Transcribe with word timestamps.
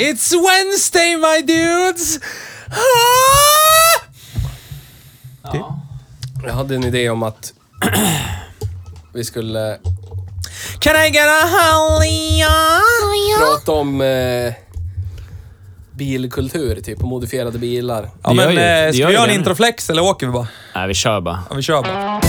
It's 0.00 0.32
Wednesday 0.32 1.16
my 1.16 1.42
dudes! 1.46 2.18
Jag 6.46 6.52
hade 6.54 6.74
en 6.74 6.84
idé 6.84 7.10
om 7.10 7.22
att 7.22 7.52
vi 9.14 9.24
skulle 9.24 9.78
Can 10.78 10.96
I 10.96 11.08
get 11.10 11.26
a 11.26 11.46
hallelujah? 11.46 13.38
prata 13.38 13.72
om 13.72 14.00
eh, 14.00 14.52
bilkultur, 15.92 16.80
typ, 16.80 16.98
och 17.02 17.08
modifierade 17.08 17.58
bilar. 17.58 18.10
Ja 18.22 18.28
Det 18.30 18.34
men 18.36 18.44
gör 18.44 18.50
ju- 18.52 18.58
eh, 18.58 18.86
det 18.86 18.92
ska 18.92 19.00
gör 19.00 19.06
vi 19.06 19.12
ju 19.12 19.16
göra 19.18 19.22
en 19.24 19.28
det. 19.28 19.34
introflex 19.38 19.90
eller 19.90 20.02
åker 20.02 20.26
vi 20.26 20.32
bara? 20.32 20.48
Nej, 20.74 20.88
vi 20.88 20.94
kör 20.94 21.20
bara. 21.20 21.44
Ja, 21.50 21.56
vi 21.56 21.62
kör 21.62 21.82
bara. 21.82 22.20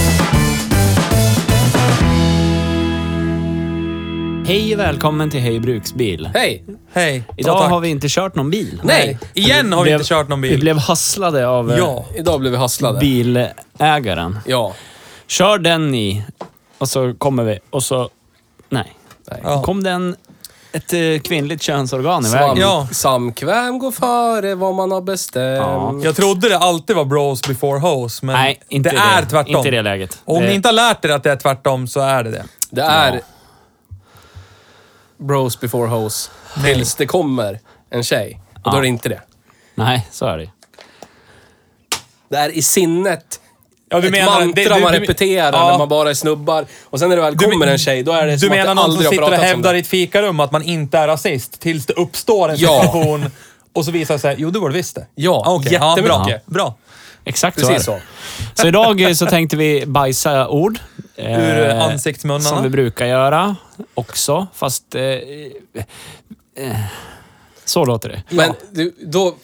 Hej 4.52 4.74
och 4.74 4.80
välkommen 4.80 5.30
till 5.30 5.40
Hej 5.40 5.60
Bruksbil. 5.60 6.30
Hej! 6.34 6.64
Hej. 6.94 7.24
Idag 7.38 7.62
tack. 7.62 7.70
har 7.72 7.80
vi 7.80 7.90
inte 7.90 8.08
kört 8.10 8.36
någon 8.36 8.50
bil. 8.50 8.82
Nej! 8.84 9.20
Igen 9.34 9.74
har 9.74 9.80
vi 9.80 9.84
Blev- 9.84 9.96
inte 10.00 10.10
kört 10.10 10.28
någon 10.28 10.42
Vi 10.42 10.50
bil. 10.50 10.60
blev 10.60 10.78
hasslade 10.78 11.48
av 11.48 11.72
eh, 11.72 11.78
Ja. 11.78 12.06
Idag 12.16 12.40
blev 12.40 12.52
vi 12.52 12.58
hasslade. 12.58 13.00
bilägaren. 13.00 14.40
Ja. 14.46 14.74
Kör 15.28 15.58
den 15.58 15.96
i 15.96 16.24
och 16.78 16.90
så 16.90 17.14
kommer 17.18 17.44
vi 17.44 17.60
och 17.70 17.84
så... 17.84 18.10
Nej. 18.70 18.94
Nej. 19.32 19.40
Ja. 19.44 19.62
Kom 19.64 19.84
den 19.84 20.16
ett 20.72 20.94
eh, 20.94 21.00
kvinnligt 21.24 21.62
könsorgan 21.64 22.22
i 22.26 22.26
Sam, 22.30 22.40
vägen. 22.40 22.58
Ja. 22.58 22.88
Samkväm 22.92 23.80
går 23.80 23.92
före 23.92 24.56
vad 24.56 24.76
man 24.76 24.92
har 24.92 25.02
bestämt. 25.02 26.04
Jag 26.04 26.16
trodde 26.16 26.50
det 26.50 26.58
alltid 26.58 26.96
var 26.96 27.06
bros 27.06 27.42
before 27.42 27.80
hoes, 27.80 28.22
men 28.22 28.36
Nej, 28.36 28.60
inte 28.70 28.90
det 28.90 28.98
är 28.98 29.26
tvärtom. 29.26 29.56
Inte 29.56 29.68
i 29.68 29.72
det 29.72 29.82
läget. 29.82 30.18
Och 30.26 30.36
om 30.36 30.42
det, 30.44 30.50
ni 30.50 30.56
inte 30.56 30.68
har 30.68 30.74
lärt 30.74 31.06
er 31.06 31.10
att 31.10 31.24
det 31.24 31.32
är 31.32 31.36
tvärtom 31.36 31.88
så 31.88 32.00
är 32.00 32.24
det 32.24 32.32
det. 32.32 32.44
Det 32.70 32.82
är 32.82 33.14
Ja. 33.14 33.20
Bros 35.22 35.60
before 35.60 35.88
hoes. 35.90 36.32
Tills 36.66 36.96
det 36.96 37.06
kommer 37.06 37.60
en 37.90 38.04
tjej. 38.04 38.40
Och 38.56 38.72
då 38.72 38.72
Ja. 38.72 38.78
är 38.78 38.82
det 38.82 38.88
inte 38.88 39.10
det. 39.10 39.22
Nej, 39.76 40.08
så 40.12 40.26
är 40.26 40.38
det 40.38 40.50
Det 42.30 42.38
är 42.38 42.50
i 42.50 42.62
sinnet. 42.62 43.40
Ja, 43.90 44.00
du 44.00 44.08
ett 44.08 44.12
menar- 44.12 44.40
mantra 44.40 44.64
det- 44.64 44.76
du- 44.76 44.82
man 44.82 44.92
du- 44.94 45.00
repeterar 45.00 45.54
ja. 45.54 45.72
när 45.72 45.78
man 45.78 45.90
bara 45.90 46.10
är 46.10 46.14
snubbar. 46.14 46.66
Och 46.84 47.00
sen 47.00 47.10
när 47.10 47.16
det 47.16 47.22
väl 47.22 47.38
Du- 47.38 47.46
kommer 47.52 47.68
en 47.68 47.78
tjej, 47.78 48.04
då 48.04 48.12
är 48.12 48.26
det 48.26 48.32
Du 48.32 48.40
som 48.40 48.50
menar 48.50 48.62
att 48.62 48.68
det 48.68 48.74
någon 48.74 48.84
som 48.84 48.92
aldrig 48.92 49.08
har 49.08 49.12
sitter 49.12 49.24
och 49.24 49.30
pratats 49.30 49.44
om 49.44 49.56
hävdar 49.56 49.74
i 49.74 49.74
det. 49.74 49.80
ett 49.80 49.88
fikarum 49.88 50.40
att 50.40 50.52
man 50.52 50.64
inte 50.64 50.98
är 50.98 51.08
rasist 51.08 51.60
tills 51.60 51.86
det 51.86 51.94
uppstår 51.94 52.50
en 52.50 52.56
Ja. 52.58 52.82
situation 52.84 53.26
och 53.74 53.86
så 53.86 53.92
visar 53.92 54.14
det 54.16 54.20
sig, 54.20 54.36
jo 54.38 54.50
det 54.52 54.60
var 54.60 54.70
det 54.70 54.76
visst 54.76 54.96
det. 54.96 55.08
Ja, 55.16 55.44
Ah, 55.46 55.54
okej. 55.54 55.74
Ja, 55.74 55.96
bra. 55.96 56.06
jättemycket. 56.20 56.46
bra. 56.46 56.76
Exakt 57.26 57.58
Precis 57.58 57.78
så. 57.78 57.84
så. 57.84 57.92
Är 57.92 57.96
det. 58.56 58.62
Så 58.62 58.68
idag 58.68 59.02
eh, 59.02 59.14
så 59.14 59.26
tänkte 59.26 59.58
vi 59.58 59.86
bajsa 59.86 60.48
ord. 60.48 60.80
Ur 61.16 61.70
eh, 61.70 61.84
ansiktsmunnarna. 61.84 62.50
Som 62.50 62.64
vi 62.64 62.70
brukar 62.70 63.06
göra 63.06 63.56
också, 63.94 64.48
fast... 64.56 64.96
Eh, 64.96 65.04
eh, 65.04 66.78
så 67.66 67.86
låter 67.86 68.10
det. 68.10 68.24
Men 68.30 68.54
du, 68.72 68.96
då... 69.06 69.36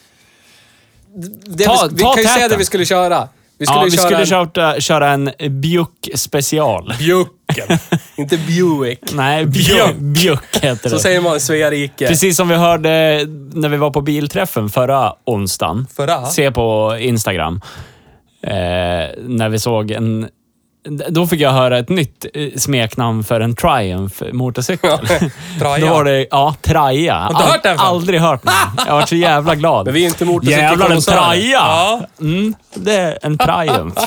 Det, 1.46 1.64
Ta- 1.64 1.88
vi, 1.88 1.96
vi 1.96 2.04
ta 2.04 2.14
kan 2.14 2.24
ju 2.24 2.28
säga 2.28 2.36
täten. 2.36 2.50
det 2.50 2.58
vi 2.58 2.66
skulle 2.66 2.86
köra. 2.86 3.30
Vi 3.58 3.66
skulle 3.66 3.80
ja, 3.80 3.86
ju 3.86 3.90
vi 3.90 3.98
köra 3.98 4.06
skulle 4.06 4.20
en 4.40 4.48
köra, 4.54 4.80
köra 4.80 5.10
en 5.10 5.32
Bjuck 5.62 6.10
special. 6.16 6.94
Bjucken. 7.56 7.78
inte 8.16 8.38
Buick. 8.38 9.00
Nej, 9.14 9.46
Bjuck, 9.46 9.96
Bjuck 9.96 10.58
heter 10.62 10.90
Så 10.90 10.96
det. 10.96 11.02
säger 11.02 11.22
man 11.22 11.38
i 11.38 11.40
Svea 11.40 11.72
rike. 11.72 12.08
Precis 12.08 12.38
som 12.38 12.50
vi 12.50 12.56
hörde 12.56 13.26
när 13.54 13.70
vi 13.70 13.78
var 13.78 13.92
på 13.92 14.02
bilträffen 14.02 14.70
förra 14.70 15.14
onsdagen. 15.26 15.88
Förra? 15.96 16.26
Se 16.26 16.52
på 16.52 16.98
Instagram. 17.00 17.62
Eh, 18.42 18.52
när 19.18 19.50
vi 19.50 19.60
såg 19.60 19.92
en... 19.92 20.28
Då 21.10 21.28
fick 21.28 21.42
jag 21.42 21.52
höra 21.52 21.78
ett 21.78 21.90
nytt 21.90 22.26
eh, 22.34 22.50
smeknamn 22.58 23.24
för 23.24 23.40
en 23.42 23.56
Triumph 23.56 24.24
motorcykel. 24.34 25.00
Traja. 25.60 25.86
Då 25.86 25.94
var 25.94 26.04
det, 26.04 26.28
ja, 26.32 26.56
Traja. 26.62 27.28
du 27.30 27.36
inte 27.36 27.44
hört 27.52 27.64
den 27.64 27.78
förr? 27.78 27.86
Aldrig 27.86 28.20
hört 28.20 28.44
den. 28.44 28.54
Jag 28.78 28.86
har 28.86 28.94
varit 29.00 29.10
så 29.10 29.16
jävla 29.16 29.56
glad. 29.56 29.86
Men 29.86 29.94
vi 29.94 30.04
är 30.04 30.08
inte 30.08 30.24
Jävlar, 30.26 30.32
en 30.32 30.36
motorcykelkonnässörer. 30.36 31.18
Traja! 31.18 31.50
Ja. 31.52 32.02
Mm, 32.20 32.56
det 32.74 32.94
är 32.96 33.18
en 33.22 33.38
Triumph. 33.38 34.02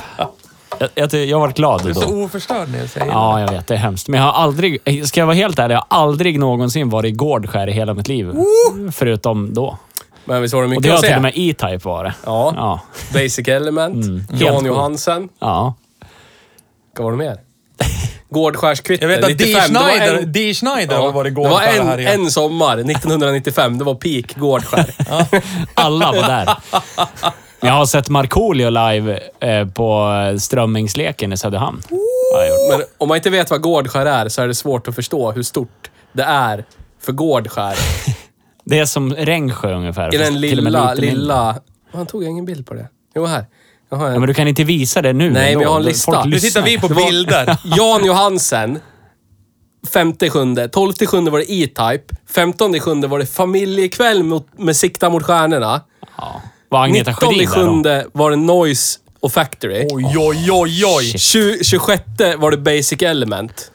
Jag, 0.80 0.88
jag, 0.94 1.14
jag 1.14 1.36
har 1.36 1.40
varit 1.40 1.56
glad 1.56 1.82
Du 1.84 1.90
är 1.90 1.94
då. 1.94 2.00
så 2.00 2.08
oförstörd 2.24 2.68
när 2.68 2.78
jag 2.78 2.88
säger 2.88 3.06
det. 3.06 3.12
Ja, 3.12 3.40
jag 3.40 3.50
vet. 3.50 3.66
Det 3.66 3.74
är 3.74 3.78
hemskt. 3.78 4.08
Men 4.08 4.20
jag 4.20 4.26
har 4.32 4.42
aldrig, 4.42 4.78
ska 5.08 5.20
jag 5.20 5.26
vara 5.26 5.36
helt 5.36 5.58
ärlig, 5.58 5.74
jag 5.74 5.84
har 5.88 5.98
aldrig 6.02 6.38
någonsin 6.40 6.90
varit 6.90 7.08
i 7.08 7.12
Gårdskär 7.12 7.66
i 7.68 7.72
hela 7.72 7.94
mitt 7.94 8.08
liv. 8.08 8.32
Förutom 8.92 9.54
då. 9.54 9.78
Men 10.24 10.42
visst 10.42 10.54
var 10.54 10.60
det 10.62 10.64
Och 10.66 10.70
det 10.70 10.76
mycket 10.76 10.90
har 10.90 10.96
att 10.98 11.02
till 11.04 11.10
och 11.10 11.14
se? 11.16 11.20
med 11.20 11.32
E-Type 11.36 11.88
varit. 11.88 12.12
Ja. 12.26 12.52
Ja. 12.56 12.80
Basic 13.12 13.48
Element. 13.48 14.04
Mm. 14.06 14.24
Jan. 14.32 14.64
Johansen. 14.66 15.28
ja. 15.38 15.74
Vad 16.96 17.04
var 17.04 17.10
det 17.12 17.18
mer? 17.18 17.38
Gårdskärskvitter. 18.30 19.08
Jag 19.08 19.16
vet 19.16 19.24
att 19.24 19.38
D. 19.38 19.44
95. 19.46 19.72
Det 19.72 19.78
var 19.80 19.88
Schneider, 19.88 20.18
en- 20.18 20.32
D. 20.32 20.54
Schneider 20.54 20.96
har 20.96 21.04
Ja, 21.04 21.10
varit 21.10 21.34
det 21.34 21.40
var 21.40 21.50
gårdskär 21.50 21.80
en, 21.80 21.86
här 21.86 21.98
igen. 22.00 22.20
en 22.24 22.30
sommar, 22.30 22.72
1995. 22.78 23.78
Det 23.78 23.84
var 23.84 23.94
peak 23.94 24.34
Gårdskär. 24.36 24.94
Alla 25.74 26.12
var 26.12 26.22
där. 26.22 26.48
Jag 27.62 27.72
har 27.72 27.86
sett 27.86 28.08
Markoolio 28.08 28.70
live 28.70 29.20
eh, 29.40 29.68
på 29.68 30.10
Strömmingsleken 30.38 31.32
i 31.32 31.36
Söderhamn. 31.36 31.82
Jag. 31.90 32.78
Men 32.78 32.86
om 32.98 33.08
man 33.08 33.16
inte 33.16 33.30
vet 33.30 33.50
vad 33.50 33.60
Gårdskär 33.60 34.06
är 34.06 34.28
så 34.28 34.42
är 34.42 34.48
det 34.48 34.54
svårt 34.54 34.88
att 34.88 34.94
förstå 34.94 35.32
hur 35.32 35.42
stort 35.42 35.90
det 36.12 36.22
är 36.22 36.64
för 37.00 37.12
Gårdskär. 37.12 37.74
Det 38.64 38.78
är 38.78 38.84
som 38.86 39.14
Rengsjö 39.14 39.74
ungefär. 39.74 40.14
I 40.14 40.18
fast 40.18 40.32
den 40.32 40.42
till 40.42 40.58
och 40.58 40.64
med 40.64 40.72
lilla, 40.72 40.94
lite 40.94 41.06
mindre. 41.06 41.20
lilla... 41.20 41.60
Han 41.92 42.06
tog 42.06 42.24
ingen 42.24 42.44
bild 42.44 42.66
på 42.66 42.74
det. 42.74 42.88
Jo, 43.14 43.26
här. 43.26 43.46
Jag 43.90 43.96
har 43.96 44.06
en. 44.06 44.12
Ja, 44.12 44.18
men 44.18 44.26
du 44.26 44.34
kan 44.34 44.48
inte 44.48 44.64
visa 44.64 45.02
det 45.02 45.12
nu. 45.12 45.30
Nej, 45.30 45.54
men 45.54 45.62
jag 45.62 45.70
har 45.70 45.76
en 45.76 45.82
lista. 45.84 46.12
Folk 46.12 46.24
Nu 46.24 46.30
lyssnar. 46.30 46.62
tittar 46.62 46.62
vi 46.62 46.94
på 46.94 47.06
bilder. 47.06 47.56
Jan 47.76 48.04
Johansen. 48.04 48.78
Femte 49.92 50.30
sjunde. 50.30 50.68
Tolfte 50.68 51.06
sjunde 51.06 51.30
var 51.30 51.38
det 51.38 51.52
E-Type. 51.52 52.14
Femtonde 52.34 52.80
sjunde 52.80 53.06
var 53.08 53.18
det 53.18 53.26
familjekväll 53.26 54.22
mot, 54.22 54.58
med 54.58 54.76
sikta 54.76 55.10
mot 55.10 55.22
stjärnorna. 55.22 55.80
Ja. 56.16 56.42
Var 56.70 56.84
Agneta 56.84 57.10
Nittonde 57.10 57.26
Sjödin 57.36 57.48
där 57.50 57.56
då? 57.56 57.66
sjunde 57.70 58.06
var 58.12 58.30
det 58.30 58.36
Noise 58.36 58.98
och 59.20 59.32
Factory. 59.32 59.86
Oj, 59.90 60.04
oj, 60.18 60.48
oj, 60.52 60.84
oj. 60.86 61.04
Tju- 61.16 61.62
26 61.64 62.02
var 62.38 62.50
det 62.50 62.56
Basic 62.56 63.02
Element. 63.02 63.70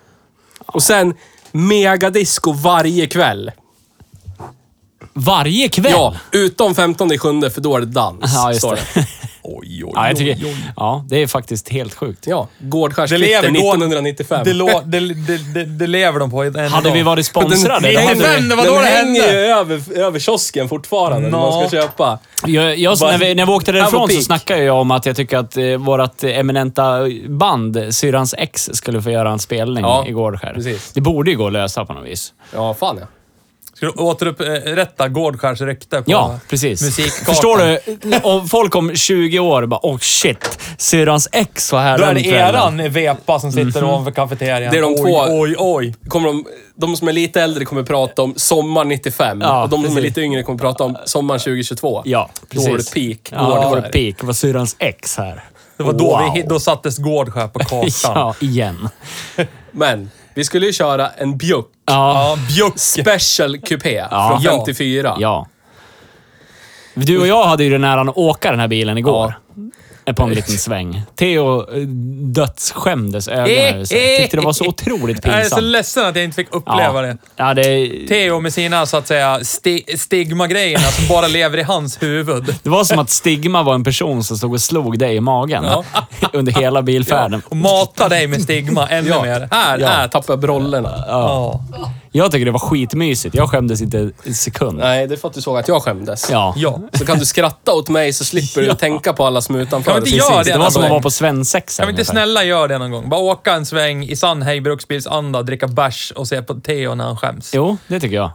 Och 0.66 0.84
sen 0.84 1.14
megadisco 1.52 2.52
varje 2.54 3.08
kväll. 3.08 3.52
Varje 5.14 5.70
kväll? 5.70 5.92
Ja, 5.92 6.16
utom 6.32 6.76
15 6.76 7.18
sjunde 7.18 7.50
för 7.52 7.62
då 7.62 7.76
är 7.76 7.80
det 7.80 7.86
dans. 7.86 8.34
Ja, 8.34 8.50
just 8.50 8.60
står 8.60 8.76
det. 8.76 9.08
Oj, 9.48 9.84
oj, 9.86 9.92
Ja, 9.96 10.08
jag 10.08 10.18
tycker, 10.18 10.46
oj. 10.46 10.56
ja, 10.76 11.06
det 11.10 11.18
är 11.22 11.28
faktiskt 11.28 11.70
helt 11.70 11.94
sjukt. 11.94 12.28
Ja, 12.28 12.48
Det 12.60 12.66
Gårdskärskvitter 12.68 13.28
lever, 13.28 13.48
gå- 13.50 13.70
1995. 13.72 14.42
det, 14.46 14.54
lo, 14.54 14.66
det, 14.86 15.00
det, 15.00 15.38
det, 15.54 15.66
det 15.66 15.88
lever 15.88 16.20
de 16.20 16.32
på 16.32 16.44
än 16.44 16.58
Hade 16.58 16.92
vi 16.92 17.00
idag. 17.00 17.06
varit 17.12 17.26
sponsrade, 17.26 17.92
den, 17.92 18.50
vi... 18.50 18.56
var 18.56 18.66
då 18.66 18.72
den 18.74 18.82
det 18.82 18.88
hänger 18.88 19.22
hände. 19.22 19.42
ju 19.42 19.48
över, 19.48 20.00
över 20.00 20.20
kiosken 20.20 20.70
fortfarande 20.70 21.30
när 21.30 21.38
man 21.38 21.70
ska 21.70 21.82
köpa. 21.82 22.20
Jag, 22.46 22.78
jag, 22.78 22.98
Bara- 23.00 23.12
när, 23.12 23.18
vi, 23.18 23.36
när 23.36 23.46
vi 23.46 23.52
åkte 23.52 23.72
därifrån 23.72 24.10
så 24.10 24.22
snackade 24.22 24.64
jag 24.64 24.76
om 24.82 24.92
att 24.92 25.06
jag 25.06 25.16
tycker 25.16 25.38
att 25.38 25.58
eh, 25.58 25.64
vårt 25.78 26.24
eminenta 26.24 27.00
band, 27.30 27.78
Syrrans 27.90 28.36
X, 28.38 28.70
skulle 28.74 29.02
få 29.02 29.12
göra 29.12 29.32
en 29.32 29.40
spelning 29.40 29.84
Ja, 29.84 30.06
i 30.08 30.12
Gårdskär. 30.12 30.54
precis. 30.54 30.92
Det 30.94 31.02
borde 31.02 31.32
ju 31.32 31.38
gå 31.38 31.48
att 31.48 31.54
lösa 31.54 31.86
på 31.86 31.94
något 31.94 32.06
vis. 32.06 32.34
Ja, 32.54 32.74
fan 32.74 32.98
ja. 33.02 33.08
Ska 33.76 33.86
du 33.86 33.92
återupprätta 33.92 35.08
Gårdskärs 35.08 35.62
rykte 35.62 35.98
på 36.02 36.12
Ja, 36.12 36.40
precis. 36.50 36.82
musikkartan? 36.82 37.26
Förstår 37.36 37.58
du? 37.58 38.18
Om 38.24 38.48
folk 38.48 38.76
om 38.76 38.96
20 38.96 39.40
år 39.40 39.66
bara 39.66 39.80
oh 39.84 39.98
shit, 39.98 40.60
Syrrans 40.78 41.28
X 41.32 41.72
var 41.72 41.82
här 41.82 41.98
Då 41.98 42.04
är 42.04 42.08
den 42.08 42.16
det 42.24 42.30
kvällen." 42.30 42.80
eran 42.80 42.92
Vepa 42.92 43.40
som 43.40 43.52
sitter 43.52 43.84
ovanför 43.84 44.12
kafeterian. 44.12 44.72
Det 44.72 44.78
är 44.78 44.82
de 44.82 44.88
oj, 44.94 45.02
två- 45.02 45.26
Oj, 45.42 45.56
oj. 45.58 45.96
Kommer 46.08 46.28
de, 46.28 46.46
de 46.76 46.96
som 46.98 47.08
är 47.08 47.14
lite 47.14 47.42
äldre 47.42 47.66
kommer 47.66 47.84
prata 47.84 48.22
om 48.22 48.34
sommar 48.38 48.86
95 48.86 49.42
Ja, 49.42 49.64
och 49.64 49.70
de 49.70 49.76
som 49.76 49.84
är 49.84 49.88
precis. 49.88 50.04
lite 50.04 50.22
yngre 50.22 50.44
kommer 50.44 50.60
prata 50.60 50.84
om 50.84 50.98
sommaren 51.06 51.40
2022. 51.40 52.02
Ja, 52.06 52.30
precis. 52.50 52.66
Då 52.66 52.72
var 52.72 52.78
det 52.78 52.94
peak. 52.94 53.20
Ja, 53.42 53.62
då 53.64 53.70
var 53.70 53.76
det 53.76 53.82
peak. 53.82 54.16
Det 54.20 54.26
var 54.26 54.34
Syrrans 54.34 54.76
X 54.80 55.18
här. 55.18 55.44
Det 55.78 55.84
var 55.84 55.94
då, 55.94 56.06
Wow. 56.06 56.32
vi, 56.36 56.42
då 56.42 56.60
sattes 56.60 56.98
Gårdskär 56.98 57.48
på 57.48 57.60
kartan. 57.70 57.90
Ja, 58.04 58.36
igen. 58.40 58.90
Men 59.72 60.10
vi 60.36 60.44
skulle 60.44 60.66
ju 60.66 60.74
köra 60.74 61.10
en 61.10 61.38
Bjuck 61.38 61.72
Ja. 61.86 61.94
Ja, 62.38 62.38
Bjuck. 62.50 62.80
Special 62.80 63.58
Coupé 63.58 64.08
Ja. 64.12 64.30
från 64.30 64.42
Ja. 64.42 64.52
54. 64.52 65.16
Ja. 65.20 65.48
Du 66.94 67.20
och 67.20 67.28
jag 67.28 67.44
hade 67.46 67.64
ju 67.64 67.70
den 67.70 67.84
äran 67.84 68.10
att 68.10 68.18
åka 68.18 68.52
den 68.52 68.60
här 68.60 68.68
bilen 68.68 68.98
igår. 68.98 69.40
På 70.16 70.24
en 70.24 70.30
liten 70.30 70.58
sväng. 70.58 71.02
Theo 71.16 71.60
eh, 71.76 71.82
dödsskämdes 72.36 73.28
ögonen. 73.28 73.86
sig. 73.88 74.18
Tyckte 74.22 74.38
det 74.38 74.44
var 74.44 74.54
så 74.54 74.68
otroligt 74.68 75.26
Jag 75.26 75.34
är 75.34 75.38
så 75.38 75.44
pinsamt. 75.44 75.64
ledsen 75.64 76.06
att 76.06 76.16
jag 76.16 76.26
inte 76.26 76.36
fick 76.36 76.56
uppleva 76.56 76.82
Ja, 76.96 77.02
det. 77.02 77.18
ja 77.36 77.54
det, 77.54 77.88
Theo 78.08 78.40
med 78.40 78.54
sina, 78.54 78.86
så 78.86 78.98
att 78.98 79.08
säga, 79.08 79.40
sti 79.44 79.84
stigma-grejerna 79.98 80.84
som 80.84 81.08
bara 81.08 81.28
lever 81.28 81.58
i 81.58 81.64
hans 81.64 82.04
huvud. 82.04 82.56
det 82.64 82.70
var 82.70 82.84
som 82.84 83.00
att 83.00 83.10
Stigma 83.10 83.64
var 83.64 83.76
en 83.76 83.84
person 83.84 84.24
som 84.24 84.38
stod 84.38 84.54
och 84.54 84.62
slog 84.62 85.00
dig 85.00 85.16
i 85.16 85.20
magen 85.22 85.66
under 86.34 86.52
hela 86.54 86.82
bilfärden. 86.82 87.42
Och 87.50 87.56
mata 87.58 88.10
dig 88.10 88.28
med 88.28 88.42
stigma 88.42 88.88
ännu 88.88 89.10
Ja. 89.10 89.22
mer. 89.24 89.48
Här, 89.52 89.80
Ja, 89.80 89.88
här. 89.88 90.08
tappa 90.08 90.38
brollerna. 90.38 91.04
Ja. 91.08 91.62
Jag 92.16 92.32
tycker 92.32 92.46
det 92.46 92.52
var 92.52 92.60
skitmysigt. 92.60 93.36
Jag 93.36 93.50
skämdes 93.50 93.82
inte 93.82 94.12
en 94.24 94.34
sekund. 94.34 94.78
Nej, 94.80 95.08
det 95.08 95.14
är 95.16 95.18
för 95.18 95.28
att 95.28 95.34
du 95.34 95.42
såg 95.42 95.58
att 95.58 95.68
jag 95.68 95.82
skämdes. 95.84 96.30
Ja. 96.32 96.54
ja. 96.58 96.80
Så 96.94 97.06
kan 97.06 97.20
du 97.20 97.26
skratta 97.26 97.74
åt 97.74 97.90
mig 97.90 98.14
så 98.14 98.26
slipper 98.26 98.62
du 98.62 98.68
Ja. 98.76 98.76
tänka 98.76 99.14
på 99.14 99.26
alla 99.26 99.42
som 99.42 99.56
är 99.56 99.60
utanför. 99.60 99.92
Kan 99.92 100.04
vi 100.04 100.10
inte 100.10 100.18
göra 100.18 100.44
det 100.44 100.52
Det 100.52 100.58
var 100.58 100.70
som 100.70 100.84
att 100.84 100.90
vara 100.90 101.02
på 101.02 101.12
svensexa. 101.12 101.84
Kan 101.84 101.88
vi 101.88 101.92
inte 101.92 102.06
snälla 102.06 102.44
göra 102.44 102.68
det 102.68 102.78
någon 102.78 102.92
gång? 102.92 103.10
Bara 103.10 103.20
åka 103.22 103.54
en 103.54 103.66
sväng 103.66 104.04
i 104.04 104.16
sann 104.16 104.42
Hej 104.42 104.62
Bruksbilsanda, 104.62 105.44
dricka 105.44 105.68
bärs 105.68 106.12
och 106.16 106.28
se 106.28 106.42
på 106.42 106.54
Theo 106.54 106.96
när 106.96 107.06
han 107.06 107.18
skäms. 107.18 107.52
Jo, 107.54 107.78
det 107.88 108.00
tycker 108.00 108.16
jag. 108.16 108.32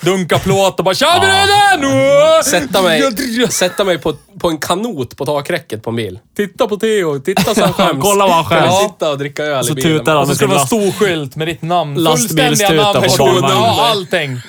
Dunka 0.00 0.38
plåt 0.38 0.78
och 0.78 0.84
bara 0.84 0.94
“Tja 0.94 1.18
bröder! 1.20 2.42
Sätta 2.42 2.82
mig, 2.82 3.02
sätta 3.50 3.84
mig 3.84 3.98
på, 3.98 4.14
på 4.40 4.48
en 4.48 4.58
kanot 4.58 5.16
på 5.16 5.26
takräcket 5.26 5.82
på 5.82 5.90
en 5.90 5.96
bil. 5.96 6.18
Titta 6.36 6.66
på 6.68 6.76
Theo, 6.76 7.18
titta 7.18 7.54
så 7.54 7.60
han 7.64 7.72
skäms. 7.72 8.02
Kolla 8.02 8.26
vad 8.26 8.34
han 8.34 8.44
skäms. 8.44 8.66
Ja. 8.66 8.88
sitta 8.92 9.10
och 9.10 9.18
dricka 9.18 9.42
öl 9.44 9.64
Så 9.64 9.72
i 9.72 9.74
bilen. 9.74 9.98
tutar 9.98 10.12
han. 10.12 10.22
Och 10.22 10.28
så 10.28 10.34
ska 10.34 10.44
det 10.44 10.48
vara 10.48 10.58
Last- 10.58 10.66
stor 10.66 10.92
skylt 10.92 11.36
med 11.36 11.48
ditt 11.48 11.62
namn. 11.62 11.94
Lastbilstuta 11.94 12.46
Fullständiga 12.48 12.82
namn. 12.82 12.94
på 12.94 13.00
personen. 13.00 13.34
barnvagnen. 13.42 13.62
Ja, 13.76 13.86
allting. 13.90 14.40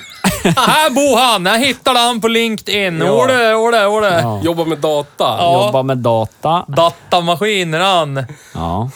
här 0.58 0.90
bor 0.90 1.18
han. 1.18 1.46
Jag 1.46 1.60
hittade 1.60 2.00
han 2.00 2.22
på 2.22 2.28
LinkedIn. 2.28 3.00
Ja. 3.00 3.12
Åle, 3.12 3.54
åle, 3.56 3.86
åle. 3.86 4.40
Jobba 4.44 4.66
med 4.66 4.78
data. 4.78 5.24
Ja. 5.40 5.66
Jobba 5.66 5.84
med 5.84 5.98
data. 5.98 6.66
Datamaskiner 6.68 7.80
han. 7.80 8.26
Ja. 8.54 8.90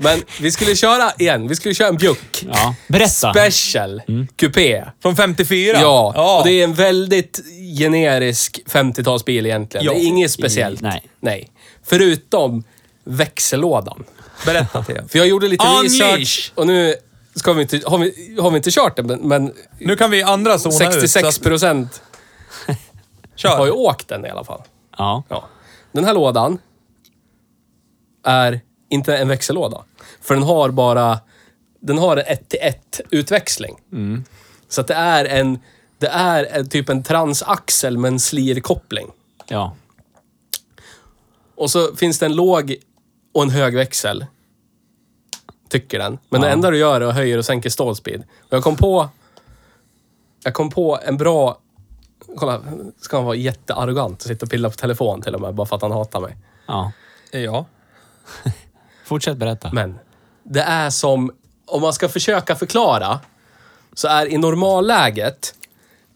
Men 0.00 0.22
vi 0.40 0.52
skulle 0.52 0.76
köra 0.76 1.12
igen. 1.18 1.48
Vi 1.48 1.56
skulle 1.56 1.74
köra 1.74 1.88
en 1.88 1.96
Bjuck. 1.96 2.44
ja. 2.52 2.74
Berätta. 2.88 3.32
Special 3.34 4.02
Coupé. 4.36 4.84
Från 5.02 5.16
54. 5.16 5.78
Ja, 5.80 6.38
och 6.40 6.46
det 6.46 6.52
är 6.52 6.64
en 6.64 6.74
väldigt 6.74 7.40
generisk 7.78 8.60
50-talsbil 8.66 9.46
egentligen. 9.46 9.86
Ja. 9.86 9.92
Det 9.92 9.98
är 9.98 10.04
inget 10.06 10.30
speciellt. 10.30 10.80
Nej. 10.80 11.06
Nej. 11.20 11.48
Förutom 11.84 12.64
växellådan. 13.04 14.04
Berätta 14.46 14.82
Theo. 14.84 15.08
För 15.08 15.18
jag 15.18 15.28
gjorde 15.28 15.48
lite 15.48 15.66
Unleash. 15.66 15.84
research 15.84 16.52
och 16.54 16.66
nu 16.66 16.94
ska 17.34 17.52
vi 17.52 17.62
inte, 17.62 17.80
har, 17.86 17.98
vi, 17.98 18.36
har 18.40 18.50
vi 18.50 18.56
inte 18.56 18.70
kört 18.70 18.96
den, 18.96 19.06
men, 19.06 19.20
men 19.28 19.52
Nu 19.78 19.96
kan 19.96 20.10
vi 20.10 20.22
andra 20.22 20.58
zona 20.58 20.74
ut. 20.74 20.78
66 20.92 21.22
så 21.22 21.28
att- 21.28 21.42
procent 21.42 22.02
har 23.44 23.66
ju 23.66 23.72
åkt 23.72 24.08
den 24.08 24.26
i 24.26 24.28
alla 24.28 24.44
fall. 24.44 24.62
Ja. 24.98 25.22
Ja. 25.28 25.48
Den 25.92 26.04
här 26.04 26.14
lådan 26.14 26.58
är 28.26 28.60
inte 28.88 29.16
en 29.16 29.28
växellåda. 29.28 29.84
För 30.20 30.34
den 30.34 30.42
har 30.44 30.70
bara... 30.70 31.20
Den 31.80 31.98
har 31.98 32.16
en 32.16 32.24
1 32.26 32.48
till 32.48 32.58
1 32.62 33.00
utväxling. 33.10 33.76
Så 34.68 34.80
att 34.80 34.86
det 34.86 34.94
är 34.94 35.24
en... 35.24 35.58
Det 35.98 36.06
är 36.06 36.44
en, 36.44 36.68
typ 36.68 36.88
en 36.88 37.02
transaxel 37.02 37.98
med 37.98 38.08
en 38.08 38.20
slirkoppling. 38.20 39.10
Ja. 39.48 39.76
Och 41.54 41.70
så 41.70 41.96
finns 41.96 42.18
det 42.18 42.26
en 42.26 42.36
låg 42.36 42.76
och 43.34 43.42
en 43.42 43.50
hög 43.50 43.74
växel. 43.74 44.26
Tycker 45.68 45.98
den. 45.98 46.18
Men 46.28 46.40
det 46.40 46.50
enda 46.50 46.70
du 46.70 46.78
gör 46.78 47.00
är 47.00 47.06
att 47.06 47.14
höja 47.14 47.38
och 47.38 47.44
sänka 47.44 47.70
stallspeed. 47.70 48.20
Och 48.40 48.52
jag 48.56 48.62
kom 48.62 48.76
på... 48.76 49.08
Jag 50.44 50.54
kom 50.54 50.70
på 50.70 50.98
en 51.04 51.16
bra... 51.16 51.58
Kolla, 52.36 52.62
ska 53.00 53.16
han 53.16 53.26
vara 53.26 53.36
jättearrogant 53.36 54.22
och 54.22 54.28
sitta 54.28 54.46
och 54.46 54.50
pilla 54.50 54.70
på 54.70 54.76
telefon 54.76 55.22
till 55.22 55.34
och 55.34 55.40
med, 55.40 55.54
bara 55.54 55.66
för 55.66 55.76
att 55.76 55.82
han 55.82 55.92
hatar 55.92 56.20
mig. 56.20 56.36
ja. 56.66 56.92
Ja. 57.30 57.66
Fortsätt 59.08 59.36
berätta. 59.36 59.70
Men 59.72 59.98
det 60.42 60.60
är 60.60 60.90
som, 60.90 61.32
om 61.66 61.82
man 61.82 61.92
ska 61.92 62.08
försöka 62.08 62.56
förklara, 62.56 63.20
så 63.94 64.08
är 64.08 64.26
i 64.26 64.38
normalläget, 64.38 65.54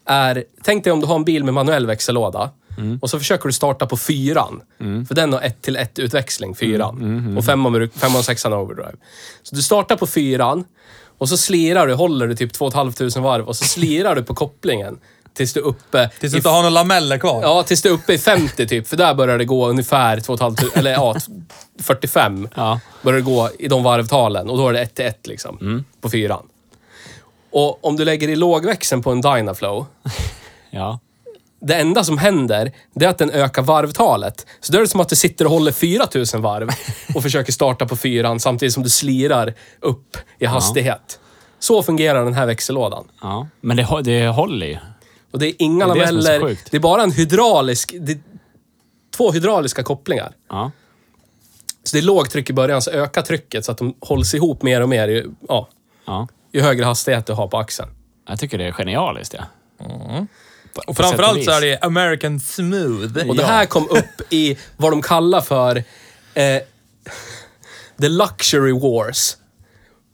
är, 0.05 0.43
tänk 0.63 0.83
dig 0.83 0.93
om 0.93 0.99
du 0.99 1.05
har 1.07 1.15
en 1.15 1.23
bil 1.23 1.43
med 1.43 1.53
manuell 1.53 1.85
växellåda 1.85 2.49
och 3.01 3.09
så 3.09 3.19
försöker 3.19 3.47
du 3.47 3.53
starta 3.53 3.85
på 3.85 3.97
fyran. 3.97 4.61
För 5.07 5.15
den 5.15 5.33
har 5.33 5.41
ett 5.41 5.61
till 5.61 5.75
ett 5.75 5.99
utväxling, 5.99 6.55
fyran. 6.55 7.37
Och 7.37 7.45
femman, 7.45 7.89
femman 7.95 8.19
och 8.19 8.25
sexan 8.25 8.51
har 8.51 8.59
overdrive. 8.59 8.95
Så 9.43 9.55
du 9.55 9.61
startar 9.61 9.95
på 9.95 10.07
fyran 10.07 10.65
och 11.17 11.29
så 11.29 11.37
slirar 11.37 11.87
du, 11.87 11.93
håller 11.93 12.27
du 12.27 12.35
typ 12.35 12.53
2 12.53 12.71
500 12.71 13.21
varv 13.21 13.47
och 13.47 13.55
så 13.55 13.63
slirar 13.63 14.15
du 14.15 14.23
på 14.23 14.35
kopplingen 14.35 14.99
tills 15.33 15.53
du 15.53 15.59
är 15.59 15.63
uppe 15.63 16.09
Tills 16.19 16.31
du 16.31 16.37
inte 16.37 16.49
har 16.49 16.57
några 16.57 16.69
lameller 16.69 17.17
kvar. 17.17 17.41
Ja, 17.41 17.63
tills 17.63 17.81
du 17.81 17.89
är 17.89 17.93
uppe 17.93 18.13
i 18.13 18.17
50 18.17 18.67
typ. 18.67 18.87
För 18.87 18.97
där 18.97 19.13
börjar 19.13 19.37
det 19.37 19.45
gå 19.45 19.67
ungefär 19.67 20.19
2 20.19 20.37
500, 20.37 20.63
eller 20.75 20.91
ja, 20.91 21.15
45. 21.81 22.47
Ja. 22.55 22.79
Börjar 23.01 23.19
det 23.19 23.25
gå 23.25 23.49
i 23.59 23.67
de 23.67 23.83
varvtalen 23.83 24.49
och 24.49 24.57
då 24.57 24.67
är 24.69 24.73
det 24.73 24.81
1 24.81 24.95
till 24.95 25.05
1 25.05 25.27
liksom. 25.27 25.83
På 26.01 26.09
fyran. 26.09 26.43
Och 27.51 27.85
om 27.85 27.95
du 27.95 28.05
lägger 28.05 28.27
i 28.29 28.35
lågväxeln 28.35 29.01
på 29.03 29.11
en 29.11 29.21
Dynaflow, 29.21 29.85
Ja. 30.71 30.99
det 31.61 31.75
enda 31.75 32.03
som 32.03 32.17
händer, 32.17 32.71
det 32.93 33.05
är 33.05 33.09
att 33.09 33.17
den 33.17 33.31
ökar 33.31 33.61
varvtalet. 33.61 34.45
Så 34.59 34.71
då 34.71 34.77
är 34.77 34.81
det 34.81 34.87
som 34.87 34.99
att 34.99 35.09
du 35.09 35.15
sitter 35.15 35.45
och 35.45 35.51
håller 35.51 35.71
4000 35.71 36.41
varv 36.41 36.69
och 37.15 37.23
försöker 37.23 37.51
starta 37.53 37.85
på 37.85 37.95
fyran 37.95 38.39
samtidigt 38.39 38.73
som 38.73 38.83
du 38.83 38.89
slirar 38.89 39.53
upp 39.79 40.17
i 40.39 40.45
hastighet. 40.45 41.19
Så 41.59 41.83
fungerar 41.83 42.23
den 42.23 42.33
här 42.33 42.45
växellådan. 42.45 43.07
ja. 43.21 43.47
Men 43.61 43.77
det, 43.77 44.01
det 44.03 44.27
håller 44.27 44.67
ju. 44.67 44.77
Och 45.33 45.39
det 45.39 45.47
är 45.47 45.53
inga 45.59 45.87
Det 45.87 45.91
är 45.91 45.95
det 45.99 46.07
som 46.07 46.17
är 46.17 46.21
så 46.21 46.27
lameller. 46.27 46.47
sjukt. 46.47 46.71
Det 46.71 46.77
är 46.77 46.81
bara 46.81 47.03
en 47.03 47.11
hydraulisk... 47.11 47.93
Det 47.99 48.11
är 48.11 48.19
två 49.17 49.31
hydrauliska 49.31 49.83
kopplingar. 49.83 50.31
Ja. 50.49 50.71
Så 51.83 51.95
det 51.95 51.99
är 51.99 52.03
lågtryck 52.03 52.49
i 52.49 52.53
början, 52.53 52.81
så 52.81 52.91
ökar 52.91 53.21
trycket 53.21 53.65
så 53.65 53.71
att 53.71 53.77
de 53.77 53.95
hålls 53.99 54.33
ihop 54.33 54.61
mer 54.61 54.81
och 54.81 54.89
mer 54.89 55.07
ju, 55.07 55.31
ja, 55.47 55.69
Ja. 56.05 56.27
ju 56.51 56.61
högre 56.61 56.85
hastighet 56.85 57.25
du 57.25 57.33
har 57.33 57.47
på 57.47 57.57
axeln. 57.57 57.89
Jag 58.27 58.39
tycker 58.39 58.57
det 58.57 58.63
är 58.65 58.71
genialiskt, 58.71 59.33
ja. 59.33 59.43
Och 60.75 60.85
På 60.85 60.93
framförallt 60.93 61.43
så 61.43 61.51
och 61.51 61.57
är 61.57 61.61
det 61.61 61.79
American 61.81 62.39
smooth. 62.39 63.29
Och 63.29 63.35
det 63.35 63.45
här 63.45 63.65
kom 63.65 63.83
upp 63.89 64.21
i 64.33 64.57
vad 64.77 64.91
de 64.91 65.01
kallar 65.01 65.41
för 65.41 65.75
eh, 66.33 66.61
The 68.01 68.09
Luxury 68.09 68.71
Wars. 68.71 69.37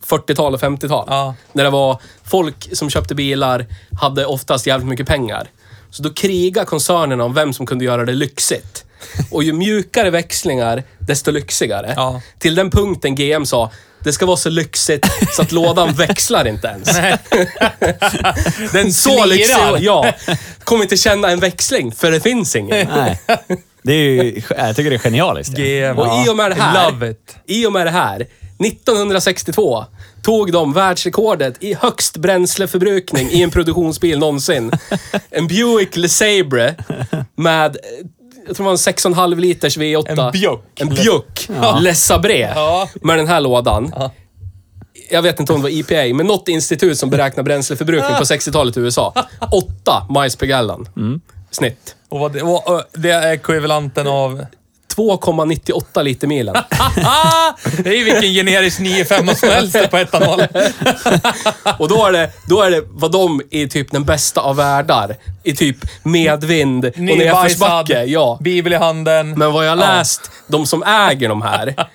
40-tal 0.07 0.53
och 0.53 0.61
50-tal. 0.61 1.05
Ja. 1.09 1.35
När 1.53 1.63
det 1.63 1.69
var 1.69 2.01
folk 2.23 2.69
som 2.73 2.89
köpte 2.89 3.15
bilar, 3.15 3.65
hade 4.01 4.25
oftast 4.25 4.67
jävligt 4.67 4.87
mycket 4.89 5.07
pengar. 5.07 5.47
Så 5.91 6.03
då 6.03 6.09
krigade 6.13 6.65
koncernerna 6.65 7.23
om 7.23 7.33
vem 7.33 7.53
som 7.53 7.65
kunde 7.65 7.85
göra 7.85 8.05
det 8.05 8.13
lyxigt. 8.13 8.85
Och 9.31 9.43
ju 9.43 9.53
mjukare 9.53 10.09
växlingar, 10.09 10.83
desto 10.99 11.31
lyxigare. 11.31 11.93
Ja. 11.95 12.21
Till 12.39 12.55
den 12.55 12.71
punkten 12.71 13.15
GM 13.15 13.45
sa, 13.45 13.71
det 14.03 14.13
ska 14.13 14.25
vara 14.25 14.37
så 14.37 14.49
lyxigt 14.49 15.05
så 15.35 15.41
att 15.41 15.51
lådan 15.51 15.93
växlar 15.97 16.47
inte 16.47 16.67
ens. 16.67 16.89
Den 18.73 18.93
Så 18.93 19.25
lyxig, 19.25 19.55
ja. 19.79 20.13
Kommer 20.63 20.83
inte 20.83 20.97
känna 20.97 21.29
en 21.29 21.39
växling, 21.39 21.91
för 21.91 22.11
det 22.11 22.19
finns 22.19 22.55
ingen. 22.55 22.87
Nej. 22.95 23.19
Det 23.83 23.93
är 23.93 24.23
ju, 24.23 24.41
jag 24.57 24.75
tycker 24.75 24.89
det 24.89 24.95
är 24.95 24.99
genialiskt. 24.99 25.57
GM. 25.57 25.99
Och 25.99 26.25
i 26.25 26.29
och 26.29 26.35
med 26.35 26.51
det 26.51 26.55
här, 26.61 26.91
Love 26.91 27.09
it. 27.11 27.35
i 27.45 27.65
och 27.65 27.73
med 27.73 27.85
det 27.85 27.91
här, 27.91 28.27
1962 28.59 29.85
tog 30.21 30.51
de 30.51 30.73
världsrekordet 30.73 31.63
i 31.63 31.73
högst 31.73 32.17
bränsleförbrukning 32.17 33.29
i 33.29 33.43
en 33.43 33.51
produktionsbil 33.51 34.19
någonsin. 34.19 34.71
En 35.29 35.47
Buick 35.47 35.95
LeSabre 35.95 36.75
med, 37.35 37.77
jag 38.47 38.55
tror 38.55 38.63
det 38.63 38.63
var 38.63 38.71
en 38.71 38.77
6,5 38.77 39.35
liters 39.35 39.77
V8. 39.77 40.25
En 40.25 40.31
Bjuck. 40.31 40.79
En 40.79 40.89
Bjuck. 40.89 41.49
Les 41.81 42.05
Sabre. 42.05 42.39
Ja. 42.55 42.89
Med 43.01 43.17
den 43.17 43.27
här 43.27 43.41
lådan. 43.41 43.93
Ja. 43.95 44.11
Jag 45.11 45.21
vet 45.21 45.39
inte 45.39 45.53
om 45.53 45.59
det 45.59 45.63
var 45.63 45.79
EPA, 45.79 46.15
men 46.15 46.27
något 46.27 46.47
institut 46.47 46.99
som 46.99 47.09
beräknar 47.09 47.43
bränsleförbrukning 47.43 48.17
på 48.17 48.23
60-talet 48.23 48.77
i 48.77 48.79
USA. 48.79 49.13
8 49.51 50.07
miles 50.09 50.35
per 50.35 50.45
gallon. 50.45 50.89
Snitt. 51.51 51.95
Och 52.09 52.19
vad 52.19 52.33
det, 52.33 52.41
och, 52.41 52.83
det 52.93 53.11
är 53.11 53.33
ekvivalenten 53.33 54.07
av... 54.07 54.45
2,98 54.99 56.03
liter 56.03 56.27
milen. 56.27 56.53
det 57.83 57.89
är 57.89 57.97
ju 57.97 58.03
vilken 58.03 58.33
generisk 58.33 58.79
9-5 58.79 59.35
som 59.35 59.49
helst 59.49 59.91
på 59.91 59.97
etanol. 59.97 60.41
Och 61.79 61.89
då 61.89 62.05
är 62.05 62.11
det, 62.11 62.31
då 62.47 62.61
är 62.61 62.71
det 62.71 62.83
vad 62.87 63.11
de 63.11 63.41
i 63.49 63.67
typ 63.67 63.91
den 63.91 64.05
bästa 64.05 64.41
av 64.41 64.55
världar. 64.55 65.15
I 65.43 65.55
typ 65.55 65.77
medvind 66.03 66.85
och 66.85 66.97
nedförsbacke. 66.99 68.03
Ja. 68.03 68.37
Bibel 68.41 68.73
i 68.73 68.75
handen. 68.75 69.39
Men 69.39 69.51
vad 69.51 69.65
jag 69.65 69.71
har 69.71 69.75
läst, 69.75 70.31
de 70.47 70.65
som 70.65 70.83
äger 70.83 71.29
de 71.29 71.41
här, 71.41 71.87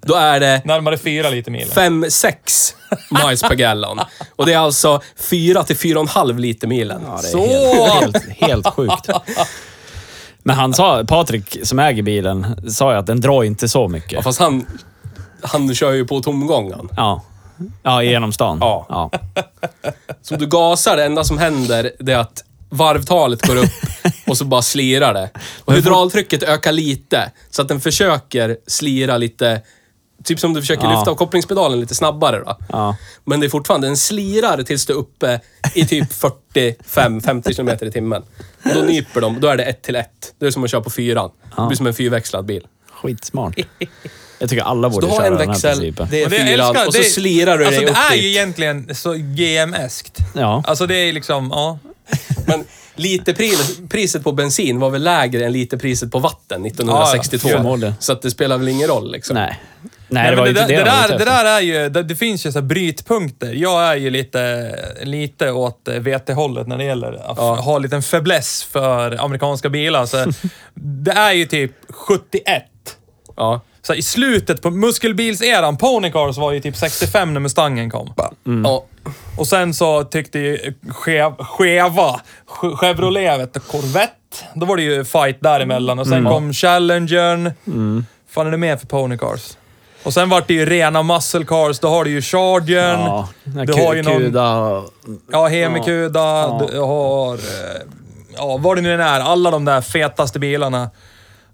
då 0.00 0.14
är 0.14 0.40
det 0.40 0.62
Närmare 0.64 0.98
4 0.98 1.30
liter 1.30 1.50
mil. 1.50 1.68
5-6 1.74 2.74
miles 3.10 3.42
per 3.42 3.54
gallon. 3.54 4.00
Och 4.36 4.46
det 4.46 4.52
är 4.52 4.58
alltså 4.58 5.00
4 5.16 5.64
till 5.64 5.76
4,5 5.76 6.38
liter 6.38 6.66
milen. 6.66 7.02
Ja, 7.06 7.20
det 7.22 7.28
är 7.28 7.32
Så! 7.32 8.00
Helt, 8.00 8.16
helt, 8.16 8.40
helt 8.40 8.66
sjukt. 8.74 9.08
Men 10.46 10.56
han 10.56 10.74
sa, 10.74 11.04
Patrik 11.04 11.58
som 11.62 11.78
äger 11.78 12.02
bilen, 12.02 12.46
sa 12.70 12.92
ju 12.92 12.98
att 12.98 13.06
den 13.06 13.20
drar 13.20 13.44
inte 13.44 13.68
så 13.68 13.82
Ja, 13.82 13.88
mycket. 13.88 14.24
fast 14.24 14.40
han, 14.40 14.66
han 15.42 15.74
kör 15.74 15.92
ju 15.92 16.06
på 16.06 16.20
tomgången. 16.20 16.88
Ja. 16.96 17.22
Ja, 17.82 18.02
genom 18.02 18.32
stan. 18.32 18.58
Ja. 18.60 18.86
ja. 18.88 19.10
Så 20.22 20.34
om 20.34 20.40
du 20.40 20.46
gasar, 20.46 20.96
det 20.96 21.04
enda 21.04 21.24
som 21.24 21.38
händer 21.38 21.90
det 21.98 22.12
är 22.12 22.18
att 22.18 22.44
varvtalet 22.68 23.46
går 23.46 23.56
upp 23.56 23.70
och 24.26 24.36
så 24.38 24.44
bara 24.44 24.62
slirar 24.62 25.14
det. 25.14 25.30
Och 25.64 25.74
hydraultrycket 25.74 26.42
ökar 26.42 26.72
lite, 26.72 27.30
så 27.50 27.62
att 27.62 27.68
den 27.68 27.80
försöker 27.80 28.56
slira 28.66 29.16
lite. 29.18 29.60
Typ 30.24 30.40
som 30.40 30.54
du 30.54 30.60
försöker 30.60 30.84
Ja. 30.84 30.94
lyfta 30.96 31.10
av 31.10 31.14
kopplingspedalen 31.14 31.80
lite 31.80 31.94
snabbare 31.94 32.38
då. 32.46 32.56
Ja. 32.68 32.96
Men 33.24 33.40
det 33.40 33.46
är 33.46 33.48
fortfarande, 33.48 33.86
den 33.86 33.96
slirar 33.96 34.62
tills 34.62 34.86
du 34.86 34.92
är 34.92 34.96
uppe 34.96 35.40
i 35.74 35.86
typ 35.86 36.08
45-50 36.54 37.54
km 37.56 37.68
i 37.88 37.90
timmen. 37.90 38.22
Då 38.74 38.80
nyper 38.80 39.20
de, 39.20 39.40
då 39.40 39.48
är 39.48 39.56
det 39.56 39.64
ett 39.64 39.82
till 39.82 39.96
ett. 39.96 40.34
Det 40.38 40.46
är 40.46 40.50
som 40.50 40.64
att 40.64 40.70
köra 40.70 40.80
på 40.80 40.90
fyran. 40.90 41.30
Det 41.56 41.66
blir 41.66 41.76
som 41.76 41.86
en 41.86 41.94
fyrväxlad 41.94 42.44
bil. 42.44 42.66
Skitsmart. 43.02 43.56
Jag 44.38 44.50
tycker 44.50 44.62
alla 44.62 44.90
Så 44.90 44.94
borde 44.94 45.06
du 45.06 45.10
har 45.10 45.16
köra 45.18 45.26
en 45.26 45.32
den 45.32 45.40
här 45.40 45.46
växel, 45.54 45.70
principen. 45.78 46.08
det 46.10 46.20
är 46.20 46.24
Och 46.24 46.30
det 46.30 46.36
jag 46.36 46.46
fyran 46.48 46.68
älskar, 46.70 46.86
och 46.86 46.92
så 46.94 46.98
det- 46.98 47.04
slirar 47.04 47.58
du 47.58 47.64
Alltså 47.66 47.80
dig 47.80 47.86
det 47.86 47.92
upp 47.92 47.98
är 48.10 48.14
ju 48.16 48.22
dit. 48.22 48.36
egentligen 48.36 48.94
så 48.94 49.12
GM-eskt. 49.14 50.18
Ja. 50.34 50.62
Alltså 50.66 50.86
det 50.86 50.96
är 50.96 51.12
liksom, 51.12 51.50
ja. 51.52 51.78
Men 52.46 52.64
literpriset 52.94 53.88
priset 53.90 54.24
på 54.24 54.32
bensin 54.32 54.80
var 54.80 54.90
väl 54.90 55.02
lägre 55.02 55.46
än 55.46 55.52
literpriset 55.52 56.10
på 56.10 56.18
vatten 56.18 56.66
1962. 56.66 57.48
Ja, 57.48 57.56
förmodligen. 57.56 57.94
så 57.98 58.12
att 58.12 58.22
det 58.22 58.30
spelar 58.30 58.58
väl 58.58 58.68
ingen 58.68 58.88
roll 58.88 59.12
liksom. 59.12 59.34
Nej. 59.34 59.60
Nej, 60.14 60.30
det 60.30 60.36
var 60.36 60.46
inte 60.46 60.60
det, 60.60 60.66
det, 60.76 60.84
de 60.84 60.90
var 60.90 61.08
där, 61.08 61.18
det 61.18 61.24
där 61.24 61.44
är 61.44 61.60
ju, 61.60 61.88
det, 61.88 62.02
det 62.02 62.16
finns 62.16 62.46
ju 62.46 62.52
så 62.52 62.62
brytpunkter. 62.62 63.52
Jag 63.52 63.82
är 63.84 63.94
ju 63.96 64.10
lite, 64.10 64.74
lite 65.02 65.50
åt 65.52 65.88
eh, 65.88 65.94
VT-hållet 65.94 66.66
när 66.66 66.78
det 66.78 66.84
gäller 66.84 67.12
att 67.12 67.36
Ja. 67.38 67.54
ha 67.54 67.76
en 67.76 67.82
liten 67.82 68.02
fäbless 68.02 68.64
för 68.64 69.24
amerikanska 69.24 69.68
bilar. 69.68 70.06
Så 70.06 70.16
det 70.74 71.12
är 71.12 71.32
ju 71.32 71.46
typ 71.46 71.72
71. 71.88 72.62
Ja. 73.36 73.60
Så 73.82 73.94
I 73.94 74.02
slutet 74.02 74.62
på 74.62 74.70
muskelbilseran, 74.70 75.76
Ponycars 75.76 76.36
var 76.36 76.52
ju 76.52 76.60
typ 76.60 76.76
65 76.76 77.34
när 77.34 77.40
Mustangen 77.40 77.90
kom. 77.90 78.14
Ja. 78.64 78.84
Och 79.38 79.46
sen 79.46 79.74
så 79.74 80.04
tyckte 80.04 80.38
ju 80.38 80.74
skev, 80.90 81.32
skeva 81.38 82.20
Ch- 82.46 82.76
Chevrolet, 82.76 83.40
vet 83.40 83.66
Corvette. 83.68 84.10
Då 84.54 84.66
var 84.66 84.76
det 84.76 84.82
ju 84.82 85.04
fight 85.04 85.40
däremellan. 85.40 85.98
Och 85.98 86.06
sen 86.06 86.18
Mm. 86.18 86.32
kom 86.32 86.52
Challengern. 86.52 87.52
fan 88.30 88.46
är 88.46 88.50
det 88.50 88.56
mer 88.56 88.76
för 88.76 88.86
Ponycars? 88.86 89.56
Och 90.04 90.12
sen 90.14 90.28
vart 90.28 90.48
det 90.48 90.54
ju 90.54 90.66
rena 90.66 91.02
muscle 91.02 91.44
cars. 91.44 91.78
Då 91.78 91.88
har 91.88 92.04
du 92.04 92.10
ju 92.10 92.22
Chargern. 92.22 93.00
Ja, 93.00 93.28
du 93.44 93.72
har 93.72 93.94
ju 93.94 94.02
någon... 94.02 94.18
Kuda. 94.18 94.82
Ja, 95.32 95.46
Hemikuda. 95.46 96.20
Ja. 96.20 96.66
Du 96.72 96.78
har... 96.80 97.34
eh, 97.34 97.40
Ja, 98.36 98.56
vad 98.56 98.76
det 98.76 98.80
nu 98.80 98.94
än 98.94 99.00
är. 99.00 99.20
Alla 99.20 99.50
de 99.50 99.64
där 99.64 99.80
fetaste 99.80 100.38
bilarna. 100.38 100.90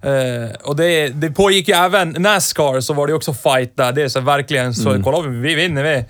Eh, 0.02 0.56
och 0.62 0.76
det, 0.76 1.08
det 1.08 1.30
pågick 1.30 1.68
ju 1.68 1.74
även 1.74 2.08
Nascar, 2.18 2.80
så 2.80 2.94
var 2.94 3.06
det 3.06 3.14
också 3.14 3.34
fight 3.34 3.76
där. 3.76 3.92
Det 3.92 4.02
är 4.02 4.08
så 4.08 4.20
verkligen 4.20 4.74
så, 4.74 5.02
kolla 5.04 5.20
vi 5.28 5.54
vinner 5.54 5.82
vi. 5.82 6.04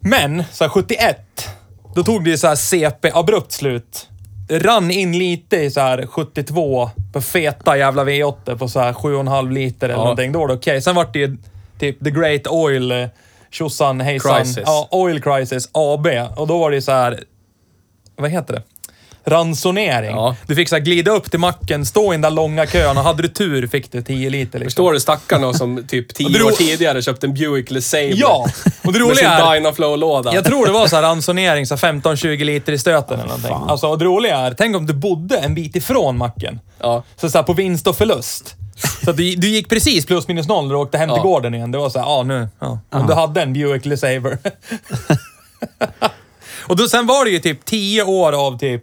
Men, 0.00 0.44
så 0.52 0.64
här 0.64 0.68
71, 0.68 1.18
då 1.94 2.02
tog 2.04 2.24
det 2.24 2.30
ju 2.30 2.38
så 2.38 2.46
här 2.48 2.54
CP-abrupt 2.54 3.52
slut. 3.52 4.07
Rann 4.50 4.90
in 4.90 5.18
lite 5.18 5.56
i 5.56 5.70
så 5.70 5.80
här 5.80 6.06
72 6.06 6.90
på 7.12 7.20
feta 7.20 7.76
jävla 7.78 8.04
V8 8.04 8.58
på 8.58 8.68
så 8.68 8.80
här 8.80 8.92
7,5 8.92 9.50
liter 9.52 9.86
eller 9.88 9.94
Ja. 9.98 10.02
någonting. 10.02 10.32
Då 10.32 10.38
var 10.38 10.48
det 10.48 10.54
okej. 10.54 10.82
Sen 10.82 10.94
vart 10.94 11.12
det 11.12 11.18
ju 11.18 11.36
typ 11.78 12.04
The 12.04 12.10
Great 12.10 12.46
Oil, 12.46 12.90
eh, 12.92 13.06
tjosan 13.50 14.00
hejsan. 14.00 14.36
Crisis. 14.38 14.62
Ja, 14.66 14.88
Oil 14.90 15.22
Crisis 15.22 15.68
AB. 15.72 16.06
Och 16.36 16.46
då 16.46 16.58
var 16.58 16.70
det 16.70 16.82
så 16.82 16.92
här, 16.92 17.20
vad 18.16 18.30
heter 18.30 18.54
det? 18.54 18.62
Ransonering. 19.30 20.10
Ja. 20.10 20.36
Du 20.46 20.54
fick 20.54 20.68
så 20.68 20.74
här 20.76 20.82
glida 20.82 21.10
upp 21.10 21.30
till 21.30 21.40
macken, 21.40 21.86
stå 21.86 22.12
i 22.12 22.14
den 22.14 22.20
där 22.20 22.30
långa 22.30 22.66
kön 22.66 22.98
och 22.98 23.04
hade 23.04 23.22
du 23.22 23.28
tur 23.28 23.66
fick 23.66 23.92
du 23.92 24.02
10 24.02 24.30
liter. 24.30 24.58
Liksom. 24.58 24.64
Förstår 24.70 24.92
du 24.92 25.00
stackarna 25.00 25.52
som 25.52 25.84
typ 25.88 26.08
tio 26.14 26.28
Det 26.28 26.38
ro- 26.38 26.46
år 26.46 26.50
tidigare 26.50 27.02
köpte 27.02 27.26
en 27.26 27.34
Buick 27.34 27.70
LeSabre? 27.70 28.12
Ja! 28.14 28.46
Och 28.84 28.92
det 28.92 28.98
Med 28.98 29.16
sin 29.16 29.26
roliga 29.26 29.30
är... 29.30 29.54
Dynaflow-låda. 29.54 30.34
Jag 30.34 30.44
tror 30.44 30.66
det 30.66 30.72
var 30.72 30.86
så 30.86 30.96
här 30.96 31.02
ransonering, 31.02 31.66
så 31.66 31.76
här 31.76 31.92
15-20 31.92 32.44
liter 32.44 32.72
i 32.72 32.78
stöten 32.78 33.14
eller 33.14 33.26
någonting. 33.28 33.50
fan. 33.50 33.70
Alltså, 33.70 33.86
och 33.88 33.98
det 33.98 34.04
roliga 34.04 34.36
är, 34.38 34.54
tänk 34.58 34.76
om 34.76 34.86
du 34.86 34.92
bodde 34.92 35.38
en 35.38 35.54
bit 35.54 35.76
ifrån 35.76 36.18
macken. 36.18 36.60
Ja. 36.80 37.02
Så, 37.16 37.30
så 37.30 37.38
här 37.38 37.42
på 37.42 37.52
vinst 37.52 37.86
och 37.86 37.96
förlust. 37.96 38.54
Så 39.04 39.12
du, 39.12 39.34
du 39.34 39.48
gick 39.48 39.68
precis 39.68 40.06
plus 40.06 40.28
minus 40.28 40.48
noll 40.48 40.64
när 40.66 40.74
du 40.74 40.80
åkte 40.80 40.98
hem 40.98 41.08
till 41.08 41.16
Ja. 41.16 41.22
gården 41.22 41.54
igen. 41.54 41.70
Det 41.72 41.78
var 41.78 41.90
så 41.90 41.98
här, 41.98 42.06
ja 42.06 42.22
nu. 42.22 42.48
Ja. 42.60 42.78
Om 42.90 43.06
du 43.06 43.14
hade 43.14 43.42
en 43.42 43.52
Buick 43.52 43.84
LeSabre. 43.86 44.38
och 46.66 46.76
då, 46.76 46.88
sen 46.88 47.06
var 47.06 47.24
det 47.24 47.30
ju 47.30 47.38
typ 47.38 47.64
10 47.64 48.02
år 48.02 48.32
av 48.46 48.58
typ 48.58 48.82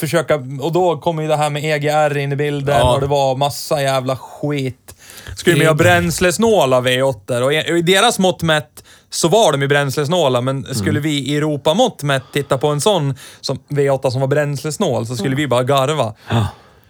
försöka, 0.00 0.34
och 0.60 0.72
då 0.72 0.96
kom 0.98 1.22
ju 1.22 1.28
det 1.28 1.36
här 1.36 1.50
med 1.50 1.64
EGR 1.64 2.16
in 2.16 2.32
i 2.32 2.36
bilden 2.36 2.76
Ja. 2.78 2.94
och 2.94 3.00
det 3.00 3.06
var 3.06 3.36
massa 3.36 3.82
jävla 3.82 4.16
skit. 4.16 4.94
Skulle 5.36 5.56
de 5.56 5.64
göra 5.64 5.74
bränslesnåla 5.74 6.80
V8 6.80 7.40
och 7.42 7.52
i, 7.52 7.82
deras 7.82 8.18
mått 8.18 8.42
mätt 8.42 8.84
så 9.10 9.28
var 9.28 9.52
de 9.52 9.62
ju 9.62 9.68
bränslesnåla, 9.68 10.40
men 10.40 10.74
skulle 10.74 11.00
vi 11.00 11.18
i 11.28 11.36
Europa-mått 11.36 12.02
mätt 12.02 12.22
titta 12.32 12.58
på 12.58 12.68
en 12.68 12.80
sån 12.80 13.14
som 13.40 13.58
V8 13.68 14.10
som 14.10 14.20
var 14.20 14.28
bränslesnål 14.28 15.06
så 15.06 15.16
skulle 15.16 15.36
vi 15.36 15.46
bara 15.46 15.62
garva. 15.62 16.14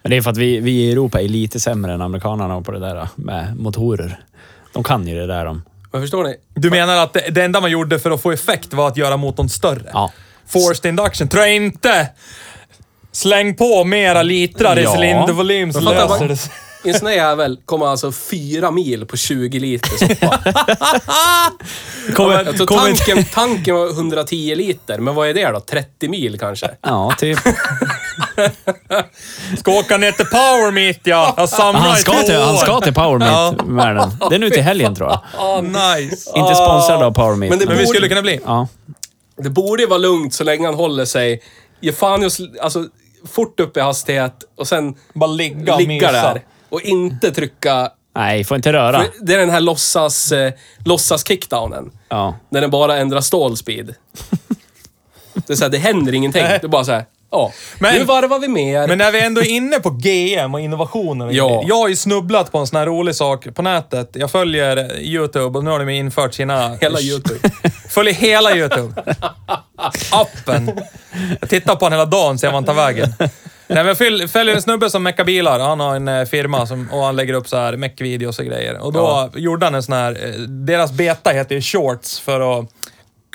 Men 0.02 0.10
det 0.10 0.16
är 0.16 0.22
för 0.22 0.30
att 0.30 0.36
vi, 0.36 0.60
vi 0.60 0.70
i 0.72 0.92
Europa 0.92 1.20
är 1.20 1.28
lite 1.28 1.60
sämre 1.60 1.92
än 1.92 2.02
amerikanerna 2.02 2.60
på 2.60 2.72
det 2.72 2.78
där 2.80 3.08
med 3.14 3.56
motorer. 3.56 4.20
De 4.72 4.84
kan 4.84 5.06
ju 5.08 5.14
det 5.18 5.26
där 5.26 5.44
de. 5.44 5.62
Men 5.92 6.00
förstår 6.02 6.24
ni? 6.24 6.36
Du 6.54 6.70
menar 6.70 6.96
att 6.96 7.12
det, 7.12 7.30
det 7.30 7.42
enda 7.44 7.60
man 7.60 7.70
gjorde 7.70 7.98
för 7.98 8.10
att 8.10 8.22
få 8.22 8.32
effekt 8.32 8.74
var 8.74 8.88
att 8.88 8.96
göra 8.96 9.16
motorn 9.16 9.48
större? 9.48 9.90
Ja. 9.92 10.12
Forced 10.46 10.88
induction. 10.88 11.28
Tror 11.28 11.42
jag 11.44 11.54
inte! 11.56 12.08
Släng 13.12 13.54
på 13.56 13.84
mera 13.84 14.22
litrar 14.22 14.78
i 14.78 14.82
Ja. 14.82 14.94
cylindervolym 14.96 15.72
så 15.72 15.80
löser 15.80 16.28
det 16.28 16.36
sig. 16.36 16.52
I 16.84 16.88
en 16.88 16.94
sån 16.98 17.08
här 17.08 17.14
jävel 17.14 17.58
kommer 17.64 17.86
alltså 17.86 18.12
fyra 18.12 18.70
mil 18.70 19.06
på 19.06 19.16
20 19.16 19.58
liter 19.58 20.08
soppa. 20.08 20.38
Kommer, 22.14 22.44
Alltså 22.48 22.66
tanken, 22.66 23.24
tanken 23.24 23.74
var 23.74 23.88
110 23.90 24.54
liter, 24.54 24.98
men 24.98 25.14
vad 25.14 25.28
är 25.28 25.34
det 25.34 25.50
då? 25.50 25.60
30 25.60 26.08
mil 26.08 26.38
kanske? 26.38 26.70
Ja, 26.82 27.14
typ. 27.18 27.38
Ska 29.58 29.72
åka 29.72 29.96
ner 29.96 30.12
till 30.12 30.26
Power 30.26 30.70
Meet 30.72 31.00
ja. 31.02 31.34
Jag 31.36 31.48
samlar 31.48 31.80
Han 31.80 31.96
i 31.96 32.00
ska 32.00 32.12
två 32.12 32.18
till, 32.22 32.40
han 32.40 32.54
år. 32.54 32.58
ska 32.58 32.80
till 32.80 32.94
Power. 32.94 33.18
Meet 33.18 33.66
med 33.66 33.96
den. 33.96 34.10
Det 34.30 34.34
är 34.34 34.38
nu 34.38 34.50
till 34.50 34.62
helgen 34.62 34.94
tror 34.94 35.08
jag. 35.08 35.20
Ah, 35.38 35.60
nice. 35.60 36.30
Inte 36.36 36.54
sponsrad 36.54 37.02
av 37.02 37.12
Power 37.12 37.36
Meet. 37.36 37.50
Men 37.50 37.58
det 37.58 37.66
Men 37.66 37.76
vi 37.76 37.84
borde- 37.84 37.94
skulle 37.94 38.08
kunna 38.08 38.22
bli. 38.22 38.40
Ja. 38.44 38.68
Det 39.36 39.50
borde 39.50 39.82
ju 39.82 39.88
vara 39.88 39.98
lugnt 39.98 40.34
så 40.34 40.44
länge 40.44 40.66
han 40.66 40.74
håller 40.74 41.04
sig... 41.04 41.42
Ge 41.82 41.92
fan 41.92 42.22
i 42.22 42.26
att 42.26 42.32
sl- 42.32 42.58
alltså, 42.60 42.84
fort 43.28 43.60
upp 43.60 43.76
i 43.76 43.80
hastighet 43.80 44.44
och 44.56 44.68
sen 44.68 44.94
Bara 45.14 45.30
ligga 45.30 45.74
och 45.74 45.80
ligga 45.80 46.06
mysa. 46.08 46.34
där. 46.34 46.44
Och 46.68 46.80
inte 46.82 47.30
trycka... 47.30 47.92
Nej, 48.14 48.44
får 48.44 48.56
inte 48.56 48.72
röra. 48.72 48.98
För 49.00 49.10
det 49.20 49.34
är 49.34 49.38
den 49.38 49.50
här 49.50 49.60
låtsas, 49.60 50.32
eh, 50.32 50.52
låtsas 50.84 51.28
kickdownen. 51.28 51.90
Ja. 52.08 52.34
När 52.48 52.60
den 52.60 52.70
bara 52.70 52.96
ändrar 52.96 53.20
stallspeed. 53.20 53.94
det 55.34 55.52
är 55.52 55.56
så 55.56 55.64
här, 55.64 55.70
det 55.70 55.78
händer 55.78 56.14
ingenting. 56.14 56.42
Det 56.42 56.64
är 56.64 56.68
bara 56.68 56.84
så 56.84 56.92
här, 56.92 57.04
ja. 57.30 57.52
Men- 57.78 57.94
nu 57.94 58.04
varvar 58.04 58.38
vi 58.38 58.49
mer. 58.49 58.88
Men 58.88 58.99
när 58.99 59.12
vi 59.12 59.20
ändå 59.20 59.40
är 59.40 59.50
inne 59.50 59.80
på 59.80 59.90
GM 59.90 60.54
och 60.54 60.60
innovationer. 60.60 61.26
och 61.26 61.32
Ja. 61.32 61.62
Jag 61.66 61.76
har 61.76 61.88
ju 61.88 61.96
snubblat 61.96 62.52
på 62.52 62.58
en 62.58 62.66
sån 62.66 62.78
här 62.78 62.87
rolig 62.87 63.14
sak 63.14 63.46
på 63.54 63.62
nätet. 63.62 64.10
Jag 64.12 64.30
följer 64.30 64.99
YouTube 65.00 65.58
och 65.58 65.64
nu 65.64 65.70
har 65.70 65.78
de 65.78 65.88
infört 65.88 66.34
sina... 66.34 66.76
Hela 66.80 67.00
YouTube. 67.00 67.40
Följer 67.90 68.14
hela 68.14 68.56
YouTube. 68.56 69.02
Appen. 70.12 70.70
Jag 71.40 71.49
tittar 71.50 71.76
på 71.76 71.84
den 71.84 71.92
hela 71.92 72.04
dagen, 72.06 72.38
ser 72.38 72.50
han 72.50 72.64
tar 72.64 72.75
vägen. 72.75 73.14
Nej, 73.66 73.84
men 73.84 73.96
följer 74.28 74.54
en 74.54 74.62
snubbe 74.62 74.90
som 74.90 75.02
meckar 75.02 75.25
bilar. 75.25 75.58
Han 75.58 75.80
har 75.80 75.96
en 75.96 76.08
eh, 76.08 76.25
firma 76.25 76.66
som, 76.66 76.88
och 76.92 77.02
han 77.04 77.16
lägger 77.16 77.34
upp 77.34 77.49
så 77.49 77.56
här 77.56 77.76
meckvideos 77.76 78.38
och 78.38 78.44
grejer. 78.44 78.78
Och 78.78 78.92
då 78.92 79.30
gjorde 79.34 79.66
han 79.66 79.75
en 79.75 79.82
sån 79.82 79.94
här... 79.94 80.10
eh, 80.25 80.40
Deras 80.40 80.92
beta 80.92 81.30
heter 81.30 81.54
ju 81.54 81.60
Shorts 81.62 82.20
för 82.20 82.58
att 82.60 82.66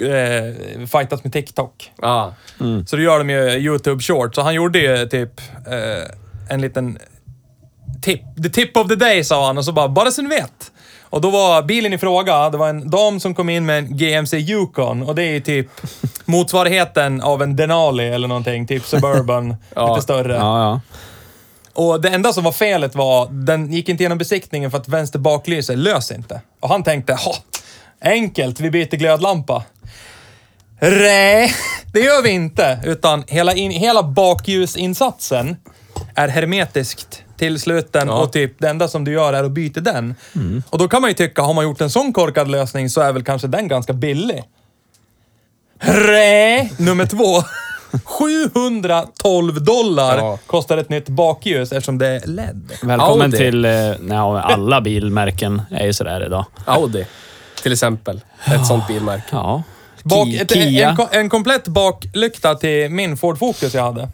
eh, 0.01 0.85
fightas 0.87 1.23
med 1.23 1.33
TikTok. 1.33 1.91
Ja. 2.01 2.33
Så 2.87 2.95
då 2.95 3.01
gör 3.01 3.17
de 3.17 3.29
ju 3.29 3.37
YouTube 3.49 4.01
Shorts. 4.03 4.35
Så 4.35 4.41
han 4.41 4.53
gjorde 4.53 4.79
ju 4.79 5.05
typ 5.07 5.41
eh, 5.67 6.11
en 6.49 6.61
liten 6.61 6.97
tip. 8.01 8.21
The 8.43 8.49
tip 8.49 8.77
of 8.77 8.87
the 8.87 8.95
day 8.95 9.23
sa 9.23 9.47
han 9.47 9.57
och 9.57 9.65
så 9.65 9.71
bara, 9.71 9.87
bara 9.87 10.11
så 10.11 10.21
ni 10.21 10.29
vet. 10.29 10.71
Och 11.09 11.21
då 11.21 11.29
var 11.29 11.61
bilen 11.61 11.93
i 11.93 11.97
fråga, 11.97 12.49
det 12.49 12.57
var 12.57 12.69
en 12.69 12.89
dam 12.89 13.19
som 13.19 13.35
kom 13.35 13.49
in 13.49 13.65
med 13.65 13.77
en 13.77 13.97
GMC 13.97 14.37
Yukon 14.37 15.03
och 15.03 15.15
det 15.15 15.23
är 15.23 15.31
ju 15.31 15.39
typ 15.39 15.67
motsvarigheten 16.25 17.21
av 17.21 17.41
en 17.41 17.55
Denali 17.55 18.07
eller 18.09 18.27
någonting. 18.27 18.67
Typ 18.67 18.85
Suburban, 18.85 19.55
Ja. 19.75 19.89
lite 19.89 20.01
större. 20.03 20.33
Ja, 20.33 20.63
ja. 20.63 20.81
Och 21.73 22.01
det 22.01 22.09
enda 22.09 22.33
som 22.33 22.43
var 22.43 22.51
felet 22.51 22.95
var, 22.95 23.27
den 23.31 23.73
gick 23.73 23.89
inte 23.89 24.03
igenom 24.03 24.17
besiktningen 24.17 24.71
för 24.71 24.77
att 24.77 24.87
vänster 24.87 25.19
baklyse 25.19 25.75
lös 25.75 26.11
inte. 26.11 26.41
Och 26.59 26.69
han 26.69 26.83
tänkte, 26.83 27.13
ha, 27.13 27.35
enkelt, 28.05 28.59
vi 28.59 28.71
byter 28.71 28.95
glödlampa. 28.97 29.63
Nej, 30.81 31.53
det 31.93 31.99
gör 31.99 32.21
vi 32.23 32.29
inte. 32.29 32.79
Utan 32.85 33.23
hela, 33.27 33.53
in, 33.53 33.71
hela 33.71 34.03
bakljusinsatsen 34.03 35.55
är 36.15 36.27
hermetiskt 36.27 37.23
tillsluten 37.37 38.09
och 38.09 38.31
typ 38.33 38.51
det 38.59 38.69
enda 38.69 38.87
som 38.87 39.03
du 39.03 39.11
gör 39.11 39.33
är 39.33 39.43
att 39.43 39.51
byta 39.51 39.79
den. 39.79 40.15
Och 40.69 40.77
då 40.77 40.87
kan 40.87 41.01
man 41.01 41.09
ju 41.09 41.13
tycka, 41.13 41.41
har 41.41 41.53
man 41.53 41.63
gjort 41.63 41.81
en 41.81 41.89
sån 41.89 42.13
korkad 42.13 42.47
lösning 42.51 42.89
så 42.89 43.01
är 43.01 43.13
väl 43.13 43.23
kanske 43.23 43.47
den 43.47 43.67
ganska 43.67 43.93
billig. 43.93 44.43
Nej, 46.07 46.71
nummer 46.77 47.05
två. 47.05 47.43
712 48.05 49.63
dollar 49.63 50.17
Ja. 50.17 50.39
kostar 50.47 50.77
ett 50.77 50.89
nytt 50.89 51.09
bakljus 51.09 51.71
eftersom 51.71 51.97
det 51.97 52.07
är 52.07 52.27
LED. 52.27 52.71
Välkommen 52.83 53.21
Audi. 53.25 53.37
till... 53.37 53.65
Eh, 53.65 53.71
nej, 53.99 54.17
alla 54.17 54.81
bilmärken 54.81 55.61
är 55.71 55.85
ju 55.85 55.93
sådär 55.93 56.25
idag. 56.25 56.45
Audi, 56.65 57.05
till 57.65 57.73
exempel. 57.73 58.21
Ett 58.45 58.65
sånt 58.65 58.87
bilmärke. 58.87 59.25
Ja. 59.31 59.63
Bak, 60.03 60.27
ett, 60.27 60.51
Kia. 60.51 60.89
en, 60.89 61.19
en 61.19 61.29
komplett 61.29 61.67
baklykta 61.67 62.55
till 62.55 62.89
min 62.89 63.17
Ford 63.17 63.39
Focus 63.39 63.73
jag 63.73 63.83
hade. 63.83 64.09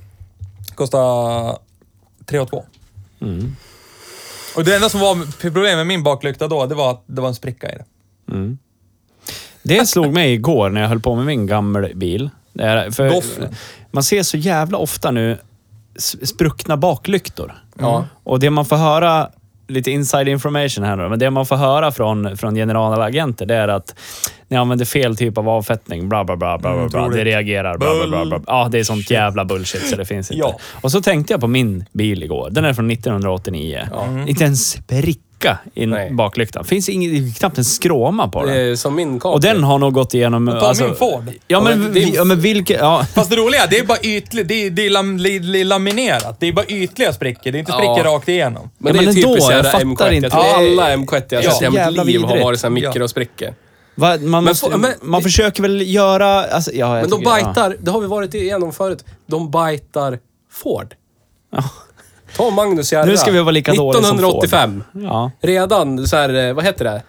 Kostade 0.76 1.58
3 2.26 2.46
2. 2.46 2.66
Mm. 3.22 3.56
Och 4.56 4.64
det 4.64 4.76
enda 4.76 4.90
som 4.90 5.00
var 5.00 5.42
problemet 5.42 5.78
med 5.78 5.88
min 5.88 6.04
baklykta 6.04 6.48
då, 6.48 6.66
det 6.66 6.76
var 6.76 6.92
att 6.92 7.04
det 7.06 7.22
var 7.22 7.28
en 7.28 7.36
spricka 7.36 7.72
i 7.72 7.76
det. 7.76 7.86
Det 9.64 9.86
slog 9.86 10.14
mig 10.14 10.34
igår 10.34 10.70
när 10.70 10.82
jag 10.82 10.88
höll 10.88 11.00
på 11.00 11.16
med 11.16 11.26
min 11.26 11.48
gamla 11.48 11.88
bil. 11.96 12.30
För 12.92 13.50
man 13.92 14.04
ser 14.04 14.24
så 14.24 14.38
jävla 14.38 14.78
ofta 14.78 15.12
nu 15.12 15.38
spruckna 16.24 16.78
baklyktor. 16.78 17.54
Ja. 17.80 18.06
Och 18.24 18.40
det 18.40 18.50
man 18.50 18.66
får 18.66 18.76
höra, 18.76 19.30
lite 19.72 19.92
inside 19.92 20.28
information 20.28 20.84
här 20.84 20.96
nu, 20.96 21.10
men 21.10 21.20
det 21.20 21.30
man 21.30 21.46
får 21.46 21.56
höra 21.56 21.92
från, 21.92 22.38
från 22.38 22.56
generalagenter 22.56 23.46
det 23.46 23.56
är 23.56 23.68
att 23.68 23.96
ni 24.48 24.58
använder 24.58 24.86
fel 24.86 25.18
typ 25.18 25.38
av 25.38 25.50
avfettning, 25.50 26.10
bla 26.10 26.24
bla 26.24 26.38
bla, 26.38 26.58
bla, 26.58 26.74
bla, 26.74 26.88
bla. 26.88 26.90
troligt. 26.90 27.18
det 27.18 27.26
reagerar, 27.26 27.78
bla 27.78 27.96
bla 27.96 28.08
bla. 28.08 28.26
bla. 28.26 28.42
Ja, 28.48 28.68
det 28.72 28.80
är 28.80 28.84
sånt 28.84 29.12
jävla 29.12 29.46
bullshit 29.46 29.90
så 29.90 29.96
det 29.96 30.06
finns 30.06 30.32
inte. 30.32 30.40
Ja. 30.40 30.60
Och 30.82 30.92
så 30.92 31.02
tänkte 31.02 31.34
jag 31.34 31.42
på 31.42 31.48
min 31.48 31.86
bil 31.92 32.24
igår. 32.24 32.50
Den 32.52 32.66
är 32.66 32.74
från 32.74 32.92
1989. 32.92 33.88
Inte 34.28 34.46
en 34.46 34.56
spricka 35.42 35.60
i 35.74 35.86
Nej. 35.86 36.12
baklyktan. 36.12 36.64
Finns 36.66 36.90
inget, 36.90 37.38
knappt 37.38 37.58
en 37.58 37.66
skråma 37.66 38.28
på 38.28 38.46
den. 38.46 38.78
Som 38.78 38.96
min 38.96 39.20
Capri. 39.20 39.36
Och 39.38 39.42
den 39.42 39.64
har 39.64 39.78
nog 39.80 39.94
gått 39.94 40.14
igenom... 40.14 40.48
alltså- 40.48 40.84
ta 40.84 40.88
min 40.88 40.96
Ford. 40.98 41.30
Ja, 41.48 41.62
men, 41.62 41.82
men 41.82 41.94
det 41.94 42.04
är- 42.04 42.16
ja, 42.16 42.24
men 42.24 42.40
vilket... 42.40 42.80
Ja. 42.80 43.06
Fast 43.16 43.30
det 43.30 43.36
roliga, 43.36 43.62
det 43.70 43.78
är 43.80 43.86
bara 43.86 43.98
ytligt. 44.04 44.48
Det 44.48 44.54
är, 44.66 44.70
det 44.70 44.86
är, 44.86 44.90
lam, 44.90 45.18
det 45.18 45.30
är 45.30 45.66
laminerat. 45.66 46.40
Det 46.40 46.48
är 46.48 46.54
bara 46.54 46.66
ytliga 46.66 47.14
sprickor. 47.14 47.52
Det 47.52 47.58
är 47.58 47.60
inte 47.60 47.72
sprickor 47.72 47.98
Ja. 47.98 48.04
rakt 48.04 48.28
igenom. 48.30 48.70
Men 48.78 48.96
Ja, 48.96 49.02
det 49.02 49.06
är 49.06 49.14
men 49.14 49.18
ändå, 49.18 49.28
typiskt 49.30 49.52
jag 49.52 49.58
jävla 49.66 49.72
fattar 49.72 50.12
M71. 50.12 50.14
inte. 50.14 50.26
Jag 50.26 50.32
tror 50.32 50.44
Det 50.44 50.50
är- 50.50 50.72
alla 50.72 50.96
M71 50.96 51.24
jag 51.30 51.44
Ja, 51.44 51.52
sett 51.52 51.62
i 51.62 51.66
hela 51.66 51.76
jävla 51.80 52.04
mitt 52.04 52.14
liv 52.14 52.22
har 52.22 52.28
vidrigt. 52.28 52.44
varit 52.46 52.60
såna 52.60 52.76
här 52.80 52.88
mikrosprickor. 52.88 53.54
Va, 53.96 54.18
man, 54.18 54.44
måste, 54.44 54.70
få- 54.72 54.78
men- 54.78 54.94
man 55.02 55.22
försöker 55.22 55.62
väl 55.62 55.94
göra... 55.94 56.44
Alltså, 56.46 56.72
ja, 56.74 56.78
jag 56.96 57.02
Men 57.02 57.10
de 57.10 57.18
tycker- 57.20 57.32
ja. 57.38 57.44
bajtar, 57.44 57.76
det 57.80 57.92
har 57.92 58.00
vi 58.02 58.08
varit 58.08 58.34
igenom 58.34 58.74
förut, 58.74 59.06
de 59.28 59.52
bajtar 59.52 60.20
Ford. 60.52 60.94
Ja. 61.56 61.64
Ta 62.38 62.50
Magnus 62.50 62.94
Järra. 62.94 63.06
Nu 63.06 63.18
ska 63.18 63.32
vi 63.32 63.40
vara 63.40 63.52
lika 63.52 63.74
dåliga 63.74 64.04
som 64.04 64.18
1985. 64.18 64.84
Ja. 64.94 65.32
Redan 65.42 66.08
så 66.08 66.16
här, 66.16 66.48
eh, 66.48 66.54
vad 66.54 66.66
heter 66.66 66.86
det? 66.86 67.02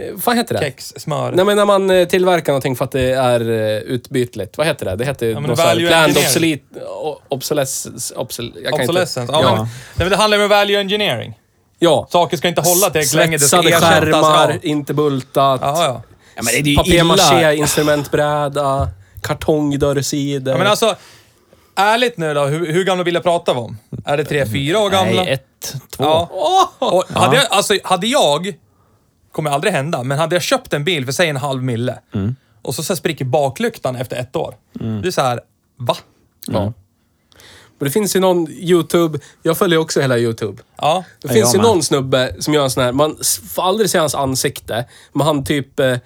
Eh, 0.00 0.12
Vad 0.12 0.22
fan 0.22 0.36
heter 0.36 0.54
det? 0.54 0.60
Kex, 0.60 0.92
smör. 0.96 1.32
Nej 1.32 1.44
men 1.44 1.56
när 1.56 1.64
man 1.64 1.90
eh, 1.90 2.08
tillverkar 2.08 2.52
någonting 2.52 2.76
för 2.76 2.84
att 2.84 2.92
det 2.92 3.10
är 3.12 3.40
eh, 3.50 3.78
utbytligt. 3.78 4.58
Vad 4.58 4.66
heter 4.66 4.84
det? 4.86 4.96
Det 4.96 5.04
heter 5.04 5.34
men 5.34 5.42
något 5.42 5.56
så 5.58 5.62
här 5.62 5.68
value 5.74 5.88
planned 5.88 6.16
engineering. 6.16 6.26
obsolete... 6.26 6.84
o- 7.02 7.20
Obsolescence... 7.28 8.14
Obsol, 8.14 8.52
jag 8.62 8.72
kan 8.72 8.80
Obsolescence. 8.80 9.20
Inte, 9.20 9.32
Ja, 9.32 9.42
ja. 9.42 9.56
Men, 9.56 9.64
nej, 9.64 9.68
men 9.96 10.10
det 10.10 10.16
handlar 10.16 10.38
ju 10.38 10.44
om 10.44 10.50
value 10.50 10.80
engineering. 10.80 11.38
ja. 11.78 12.08
Saker 12.10 12.36
ska 12.36 12.48
inte 12.48 12.60
hålla 12.60 12.90
tillräckligt 12.90 13.14
länge. 13.14 13.36
Det 13.36 13.44
ska 13.44 13.62
Svetsade 13.62 13.86
ersättas. 13.96 14.24
skärmar, 14.26 14.50
Ja. 14.62 14.68
inte 14.68 14.94
bultat. 14.94 15.60
Ja, 15.64 15.84
ja. 15.84 16.02
Ja, 16.36 16.42
men 16.42 16.44
det 16.64 16.70
är 16.70 16.72
ju 16.72 16.76
Papier-maché, 16.76 17.38
illa. 17.38 17.52
instrumentbräda, 17.54 18.88
kartongdörrsidor. 19.22 20.52
ja. 20.52 20.58
Men 20.58 20.66
alltså, 20.66 20.94
ärligt 21.74 22.16
nu 22.16 22.34
då. 22.34 22.44
Hur, 22.44 22.72
hur 22.72 22.84
gamla 22.84 23.04
bilar 23.04 23.20
pratar 23.20 23.54
vi 23.54 23.60
om? 23.60 23.76
Är 24.04 24.16
det 24.16 24.24
tre, 24.24 24.46
fyra 24.46 24.78
år 24.78 24.90
gamla? 24.90 25.22
Nej, 25.22 25.32
ett, 25.32 25.74
två. 25.90 26.04
Ja. 26.04 26.72
Och 26.78 27.04
hade, 27.08 27.36
jag, 27.36 27.46
alltså, 27.50 27.74
hade 27.84 28.06
jag, 28.06 28.54
kommer 29.32 29.50
aldrig 29.50 29.72
hända, 29.72 30.02
men 30.02 30.18
hade 30.18 30.34
jag 30.34 30.42
köpt 30.42 30.72
en 30.72 30.84
bil 30.84 31.04
för 31.04 31.12
säg 31.12 31.28
en 31.28 31.36
halv 31.36 31.62
mille 31.62 31.98
och 32.62 32.74
så, 32.74 32.82
så 32.82 32.96
spricker 32.96 33.24
baklyktan 33.24 33.96
efter 33.96 34.16
ett 34.16 34.36
år. 34.36 34.54
Det 34.72 35.08
är 35.08 35.10
så 35.10 35.22
här, 35.22 35.40
va? 35.76 35.96
Ja. 36.46 36.72
Men 37.78 37.86
det 37.86 37.90
finns 37.90 38.16
ju 38.16 38.20
någon 38.20 38.50
YouTube, 38.50 39.18
jag 39.42 39.58
följer 39.58 39.78
också 39.78 40.00
hela 40.00 40.18
YouTube. 40.18 40.62
Ja. 40.76 41.04
Det 41.22 41.28
finns 41.28 41.54
ju 41.54 41.58
med. 41.58 41.66
någon 41.66 41.82
snubbe 41.82 42.34
som 42.38 42.54
gör 42.54 42.64
en 42.64 42.70
sån 42.70 42.82
här, 42.82 42.92
man 42.92 43.16
får 43.54 43.62
aldrig 43.62 43.90
se 43.90 43.98
hans 43.98 44.14
ansikte, 44.14 44.84
men 45.12 45.26
han 45.26 45.44
typ... 45.44 45.80
Eh, 45.80 45.96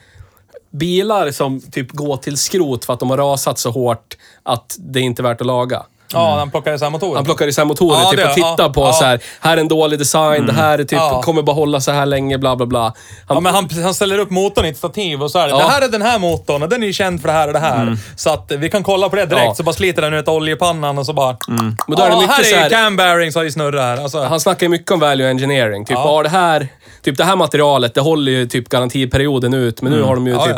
bilar 0.79 1.31
som 1.31 1.61
typ 1.61 1.93
går 1.93 2.17
till 2.17 2.37
skrot 2.37 2.85
för 2.85 2.93
att 2.93 3.01
de 3.01 3.11
har 3.11 3.17
rasat 3.17 3.59
så 3.59 3.71
hårt 3.71 4.17
att 4.43 4.77
det 4.79 5.01
inte 5.01 5.23
är 5.23 5.25
värt 5.25 5.41
att 5.41 5.47
laga. 5.47 5.87
Ja, 6.13 6.37
han 6.39 6.51
plockar 6.51 6.75
isär 6.75 6.91
motorer. 6.91 7.15
Han 7.15 7.25
plockar 7.25 7.47
isär 7.49 7.65
motorer 7.65 8.01
Ja, 8.01 8.11
typ, 8.11 8.21
det- 8.21 8.27
och 8.29 8.35
tittar 8.35 8.57
ja, 8.59 8.69
på 8.73 8.81
ja. 8.81 8.93
så 8.93 9.05
här. 9.05 9.21
här 9.41 9.57
är 9.57 9.61
en 9.61 9.69
dålig 9.69 9.99
design, 9.99 10.47
det 10.47 10.53
här 10.53 10.79
är 10.79 10.85
typ, 10.85 10.93
Ja. 10.99 11.23
kommer 11.23 11.43
bara 11.43 11.53
hålla 11.57 11.81
så 11.81 11.91
här 11.93 12.07
länge, 12.07 12.39
bla 12.39 12.57
bla 12.57 12.67
bla. 12.67 12.81
Han, 12.83 12.93
Ja, 13.29 13.41
men 13.41 13.55
han, 13.55 13.69
han 13.83 13.95
ställer 13.95 14.19
upp 14.19 14.31
motorn 14.31 14.65
i 14.67 14.69
ett 14.69 14.77
stativ 14.77 15.23
och 15.23 15.31
så 15.31 15.39
är 15.39 15.47
det. 15.49 15.53
Det 15.53 15.63
här 15.63 15.83
är 15.83 15.89
den 15.89 16.03
här 16.03 16.19
motorn 16.19 16.63
och 16.63 16.69
den 16.69 16.83
är 16.83 16.87
ju 16.87 16.93
känd 16.93 17.21
för 17.21 17.29
det 17.29 17.35
här 17.35 17.47
och 17.47 17.53
det 17.53 17.59
här. 17.59 17.97
Så 18.17 18.31
att 18.31 18.53
vi 18.59 18.71
kan 18.71 18.83
kolla 18.83 19.09
på 19.09 19.17
det 19.17 19.27
direkt. 19.27 19.57
Så 19.57 19.63
bara 19.63 19.73
sliter 19.73 20.03
den 20.03 20.15
ut 20.15 20.29
oljepannan 20.29 20.99
och 20.99 21.07
så 21.07 21.13
bara... 21.13 21.37
Men 21.49 21.77
då 21.97 22.03
är 22.03 22.11
det 22.11 22.17
mycket 22.17 22.31
här 22.37 22.45
så 22.45 22.57
är 22.57 22.65
ju 22.65 22.71
cam 22.71 22.97
bearings 22.97 23.35
har 23.35 23.43
ju 23.43 23.51
snurrat 23.51 23.83
här. 23.83 24.03
Alltså, 24.03 24.23
han 24.23 24.41
snackar 24.41 24.63
ju 24.67 24.69
mycket 24.71 24.91
om 24.91 25.01
value 25.01 25.29
engineering. 25.31 25.85
Typ, 25.85 25.97
Ja. 25.97 26.23
det 26.23 26.29
här, 26.29 26.69
typ 27.03 27.17
det 27.17 27.25
här 27.25 27.37
materialet, 27.37 27.95
det 27.95 28.01
håller 28.01 28.33
ju 28.33 28.47
typ 28.47 28.69
garantiperioden 28.69 29.55
ut, 29.55 29.83
men 29.83 29.93
nu 29.93 30.03
har 30.03 30.15
de 30.15 30.27
ju 30.27 30.39
typ. 30.39 30.57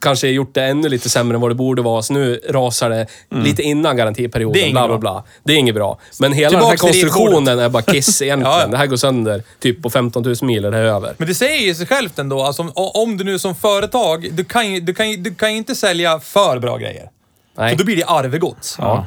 Kanske 0.00 0.28
gjort 0.28 0.54
det 0.54 0.64
ännu 0.64 0.88
lite 0.88 1.10
sämre 1.10 1.34
än 1.34 1.40
vad 1.40 1.50
det 1.50 1.54
borde 1.54 1.82
vara, 1.82 2.02
så 2.02 2.12
nu 2.12 2.40
rasar 2.48 2.90
det 2.90 3.06
lite 3.30 3.62
innan 3.62 3.82
Det 3.82 3.90
är 3.90 3.94
garantiperioden. 4.04 4.70
Bla, 4.72 4.88
bla, 4.88 4.98
bla. 4.98 5.24
Det 5.42 5.52
är 5.52 5.56
inget 5.56 5.74
bra. 5.74 5.98
Men 6.18 6.32
hela 6.32 6.50
den 6.50 6.60
här 6.60 6.76
Tillbaks 6.76 6.80
konstruktionen 6.80 7.58
är 7.58 7.68
bara 7.68 7.82
kiss 7.82 8.22
egentligen. 8.22 8.60
Ja. 8.60 8.66
Det 8.66 8.76
här 8.76 8.86
går 8.86 8.96
sönder 8.96 9.42
typ 9.60 9.82
på 9.82 9.90
15 9.90 10.22
000 10.22 10.36
mil 10.42 10.62
det 10.62 10.78
över. 10.78 11.14
Men 11.18 11.28
det 11.28 11.34
säger 11.34 11.66
ju 11.66 11.74
sig 11.74 11.86
självt 11.86 12.18
ändå. 12.18 12.42
Alltså, 12.42 12.62
om, 12.62 12.72
om 12.74 13.16
du 13.16 13.24
nu 13.24 13.38
som 13.38 13.54
företag, 13.54 14.28
du 14.32 14.44
kan 14.44 14.72
ju, 14.72 14.80
du 14.80 14.94
kan 14.94 15.22
du 15.22 15.34
kan 15.34 15.50
inte 15.50 15.74
sälja 15.74 16.20
för 16.20 16.58
bra 16.58 16.76
grejer. 16.76 17.10
Nej. 17.56 17.70
För 17.70 17.78
då 17.78 17.84
blir 17.84 17.96
det 17.96 18.04
arvegods. 18.04 18.76
Ja. 18.78 19.06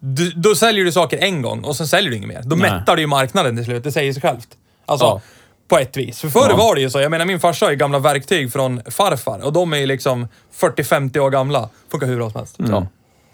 Du, 0.00 0.30
då 0.30 0.54
säljer 0.54 0.84
du 0.84 0.92
saker 0.92 1.18
en 1.18 1.42
gång 1.42 1.64
och 1.64 1.76
sen 1.76 1.88
säljer 1.88 2.10
du 2.10 2.16
inget 2.16 2.28
mer. 2.28 2.42
Då 2.44 2.56
Nej. 2.56 2.70
mättar 2.70 2.96
du 2.96 3.02
ju 3.02 3.06
marknaden 3.08 3.56
till 3.56 3.64
slut. 3.64 3.84
Det 3.84 3.92
säger 3.92 4.12
sig 4.12 4.22
självt. 4.22 4.48
Alltså, 4.86 5.06
Ja. 5.06 5.20
På 5.68 5.78
ett 5.78 5.96
vis. 5.96 6.20
För 6.20 6.28
förr 6.28 6.46
Ja. 6.50 6.56
var 6.56 6.74
det 6.74 6.80
ju 6.80 6.90
så. 6.90 7.00
Jag 7.00 7.10
menar, 7.10 7.24
min 7.24 7.40
farsa 7.40 7.66
har 7.66 7.70
ju 7.70 7.76
gamla 7.76 7.98
verktyg 7.98 8.52
från 8.52 8.80
farfar 8.90 9.44
och 9.44 9.52
de 9.52 9.72
är 9.72 9.76
ju 9.76 9.86
liksom 9.86 10.28
40-50 10.60 11.18
år 11.18 11.30
gamla. 11.30 11.68
Funkar 11.90 12.06
hur 12.06 12.16
bra 12.16 12.30
som 12.30 12.38
helst. 12.38 12.54
Ja. 12.58 12.86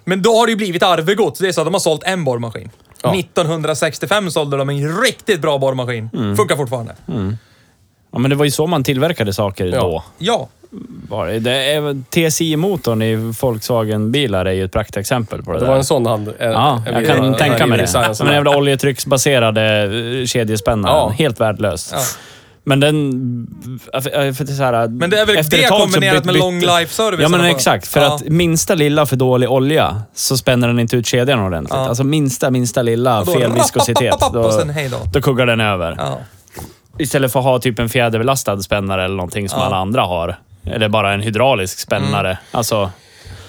Men 0.04 0.22
då 0.22 0.36
har 0.36 0.46
det 0.46 0.50
ju 0.50 0.56
blivit 0.56 0.82
arvegods. 0.82 1.38
Det 1.40 1.48
är 1.48 1.52
så 1.52 1.60
att 1.60 1.66
de 1.66 1.74
har 1.74 1.80
sålt 1.80 2.02
en 2.02 2.24
borrmaskin. 2.24 2.70
Ja. 3.02 3.14
1965 3.14 4.30
sålde 4.30 4.56
de 4.56 4.68
en 4.70 5.02
riktigt 5.02 5.40
bra 5.40 5.58
borrmaskin. 5.58 6.10
Funkar 6.36 6.56
fortfarande. 6.56 6.94
Ja, 8.12 8.18
men 8.18 8.30
det 8.30 8.36
var 8.36 8.44
ju 8.44 8.50
så 8.50 8.66
man 8.66 8.84
tillverkade 8.84 9.32
saker 9.32 9.66
Ja. 9.66 9.80
då. 9.80 10.04
Ja. 10.18 10.48
Var 11.08 11.26
det. 11.26 11.38
Det 11.38 11.72
är, 11.72 12.02
TSI-motorn 12.10 13.02
i 13.02 13.14
Volkswagen-bilar 13.40 14.44
är 14.46 14.52
ju 14.52 14.64
ett 14.64 14.72
praktexempel 14.72 15.42
på 15.42 15.52
det, 15.52 15.58
Det 15.58 15.64
där. 15.64 15.70
var 15.70 15.76
en 15.76 15.84
sån 15.84 16.06
hand. 16.06 16.28
en- 16.38 16.52
Ja, 16.52 16.82
en- 16.86 16.94
jag 16.94 17.06
kan 17.06 17.24
en- 17.24 17.34
tänka 17.34 17.66
mig 17.66 17.78
det. 17.78 17.84
design, 17.84 18.14
Som 18.14 18.28
en 18.28 18.34
jävla 18.34 18.56
oljetrycksbaserade 18.56 19.82
eh, 20.20 20.26
kedjespännare. 20.26 20.92
Ja. 20.92 21.08
Helt 21.08 21.40
värdelöst. 21.40 21.90
Ja. 21.96 22.00
Men 22.66 22.80
den... 22.80 23.46
För, 23.92 24.44
det 24.44 24.52
så 24.52 24.62
här, 24.62 24.88
Men 24.88 25.10
det 25.10 25.18
är 25.20 25.26
väl 25.26 25.36
efter 25.36 25.56
det 25.56 25.64
kombinerat 25.68 26.16
byt- 26.22 26.26
med 26.26 26.34
long 26.36 26.60
life 26.60 26.94
service. 26.94 27.20
Ja, 27.22 27.28
men 27.28 27.44
exakt. 27.44 27.86
För 27.86 28.00
Ja. 28.00 28.14
att 28.14 28.28
minsta 28.28 28.74
lilla 28.74 29.06
för 29.06 29.16
dålig 29.16 29.50
olja 29.50 30.02
så 30.14 30.36
spänner 30.36 30.68
den 30.68 30.78
inte 30.80 30.96
ut 30.96 31.06
kedjan 31.06 31.40
ordentligt. 31.40 31.74
Ja. 31.74 31.88
Alltså 31.88 32.04
minsta, 32.04 32.50
minsta 32.50 32.82
lilla 32.82 33.24
fel 33.24 33.52
viskositet. 33.52 34.14
Då, 34.32 34.50
då. 35.12 35.20
kuggar 35.20 35.46
den 35.46 35.60
över. 35.60 35.98
Istället 36.98 37.32
för 37.32 37.38
att 37.40 37.44
ha 37.44 37.58
typ 37.58 37.78
en 37.78 37.88
fjäderbelastad 37.88 38.58
spännare 38.60 39.04
eller 39.04 39.16
någonting 39.16 39.48
som 39.48 39.60
alla 39.60 39.76
andra 39.76 40.02
har. 40.02 40.36
Eller 40.66 40.88
bara 40.88 41.14
en 41.14 41.20
hydraulisk 41.20 41.78
spännare. 41.78 42.28
Mm. 42.28 42.38
Alltså, 42.50 42.90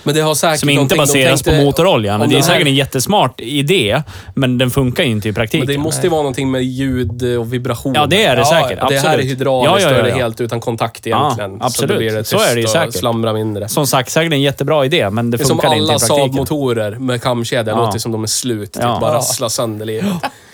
Men 0.04 0.16
det 0.16 0.22
har 0.22 0.36
säkert 0.36 0.60
som 0.60 0.70
inte 0.70 0.96
baseras 0.96 1.42
tänkte- 1.42 1.60
på 1.62 1.66
motoroljan. 1.66 2.22
om 2.22 2.30
Det 2.30 2.36
är 2.36 2.40
här- 2.42 2.48
säkert 2.48 2.68
en 2.68 2.76
jättesmart 2.76 3.42
idé, 3.42 4.02
men 4.36 4.58
den 4.58 4.72
funkar 4.72 5.04
ju 5.04 5.10
inte 5.12 5.30
i 5.30 5.34
praktiken. 5.34 5.66
Men 5.68 5.76
det 5.76 5.82
måste 5.82 6.02
ju 6.04 6.10
vara 6.10 6.22
någonting 6.22 6.52
med 6.52 6.64
ljud 6.64 7.38
och 7.40 7.54
vibration. 7.54 7.94
Ja, 7.96 8.06
det 8.06 8.24
är 8.26 8.36
det 8.36 8.42
Ja, 8.42 8.46
säkert. 8.62 8.90
Det 8.90 8.96
här 8.98 9.06
är 9.06 9.10
Absolut. 9.14 9.32
hydrauliskt 9.32 9.82
Ja, 9.84 9.92
ja, 9.92 9.98
ja, 9.98 10.04
det 10.04 10.10
ja. 10.10 10.16
helt 10.16 10.42
utan 10.42 10.60
kontakt 10.60 11.08
egentligen. 11.08 11.52
Ja, 11.52 11.60
Så 11.60 11.66
absolut. 11.66 11.90
då 11.92 11.98
blir 11.98 12.12
det 12.14 12.24
Så 12.24 12.40
är 12.40 12.56
det 12.56 12.62
ju 12.62 12.68
säkert. 12.68 12.96
slamrar 12.96 13.34
mindre. 13.34 13.68
Som 13.68 13.88
sagt, 13.88 14.12
säkert 14.12 14.34
en 14.34 14.42
jättebra 14.42 14.86
idé, 14.86 15.10
men 15.10 15.32
det, 15.32 15.38
Det 15.38 15.46
som 15.46 15.50
funkar 15.58 15.68
inte 15.68 15.94
alla 15.94 15.96
i 15.96 16.00
praktiken. 16.00 16.18
Saab-motorer 16.34 17.00
med 17.00 17.22
kamkedja. 17.22 17.74
Ja. 17.74 17.86
låter 17.86 18.00
som 18.00 18.12
de 18.12 18.24
är 18.24 18.28
slut. 18.28 18.74
Typ 18.74 18.84
Ja. 18.84 18.98
bara 19.02 19.12
Ja. 19.12 19.18
rasslar 19.18 19.50
sönder. 19.50 20.04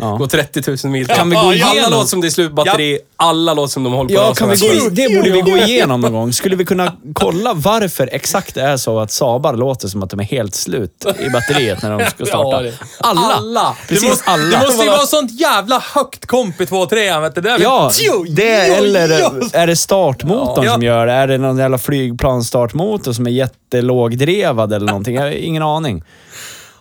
Ja. 0.00 0.16
Går 0.16 0.26
30 0.26 0.62
000 0.84 0.92
mil. 0.92 1.06
Kan 1.06 1.30
vi 1.30 1.34
gå 1.36 1.40
Alla 1.42 1.54
igenom- 1.54 1.90
låter 1.90 2.06
som 2.08 2.20
det 2.20 2.28
är 2.28 2.30
slut 2.30 2.52
batteri. 2.52 2.98
Alla 3.16 3.54
låter 3.54 3.72
som 3.72 3.84
de 3.84 3.92
håller 3.92 4.08
på 4.08 4.14
Ja, 4.14 4.30
att 4.30 4.38
kan 4.38 4.48
vi 4.50 4.56
gå 4.56 4.66
i, 4.66 4.88
det 4.90 5.14
borde 5.16 5.30
vi 5.30 5.40
gå 5.40 5.56
igenom 5.56 6.00
någon 6.00 6.12
gång. 6.12 6.32
Skulle 6.32 6.56
vi 6.56 6.64
kunna 6.64 6.92
kolla 7.14 7.52
varför 7.54 8.08
exakt 8.12 8.54
det 8.54 8.62
är 8.62 8.76
så 8.76 8.98
att 9.00 9.10
Sabar 9.10 9.54
låter 9.54 9.88
som 9.88 10.02
att 10.02 10.10
de 10.10 10.20
är 10.20 10.24
helt 10.24 10.54
slut 10.54 11.06
i 11.26 11.30
batteriet 11.30 11.82
när 11.82 11.98
de 11.98 12.06
ska 12.10 12.26
starta? 12.26 12.62
Det- 12.62 12.72
Alla! 13.00 13.20
Alla! 13.20 13.76
Precis 13.88 14.02
det 14.04 14.08
måste, 14.10 14.30
alla. 14.30 14.58
Det 14.60 14.66
måste 14.66 14.84
ju 14.84 14.90
vara 14.90 15.06
sånt 15.06 15.40
jävla 15.40 15.82
högt 15.94 16.26
komp 16.26 16.60
i 16.60 16.64
2-3 16.66 17.20
vet 17.20 17.34
du. 17.34 17.40
Det 17.40 17.48
är 17.48 17.52
väl- 17.52 17.62
Ja, 17.62 17.90
Tjo, 17.92 18.24
det 18.28 18.66
jo, 18.68 18.74
eller 18.74 19.20
jo. 19.20 19.48
är 19.52 19.66
det 19.66 19.76
startmotorn 19.76 20.64
Ja. 20.64 20.72
som 20.72 20.82
gör 20.82 21.06
det? 21.06 21.12
Är 21.12 21.26
det 21.26 21.38
någon 21.38 21.58
jävla 21.58 21.78
flygplansstartmotor 21.78 23.12
som 23.12 23.26
är 23.26 23.30
jättelågdrevad 23.30 24.72
eller 24.72 24.86
någonting? 24.86 25.14
Jag 25.14 25.22
har 25.22 25.30
ingen 25.30 25.62
aning. 25.62 26.04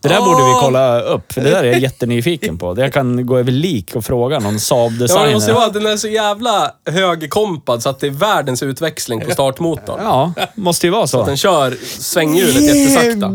Det 0.09 0.15
där 0.15 0.21
borde 0.21 0.43
vi 0.43 0.51
kolla 0.61 1.01
upp, 1.01 1.33
för 1.33 1.41
det 1.41 1.49
där 1.49 1.63
är 1.63 1.71
jag 1.71 1.79
jättenyfiken 1.79 2.57
på. 2.57 2.75
Jag 2.77 2.93
kan 2.93 3.25
gå 3.25 3.37
över 3.37 3.51
lik 3.51 3.95
och 3.95 4.05
fråga 4.05 4.39
någon 4.39 4.53
Ja, 4.53 4.59
Saab-designer. 4.59 5.27
det 5.27 5.33
måste 5.33 5.53
vara 5.53 5.65
att 5.65 5.73
den 5.73 5.85
är 5.85 5.97
så 5.97 6.07
jävla 6.07 6.71
högerkompad 6.89 7.83
så 7.83 7.89
att 7.89 7.99
det 7.99 8.07
är 8.07 8.11
världens 8.11 8.63
utväxling 8.63 9.21
på 9.21 9.31
startmotorn. 9.31 9.99
Ja, 10.03 10.33
måste 10.55 10.87
ju 10.87 10.91
vara 10.91 11.07
så. 11.07 11.25
Den 11.25 11.37
kör 11.37 11.77
svänghjulet 11.99 12.63
jättesakta. 12.63 13.25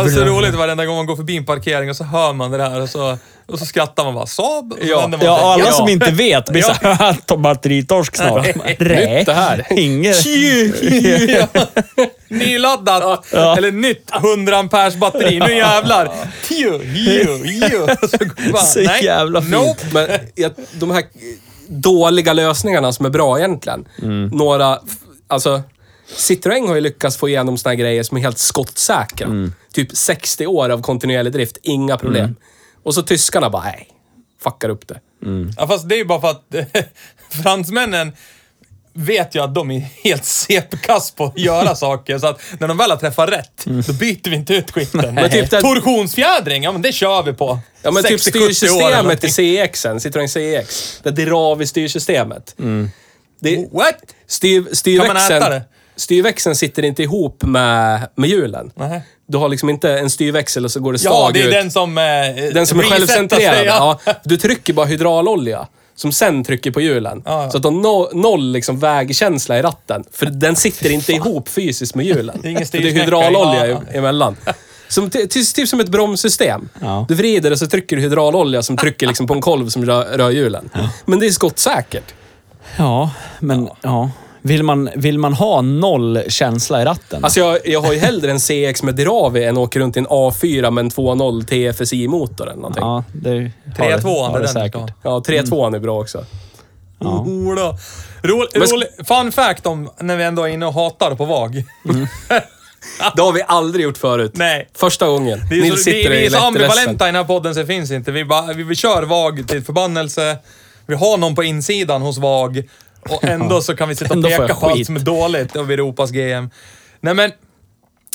Alltså 0.00 0.20
roligt 0.20 0.54
varenda 0.54 0.86
gång 0.86 0.96
man 0.96 1.06
går 1.06 1.16
förbi 1.16 1.36
en 1.36 1.46
parkering 1.46 1.90
och 1.90 1.96
så 1.96 2.04
hör 2.04 2.32
man 2.32 2.50
det 2.50 2.62
här 2.62 2.80
och 2.82 2.88
så, 2.88 3.18
och 3.52 3.58
så 3.58 3.66
skrattar 3.66 4.04
man 4.04 4.14
bara 4.14 4.26
Saab. 4.26 4.72
Och 4.72 4.78
så 4.80 4.86
Ja. 4.88 5.08
man 5.08 5.20
Ja, 5.22 5.52
alla 5.54 5.64
Ja. 5.64 5.72
som 5.72 5.88
inte 5.88 6.10
vet 6.10 6.48
blir 6.50 6.62
såhär, 6.62 7.36
batteritorsk 7.36 8.16
snart. 8.16 8.46
Nej, 8.80 9.22
det 9.26 9.32
här. 9.32 9.66
Inget. 9.70 10.16
Ja. 12.40 12.46
Nyladdat. 12.46 13.32
Eller 13.32 13.72
nytt 13.72 14.10
100 14.14 14.56
amperes 14.58 14.96
batteri. 14.96 15.38
Nu 15.38 15.54
jävlar. 15.54 16.10
Tio, 16.48 16.78
tio, 16.78 17.38
tio. 17.38 17.96
Så 18.08 18.18
bara, 18.52 18.62
Så 18.62 18.80
nej, 18.80 19.04
jävla 19.04 19.40
fint. 19.40 19.52
Nope. 19.52 19.80
Men 19.92 20.08
jag, 20.34 20.52
de 20.72 20.90
här 20.90 21.04
dåliga 21.68 22.32
lösningarna 22.32 22.92
som 22.92 23.06
är 23.06 23.10
bra 23.10 23.38
egentligen. 23.38 23.88
Några, 24.32 24.78
alltså 25.28 25.62
Citroën 26.16 26.66
har 26.68 26.74
ju 26.74 26.80
lyckats 26.80 27.16
få 27.16 27.28
igenom 27.28 27.58
såna 27.58 27.70
här 27.70 27.76
grejer 27.76 28.02
som 28.02 28.16
är 28.16 28.20
helt 28.22 28.38
skottsäkra. 28.38 29.28
Typ 29.72 29.96
60 29.96 30.46
år 30.46 30.68
av 30.70 30.82
kontinuerlig 30.82 31.32
drift, 31.32 31.56
inga 31.62 31.96
problem. 31.96 32.36
Och 32.82 32.94
så 32.94 33.02
tyskarna 33.02 33.50
bara, 33.50 33.62
nej, 33.62 33.88
fuckar 34.44 34.68
upp 34.68 34.88
det. 34.88 35.00
Ja, 35.58 35.66
fast 35.66 35.88
det 35.88 35.94
är 35.94 35.98
ju 35.98 36.04
bara 36.04 36.20
för 36.20 36.28
att 36.30 36.44
fransmännen 37.42 38.12
vet 38.94 39.34
ju 39.34 39.42
att 39.42 39.54
de 39.54 39.70
är 39.70 39.80
helt 40.04 40.24
CP-kass 40.24 41.10
på 41.10 41.24
att 41.24 41.38
göra 41.38 41.74
saker. 41.76 42.18
Så 42.18 42.26
att 42.26 42.40
när 42.58 42.68
de 42.68 42.76
väl 42.76 42.90
har 42.90 42.96
träffat 42.96 43.28
rätt, 43.30 43.64
då 43.86 43.92
byter 43.92 44.30
vi 44.30 44.36
inte 44.36 44.54
ut 44.54 44.70
skiten. 44.70 45.14
Men 45.14 45.30
typ 45.30 45.50
det- 45.50 45.60
Torsionsfjädring, 45.60 46.62
ja 46.64 46.72
men 46.72 46.82
det 46.82 46.92
kör 46.92 47.22
vi 47.22 47.32
på. 47.32 47.58
Ja 47.82 47.90
men 47.90 48.02
typ 48.02 48.20
60-70 48.20 48.36
år 48.36 48.40
eller 48.42 48.52
styrsystemet 48.52 49.02
någonting. 49.04 49.30
i 49.30 49.66
CXen, 49.68 49.98
Citroën 49.98 50.62
CX. 50.62 51.00
Det 51.02 51.10
drar 51.10 51.56
vi 51.56 51.66
styrsystemet. 51.66 52.54
Det, 53.40 53.68
What? 53.72 53.94
styr, 54.26 54.98
Kan 54.98 55.06
man 55.06 55.16
äta 55.16 55.24
styrväxeln, 55.26 55.50
det? 55.50 55.62
styrväxeln 55.96 56.56
sitter 56.56 56.84
inte 56.84 57.02
ihop 57.02 57.42
med, 57.42 58.08
med 58.16 58.30
hjulen. 58.30 58.70
Nej. 58.74 59.02
Du 59.28 59.38
har 59.38 59.48
liksom 59.48 59.70
inte 59.70 59.90
en 59.98 60.10
styrväxel 60.10 60.64
och 60.64 60.70
så 60.70 60.80
går 60.80 60.92
det 60.92 61.04
Ja, 61.04 61.10
stag 61.10 61.34
det 61.34 61.40
är 61.42 61.46
ut. 61.46 61.52
den 61.52 61.70
som... 61.70 61.98
Eh, 61.98 62.04
Den 62.54 62.66
som 62.66 62.78
är 62.78 62.82
resetar 62.82 62.96
självcentrerad. 62.96 63.54
sig, 63.56 63.66
Ja. 63.66 63.98
Du 64.24 64.36
trycker 64.36 64.72
bara 64.72 64.86
hydraulolja. 64.86 65.66
Som 65.96 66.12
sen 66.12 66.44
trycker 66.44 66.70
på 66.70 66.80
hjulen. 66.80 67.22
Ja, 67.24 67.42
ja. 67.44 67.50
Så 67.50 67.56
att 67.56 67.62
de 67.62 67.82
no, 67.82 68.10
noll 68.14 68.52
liksom 68.52 68.78
vägkänsla 68.78 69.58
i 69.58 69.62
ratten. 69.62 70.04
För 70.12 70.26
den 70.26 70.56
sitter 70.56 70.90
inte 70.90 71.12
ihop 71.12 71.48
fysiskt 71.48 71.94
med 71.94 72.06
hjulen. 72.06 72.38
Det 72.42 72.48
är 72.48 72.68
det 72.72 72.88
är 72.88 72.92
hydraulolja 72.92 73.66
i- 73.66 73.76
emellan. 73.96 74.36
Som, 74.88 75.10
ty, 75.10 75.26
ty, 75.26 75.44
typ 75.44 75.68
som 75.68 75.80
ett 75.80 75.88
bromssystem. 75.88 76.68
Ja. 76.80 77.04
Du 77.08 77.14
vrider 77.14 77.50
och 77.50 77.58
så 77.58 77.66
trycker 77.66 77.96
du 77.96 78.02
hydraulolja 78.02 78.62
som 78.62 78.76
trycker 78.76 79.06
liksom 79.06 79.26
på 79.26 79.34
en 79.34 79.40
kolv 79.40 79.68
som 79.68 79.84
rör, 79.86 80.04
rör 80.04 80.30
hjulen. 80.30 80.70
Men 81.04 81.18
det 81.18 81.26
är 81.26 81.30
skottsäkert. 81.30 82.14
Ja, 82.76 83.10
men 83.40 83.68
ja. 83.82 84.10
Vill, 84.46 84.62
man, 84.62 84.90
vill 84.96 85.18
man 85.18 85.32
ha 85.32 85.60
noll 85.60 86.22
känsla 86.28 86.82
i 86.82 86.84
ratten? 86.84 87.24
Alltså 87.24 87.40
jag, 87.40 87.58
jag 87.64 87.80
har 87.80 87.92
ju 87.92 87.98
hellre 87.98 88.30
en 88.30 88.40
CX 88.40 88.82
med 88.82 88.94
Dirawi 88.94 89.44
än 89.44 89.56
åker 89.56 89.80
runt 89.80 89.96
i 89.96 89.98
en 89.98 90.06
A4 90.06 90.70
med 90.70 90.82
en 90.84 90.90
2.0 90.90 91.44
TFSI-motor 91.44 92.42
eller 92.46 92.56
någonting. 92.56 92.82
Ja, 92.82 93.04
ja, 93.12 93.20
det 93.20 93.30
3-2, 93.30 93.52
har 93.76 93.88
det 93.88 93.92
är 93.92 94.32
det 94.32 94.38
den 94.38 94.48
säkert. 94.48 94.94
ja. 95.02 95.22
3.2 95.26 95.74
är 95.74 95.78
bra 95.78 96.00
också. 96.00 96.24
Ja. 96.98 97.06
Oh, 97.08 97.54
då. 97.54 97.78
Sk- 98.22 98.72
rolig, 98.72 98.88
fun 99.08 99.32
fact 99.32 99.66
om 99.66 99.90
när 100.00 100.16
vi 100.16 100.24
ändå 100.24 100.42
är 100.42 100.48
inne 100.48 100.66
och 100.66 100.74
hatar 100.74 101.14
på 101.14 101.24
VAG. 101.24 101.64
Det 103.16 103.22
har 103.22 103.32
vi 103.32 103.42
aldrig 103.46 103.84
gjort 103.84 103.98
förut. 103.98 104.32
Nej. 104.34 104.68
Första 104.74 105.06
gången. 105.06 105.40
Det 105.50 105.54
är 105.56 105.62
Nils 105.62 105.84
så, 105.84 105.90
det, 105.90 105.96
sitter 105.96 106.10
vi 106.10 106.26
är 106.26 106.30
så 106.30 106.38
ambivalenta 106.38 107.04
i 107.04 107.08
den 107.08 107.14
här 107.14 107.24
podden 107.24 107.54
så 107.54 107.60
det 107.60 107.66
finns 107.66 107.90
inte. 107.90 108.12
Vi, 108.12 108.24
bara, 108.24 108.52
vi, 108.52 108.62
vi 108.62 108.74
kör 108.74 109.02
VAG 109.02 109.48
till 109.48 109.64
förbannelse. 109.64 110.36
Vi 110.86 110.94
har 110.94 111.16
någon 111.16 111.34
på 111.34 111.42
insidan 111.44 112.02
hos 112.02 112.18
VAG 112.18 112.68
och 113.10 113.24
ändå 113.24 113.60
så 113.60 113.76
kan 113.76 113.88
vi 113.88 113.94
sitta 113.96 114.10
och 114.10 114.16
Ändå 114.16 114.28
får 114.28 114.36
peka 114.36 114.48
jag 114.48 114.60
på 114.60 114.66
allt 114.66 114.76
skit. 114.76 114.86
som 114.86 114.96
är 114.96 115.00
dåligt 115.00 115.56
över 115.56 115.74
Europas 115.74 116.10
GM. 116.10 116.50
Nej 117.00 117.14
men, 117.14 117.32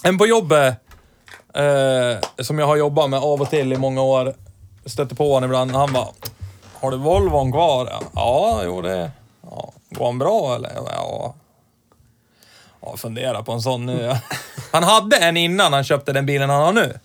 en 0.04 0.18
på 0.18 0.28
jobbet 0.28 0.76
eh, 1.54 2.44
som 2.44 2.60
jag 2.60 2.68
har 2.68 2.76
jobbat 2.76 3.10
med 3.10 3.20
av 3.20 3.42
och 3.42 3.50
till 3.50 3.74
i 3.74 3.78
många 3.78 4.02
år, 4.02 4.34
stötte 4.86 5.16
på 5.16 5.34
honom 5.34 5.50
ibland. 5.50 5.72
Han 5.72 5.94
bara, 5.94 6.08
har 6.74 6.92
du 6.92 6.98
Volvon 6.98 7.52
kvar? 7.52 7.90
Ja, 8.16 8.62
jo 8.66 8.82
det... 8.82 9.12
Ja, 9.42 9.74
går 9.90 10.06
han 10.06 10.20
bra 10.20 10.56
eller? 10.56 10.72
Ja. 10.76 11.36
Ja, 12.82 12.98
fundera 12.98 13.44
på 13.44 13.52
en 13.52 13.62
sån 13.62 13.86
nu. 13.86 14.16
Han 14.72 14.84
hade 14.84 15.18
en 15.18 15.38
innan 15.38 15.74
han 15.74 15.84
köpte 15.84 16.14
den 16.14 16.26
bilen 16.26 16.50
han 16.50 16.62
har 16.62 16.74
nu. 16.74 17.00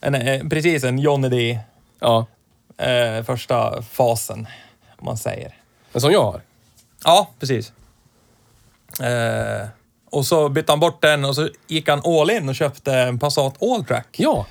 En, 0.00 0.14
eh, 0.14 0.48
precis 0.48 0.84
en 0.84 0.98
Johnny 0.98 1.28
D. 1.28 1.60
Ja. 2.00 2.26
Eh, 2.78 3.24
första 3.24 3.82
fasen, 3.82 4.48
om 4.98 5.04
man 5.04 5.16
säger. 5.16 5.54
En 5.92 6.00
som 6.00 6.12
jag 6.12 6.22
har. 6.24 6.40
Ja, 7.04 7.30
precis. 7.38 7.72
Eh, 9.00 9.68
och 10.10 10.26
så 10.26 10.48
bytte 10.48 10.72
han 10.72 10.80
bort 10.80 11.02
den 11.02 11.24
och 11.24 11.34
så 11.34 11.48
gick 11.66 11.88
han 11.88 12.02
all 12.04 12.30
in 12.30 12.48
och 12.48 12.54
köpte 12.54 12.94
en 12.94 13.18
Passat 13.18 13.62
Alltrack. 13.62 14.16
Ja. 14.18 14.46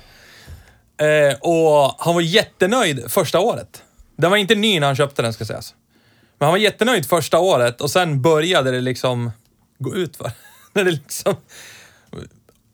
Eh, 0.96 1.38
och 1.40 1.94
han 1.98 2.14
var 2.14 2.20
jättenöjd 2.20 3.10
första 3.10 3.40
året. 3.40 3.82
Den 4.16 4.30
var 4.30 4.36
inte 4.36 4.54
ny 4.54 4.80
när 4.80 4.86
han 4.86 4.96
köpte 4.96 5.22
den, 5.22 5.32
ska 5.32 5.44
sägas. 5.44 5.74
Men 6.38 6.46
han 6.46 6.52
var 6.52 6.58
jättenöjd 6.58 7.06
första 7.06 7.38
året 7.38 7.80
och 7.80 7.90
sen 7.90 8.22
började 8.22 8.70
det 8.70 8.80
liksom 8.80 9.30
gå 9.78 9.94
ut 9.94 10.16
för. 10.16 10.32
När 10.72 10.84
det 10.84 10.90
liksom... 10.90 11.36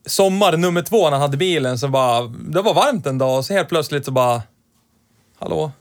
Sommar 0.07 0.57
nummer 0.57 0.83
två 0.83 1.05
när 1.05 1.11
han 1.11 1.21
hade 1.21 1.37
bilen 1.37 1.79
så 1.79 1.89
bara... 1.89 2.23
Det 2.27 2.63
var 2.63 2.75
varmt 2.75 3.07
en 3.07 3.19
dag 3.19 3.39
och 3.39 3.45
så 3.45 3.53
helt 3.53 3.69
plötsligt 3.69 4.05
så 4.05 4.11
bara... 4.11 4.43
Hallå? 5.39 5.73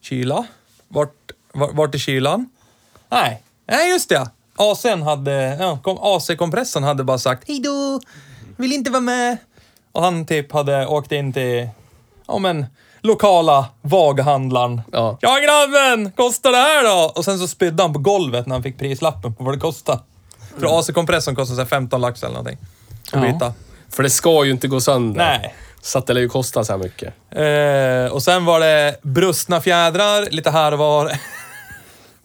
Kyla? 0.00 0.46
Vart, 0.88 1.14
vart, 1.52 1.74
vart 1.74 1.94
är 1.94 1.98
kylan? 1.98 2.50
Nej, 3.10 3.42
nej 3.68 3.90
just 3.90 4.08
det. 4.08 4.30
AC'n 4.56 5.02
hade... 5.02 5.56
Ja, 5.60 5.78
kom- 5.82 5.98
AC-kompressorn 6.00 6.82
hade 6.82 7.04
bara 7.04 7.18
sagt 7.18 7.44
Hej 7.48 7.60
då! 7.60 8.00
Vill 8.56 8.72
inte 8.72 8.90
vara 8.90 9.00
med. 9.00 9.36
Och 9.92 10.02
han 10.02 10.26
typ 10.26 10.52
hade 10.52 10.86
åkt 10.86 11.12
in 11.12 11.32
till... 11.32 11.68
Ja 12.26 12.38
men, 12.38 12.66
lokala 13.00 13.66
vaghandlaren. 13.82 14.82
Ja. 14.92 15.18
Ja 15.20 15.38
grabben, 15.38 16.12
kostar 16.12 16.50
det 16.50 16.56
här 16.56 16.84
då? 16.84 17.12
Och 17.16 17.24
sen 17.24 17.38
så 17.38 17.48
spydde 17.48 17.82
han 17.82 17.92
på 17.92 17.98
golvet 17.98 18.46
när 18.46 18.54
han 18.54 18.62
fick 18.62 18.78
prislappen 18.78 19.34
på 19.34 19.44
vad 19.44 19.54
det 19.54 19.60
kostade. 19.60 19.98
För 20.58 20.78
AC-kompressorn 20.78 21.34
kostar 21.34 21.54
så 21.54 21.60
här 21.60 21.68
15 21.68 22.00
lax 22.00 22.22
eller 22.22 22.34
någonting. 22.34 22.58
Att 23.12 23.22
byta. 23.22 23.52
För 23.90 24.02
det 24.02 24.10
ska 24.10 24.44
ju 24.44 24.50
inte 24.50 24.68
gå 24.68 24.80
sönder. 24.80 25.18
Nej. 25.24 25.54
Så 25.82 25.98
att 25.98 26.06
det 26.06 26.12
lär 26.14 26.20
ju 26.20 26.28
kosta 26.28 26.64
så 26.64 26.72
här 26.72 26.78
mycket. 26.78 27.14
Eh, 27.30 28.14
och 28.14 28.22
sen 28.22 28.44
var 28.44 28.60
det 28.60 28.96
brustna 29.02 29.60
fjädrar 29.60 30.30
lite 30.30 30.50
här 30.50 30.72
och 30.72 30.78
var. 30.78 31.12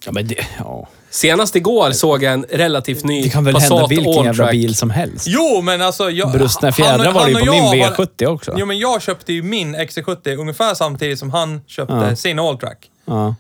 Ja, 0.05 0.11
men 0.11 0.27
det, 0.27 0.35
ja. 0.59 0.87
Senast 1.09 1.55
igår 1.55 1.91
såg 1.91 2.23
jag 2.23 2.33
en 2.33 2.45
relativt 2.49 3.03
ny 3.03 3.23
det 3.23 3.29
kan 3.29 3.43
väl 3.43 3.53
Passat 3.53 3.69
hända 3.71 3.87
vilken 3.87 4.23
jävla 4.23 4.51
bil 4.51 4.75
som 4.75 4.89
helst. 4.89 5.27
Jo, 5.27 5.61
men 5.61 5.81
alltså... 5.81 6.09
Jag, 6.11 6.31
Brustna 6.31 6.65
han- 6.67 6.73
fjädrar 6.73 7.11
var 7.11 7.25
det 7.25 7.31
ju 7.31 7.35
han 7.37 7.45
på 7.47 7.51
och 7.53 7.71
min 7.71 7.79
jag 7.81 7.87
har- 7.91 7.95
V70 8.05 8.25
också. 8.25 8.55
Jo, 8.57 8.65
men 8.65 8.79
jag 8.79 9.01
köpte 9.01 9.33
ju 9.33 9.43
min 9.43 9.75
XC70 9.75 10.35
ungefär 10.37 10.73
samtidigt 10.73 11.19
som 11.19 11.29
han 11.31 11.61
köpte 11.67 11.93
Ja. 12.09 12.15
sin 12.15 12.39
Alltrack. 12.39 12.89
Ja. 13.05 13.35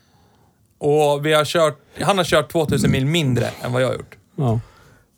Och 0.77 1.25
vi 1.25 1.33
har 1.33 1.45
kört... 1.45 1.77
Han 2.01 2.17
har 2.17 2.25
kört 2.25 2.51
2000 2.51 2.91
mil 2.91 3.05
mindre 3.05 3.49
än 3.63 3.73
vad 3.73 3.81
jag 3.81 3.87
har 3.87 3.93
gjort. 3.95 4.15
ja. 4.35 4.59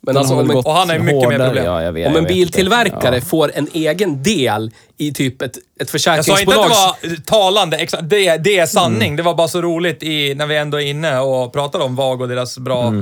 Men 0.08 0.18
alltså 0.18 0.34
om 0.34 0.50
en, 0.52 0.58
och 0.58 0.74
han 0.74 0.90
ju 0.90 1.00
mycket 1.00 1.30
mer 1.30 1.38
hårdare- 1.40 1.46
problem. 1.48 1.66
Ja, 1.66 1.84
jag 1.84 1.92
vet, 1.92 2.08
om 2.08 2.16
en 2.16 2.24
biltillverkare 2.24 3.16
det. 3.16 3.22
får 3.22 3.52
en 3.56 3.68
egen 3.74 4.24
del 4.24 4.72
i 4.98 5.14
typ 5.14 5.42
ett, 5.42 5.58
ett 5.58 5.62
Jag 5.80 5.88
sa 5.90 6.12
inte 6.12 6.24
försäkringsbolag. 6.24 6.66
att 6.66 7.02
det 7.02 7.08
var 7.10 7.16
talande, 7.16 7.78
exakt. 7.78 8.10
Det, 8.10 8.38
det 8.38 8.58
är 8.60 8.66
sanning. 8.66 9.16
Det 9.16 9.24
var 9.24 9.34
bara 9.34 9.48
så 9.48 9.62
roligt 9.62 10.04
i, 10.04 10.36
när 10.36 10.46
vi 10.46 10.58
ändå 10.58 10.82
är 10.82 10.86
inne 10.86 11.20
och 11.20 11.54
pratar 11.54 11.80
om 11.80 11.96
VAG 11.96 12.22
och 12.22 12.28
deras 12.28 12.58
bra 12.58 12.94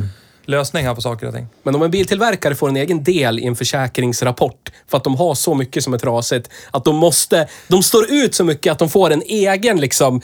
lösningar 0.45 0.95
på 0.95 1.01
saker 1.01 1.27
och 1.27 1.33
ting. 1.33 1.47
Men 1.63 1.75
om 1.75 1.81
en 1.81 1.91
biltillverkare 1.91 2.55
får 2.55 2.69
en 2.69 2.75
egen 2.77 3.03
del 3.03 3.39
i 3.39 3.45
en 3.45 3.55
försäkringsrapport 3.55 4.71
för 4.87 4.97
att 4.97 5.03
de 5.03 5.15
har 5.15 5.35
så 5.35 5.53
mycket 5.53 5.83
som 5.83 5.93
är 5.93 5.97
trasigt, 5.97 6.49
att 6.71 6.85
de 6.85 6.95
måste... 6.95 7.47
De 7.67 7.83
står 7.83 8.11
ut 8.11 8.35
så 8.35 8.43
mycket 8.43 8.71
att 8.71 8.79
de 8.79 8.89
får 8.89 9.11
en 9.11 9.21
egen 9.25 9.79
liksom 9.79 10.21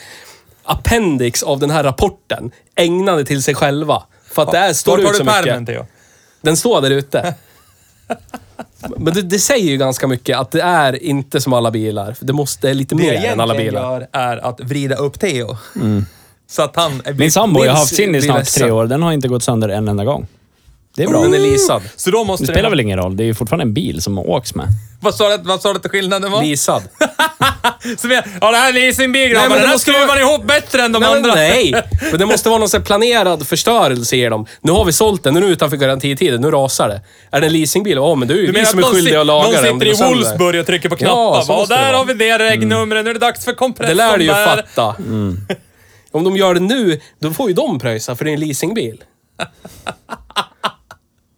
appendix 0.64 1.42
av 1.42 1.58
den 1.58 1.70
här 1.70 1.84
rapporten 1.84 2.50
ägnade 2.76 3.24
till 3.24 3.42
sig 3.42 3.54
själva. 3.54 4.02
För 4.32 4.42
att 4.42 4.52
det 4.52 4.58
är, 4.58 4.72
står 4.72 4.98
Vart 4.98 5.10
ut 5.10 5.16
så 5.16 5.22
du 5.22 5.28
pärmen, 5.30 5.60
mycket. 5.60 5.74
Theo? 5.74 5.86
Den 6.42 6.56
står 6.56 6.80
där 6.80 6.90
ute. 6.90 7.34
Men 8.96 9.14
det, 9.14 9.22
det 9.22 9.38
säger 9.38 9.70
ju 9.70 9.76
ganska 9.76 10.06
mycket 10.06 10.38
att 10.38 10.50
det 10.50 10.60
är 10.62 11.02
inte 11.02 11.40
som 11.40 11.52
alla 11.52 11.70
bilar. 11.70 12.16
Det 12.20 12.32
måste 12.32 12.66
det 12.66 12.70
är 12.70 12.74
lite 12.74 12.94
Det 12.94 13.02
mer 13.02 13.12
jag 13.12 13.24
än 13.24 13.40
alla 13.40 13.54
bilar. 13.54 13.82
gör 13.92 14.08
är 14.12 14.36
att 14.36 14.60
vrida 14.60 14.96
upp 14.96 15.20
Theo. 15.20 15.56
Så 16.50 16.62
att 16.62 16.76
han... 16.76 17.02
är- 17.04 17.12
Min 17.12 17.32
sambo, 17.32 17.64
jag 17.64 17.72
har 17.72 17.78
haft 17.78 17.94
sin 17.94 18.14
i 18.14 18.22
snart 18.22 18.44
tre 18.46 18.70
år. 18.70 18.86
Den 18.86 19.02
har 19.02 19.12
inte 19.12 19.28
gått 19.28 19.42
sönder 19.42 19.68
en 19.68 19.88
enda 19.88 20.04
gång. 20.04 20.26
Det 20.96 21.02
är 21.02 21.08
bra. 21.08 21.22
Den 21.22 21.34
är 21.34 21.38
leasad. 21.38 21.82
Så 21.96 22.10
då 22.10 22.24
måste 22.24 22.46
Det 22.46 22.52
spelar 22.52 22.70
väl 22.70 22.80
ingen 22.80 22.98
roll? 22.98 23.16
Det 23.16 23.22
är 23.22 23.26
ju 23.26 23.34
fortfarande 23.34 23.62
en 23.62 23.74
bil 23.74 24.02
som 24.02 24.18
åks 24.18 24.54
med. 24.54 24.66
Vad 25.00 25.14
sa 25.14 25.36
du, 25.36 25.42
vad 25.42 25.60
sa 25.62 25.72
du 25.72 25.78
att 25.78 25.90
skillnaden 25.90 26.30
var? 26.30 26.42
Leasad. 26.42 26.82
Som 27.98 28.10
jag, 28.10 28.24
ja, 28.40 28.50
det 28.50 28.56
här 28.56 28.68
är 28.68 28.72
leasingbil 28.72 29.30
grabbar. 29.30 29.48
Den 29.48 29.58
det 29.58 29.66
här 29.66 29.74
måste 29.74 29.90
skruvar 29.90 30.06
vara- 30.06 30.20
man 30.20 30.28
ihop 30.30 30.44
bättre 30.44 30.82
än 30.82 30.92
de 30.92 30.98
Nej, 31.02 31.08
men 31.10 31.16
andra. 31.24 31.34
nej, 31.34 31.72
men 32.10 32.18
det 32.18 32.26
måste 32.26 32.48
vara 32.48 32.58
någon 32.58 32.68
sån 32.68 32.80
här 32.80 32.86
planerad 32.86 33.46
förstörelse 33.46 34.16
i 34.16 34.24
dem. 34.28 34.46
Nu 34.60 34.72
har 34.72 34.84
vi 34.84 34.92
sålt 34.92 35.22
den, 35.22 35.34
nu 35.34 35.40
är 35.40 35.46
det 35.46 35.52
utanför 35.52 35.76
garantitiden, 35.76 36.40
nu 36.40 36.50
rasar 36.50 36.88
det. 36.88 37.00
Är 37.30 37.40
det 37.40 37.46
en 37.46 37.52
leasingbil? 37.52 37.96
Ja, 37.96 38.14
men 38.14 38.28
du 38.28 38.34
är 38.34 38.38
ju 38.38 38.46
Du 38.46 38.52
vi 38.52 38.58
menar 38.58 38.70
som 38.70 38.78
att 38.78 38.84
är 38.84 38.88
någon, 38.88 38.94
skyldiga 38.94 39.20
att 39.20 39.26
laga 39.26 39.44
någon 39.44 39.62
den 39.62 39.72
om 39.72 39.78
det 39.78 39.84
sitter 39.84 39.86
i 39.86 39.90
går 39.90 39.96
sönder. 40.14 40.24
Wolfsburg 40.28 40.60
och 40.60 40.66
trycker 40.66 40.88
på 40.88 40.96
knappar. 40.96 41.42
så 41.42 41.52
Ja, 41.52 41.56
måste 41.56 41.74
det 41.74 41.80
där 41.80 41.86
vara. 41.86 41.96
har 41.96 42.04
vi 42.04 42.14
det 42.14 42.38
regnumret. 42.38 43.04
Nu 43.04 43.10
är 43.10 43.14
det 43.14 43.20
dags 43.20 43.44
för 43.44 43.52
kompressorn 43.52 43.96
Det 43.96 44.04
lär 44.04 44.18
du 44.18 44.24
ju 44.24 44.30
där. 44.30 44.46
fatta. 44.46 44.94
Om 46.12 46.24
de 46.24 46.36
gör 46.36 46.54
det 46.54 46.60
nu, 46.60 47.00
då 47.20 47.30
får 47.30 47.48
ju 47.48 47.54
de 47.54 47.78
pröjsa 47.78 48.16
för 48.16 48.24
det 48.24 48.30
är 48.30 48.34
en 48.34 48.40
leasingbil. 48.40 49.02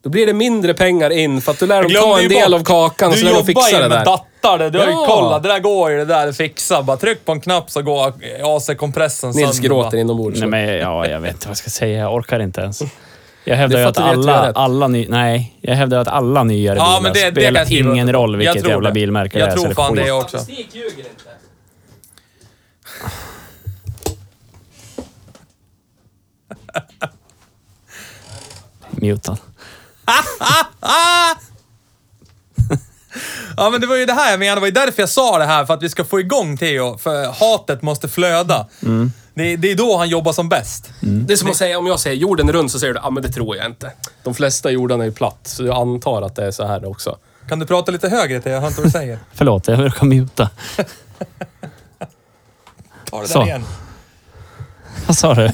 Då 0.04 0.10
blir 0.10 0.26
det 0.26 0.32
mindre 0.32 0.74
pengar 0.74 1.10
in 1.10 1.40
för 1.40 1.52
att 1.52 1.58
du 1.58 1.66
lär 1.66 1.82
dem 1.82 1.92
ta 1.92 2.16
en 2.16 2.22
ju 2.22 2.28
del 2.28 2.50
bort. 2.50 2.60
av 2.60 2.64
kakan 2.64 3.08
och 3.08 3.14
du 3.14 3.20
så 3.20 3.24
lär 3.26 3.32
de 3.32 3.36
jobbar 3.38 3.46
fixa 3.46 3.70
ju 3.76 3.82
det 3.82 3.88
med 3.88 3.98
där. 3.98 4.04
dattar. 4.04 4.70
Du 4.70 4.78
har 4.78 4.86
ju 4.86 4.92
kollat. 4.92 5.42
Det 5.42 5.48
där 5.48 5.58
går 5.58 5.90
ju 5.90 5.96
det 5.98 6.04
där 6.04 6.32
fixa. 6.32 6.82
Bara 6.82 6.96
tryck 6.96 7.24
på 7.24 7.32
en 7.32 7.40
knapp 7.40 7.70
så 7.70 7.82
går 7.82 8.12
AC-kompressorn 8.42 9.32
Nils 9.36 9.54
sönder, 9.56 9.68
gråter 9.68 9.96
va? 9.96 10.00
inombords. 10.00 10.40
Nej, 10.40 10.48
men 10.48 10.74
ja, 10.78 11.06
jag 11.08 11.20
vet 11.20 11.32
inte 11.34 11.46
vad 11.46 11.50
jag 11.50 11.56
ska 11.56 11.70
säga. 11.70 11.98
Jag 11.98 12.14
orkar 12.14 12.40
inte 12.40 12.60
ens. 12.60 12.82
Jag 13.44 13.56
hävdar 13.56 13.76
Det 13.76 13.82
ju 13.82 13.88
att 13.88 13.98
alla, 13.98 14.52
alla 14.52 14.88
ny, 14.88 15.06
Nej, 15.08 15.56
jag 15.60 15.74
hävdar 15.74 15.98
att 15.98 16.08
alla 16.08 16.44
nyare 16.44 16.78
Ja, 16.78 16.84
bilar 16.84 17.00
men 17.02 17.12
det, 17.12 17.30
det 17.30 17.40
spelar 17.40 17.60
jag 17.60 17.66
skriva 17.66 17.92
ingen 17.92 18.12
roll 18.12 18.42
Jag 18.42 18.52
vilket 18.54 18.68
jävla 18.68 18.88
det. 18.88 18.94
bilmärke 18.94 19.38
Jag 19.38 19.48
det 19.48 19.52
är. 19.52 19.56
så 19.56 19.60
tror 19.62 19.68
det 19.68 19.74
fan 19.74 19.94
det 19.94 20.10
också. 20.12 20.38
Statistik 20.38 20.68
ljuger 20.74 20.88
inte. 20.98 21.24
Mutad. 28.90 29.36
Ja, 33.56 33.70
men 33.70 33.80
det 33.80 33.86
var 33.86 33.96
ju 33.96 34.06
det 34.06 34.12
här 34.12 34.30
jag 34.30 34.38
menade. 34.38 34.56
Det 34.56 34.60
var 34.60 34.66
ju 34.66 34.72
därför 34.72 35.02
jag 35.02 35.08
sa 35.08 35.38
det 35.38 35.44
här. 35.44 35.64
För 35.64 35.74
att 35.74 35.82
vi 35.82 35.88
ska 35.88 36.04
få 36.04 36.20
igång 36.20 36.56
Theo. 36.56 36.98
För 36.98 37.26
hatet 37.26 37.82
måste 37.82 38.08
flöda. 38.08 38.66
Mm. 38.82 39.12
Det, 39.34 39.56
det 39.56 39.70
är 39.70 39.76
då 39.76 39.96
han 39.96 40.08
jobbar 40.08 40.32
som 40.32 40.48
bäst. 40.48 40.90
Mm. 41.02 41.26
Det 41.26 41.32
är 41.32 41.36
som 41.36 41.50
att 41.50 41.56
säga, 41.56 41.78
om 41.78 41.86
jag 41.86 42.00
säger 42.00 42.16
jorden 42.16 42.48
är 42.48 42.52
rund 42.52 42.70
så 42.70 42.78
säger 42.78 42.94
du, 42.94 43.00
ja 43.00 43.06
ah, 43.06 43.10
men 43.10 43.22
det 43.22 43.28
tror 43.28 43.56
jag 43.56 43.66
inte. 43.66 43.92
De 44.22 44.34
flesta 44.34 44.70
jordarna 44.70 45.04
är 45.04 45.08
ju 45.08 45.14
platt, 45.14 45.38
så 45.42 45.64
jag 45.64 45.76
antar 45.76 46.22
att 46.22 46.36
det 46.36 46.46
är 46.46 46.50
så 46.50 46.66
här 46.66 46.88
också. 46.88 47.18
Kan 47.48 47.58
du 47.58 47.66
prata 47.66 47.92
lite 47.92 48.08
högre 48.08 48.40
Theo? 48.40 48.52
Jag 48.52 48.60
hör 48.60 48.68
inte 48.68 48.80
vad 48.80 48.88
du 48.88 48.92
säger. 48.92 49.18
Förlåt, 49.32 49.68
jag 49.68 49.86
råkade 49.86 50.06
muta. 50.06 50.50
Ta 53.10 53.20
det 53.20 53.28
Så. 53.28 53.38
där 53.38 53.46
igen. 53.46 53.64
Vad 55.06 55.16
sa 55.16 55.34
du? 55.34 55.50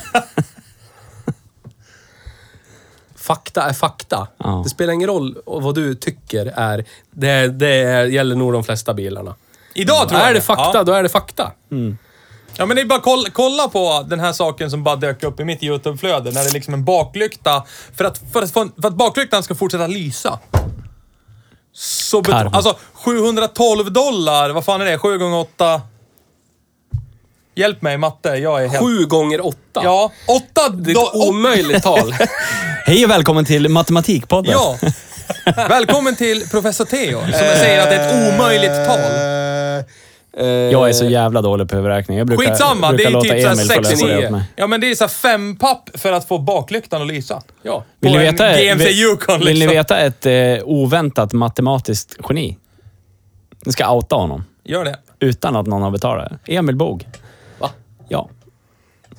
Fakta 3.31 3.63
är 3.63 3.73
fakta. 3.73 4.27
Ja. 4.39 4.61
Det 4.65 4.71
spelar 4.71 4.93
ingen 4.93 5.09
roll 5.09 5.39
vad 5.45 5.75
du 5.75 5.95
tycker 5.95 6.47
är... 6.47 6.85
Det, 7.11 7.49
det 7.49 8.07
gäller 8.09 8.37
nog 8.37 8.53
de 8.53 8.65
flesta 8.65 8.95
bilarna. 8.95 9.35
Idag 9.75 10.09
tror 10.09 10.21
jag 10.21 10.31
Är 10.31 10.35
det 10.35 10.41
fakta, 10.41 10.71
Ja. 10.75 10.83
då 10.85 10.93
är 10.93 11.03
det 11.03 11.09
fakta. 11.09 11.53
Ja 12.57 12.67
men 12.67 12.77
det 12.77 12.83
är 12.83 12.87
bara 12.87 13.01
kolla, 13.01 13.29
kolla 13.33 13.69
på 13.69 14.07
den 14.09 14.21
här 14.21 14.33
saken 14.33 14.71
som 14.71 14.85
bara 14.85 14.97
dök 14.97 15.23
upp 15.23 15.41
i 15.41 15.45
mitt 15.45 15.63
YouTube-flöde. 15.63 16.31
När 16.31 16.43
det 16.45 16.51
är 16.51 16.53
liksom 16.53 16.75
en 16.75 16.85
baklykta. 16.85 17.65
För 17.97 18.05
att, 18.05 18.21
för 18.33 18.43
att, 18.43 18.51
få 18.51 18.61
en- 18.61 18.73
för 18.83 18.89
att 18.89 18.95
baklyktan 18.95 19.43
ska 19.43 19.55
fortsätta 19.55 19.87
lysa. 19.87 20.39
Så 21.73 22.21
bet- 22.23 22.31
Karma. 22.33 22.51
Alltså 22.57 22.77
712 22.93 23.93
dollar, 23.93 24.51
vad 24.51 24.65
fan 24.65 24.81
är 24.81 24.85
det? 24.85 24.99
7 24.99 25.19
gånger 25.19 25.39
8 25.39 25.81
Hjälp 27.61 27.83
mig 27.83 27.99
matte, 27.99 28.29
jag 28.29 28.65
är 28.65 28.69
helt... 28.69 28.85
Sju 28.85 29.07
gånger 29.07 29.47
åtta. 29.47 29.81
Ja, 29.85 30.13
8 30.29 30.69
Det 30.69 30.91
är 30.91 30.97
ett 30.97 31.15
omöjligt 31.15 31.83
tal. 31.83 32.13
Hej 32.87 33.05
och 33.05 33.11
välkommen 33.11 33.45
till 33.45 33.69
Matematikpodden. 33.69 34.53
Ja. 34.53 34.77
Välkommen 35.69 36.17
till 36.17 36.49
Professor 36.51 36.85
Theo, 36.85 37.21
som 37.21 37.33
säger 37.33 37.83
att 37.83 37.91
det 37.91 37.97
är 37.97 38.09
ett 38.09 38.35
omöjligt 38.35 38.87
tal. 38.87 39.01
Jag 40.73 40.89
är 40.89 40.93
så 40.93 41.05
jävla 41.05 41.43
dålig 41.43 41.69
på 41.69 41.77
huvudräkning. 41.77 42.19
Jag 42.19 42.27
brukar, 42.27 42.45
Skitsamma, 42.45 42.91
det 42.91 42.97
brukar 42.97 43.11
är 43.11 43.13
låta 43.13 43.29
typ 43.29 43.43
såhär 43.43 43.55
Emil 43.55 43.69
få 43.69 43.81
läsa 43.81 43.97
69. 43.97 44.17
det 44.17 44.27
åt 44.27 44.33
mig. 44.33 44.43
Ja 44.57 44.67
men 44.67 44.81
det 44.81 44.91
är 44.91 44.95
så 44.95 45.05
här 45.05 45.09
fem 45.09 45.57
papp 45.57 45.91
för 45.95 46.13
att 46.13 46.29
få 46.29 46.39
baklyktan 46.39 47.03
att 47.03 47.09
lysa. 47.09 47.43
Ja. 47.63 47.85
Vill 48.01 48.13
på 48.13 48.19
ni 48.19 48.27
en 48.27 48.33
veta, 48.33 48.57
GMC 48.57 48.85
vill, 48.85 48.99
Yukon 48.99 49.39
vill 49.39 49.47
ni 49.49 49.55
liksom. 49.55 49.77
veta 49.77 49.99
ett 49.99 50.27
eh, 50.27 50.33
oväntat 50.65 51.33
matematiskt 51.33 52.17
geni? 52.29 52.57
Ni 53.67 53.73
ska 53.73 53.95
outa 53.95 54.17
honom. 54.17 54.45
Gör 54.65 54.85
det. 54.85 54.99
Utan 55.21 55.57
att 55.57 55.67
någon 55.67 55.83
har 55.83 55.91
betalat. 55.91 56.33
Emil 56.47 56.77
Bog. 56.77 57.07
Ja. 58.11 58.29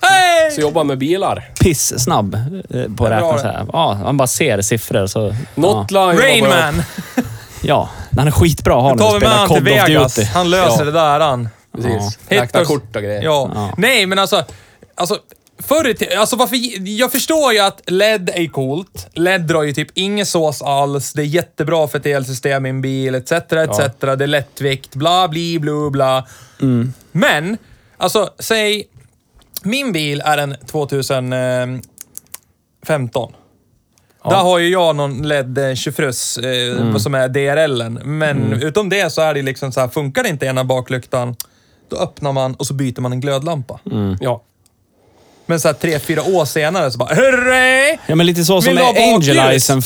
Hej! 0.01 0.51
Så 0.51 0.61
jobbar 0.61 0.83
med 0.83 0.97
bilar. 0.97 1.51
Piss-snabb 1.59 2.33
eh, 2.69 2.83
på 2.97 3.05
att 3.05 3.11
räkna 3.11 3.33
det. 3.33 3.39
så 3.39 3.47
här. 3.47 3.65
Ja, 3.73 3.93
han 4.05 4.17
bara 4.17 4.27
ser 4.27 4.61
siffror 4.61 5.07
så... 5.07 5.19
Ja. 5.55 5.61
Notline 5.61 6.17
Rain 6.17 6.43
jobbar 6.43 6.57
jag- 6.57 6.73
Man! 6.73 6.83
ja, 7.63 7.89
han 8.17 8.27
är 8.27 8.31
skitbra 8.31 8.75
att 8.75 8.81
ha 8.81 8.89
Nu 8.89 8.95
när 8.95 9.07
tar 9.07 9.13
du 9.13 9.19
vi 9.19 9.25
med 9.25 9.31
spelar 9.31 9.37
han 9.37 9.47
Call 9.47 9.57
of 9.57 9.63
Vegas. 9.89 10.15
Duty. 10.15 10.27
Han 10.33 10.49
löser 10.49 10.79
Ja. 10.79 10.85
det 10.85 10.91
där 10.91 11.19
han. 11.19 11.49
Precis. 11.75 12.19
Ja. 12.27 12.41
Räkna 12.41 12.65
kort 12.65 12.95
och 12.95 13.01
grejer. 13.01 13.21
Ja. 13.23 13.51
Ja. 13.55 13.73
Nej, 13.77 14.05
men 14.05 14.19
alltså... 14.19 14.43
Alltså, 14.95 15.17
förr 15.59 15.87
i 15.87 15.93
tiden, 15.93 16.19
alltså 16.19 16.35
varför, 16.35 16.57
jag 16.87 17.11
förstår 17.11 17.53
ju 17.53 17.59
att 17.59 17.81
LED 17.85 18.29
är 18.33 18.47
coolt. 18.47 19.07
LED 19.13 19.41
drar 19.41 19.63
ju 19.63 19.73
typ 19.73 19.87
ingen 19.93 20.25
sås 20.25 20.61
alls. 20.61 21.13
Det 21.13 21.21
är 21.21 21.25
jättebra 21.25 21.87
för 21.87 21.97
ett 21.97 22.05
elsystem 22.05 22.65
i 22.65 22.69
en 22.69 22.81
bil, 22.81 23.15
etc. 23.15 23.31
etc. 23.31 23.51
Det 23.99 24.07
är 24.23 24.27
lättvikt, 24.27 24.95
bla, 24.95 25.27
bli, 25.27 25.59
blu, 25.59 25.89
bla. 25.89 26.27
Mm. 26.61 26.93
Men, 27.11 27.57
alltså, 28.01 28.29
säg... 28.39 28.87
Min 29.63 29.91
bil 29.91 30.21
är 30.25 30.37
en 30.37 30.55
2015. 30.65 31.81
Där 34.23 34.35
har 34.43 34.59
ju 34.59 34.69
jag 34.69 34.95
någon 34.95 35.27
LED 35.27 35.59
tjofruss 35.77 36.37
eh, 36.37 36.77
Mm. 36.81 36.99
som 36.99 37.15
är 37.15 37.27
DRLen. 37.29 37.93
Men 38.03 38.53
utom 38.53 38.89
det 38.89 39.09
så 39.13 39.21
är 39.21 39.33
det 39.33 39.41
liksom 39.41 39.71
så 39.71 39.79
här, 39.79 39.87
funkar 39.87 40.27
inte 40.27 40.45
ena 40.45 40.63
baklyktan, 40.63 41.35
då 41.89 41.97
öppnar 41.97 42.31
man 42.31 42.55
och 42.55 42.67
så 42.67 42.73
byter 42.73 43.01
man 43.01 43.11
en 43.11 43.19
glödlampa. 43.21 43.79
Mm. 43.91 44.17
Ja. 44.21 44.43
Men 45.45 45.59
så 45.59 45.67
här 45.67 45.73
tre, 45.73 45.99
fyra 45.99 46.23
år 46.23 46.45
senare 46.45 46.91
så 46.91 46.97
bara 46.97 47.15
Hörre! 47.15 47.97
Ja, 48.07 48.15
men 48.15 48.25
lite 48.25 48.43
så 48.43 48.61
som 48.61 48.77
ha 48.77 48.93
bakljus? 48.93 49.37
Angelisen 49.37 49.81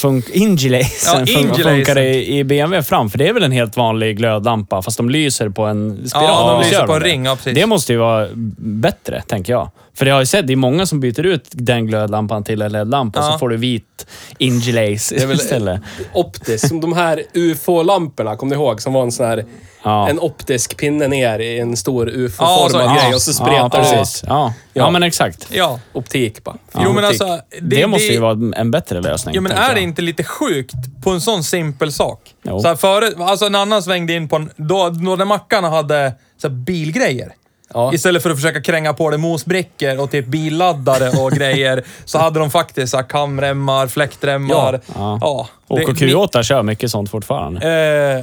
Ja, 1.05 1.25
fun 1.25 1.53
funkar 1.55 1.99
i, 1.99 2.37
i 2.37 2.43
BMW 2.43 2.83
fram. 2.83 3.09
För 3.09 3.17
det 3.17 3.27
är 3.27 3.33
väl 3.33 3.43
en 3.43 3.51
helt 3.51 3.77
vanlig 3.77 4.17
glödlampa, 4.17 4.81
fast 4.81 4.97
de 4.97 5.09
lyser 5.09 5.49
på 5.49 5.65
en 5.65 6.09
spiral. 6.09 6.25
Ja, 6.25 6.51
de 6.61 6.67
lyser 6.69 6.87
på 6.87 6.93
en 6.93 7.01
ring, 7.01 7.25
ja, 7.25 7.35
precis. 7.35 7.55
Det 7.55 7.65
måste 7.65 7.93
ju 7.93 7.99
vara 7.99 8.27
bättre, 8.57 9.21
tänker 9.27 9.53
jag. 9.53 9.71
För 9.97 10.05
det 10.05 10.11
har 10.11 10.17
jag 10.17 10.21
ju 10.21 10.25
sett, 10.25 10.47
det 10.47 10.53
är 10.53 10.57
många 10.57 10.85
som 10.85 10.99
byter 10.99 11.25
ut 11.25 11.45
den 11.51 11.85
glödlampan 11.87 12.43
till 12.43 12.61
en 12.61 12.71
LED-lampa, 12.71 13.19
Ja. 13.19 13.31
så 13.31 13.39
får 13.39 13.49
du 13.49 13.57
vit 13.57 14.07
Ingelace 14.37 15.15
Det 15.15 15.23
är 15.23 15.27
väl 15.27 15.37
istället. 15.37 15.81
optiskt. 16.13 16.67
Som 16.67 16.81
de 16.81 16.93
här 16.93 17.23
UFO-lamporna, 17.33 18.35
kommer 18.35 18.55
ni 18.55 18.61
ihåg? 18.61 18.81
Som 18.81 18.93
var 18.93 19.03
en 19.03 19.11
sån 19.11 19.25
här... 19.25 19.45
Ja. 19.83 20.09
En 20.09 20.19
optisk 20.19 20.77
pinne 20.77 21.07
ner 21.07 21.39
i 21.39 21.59
en 21.59 21.77
stor 21.77 22.09
UFO-formad 22.09 22.81
ja. 22.85 23.01
grej 23.03 23.15
och 23.15 23.21
så 23.21 23.33
spretar 23.33 23.53
ja, 23.55 23.69
det 23.69 23.97
precis. 23.97 24.23
Ja. 24.27 24.53
Ja. 24.73 24.91
Men 24.91 25.03
exakt. 25.03 25.47
Ja. 25.51 25.79
Optik 25.93 26.43
bara. 26.43 26.57
Jo 26.73 26.93
men 26.93 27.05
Optik. 27.05 27.21
alltså... 27.21 27.39
Det, 27.61 27.87
måste 27.87 28.13
ju 28.13 28.19
vara 28.19 28.55
en 28.55 28.71
bättre 28.71 29.01
lösning. 29.01 29.35
Ja 29.35 29.41
men 29.41 29.51
är 29.51 29.69
det 29.69 29.73
jag. 29.73 29.83
inte 29.83 30.01
lite 30.01 30.23
sjukt 30.23 30.75
på 31.03 31.09
en 31.09 31.21
sån 31.21 31.43
simpel 31.43 31.91
sak? 31.91 32.19
Jo. 32.43 32.59
Så 32.59 32.67
här 32.67 32.75
förut, 32.75 33.15
alltså 33.19 33.45
en 33.45 33.55
annan 33.55 33.83
svängde 33.83 34.13
in 34.13 34.29
på 34.29 34.35
en... 34.35 34.49
Då, 34.55 34.89
då 34.89 35.15
när 35.15 35.25
mackarna 35.25 35.69
hade 35.69 36.13
så 36.41 36.47
här 36.47 36.55
bilgrejer. 36.55 37.31
Ja. 37.73 37.93
Istället 37.93 38.23
för 38.23 38.29
att 38.29 38.35
försöka 38.35 38.61
kränga 38.61 38.93
på 38.93 39.09
det 39.09 39.17
mosbrickor 39.17 39.99
och 39.99 40.11
typ 40.11 40.25
billaddare 40.25 41.09
och 41.09 41.31
grejer, 41.37 41.83
så 42.05 42.17
hade 42.19 42.39
de 42.39 42.51
faktiskt 42.51 42.91
så 42.91 42.97
här 42.97 43.03
kamremmar, 43.03 43.87
fläktremmar. 43.87 44.81
Ja. 44.95 45.17
ja. 45.21 45.47
Det- 45.67 45.73
OKQ8 45.75 46.43
kör 46.43 46.63
mycket 46.63 46.91
sånt 46.91 47.09
fortfarande. 47.11 47.67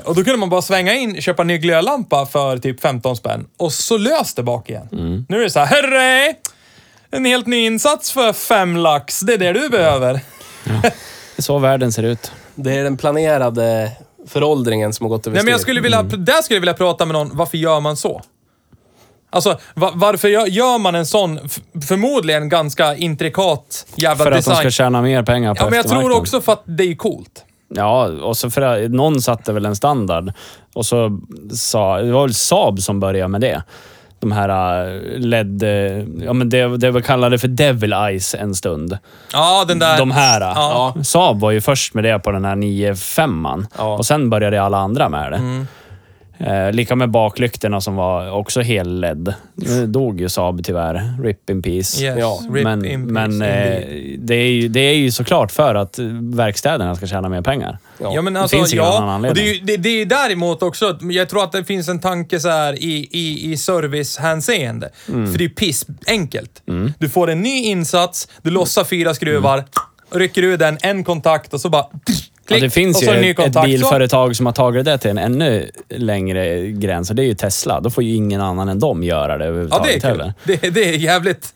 Eh, 0.02 0.08
och 0.08 0.14
då 0.14 0.24
kunde 0.24 0.38
man 0.38 0.50
bara 0.50 0.62
svänga 0.62 0.94
in, 0.94 1.22
köpa 1.22 1.42
en 1.42 1.46
ny 1.48 1.58
glödlampa 1.58 2.26
för 2.26 2.58
typ 2.58 2.80
15 2.80 3.16
spänn 3.16 3.46
och 3.56 3.72
så 3.72 3.96
lös 3.98 4.34
det 4.34 4.42
bak 4.42 4.70
igen. 4.70 4.88
Mm. 4.92 5.26
Nu 5.28 5.38
är 5.38 5.44
det 5.44 5.50
så 5.50 5.60
här, 5.60 5.66
herre! 5.66 6.34
En 7.10 7.24
helt 7.24 7.46
ny 7.46 7.66
insats 7.66 8.12
för 8.12 8.32
fem 8.32 8.76
lax. 8.76 9.20
Det 9.20 9.34
är 9.34 9.38
det 9.38 9.52
du 9.52 9.68
behöver. 9.68 10.20
Det 10.64 10.92
är 11.36 11.42
så 11.42 11.58
världen 11.58 11.92
ser 11.92 12.02
ut. 12.02 12.32
Det 12.54 12.72
är 12.78 12.84
den 12.84 12.96
planerade 12.96 13.90
föråldringen 14.28 14.92
som 14.92 15.04
har 15.06 15.08
gått 15.08 15.26
över 15.26 15.34
Nej, 15.34 15.44
men 15.44 15.52
jag 15.52 15.60
skulle 15.60 15.80
vilja, 15.80 15.98
Mm. 15.98 16.24
där 16.24 16.42
skulle 16.42 16.56
jag 16.56 16.60
vilja 16.60 16.74
prata 16.74 17.06
med 17.06 17.12
någon, 17.14 17.30
varför 17.36 17.58
gör 17.58 17.80
man 17.80 17.96
så? 17.96 18.22
Alltså, 19.32 19.58
va, 19.74 19.90
varför 19.94 20.28
gör, 20.28 20.46
gör 20.46 20.78
man 20.78 20.94
en 20.94 21.06
sån, 21.06 21.38
f- 21.44 21.60
förmodligen 21.88 22.48
ganska 22.48 22.96
intrikat 22.96 23.86
jävla 23.94 24.24
För 24.24 24.30
att 24.32 24.38
design? 24.38 24.54
de 24.54 24.60
ska 24.60 24.70
tjäna 24.70 25.02
mer 25.02 25.22
pengar 25.22 25.54
på 25.54 25.60
ja, 25.64 25.64
men 25.70 25.76
jag 25.76 25.82
tror 25.86 25.92
eftermarknaden. 25.96 26.18
också 26.20 26.40
för 26.40 26.52
att 26.52 26.62
det 26.64 26.84
är 26.84 26.94
coolt. 26.94 27.44
Ja, 27.74 28.06
och 28.06 28.36
så 28.36 28.50
för 28.50 28.62
att 28.62 28.90
någon 28.90 29.20
satte 29.22 29.52
väl 29.52 29.66
en 29.66 29.76
standard. 29.76 30.32
Och 30.74 30.86
så 30.86 31.20
sa, 31.52 31.98
det 31.98 32.12
var 32.12 32.22
väl 32.22 32.34
Saab 32.34 32.80
som 32.80 33.00
började 33.00 33.28
med 33.28 33.40
det. 33.40 33.62
De 34.20 34.32
här 34.32 34.84
äh, 34.86 35.18
LED, 35.18 35.62
äh, 35.62 35.70
ja 36.24 36.32
men 36.32 36.48
det, 36.50 36.76
det 36.76 36.90
vi 36.90 37.02
kallade 37.02 37.38
för 37.38 37.48
Devil 37.48 37.92
Eyes 37.92 38.34
en 38.34 38.54
stund. 38.54 38.98
Ja, 39.32 39.64
den 39.68 39.78
där... 39.78 39.98
De 39.98 40.10
här. 40.10 40.40
Ja. 40.40 40.94
Saab 41.04 41.40
var 41.40 41.50
ju 41.50 41.60
först 41.60 41.94
med 41.94 42.04
det 42.04 42.18
på 42.18 42.30
den 42.32 42.44
här 42.44 42.56
9.5 42.56 43.66
Ja. 43.78 43.96
och 43.96 44.06
sen 44.06 44.30
började 44.30 44.62
alla 44.62 44.78
andra 44.78 45.08
med 45.08 45.32
det. 45.32 45.66
Mm. 46.42 46.66
Eh, 46.66 46.72
lika 46.72 46.96
med 46.96 47.10
baklyktorna 47.10 47.80
som 47.80 47.96
var 47.96 48.30
också 48.30 48.60
hel-LED. 48.60 49.34
Nu 49.54 49.86
dog 49.86 50.20
ju 50.20 50.28
Saab 50.28 50.64
tyvärr. 50.64 51.22
RIP 51.24 51.50
in 51.50 51.62
peace. 51.62 52.04
Yes. 52.04 52.18
Ja, 52.18 52.40
Rip 52.52 52.64
men 52.64 52.84
in 52.84 53.00
peace, 53.00 53.12
men 53.12 53.42
eh, 53.42 53.74
indeed. 53.76 54.20
det, 54.20 54.34
är 54.34 54.48
ju, 54.48 54.68
det 54.68 54.80
är 54.80 54.94
ju 54.94 55.10
såklart 55.10 55.52
för 55.52 55.74
att 55.74 55.98
verkstäderna 56.20 56.94
ska 56.96 57.06
tjäna 57.06 57.28
mer 57.28 57.42
pengar. 57.42 57.78
Ja, 57.98 58.22
men 58.22 58.36
alltså, 58.36 58.56
finns 58.56 58.72
ingen 58.72 58.84
annan 58.84 58.96
ja. 58.98 59.04
Och 59.06 59.12
anledning. 59.12 59.44
det, 59.44 59.50
är 59.50 59.54
ju- 59.54 59.60
det, 59.60 59.76
det 59.76 59.88
är 59.88 60.06
däremot 60.06 60.62
också, 60.62 60.86
att 60.86 61.12
jag 61.12 61.28
tror 61.28 61.44
att 61.44 61.52
det 61.52 61.64
finns 61.64 61.88
en 61.88 62.00
tanke 62.00 62.40
så 62.40 62.48
här 62.48 62.72
i, 62.82 63.08
i, 63.10 63.52
i 63.52 63.56
servicehänseende. 63.56 64.90
Mm. 65.08 65.32
För 65.32 65.38
det 65.38 65.44
är 65.44 65.48
piss 65.48 65.86
enkelt. 66.06 66.62
Du 66.98 67.08
får 67.08 67.30
en 67.30 67.40
ny 67.42 67.62
insats, 67.64 68.28
du 68.42 68.50
lossar 68.50 68.84
fyra 68.84 69.14
skruvar, 69.14 69.64
rycker 70.10 70.42
ur 70.42 70.56
den, 70.56 70.78
en 70.82 71.04
kontakt 71.04 71.54
och 71.54 71.60
så 71.60 71.68
bara... 71.68 71.86
Ja, 71.86 72.31
Klick, 72.46 72.62
det 72.62 72.70
finns 72.70 73.02
ju 73.02 73.06
så 73.06 73.12
ett, 73.12 73.36
kontakt. 73.36 73.48
ett 73.56 73.62
Så- 73.62 73.66
bilföretag 73.66 74.36
som 74.36 74.46
har 74.46 74.52
tagit 74.52 74.84
det 74.84 74.98
till 74.98 75.10
en 75.10 75.18
ännu 75.18 75.70
längre 75.88 76.66
gräns 76.70 77.10
och 77.10 77.16
det 77.16 77.22
är 77.22 77.26
ju 77.26 77.34
Tesla. 77.34 77.80
Då 77.80 77.90
får 77.90 78.04
ju 78.04 78.14
ingen 78.14 78.40
annan 78.40 78.68
än 78.68 78.78
dem 78.78 79.02
göra 79.02 79.26
det 79.26 79.32
Ja, 79.32 79.38
det 79.38 79.44
är 79.44 79.48
överhuvudtaget 79.48 80.02
heller. 80.02 80.34
Det, 80.44 80.56
det 80.56 80.88
är 80.88 80.92
jävligt... 80.98 81.48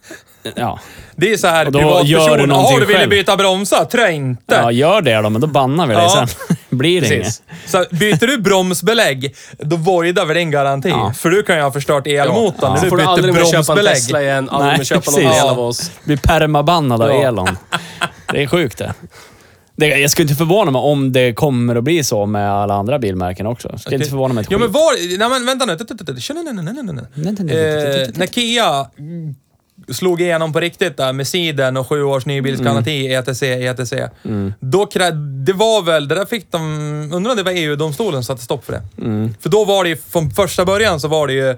Ja. 0.55 0.81
Det 1.19 1.33
är 1.33 1.37
så 1.37 1.47
här 1.47 1.67
Och 1.67 1.73
då 1.73 1.79
gör 1.81 1.89
du 1.89 2.03
privatperson. 2.05 2.49
någonting 2.49 2.73
Har 2.81 2.81
du 2.87 2.95
själv. 2.95 3.11
byta 3.11 3.37
bromsar? 3.37 3.85
Tror 3.85 4.05
jag 4.05 4.15
inte. 4.15 4.55
ja, 4.55 4.71
gör 4.73 5.01
det 5.03 5.17
då, 5.23 5.31
men 5.31 5.41
då 5.41 5.47
bannar 5.47 5.87
vi 5.87 5.95
dig 5.95 6.03
Ja. 6.03 6.27
sen. 6.29 6.57
Blir 6.79 7.01
det 7.01 7.07
inget. 7.15 7.25
Precis. 7.25 7.43
Så 7.67 7.85
byter 7.91 8.27
du 8.27 8.39
bromsbelägg, 8.39 9.35
då 9.59 9.77
voidar 9.77 10.25
vi 10.27 10.35
din 10.35 10.51
garanti. 10.51 10.89
Ja. 10.89 11.13
För 11.19 11.31
du 11.31 11.43
kan 11.43 11.57
ju 11.57 11.63
ha 11.63 11.73
förstört 11.73 12.07
elmotorn 12.07 12.71
när 12.73 12.79
Så 12.79 12.85
du 12.85 12.91
får 12.91 12.97
du 12.97 13.03
byter 13.03 13.11
aldrig 13.11 13.35
mer 13.35 13.41
köpa 13.45 13.57
en 13.57 13.65
bromsbelägg. 13.65 13.95
Tesla 13.95 14.23
igen, 14.23 14.49
aldrig 14.51 14.77
Nej, 14.77 14.85
köpa 14.87 15.11
någon 15.11 15.51
av 15.51 15.61
oss. 15.61 15.91
Blir 16.05 16.17
permabannad 16.17 17.03
av 17.03 17.09
Ja. 17.11 17.15
Elon. 17.29 17.49
Det 18.33 18.43
är 18.43 18.47
sjukt 18.47 18.79
det. 18.79 18.95
Det. 19.77 19.87
Jag 19.87 20.11
skulle 20.11 20.25
inte 20.25 20.35
förvåna 20.35 20.71
mig 20.71 20.81
om 20.81 21.13
det 21.13 21.33
kommer 21.33 21.77
att 21.77 21.85
bli 21.85 22.05
så 22.05 22.27
med 22.27 22.53
alla 22.53 22.75
andra 22.75 22.99
bilmärken 22.99 23.47
också. 23.47 23.69
Jag 23.71 23.81
skulle 23.81 23.97
inte 23.97 24.09
förvåna 24.11 24.35
mig 24.35 24.43
ett 24.43 24.51
Ja 24.51 24.59
men 24.59 24.69
skit. 24.69 24.75
var... 24.75 25.19
Nej 25.19 25.29
men 25.29 25.47
vänta 25.47 25.67
nu. 25.67 25.77
Eh, 28.03 28.09
När 28.15 28.27
Kia 28.27 28.87
slog 29.89 30.21
igenom 30.21 30.53
på 30.53 30.61
riktigt 30.61 30.97
där 30.97 31.13
med 31.13 31.27
siden 31.29 31.77
och 31.77 31.89
sju 31.89 32.03
års 32.03 32.27
nybilsgaranti, 32.27 33.13
ETC, 33.15 33.43
ETC. 33.43 33.93
Då 34.61 34.87
krä... 34.87 35.11
Det 35.47 35.53
var 35.53 35.83
väl, 35.83 36.09
det 36.09 36.15
där 36.15 36.25
fick 36.25 36.51
de... 36.53 36.61
Undrar 37.15 37.31
om 37.31 37.37
det 37.37 37.43
var 37.43 37.53
EU-domstolen 37.53 38.25
som 38.25 38.35
satte 38.37 38.45
stopp 38.45 38.65
för 38.65 38.73
det. 38.73 38.83
För 39.41 39.49
då 39.49 39.65
var 39.65 39.85
det 39.85 39.91
ju, 39.91 39.97
från 39.97 40.31
första 40.31 40.65
början 40.65 41.01
så 41.01 41.09
var 41.09 41.27
det 41.27 41.33
ju 41.33 41.57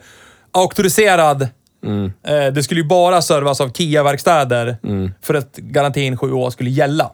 auktoriserad 0.52 1.48
Eh, 2.26 2.52
Det 2.52 2.62
skulle 2.62 2.81
ju 2.81 2.87
bara 2.87 3.22
servas 3.22 3.61
av 3.61 3.72
Kia-verkstäder 3.72 4.76
för 5.22 5.35
att 5.35 5.57
garantin 5.57 6.16
sju 6.16 6.33
år 6.33 6.50
skulle 6.50 6.70
gälla. 6.70 7.11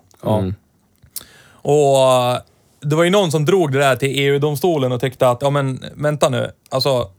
Och 1.64 1.98
eh, 1.98 2.38
det 2.80 2.96
var 2.96 3.04
ju 3.04 3.10
någon 3.10 3.30
som 3.30 3.44
drog 3.44 3.72
det 3.72 3.78
där 3.78 3.96
till 3.96 4.20
EU-domstolen 4.20 4.92
och 4.92 5.00
tyckte 5.00 5.28
att, 5.28 5.38
ja 5.42 5.50
men 5.50 5.84
vänta 5.94 6.28
nu, 6.28 6.50
alltså 6.70 7.10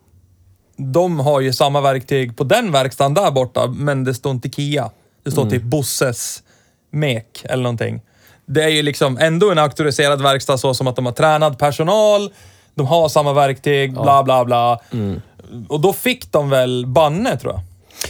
de 0.77 1.19
har 1.19 1.41
ju 1.41 1.53
samma 1.53 1.81
verktyg 1.81 2.37
på 2.37 2.43
den 2.43 2.71
verkstaden 2.71 3.13
där 3.13 3.31
borta, 3.31 3.67
men 3.67 4.03
det 4.03 4.13
står 4.13 4.31
inte 4.31 4.49
Kia. 4.49 4.89
Det 5.23 5.31
står 5.31 5.49
typ 5.49 5.63
Bosses 5.63 6.43
mek 6.91 7.41
eller 7.43 7.63
någonting. 7.63 8.01
Det 8.45 8.63
är 8.63 8.69
ju 8.69 8.81
liksom 8.81 9.17
ändå 9.17 9.51
en 9.51 9.59
auktoriserad 9.59 10.21
verkstad 10.21 10.57
så 10.57 10.73
som 10.73 10.87
att 10.87 10.95
de 10.95 11.05
har 11.05 11.13
tränad 11.13 11.59
personal, 11.59 12.33
de 12.75 12.87
har 12.87 13.09
samma 13.09 13.33
verktyg, 13.33 13.93
bla 13.93 14.23
bla 14.23 14.45
bla. 14.45 14.79
Och 15.69 15.79
då 15.81 15.93
fick 15.93 16.31
de 16.31 16.49
väl 16.49 16.85
banne 16.87 17.37
tror 17.37 17.53
jag. 17.53 17.61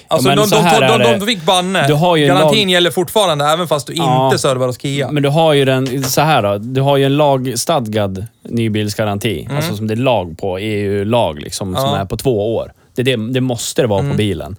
Alltså 0.07 0.27
men 0.27 0.37
de, 0.37 0.49
de, 0.49 0.79
de, 0.87 1.03
de, 1.03 1.19
de 1.19 1.25
fick 1.25 1.41
banne. 1.45 1.79
Garantin 1.87 2.67
lag- 2.67 2.69
gäller 2.71 2.91
fortfarande 2.91 3.45
även 3.45 3.67
fast 3.67 3.87
du 3.87 3.93
Ja. 3.93 4.25
inte 4.25 4.37
servar 4.37 4.67
hos 4.67 4.81
Kia. 4.81 5.11
Men 5.11 5.23
du 5.23 5.29
har 5.29 5.53
ju 5.53 5.65
den, 5.65 6.03
så 6.03 6.21
här 6.21 6.41
då. 6.43 6.57
Du 6.57 6.81
har 6.81 6.97
ju 6.97 7.05
en 7.05 7.17
lagstadgad 7.17 8.25
nybilsgaranti. 8.43 9.47
Alltså 9.55 9.75
som 9.75 9.87
det 9.87 9.93
är 9.93 9.95
lag 9.95 10.37
på, 10.37 10.57
EU-lag 10.57 11.39
liksom, 11.39 11.75
som 11.75 11.83
Ja. 11.85 11.97
är 11.97 12.05
på 12.05 12.17
två 12.17 12.55
år. 12.55 12.71
Det, 12.95 13.03
det, 13.03 13.15
det 13.33 13.41
måste 13.41 13.81
det 13.81 13.87
vara 13.87 14.09
på 14.11 14.17
bilen. 14.17 14.55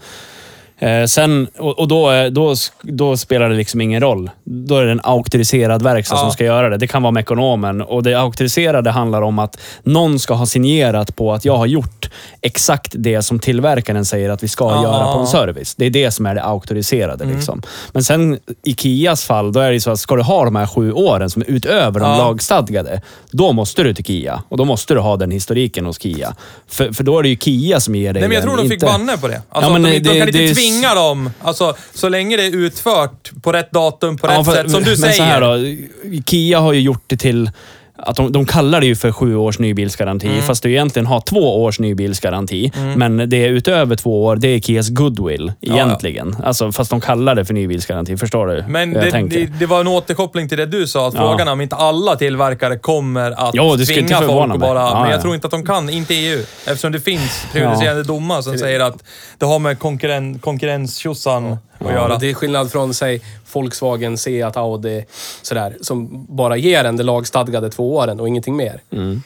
Eh, 0.79 1.05
sen, 1.05 1.49
och, 1.59 1.89
då, 1.89 2.09
är- 2.09 2.31
då, 2.31 2.55
då 2.83 3.17
spelar 3.17 3.49
det 3.51 3.57
liksom 3.57 3.81
ingen 3.81 4.01
roll. 4.01 4.31
Då 4.45 4.77
är 4.77 4.85
det 4.85 4.93
en 4.93 5.01
auktoriserad 5.05 5.83
verkstad 5.83 6.15
Ja. 6.17 6.21
som 6.21 6.31
ska 6.31 6.45
göra 6.45 6.69
det. 6.69 6.77
Det 6.77 6.87
kan 6.87 7.03
vara 7.03 7.11
Mekonomen. 7.11 7.83
Och 7.83 8.03
det 8.03 8.15
auktoriserade 8.15 8.91
handlar 8.91 9.23
om 9.23 9.39
att 9.39 9.59
någon 9.83 10.19
ska 10.19 10.35
ha 10.35 10.47
signerat 10.47 11.17
på 11.17 11.33
att 11.33 11.45
jag 11.45 11.57
har 11.57 11.67
gjort 11.67 12.11
exakt 12.41 12.93
det 12.99 13.23
som 13.23 13.39
tillverkaren 13.39 14.05
säger 14.05 14.31
att 14.31 14.43
vi 14.43 14.49
ska 14.49 14.65
Ja. 14.71 14.83
göra 14.83 15.13
på 15.15 15.19
en 15.21 15.27
service. 15.27 15.75
Det 15.75 15.87
är 15.87 15.91
det 15.91 16.11
som 16.11 16.27
är 16.27 16.35
det 16.35 16.43
auktoriserade. 16.43 17.25
Liksom. 17.25 17.63
Men 17.93 18.05
sen 18.05 18.39
i 18.65 18.75
Kias 18.75 19.25
fall, 19.25 19.53
då 19.53 19.61
är 19.61 19.73
det 19.73 19.81
så 19.81 19.91
att 19.91 19.99
ska 20.01 20.17
du 20.17 20.23
ha 20.23 20.45
de 20.45 20.57
här 20.57 20.67
sju 20.67 20.93
åren 20.93 21.31
som 21.31 21.43
är 21.43 21.51
utöver 21.51 22.01
de 22.01 22.11
Ja. 22.11 22.19
lagstadgade, 22.19 23.01
då 23.31 23.53
måste 23.53 23.83
du 23.83 23.95
till 23.95 24.05
Kia. 24.05 24.43
Och 24.49 24.57
då 24.57 24.65
måste 24.65 24.95
du 24.95 25.01
ha 25.01 25.17
den 25.17 25.31
historiken 25.31 25.87
hos 25.87 25.99
Kia. 26.03 26.35
För, 26.69 26.93
för 26.93 27.05
då 27.05 27.19
är 27.19 27.23
det 27.23 27.29
ju 27.29 27.37
Kia 27.37 27.81
som 27.81 27.95
ger 27.95 28.13
dig 28.13 28.21
Nej, 28.21 28.29
men 28.29 28.35
jag 28.35 28.43
den, 28.45 28.49
tror 28.49 28.57
de 28.57 28.63
fick 28.69 28.73
inte- 28.83 28.87
banne 28.87 29.17
på 29.19 29.29
det. 29.29 29.43
Alltså, 29.49 29.71
Ja, 29.71 29.79
men 29.79 29.83
de, 29.83 29.91
det- 29.91 29.99
de 29.99 30.09
kan 30.09 30.15
det 30.19 30.27
inte 30.27 30.39
är- 30.39 30.55
tvinga 30.71 30.95
dem. 30.95 31.31
Alltså, 31.43 31.77
så 31.95 32.09
länge 32.09 32.37
det 32.37 32.47
är 32.47 32.57
utfört 32.57 33.31
på 33.43 33.53
rätt 33.53 33.71
datum, 33.73 34.19
på 34.19 34.27
Ja, 34.27 34.39
rätt 34.39 34.47
för- 34.47 34.53
sätt, 34.53 34.71
som 34.71 34.83
du 34.83 34.91
men 34.91 34.97
säger. 34.97 35.13
Så 35.15 35.23
här 35.23 35.41
då, 35.41 36.23
Kia 36.27 36.61
har 36.61 36.73
ju 36.73 36.81
gjort 36.81 37.05
det 37.07 37.17
till 37.17 37.51
att 37.99 38.17
de, 38.17 38.33
de 38.33 38.47
kallar 38.47 38.81
det 38.81 38.87
ju 38.87 38.97
för 38.97 39.13
sju 39.13 39.37
års 39.37 39.59
nybilsgaranti, 39.59 40.27
Mm. 40.29 40.43
fast 40.43 40.63
du 40.63 40.71
egentligen 40.71 41.07
har 41.07 41.21
två 41.21 41.63
års 41.65 41.79
nybilsgaranti. 41.81 42.73
Men 42.97 43.17
det 43.31 43.37
är 43.45 43.49
utöver 43.49 43.97
två 43.97 44.25
år, 44.25 44.37
det 44.37 44.49
är 44.49 44.61
Kias 44.61 44.89
goodwill 44.89 45.53
egentligen. 45.61 46.37
Alltså, 46.45 46.73
fast 46.73 46.91
de 46.91 47.01
kallar 47.01 47.35
det 47.35 47.45
för 47.45 47.55
nybilsgaranti. 47.55 48.17
Förstår 48.17 48.47
du 48.47 48.65
Men 48.69 48.93
det, 48.93 49.11
det, 49.31 49.47
det 49.59 49.67
var 49.67 49.81
en 49.81 49.87
återkoppling 49.89 50.49
till 50.49 50.59
det 50.59 50.67
du 50.67 50.87
sa, 50.87 51.09
att 51.09 51.15
Ja. 51.15 51.21
frågan 51.21 51.49
om 51.49 51.61
inte 51.61 51.77
alla 51.77 52.17
tillverkare 52.17 52.79
kommer 52.79 53.31
att 53.31 53.51
Jo, 53.55 53.77
det 53.77 53.85
tvinga 53.87 54.21
folk 54.21 54.53
att 54.53 54.61
bara... 54.61 54.79
Ja, 54.79 55.01
men 55.01 55.11
jag 55.11 55.19
ja. 55.19 55.23
tror 55.23 55.35
inte 55.35 55.47
att 55.47 55.51
de 55.51 55.67
kan, 55.67 55.91
inte 55.91 56.15
EU. 56.15 56.39
Eftersom 56.67 56.93
det 56.93 57.01
finns 57.01 57.47
prejudicerande 57.53 58.03
domar 58.03 58.43
som 58.43 58.59
säger 58.59 58.81
att 58.81 59.05
det 59.39 59.47
har 59.47 59.59
med 59.59 59.79
konkurren, 59.79 60.39
konkurrenstjosan 60.39 61.57
att 61.87 61.93
göra. 61.93 62.19
Det 62.19 62.31
är 62.31 62.35
skillnad 62.35 62.73
från, 62.73 62.95
säg, 62.95 63.21
Volkswagen, 63.53 64.19
Seat, 64.19 64.57
Audi, 64.57 65.05
sådär, 65.43 65.77
som 65.81 66.27
bara 66.37 66.57
ger 66.57 66.85
en 66.85 66.97
det 66.97 67.03
lagstadgade 67.03 67.71
två 67.71 67.97
åren 67.97 68.21
och 68.21 68.29
ingenting 68.29 68.57
mer. 68.57 68.83
Mm. 68.93 69.23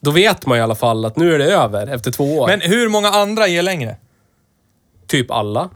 Då 0.00 0.10
vet 0.10 0.46
man 0.46 0.58
i 0.58 0.60
alla 0.60 0.74
fall 0.74 1.04
att 1.04 1.16
nu 1.16 1.34
är 1.34 1.38
det 1.38 1.52
över 1.52 1.86
efter 1.86 2.10
två 2.10 2.38
år. 2.38 2.46
Men 2.46 2.60
hur 2.60 2.88
många 2.88 3.08
andra 3.08 3.48
ger 3.48 3.62
längre? 3.62 3.96
typ 5.08 5.30
alla. 5.30 5.70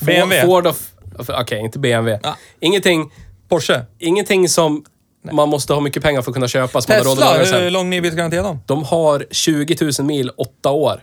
BMW? 0.00 0.46
Ford 0.46 0.66
och... 0.66 0.76
Okej, 1.28 1.60
inte 1.60 1.78
BMW. 1.78 2.20
Ja. 2.22 2.36
Ingenting, 2.60 3.12
Porsche? 3.48 3.84
ingenting 3.98 4.48
som 4.48 4.84
man 5.32 5.48
måste 5.48 5.74
ha 5.74 5.80
mycket 5.80 6.02
pengar 6.02 6.22
för 6.22 6.30
att 6.30 6.34
kunna 6.34 6.48
köpa. 6.48 6.80
Som 6.80 6.94
man 6.94 7.22
har 7.22 7.38
Tesla? 7.38 7.58
Hur 7.58 7.70
lång 7.70 7.90
nybilsgaranti 7.90 8.36
har 8.36 8.44
de? 8.44 8.60
De 8.66 8.84
har 8.84 9.26
20 9.30 9.76
000 9.98 10.06
mil, 10.06 10.30
åtta 10.36 10.70
år. 10.70 11.00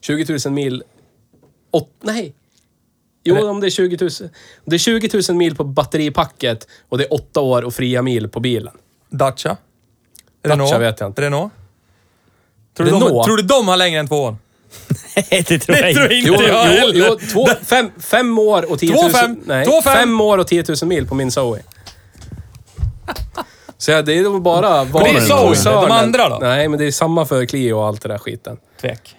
20 0.00 0.38
000 0.44 0.54
mil... 0.54 0.82
Åt, 1.70 1.88
nej. 2.00 2.34
Jo, 3.24 3.48
om 3.48 3.60
det 3.60 3.66
är 3.66 3.70
20 3.70 3.96
000. 4.00 4.10
Det 4.64 4.76
är 4.76 4.78
20 4.78 5.22
000 5.28 5.36
mil 5.36 5.56
på 5.56 5.64
batteripacket 5.64 6.66
och 6.88 6.98
det 6.98 7.04
är 7.04 7.14
åtta 7.14 7.40
år 7.40 7.62
och 7.62 7.74
fria 7.74 8.02
mil 8.02 8.28
på 8.28 8.40
bilen. 8.40 8.72
Dacia? 9.10 9.56
Dacia 10.44 10.78
vet 10.78 11.00
jag 11.00 11.08
inte. 11.08 11.22
Renault? 11.22 11.52
Tror 12.76 12.86
du, 12.86 12.90
de, 12.92 13.02
Renault? 13.02 13.24
tror 13.26 13.36
du 13.36 13.42
de 13.42 13.68
har 13.68 13.76
längre 13.76 14.00
än 14.00 14.08
två 14.08 14.22
år? 14.22 14.36
Nej, 15.16 15.44
det 15.48 15.58
tror 15.58 15.78
jag 15.78 15.94
tror 15.94 16.12
jag 16.12 16.18
inte. 16.18 16.32
inte. 16.32 16.44
Jo, 16.46 16.92
jo, 16.94 17.06
jo 17.08 17.28
två, 17.32 17.48
fem, 17.64 17.90
fem 17.98 18.38
år 18.38 18.70
och 18.72 18.78
10 18.78 18.94
000... 18.94 19.02
Två 19.02 19.18
fem. 19.18 19.40
Nej, 19.44 19.64
Två 19.66 19.82
fem. 19.82 19.92
fem 19.94 20.20
år 20.20 20.38
och 20.38 20.46
10 20.46 20.64
000 20.68 20.76
mil 20.88 21.06
på 21.06 21.14
min 21.14 21.30
Zoe. 21.30 21.62
Så 23.78 23.90
ja, 23.90 24.02
det 24.02 24.18
är 24.18 24.22
nog 24.22 24.42
bara... 24.42 24.84
det 24.84 24.98
är 24.98 25.20
Zoe, 25.54 25.70
de 25.70 25.90
andra 25.90 26.28
då? 26.28 26.38
Nej, 26.40 26.68
men 26.68 26.78
det 26.78 26.86
är 26.86 26.90
samma 26.90 27.26
för 27.26 27.46
Clio 27.46 27.76
och 27.76 27.86
allt 27.86 28.02
det 28.02 28.08
där 28.08 28.18
skiten. 28.18 28.56
Tvek. 28.80 29.16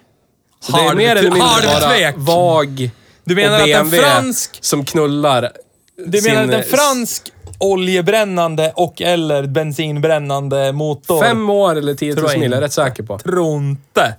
Så 0.60 0.76
det 0.76 0.82
är 0.82 0.94
mer 0.94 1.16
eller 1.16 1.30
mindre 1.30 1.80
bara 1.80 2.12
vag 2.16 2.90
Du 3.24 3.34
menar 3.34 3.60
att 3.60 3.68
en 3.68 3.90
fransk... 3.90 4.58
som 4.60 4.84
knullar 4.84 5.52
Du 5.96 6.22
menar 6.22 6.42
sin, 6.42 6.54
att 6.54 6.64
en 6.64 6.70
fransk 6.70 7.32
oljebrännande 7.58 8.72
och 8.76 9.02
eller 9.02 9.46
bensinbrännande 9.46 10.72
motor... 10.72 11.22
Fem 11.22 11.50
år 11.50 11.76
eller 11.76 11.94
10 11.94 12.14
Tror 12.14 12.22
000 12.22 12.32
jag 12.32 12.40
mil, 12.40 12.52
är 12.52 12.56
jag 12.56 12.58
inte. 12.58 12.64
rätt 12.66 12.72
säker 12.72 13.02
på. 13.02 13.18
Tror 13.18 13.56
inte. 13.56 14.14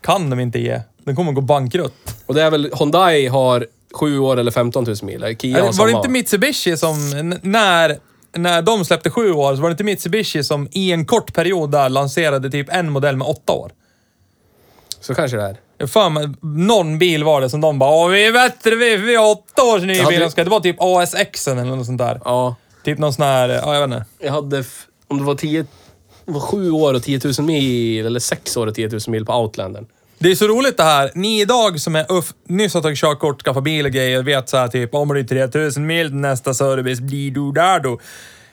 Kan 0.00 0.30
de 0.30 0.40
inte 0.40 0.58
ge. 0.58 0.80
Den 1.04 1.16
kommer 1.16 1.32
gå 1.32 1.40
bankrutt. 1.40 2.14
Och 2.26 2.34
det 2.34 2.42
är 2.42 2.50
väl, 2.50 2.70
Hyundai 2.78 3.26
har 3.26 3.66
sju 3.94 4.18
år 4.18 4.36
eller 4.36 4.50
15 4.50 4.84
000 4.84 4.96
mil. 5.02 5.36
Kia 5.38 5.64
har 5.64 5.72
var 5.72 5.86
det 5.86 5.92
inte 5.92 6.08
Mitsubishi 6.08 6.76
som, 6.76 7.10
när, 7.42 7.98
när 8.36 8.62
de 8.62 8.84
släppte 8.84 9.10
sju 9.10 9.32
år, 9.32 9.54
så 9.56 9.62
var 9.62 9.68
det 9.68 9.72
inte 9.72 9.84
Mitsubishi 9.84 10.44
som 10.44 10.68
i 10.72 10.92
en 10.92 11.06
kort 11.06 11.34
period 11.34 11.70
där 11.70 11.88
lanserade 11.88 12.50
typ 12.50 12.68
en 12.72 12.90
modell 12.90 13.16
med 13.16 13.26
åtta 13.26 13.52
år? 13.52 13.72
Så 15.00 15.14
kanske 15.14 15.36
det 15.36 15.42
är. 15.42 15.56
Fan, 15.86 16.36
någon 16.42 16.98
bil 16.98 17.24
var 17.24 17.40
det 17.40 17.50
som 17.50 17.60
de 17.60 17.78
bara 17.78 17.90
Åh, 17.90 18.08
vi 18.08 18.26
är 18.26 18.32
bättre, 18.32 18.74
vi, 18.74 18.96
vi 18.96 19.16
har 19.16 19.30
åtta 19.30 19.62
års 19.62 19.82
ny 19.82 19.98
hade- 20.00 20.18
bil. 20.18 20.30
Det 20.36 20.44
var 20.44 20.60
typ 20.60 20.76
ASX 20.78 21.48
eller 21.48 21.64
något 21.64 21.86
sånt 21.86 21.98
där. 21.98 22.20
Ja. 22.24 22.56
Typ 22.84 22.98
någon 22.98 23.12
sån 23.12 23.24
här, 23.24 23.48
ja 23.48 23.74
jag 23.74 23.88
vet 23.88 23.96
inte. 23.96 24.06
Jag 24.18 24.32
hade, 24.32 24.64
om 25.08 25.18
det 25.18 25.24
var 25.24 25.34
10, 25.34 25.66
det 26.26 26.32
var 26.32 26.40
sju 26.40 26.70
år 26.70 26.94
och 26.94 27.02
10 27.02 27.20
000 27.38 27.46
mil, 27.46 28.06
eller 28.06 28.20
sex 28.20 28.56
år 28.56 28.66
och 28.66 28.74
10 28.74 28.88
000 28.88 29.00
mil 29.08 29.26
på 29.26 29.32
Outlandern. 29.32 29.86
Det 30.18 30.30
är 30.30 30.34
så 30.34 30.46
roligt 30.48 30.76
det 30.76 30.82
här. 30.82 31.10
Ni 31.14 31.40
idag 31.40 31.80
som 31.80 31.96
är 31.96 32.12
uff, 32.12 32.32
nyss 32.48 32.74
har 32.74 32.82
tagit 32.82 32.98
körkort, 32.98 33.42
skaffat 33.42 33.64
bil 33.64 33.86
och 33.86 33.92
grejer, 33.92 34.22
vet 34.22 34.48
så 34.48 34.56
här 34.56 34.68
typ 34.68 34.94
om 34.94 35.08
det 35.08 35.20
är 35.20 35.24
3000 35.24 35.86
mil 35.86 36.14
nästa 36.14 36.54
service, 36.54 37.00
bli 37.00 37.30
do 37.30 37.52
där 37.52 37.80
då. 37.80 37.98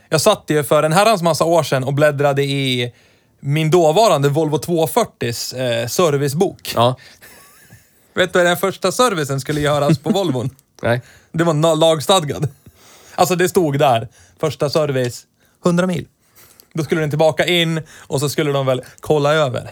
Jag 0.09 0.21
satt 0.21 0.43
ju 0.47 0.63
för 0.63 0.83
en 0.83 0.93
herrans 0.93 1.21
massa 1.21 1.45
år 1.45 1.63
sedan 1.63 1.83
och 1.83 1.93
bläddrade 1.93 2.43
i 2.43 2.93
min 3.39 3.71
dåvarande 3.71 4.29
Volvo 4.29 4.57
240s 4.57 5.81
eh, 5.81 5.87
servicebok. 5.87 6.71
Ja. 6.75 6.95
Vet 8.15 8.33
du 8.33 8.39
vad 8.39 8.45
den 8.45 8.57
första 8.57 8.91
servicen 8.91 9.39
skulle 9.39 9.61
göras 9.61 9.99
på 9.99 10.09
Volvon? 10.13 10.49
Nej. 10.83 11.01
Det 11.31 11.43
var 11.43 11.75
lagstadgad. 11.75 12.47
Alltså 13.15 13.35
det 13.35 13.49
stod 13.49 13.79
där, 13.79 14.07
första 14.39 14.69
service, 14.69 15.23
100 15.65 15.87
mil. 15.87 16.05
Då 16.73 16.83
skulle 16.83 17.01
den 17.01 17.09
tillbaka 17.09 17.45
in 17.45 17.81
och 18.07 18.19
så 18.19 18.29
skulle 18.29 18.51
de 18.51 18.65
väl 18.65 18.81
kolla 18.99 19.33
över. 19.33 19.71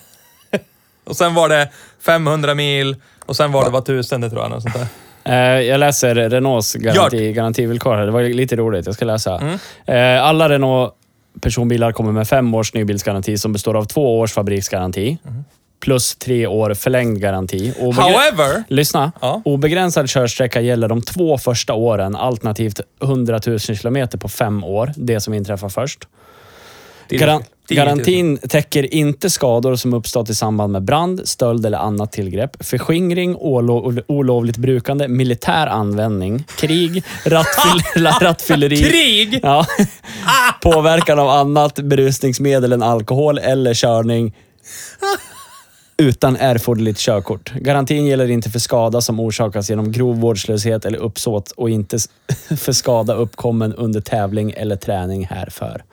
och 1.06 1.16
sen 1.18 1.34
var 1.34 1.50
det 1.50 1.70
500 2.06 2.56
mil 2.56 2.96
och 3.26 3.36
sen 3.36 3.52
var 3.52 3.64
det 3.66 3.70
var 3.70 3.82
tusende 3.82 4.30
tror 4.30 4.42
jag. 4.42 4.52
Något 4.52 4.62
sånt 4.62 4.76
där. 4.76 4.88
Eh, 5.56 5.62
Jag 5.62 5.80
läser 5.80 6.16
Renaults 6.16 6.74
garanti, 6.74 7.34
garantivillkor 7.34 7.96
här. 7.96 8.06
Det 8.06 8.12
var 8.12 8.22
lite 8.24 8.56
roligt. 8.56 8.86
Jag 8.86 8.96
ska 8.96 9.06
läsa. 9.06 9.58
Eh, 9.86 10.24
Alla 10.24 10.50
Renault 10.50 10.94
personbilar 11.42 11.92
kommer 11.92 12.12
med 12.12 12.28
fem 12.28 12.54
års 12.54 12.74
nybilsgaranti 12.74 13.38
som 13.38 13.54
består 13.54 13.76
av 13.78 13.86
två 13.86 14.20
års 14.20 14.34
fabriksgaranti 14.34 15.18
plus 15.84 16.16
tre 16.16 16.48
år 16.48 16.74
förlängd 16.74 17.20
garanti. 17.22 17.74
Obegre- 17.80 18.02
However, 18.02 18.64
Lyssna. 18.68 19.12
Ja. 19.22 19.42
Obegränsad 19.46 20.10
körsträcka 20.10 20.62
gäller 20.62 20.88
de 20.88 21.02
två 21.02 21.38
första 21.38 21.74
åren, 21.74 22.16
alternativt 22.16 22.82
100 23.04 23.40
000 23.48 23.60
kilometer 23.60 24.18
på 24.18 24.30
fem 24.30 24.64
år. 24.64 24.92
Det 24.96 25.20
som 25.22 25.34
inträffar 25.34 25.70
först. 25.70 26.08
Garan- 27.10 27.44
10 27.68 27.80
000. 27.80 27.86
garantin 27.86 28.38
täcker 28.38 28.94
inte 28.94 29.30
skador 29.30 29.76
som 29.76 29.94
uppstått 29.94 30.30
i 30.30 30.36
samband 30.36 30.72
med 30.74 30.84
brand, 30.84 31.22
stöld 31.26 31.66
eller 31.66 31.78
annat 31.78 32.12
tillgrepp, 32.12 32.66
förskingring, 32.66 33.36
olo- 33.36 34.02
olovligt 34.08 34.58
brukande, 34.58 35.08
militär 35.08 35.68
användning, 35.68 36.44
krig, 36.60 37.04
rattfyll- 37.26 38.20
rattfylleri, 38.22 38.78
krig! 38.78 39.40
Ja. 39.44 39.66
Påverkan 40.62 41.20
av 41.20 41.30
annat 41.30 41.76
berusningsmedel 41.80 42.74
än 42.74 42.84
alkohol 42.84 43.38
eller 43.38 43.74
körning 43.74 44.34
utan 45.98 46.36
erforderligt 46.36 47.00
körkort. 47.00 47.54
Garantin 47.54 48.06
gäller 48.06 48.32
inte 48.32 48.50
för 48.50 48.60
skada 48.60 49.02
som 49.02 49.20
orsakas 49.20 49.70
genom 49.70 49.92
grov 49.92 50.20
vårdslöshet 50.20 50.86
eller 50.86 50.98
uppsåt 50.98 51.52
och 51.52 51.70
inte 51.70 51.98
för 52.58 52.72
skada 52.72 53.14
uppkommen 53.14 53.74
under 53.74 54.02
tävling 54.02 54.54
eller 54.58 54.76
träning 54.76 55.26
härför. 55.26 55.84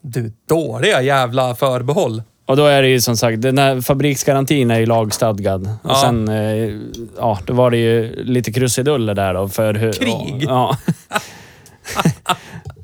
Du, 0.00 0.32
dåliga 0.48 1.02
jävla 1.02 1.54
förbehåll. 1.54 2.22
Och 2.46 2.56
då 2.56 2.66
är 2.66 2.82
det 2.82 2.88
ju 2.88 3.00
som 3.00 3.16
sagt, 3.16 3.42
den 3.42 3.58
här 3.58 3.80
fabriksgarantin 3.80 4.70
är 4.70 4.78
ju 4.78 4.86
lagstadgad. 4.86 5.68
Och 5.82 5.90
Ja. 5.90 6.00
sen, 6.04 6.28
eh, 6.28 6.70
ja, 7.18 7.38
då 7.46 7.52
var 7.52 7.70
det 7.70 7.76
ju 7.76 8.24
lite 8.24 8.52
krusiduller 8.52 9.14
där 9.14 9.34
då 9.34 9.48
för 9.48 9.74
hur... 9.74 9.92
Krig. 9.92 10.44
Ja. 10.48 10.76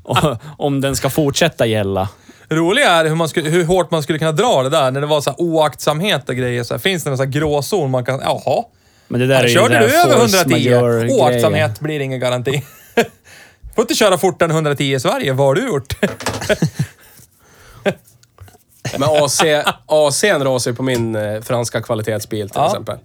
Och 0.02 0.18
om 0.58 0.80
den 0.80 0.96
ska 0.96 1.10
fortsätta 1.10 1.66
gälla. 1.66 2.08
Roliga 2.56 2.90
är 2.90 3.04
hur, 3.04 3.14
man 3.14 3.28
skulle, 3.28 3.50
hur 3.50 3.64
hårt 3.64 3.90
man 3.90 4.02
skulle 4.02 4.18
kunna 4.18 4.32
dra 4.32 4.62
det 4.62 4.68
där 4.70 4.90
när 4.90 5.00
det 5.00 5.06
var 5.06 5.20
så 5.20 5.30
här 5.30 5.40
oaktsamhet 5.40 6.28
och 6.28 6.36
grejer. 6.36 6.64
Så 6.64 6.74
här, 6.74 6.78
finns 6.78 7.04
det 7.04 7.10
någon 7.10 7.16
så 7.16 7.22
här 7.24 7.30
gråzon 7.30 7.90
man 7.90 8.04
kan... 8.04 8.20
Jaha. 8.24 8.64
Men 9.08 9.20
det 9.20 9.26
där 9.26 9.44
är 9.44 9.48
ju 9.48 9.54
Körde 9.54 9.78
du 9.78 9.84
över 9.84 10.18
force 10.18 10.36
110? 10.36 10.50
majeure-grejen. 10.50 11.20
Oaktsamhet 11.20 11.80
blir 11.80 12.00
ingen 12.00 12.20
garanti. 12.20 12.62
Får 13.74 13.82
inte 13.82 13.94
köra 13.94 14.18
fortare 14.18 14.46
än 14.46 14.50
110 14.50 14.94
i 14.94 15.00
Sverige. 15.00 15.32
Vad 15.32 15.46
har 15.46 15.54
du 15.54 15.66
gjort? 15.66 15.94
Men 18.92 19.02
AC, 19.02 19.40
AC'n 19.86 20.44
rasade 20.44 20.70
ju 20.72 20.76
på 20.76 20.82
min 20.82 21.14
eh, 21.16 21.40
franska 21.40 21.80
kvalitetsbil 21.82 22.48
till 22.50 22.58
Ja. 22.60 22.66
exempel. 22.66 22.98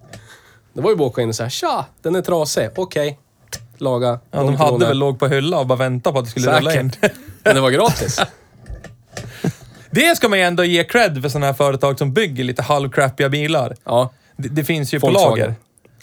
Det 0.72 0.80
var 0.80 0.90
ju 0.90 0.96
bara 0.96 1.06
att 1.06 1.12
åka 1.12 1.22
in 1.22 1.28
och 1.28 1.34
säga 1.34 1.50
tja, 1.50 1.84
den 2.02 2.14
är 2.14 2.22
trasig. 2.22 2.68
Okej. 2.76 3.18
Laga. 3.78 4.06
Ja, 4.08 4.18
de 4.30 4.54
hade 4.54 4.54
ifrån 4.54 4.80
väl 4.80 4.98
låg 4.98 5.18
på 5.18 5.26
hylla 5.28 5.58
och 5.58 5.66
bara 5.66 5.78
väntade 5.78 6.12
på 6.12 6.18
att 6.18 6.24
det 6.24 6.30
skulle 6.30 6.58
rulla 6.58 6.74
in. 6.80 6.92
Säkert. 6.92 7.12
Men 7.44 7.54
det 7.54 7.60
var 7.60 7.70
gratis. 7.70 8.20
Det 9.90 10.16
ska 10.16 10.28
man 10.28 10.38
ju 10.38 10.44
ändå 10.44 10.64
ge 10.64 10.84
cred 10.84 11.22
för 11.22 11.28
sådana 11.28 11.46
här 11.46 11.52
företag 11.52 11.98
som 11.98 12.12
bygger 12.12 12.44
lite 12.44 12.62
halvcrappiga 12.62 13.28
bilar. 13.28 13.76
Ja. 13.84 14.10
Det, 14.36 14.48
det 14.48 14.64
finns 14.64 14.94
ju 14.94 15.00
på 15.00 15.06
Volkswagen. 15.06 15.38
lager. 15.38 15.54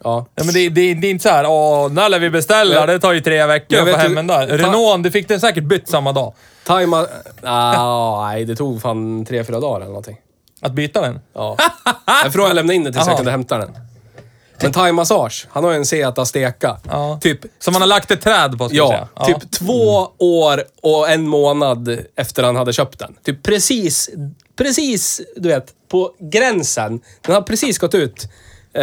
Ja. 0.03 0.25
Ja, 0.35 0.43
men 0.43 0.53
det, 0.53 0.69
det, 0.69 0.93
det 0.93 1.07
är 1.07 1.11
inte 1.11 1.23
så 1.23 1.29
här, 1.29 1.45
åh, 1.47 1.91
när 1.91 2.09
lär 2.09 2.19
vi 2.19 2.29
beställa? 2.29 2.85
Det 2.85 2.99
tar 2.99 3.13
ju 3.13 3.19
tre 3.21 3.45
veckor 3.45 3.79
att 3.81 3.89
få 3.91 3.97
hem 3.97 4.11
ju- 4.13 4.19
en 4.19 4.27
där. 4.27 4.47
Renault, 4.47 5.03
du 5.03 5.11
fick 5.11 5.27
den 5.27 5.39
säkert 5.39 5.63
bytt 5.63 5.89
samma 5.89 6.11
dag. 6.11 6.33
Tajma... 6.65 7.07
Ah, 7.43 8.27
nej, 8.27 8.45
det 8.45 8.55
tog 8.55 8.81
fan 8.81 9.25
tre, 9.25 9.43
fyra 9.43 9.59
dagar 9.59 9.75
eller 9.75 9.87
någonting. 9.87 10.17
Att 10.61 10.71
byta 10.71 11.01
den. 11.01 11.19
Ja. 11.33 11.57
Jag 12.23 12.33
frågade 12.33 12.49
jag 12.49 12.55
lämnade 12.55 12.75
in 12.75 12.83
den 12.83 12.93
tills 12.93 13.07
jag 13.07 13.15
kunde 13.17 13.31
hämta 13.31 13.57
den. 13.57 13.77
Men 14.61 14.71
Thai 14.71 14.91
Massage, 14.91 15.47
han 15.51 15.63
har 15.63 15.71
ju 15.71 15.77
en 15.77 15.85
Seat 15.85 16.17
Azteca. 16.17 16.77
Ja. 16.89 17.19
Typ, 17.21 17.39
Som 17.59 17.73
man 17.73 17.81
har 17.81 17.87
lagt 17.89 18.11
ett 18.11 18.21
träd 18.21 18.57
på, 18.57 18.67
ska 18.69 18.77
jag 18.77 19.07
ja, 19.15 19.25
säga. 19.25 19.39
typ 19.39 19.51
två 19.51 20.11
år 20.17 20.63
och 20.81 21.09
en 21.09 21.27
månad 21.27 21.99
efter 22.15 22.43
han 22.43 22.55
hade 22.55 22.73
köpt 22.73 22.99
den. 22.99 23.15
Typ 23.23 23.43
precis, 23.43 24.09
precis, 24.55 25.21
du 25.35 25.49
vet, 25.49 25.73
på 25.87 26.11
gränsen. 26.19 27.01
Den 27.21 27.35
har 27.35 27.41
precis 27.41 27.77
gått 27.77 27.95
ut, 27.95 28.27
eh, 28.73 28.81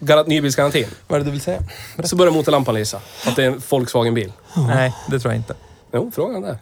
gar- 0.00 0.26
nybilsgarantin. 0.26 0.86
Vad 1.08 1.16
är 1.16 1.20
det 1.20 1.24
du 1.24 1.30
vill 1.30 1.40
säga? 1.40 1.62
Så 2.04 2.16
börjar 2.16 2.32
motorlampan 2.32 2.74
lysa. 2.74 3.00
Att 3.26 3.36
det 3.36 3.42
är 3.42 3.46
en 3.46 3.62
Volkswagen-bil. 3.70 4.32
Nej, 4.68 4.94
det 5.10 5.20
tror 5.20 5.32
jag 5.32 5.40
inte. 5.40 5.54
Jo, 5.92 6.10
frågan 6.14 6.42
där. 6.42 6.58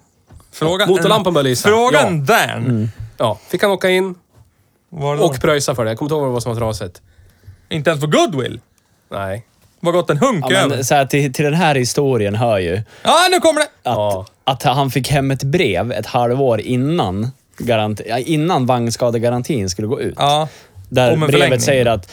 Frågan... 0.53 0.89
Motorlampan 0.89 1.35
börjar 1.35 1.45
lysa. 1.45 1.69
Frågan 1.69 2.25
där. 2.25 2.89
Ja, 3.17 3.39
fick 3.49 3.63
han 3.63 3.71
åka 3.71 3.91
in 3.91 4.15
Var 4.89 5.17
det 5.17 5.23
och 5.23 5.41
pröjsa 5.41 5.75
för 5.75 5.85
det. 5.85 5.91
Jag 5.91 5.99
kommer 5.99 6.07
inte 6.07 6.15
ihåg 6.15 6.21
vad 6.23 6.31
det 6.31 6.33
var 6.33 6.41
som 6.41 6.53
var 6.55 6.61
trasigt. 6.61 7.03
Inte 7.71 7.91
ens 7.91 8.01
på 8.01 8.07
goodwill. 8.07 8.61
Nej. 9.11 9.47
Var 9.81 9.93
gått 9.93 10.11
en 10.11 10.18
hunk 10.18 10.45
Ja, 10.49 10.57
över. 10.59 10.68
men, 10.77 10.85
så 10.85 10.95
här, 10.95 11.07
till, 11.07 11.33
till 11.33 11.45
den 11.45 11.55
här 11.55 11.75
historien 11.75 12.35
hör 12.35 12.59
ju 12.59 12.83
Ja, 13.03 13.16
nu 13.31 13.41
kommer 13.41 13.61
det! 13.61 13.66
att, 13.66 13.71
Ja. 13.97 14.27
att 14.45 14.62
han 14.62 14.91
fick 14.91 15.09
hem 15.09 15.31
ett 15.31 15.43
brev 15.43 15.93
ett 15.93 16.07
halvår 16.07 16.61
innan, 16.61 17.31
garanti, 17.59 18.05
ja, 18.09 18.18
innan 18.18 18.66
vagnskadegarantin 18.66 19.71
skulle 19.71 19.89
gå 19.89 20.01
ut. 20.01 20.14
Ja. 20.18 20.49
Där 20.89 21.12
Om 21.12 21.12
en 21.12 21.21
brevet 21.21 21.33
förlängning. 21.41 21.61
säger 21.61 21.87
att 21.87 22.12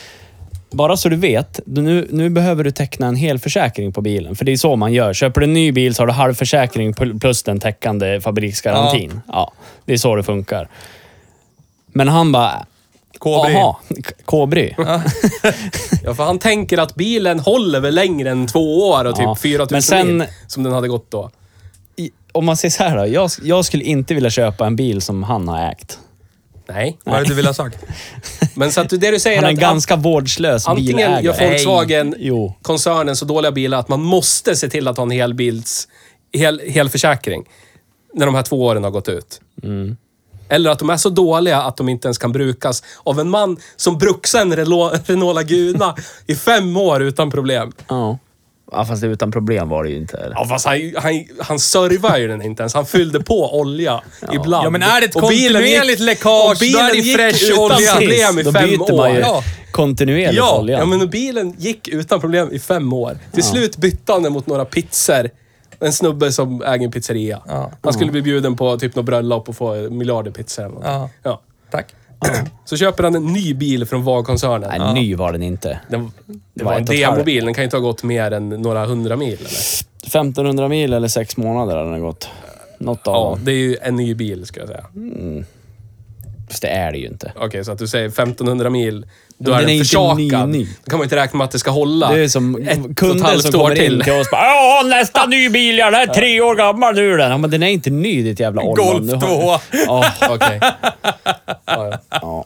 bara 0.72 0.98
så 0.98 1.10
du 1.10 1.16
vet, 1.16 1.60
nu, 1.66 2.08
nu 2.12 2.30
behöver 2.30 2.64
du 2.64 2.72
teckna 2.72 3.08
en 3.08 3.16
hel 3.16 3.40
försäkring 3.40 3.94
på 3.94 4.02
bilen. 4.02 4.36
För 4.36 4.46
det 4.46 4.52
är 4.52 4.58
så 4.58 4.76
man 4.76 4.94
gör. 4.94 5.14
Köper 5.14 5.42
du 5.42 5.46
en 5.48 5.54
ny 5.54 5.72
bil 5.72 5.96
så 5.96 6.02
har 6.02 6.08
du 6.08 6.14
halv 6.14 6.34
försäkring 6.34 6.94
pl- 6.94 7.20
plus 7.20 7.44
den 7.44 7.60
täckande 7.60 8.22
fabriksgarantin. 8.22 9.22
Ja. 9.28 9.52
det 9.86 9.94
är 9.94 9.98
så 9.98 10.16
det 10.16 10.24
funkar. 10.24 10.68
Men 11.88 12.08
han 12.08 12.32
bara, 12.32 12.66
Kobry. 13.20 13.54
jaha, 13.54 13.76
k- 13.90 14.12
Kobry. 14.26 14.74
Ja, 16.04 16.16
för 16.16 16.24
han 16.24 16.40
tänker 16.40 16.78
att 16.78 16.96
bilen 16.96 17.40
håller 17.40 17.80
väl 17.80 17.96
längre 17.96 18.30
än 18.30 18.48
två 18.48 18.90
år 18.90 19.06
och 19.06 19.16
typ 19.16 19.24
Ja, 19.26 19.36
4000 19.36 19.68
men 19.76 19.82
sen- 19.82 20.18
mil 20.18 20.28
som 20.48 20.64
den 20.64 20.74
hade 20.74 20.88
gått 20.88 21.12
då. 21.12 21.30
I- 21.96 22.12
Om 22.32 22.46
man 22.46 22.58
säger 22.58 22.72
så 22.72 22.84
här 22.84 22.98
då, 22.98 23.08
jag, 23.08 23.30
jag 23.44 23.66
skulle 23.66 23.84
inte 23.84 24.14
vilja 24.14 24.30
köpa 24.30 24.66
en 24.68 24.76
bil 24.76 25.02
som 25.02 25.24
han 25.24 25.48
har 25.48 25.72
ägt. 25.72 26.00
Nej. 26.70 26.98
Vad 27.04 27.16
är 27.16 27.20
det 27.24 27.28
du 27.30 27.34
vill 27.36 27.46
ha 27.46 27.54
sagt? 27.54 27.78
Men 28.56 28.72
så 28.72 28.82
att 28.82 28.90
det 28.90 29.12
du 29.12 29.20
säger 29.20 29.38
Han 29.38 29.46
är 29.46 29.50
en 29.50 29.56
att 29.56 29.62
ganska 29.62 29.96
vårdslös 29.96 30.68
antingen 30.68 30.96
bilägare. 30.96 31.24
gör 31.26 31.50
Volkswagen 31.50 32.10
Nej. 32.10 32.20
Jo. 32.22 32.54
koncernen 32.62 33.16
så 33.16 33.26
dåliga 33.26 33.52
bilar 33.52 33.80
att 33.80 33.90
man 33.90 34.02
måste 34.02 34.56
se 34.56 34.70
till 34.70 34.88
att 34.88 34.98
ha 34.98 35.04
en 35.04 35.12
hel, 35.12 36.60
hel 36.60 36.90
försäkring 36.90 37.44
när 38.14 38.26
de 38.26 38.36
här 38.36 38.44
två 38.44 38.66
åren 38.66 38.84
har 38.84 38.92
gått 38.92 39.10
ut. 39.10 39.42
Eller 40.50 40.70
att 40.70 40.80
de 40.80 40.90
är 40.90 40.98
så 40.98 41.10
dåliga 41.10 41.58
att 41.62 41.78
de 41.78 41.90
inte 41.90 42.08
ens 42.08 42.18
kan 42.18 42.32
brukas 42.32 42.84
av 43.04 43.20
en 43.20 43.30
man 43.30 43.58
som 43.76 43.98
bruxade 43.98 44.42
en 44.44 44.56
Renault, 44.56 45.10
Renault 45.10 45.36
Laguna 45.36 45.96
i 46.28 46.36
fem 46.36 46.78
år 46.78 47.02
utan 47.04 47.32
problem. 47.32 47.72
Ja. 47.88 48.18
ja, 48.72 48.86
fast 48.86 49.04
utan 49.04 49.32
problem 49.32 49.70
var 49.70 49.84
det 49.84 49.90
ju 49.90 49.98
inte. 49.98 50.32
Ja, 50.36 50.46
fast 50.46 50.66
han, 50.66 50.94
han, 50.98 51.26
han 51.40 51.60
servade 51.60 52.20
ju 52.20 52.28
den 52.28 52.42
inte 52.42 52.62
ens. 52.64 52.74
Han 52.74 52.86
fyllde 52.86 53.20
på 53.24 53.60
olja 53.60 54.02
ibland. 54.34 54.66
Ja, 54.66 54.70
men 54.70 54.84
är 54.84 55.02
det 55.02 55.06
ett 55.08 55.16
Och 55.16 55.30
bilen 55.30 55.62
kontinuerligt 55.62 56.00
gick- 56.00 56.06
läckage, 56.06 56.50
och 56.52 56.58
bilen 56.60 56.80
då 56.82 56.88
är 56.90 56.92
det 56.94 56.98
gick 57.00 57.16
fresh 57.18 57.44
utan 57.52 57.60
olja. 57.64 57.94
problem 57.96 58.40
i 58.40 58.44
Då 58.44 58.52
fem 58.52 58.70
byter 58.70 58.96
man 58.98 59.12
ju 59.14 59.18
år. 59.18 59.22
Ja. 59.22 59.44
kontinuerligt 59.72 60.38
Ja, 60.38 60.60
olja. 60.60 60.78
Ja, 60.80 60.86
men 60.86 61.10
bilen 61.10 61.56
gick 61.58 61.88
utan 61.88 62.20
problem 62.20 62.50
i 62.52 62.60
fem 62.60 62.94
år. 62.94 63.18
Till 63.34 63.44
slut 63.44 63.78
bytte 63.78 64.12
han 64.14 64.24
den 64.24 64.34
mot 64.34 64.48
några 64.48 64.66
pizzor. 64.66 65.30
En 65.80 65.94
snubbe 65.94 66.32
som 66.32 66.62
äger 66.62 66.86
en 66.86 66.92
pizzeria. 66.92 67.42
Ja. 67.48 67.72
Han 67.82 67.94
skulle 67.94 68.12
bli 68.12 68.22
bjuden 68.22 68.56
på 68.56 68.78
typ 68.78 68.96
något 68.96 69.06
bröllop 69.06 69.50
och 69.50 69.56
få 69.56 69.90
miljarder 69.90 70.32
pizzor 70.32 70.66
eller. 70.66 70.80
Ja. 70.84 71.10
Ja. 71.24 71.42
Tack. 71.72 71.96
Så 72.66 72.78
köper 72.78 73.04
han 73.04 73.16
en 73.16 73.26
ny 73.26 73.54
bil 73.54 73.86
från 73.86 74.04
VAG-koncernen. 74.04 74.72
Nej, 74.80 74.94
ny 74.94 75.16
var 75.16 75.32
den 75.32 75.44
inte. 75.44 75.80
Den, 75.90 76.12
det 76.54 76.64
var 76.64 76.72
var 76.72 76.78
en 76.78 76.84
ett 76.84 76.90
och 76.90 76.96
ett 76.96 77.06
halvt. 77.06 77.16
demobil. 77.16 77.46
Den 77.46 77.54
kan 77.54 77.62
ju 77.62 77.66
inte 77.66 77.78
ha 77.78 77.82
gått 77.82 78.04
mer 78.04 78.32
än 78.32 78.50
några 78.50 78.86
hundra 78.86 79.16
mil. 79.16 79.34
Eller? 79.40 79.48
1500 80.06 80.68
mil 80.68 80.94
eller 80.94 81.08
sex 81.08 81.38
månader 81.38 81.76
har 81.76 81.92
den 81.92 82.02
gått. 82.02 82.30
Något 82.80 83.08
av 83.08 83.14
Ja, 83.16 83.30
dem. 83.30 83.40
det 83.46 83.52
är 83.52 83.56
ju 83.56 83.78
en 83.82 83.96
ny 83.96 84.16
bil 84.16 84.46
ska 84.46 84.60
jag 84.60 84.70
säga. 84.70 84.86
Fast 86.50 86.62
det 86.62 86.68
är 86.68 86.92
det 86.92 86.98
ju 86.98 87.08
inte. 87.08 87.32
Okej, 87.36 87.66
så 87.66 87.72
att 87.72 87.78
du 87.80 87.88
säger 87.88 88.08
1500 88.08 88.70
mil. 88.70 89.06
Då 89.40 89.52
är 89.52 89.56
den 89.56 89.62
den, 89.66 89.70
är 89.70 89.74
inte 89.74 89.82
ny, 90.16 90.30
försakad. 90.30 90.50
ny. 90.50 90.68
Då 90.84 90.90
kan 90.90 91.00
man 91.00 91.06
inte 91.06 91.16
räkna 91.16 91.38
med 91.38 91.46
att 91.46 91.52
det 91.52 91.60
ska 91.60 91.72
hålla 91.72 92.12
Det 92.12 92.20
är 92.24 92.28
som 92.28 92.56
ett 92.56 93.22
halvt 93.22 93.42
som 93.42 93.52
kommer 93.52 93.70
in 93.72 93.76
till. 93.76 94.02
till 94.04 94.14
oss 94.14 94.32
bara 94.32 94.42
Ja, 94.42 94.84
nästa 94.86 95.26
ny 95.26 95.50
bil, 95.50 95.78
ja, 95.78 95.92
den 95.92 96.10
är 96.10 96.14
tre 96.14 96.42
år 96.42 96.56
gammal 96.56 96.96
nu 96.96 97.18
den. 97.18 97.32
Ja, 97.32 97.38
men 97.38 97.50
den 97.50 97.64
är 97.64 97.68
inte 97.68 97.90
ny 97.90 98.24
ditt 98.24 98.40
jävla 98.40 98.62
ollon. 98.62 98.86
Golf 98.86 99.10
Du 99.10 99.16
har- 99.16 99.58
2. 99.58 99.60
Ja, 99.88 100.06
Okej. 100.30 100.60
Ja, 100.62 101.58
ja. 101.66 101.98
ja. 102.10 102.46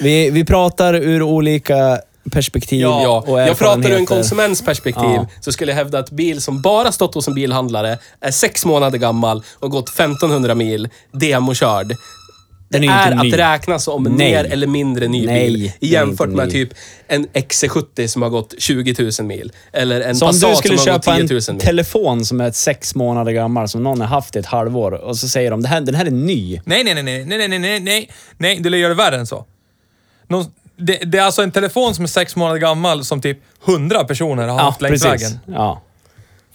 Vi, 0.00 0.30
vi 0.30 0.44
pratar 0.44 0.94
ur 0.94 1.22
olika 1.22 1.98
perspektiv 2.32 2.80
Ja, 2.80 3.24
och 3.26 3.40
jag 3.40 3.58
pratar 3.58 3.90
ur 3.90 3.96
en 3.96 4.06
konsuments 4.06 4.62
perspektiv 4.62 5.04
Ja. 5.14 5.26
så 5.40 5.52
skulle 5.52 5.72
jag 5.72 5.76
hävda 5.76 5.98
att 5.98 6.10
bil 6.10 6.42
som 6.42 6.62
bara 6.62 6.92
stått 6.92 7.14
hos 7.14 7.28
en 7.28 7.34
bilhandlare, 7.34 7.98
är 8.20 8.30
sex 8.30 8.64
månader 8.64 8.98
gammal 8.98 9.42
och 9.60 9.70
gått 9.70 9.88
1500 9.88 10.54
mil, 10.54 10.88
demokörd. 11.12 11.92
Den 12.80 12.90
är 12.90 13.12
är 13.12 13.16
att 13.16 13.22
ny. 13.22 13.32
räkna 13.38 13.78
som 13.78 14.02
Nej. 14.02 14.12
mer 14.12 14.44
eller 14.44 14.66
mindre 14.66 15.08
ny 15.08 15.26
Nej, 15.26 15.50
bil. 15.50 15.72
Jämfört 15.80 16.28
med 16.28 16.46
ny. 16.46 16.52
typ 16.52 16.68
en 17.06 17.26
XC70 17.26 18.06
som 18.06 18.22
har 18.22 18.28
gått 18.28 18.54
20 18.58 18.94
000 19.18 19.26
mil. 19.28 19.52
Eller 19.72 20.00
en 20.00 20.16
Så 20.16 20.24
om 20.24 20.28
Passat 20.32 20.50
du 20.50 20.56
skulle 20.56 20.78
som 20.78 20.88
har 20.90 20.98
gått 20.98 21.04
köpa 21.04 21.16
10 21.16 21.22
en 21.22 21.26
000 21.48 21.56
mil. 21.56 21.66
telefon 21.66 22.24
som 22.24 22.40
är 22.40 22.50
sex 22.50 22.94
månader 22.94 23.32
gammal, 23.32 23.68
som 23.68 23.82
någon 23.82 24.00
har 24.00 24.08
haft 24.08 24.36
i 24.36 24.38
ett 24.38 24.46
halvår, 24.46 24.92
och 24.92 25.16
så 25.16 25.28
säger 25.28 25.50
de 25.50 25.62
det 25.62 25.68
här, 25.68 25.80
den 25.80 25.94
här 25.94 26.06
är 26.06 26.10
ny. 26.10 26.60
Nej, 26.64 26.84
nej, 26.84 26.94
nej, 26.94 27.02
nej, 27.02 27.24
nej, 27.24 27.48
nej, 27.48 27.58
nej, 27.58 27.80
nej, 27.80 28.10
nej, 28.38 28.60
du 28.60 28.78
gör 28.78 28.88
det 28.88 28.94
värre 28.94 29.16
än 29.16 29.26
så. 29.26 29.44
Någon, 30.28 30.44
det, 30.78 30.96
det 30.96 31.18
är 31.18 31.22
alltså 31.22 31.42
en 31.42 31.50
telefon 31.50 31.94
som 31.94 32.04
är 32.04 32.08
sex 32.08 32.36
månader 32.36 32.60
gammal 32.60 33.04
som 33.04 33.20
typ 33.20 33.38
hundra 33.64 34.04
personer 34.04 34.48
har 34.48 34.58
haft 34.58 34.80
längs 34.82 35.04
vägen. 35.04 35.38
Ja. 35.46 35.82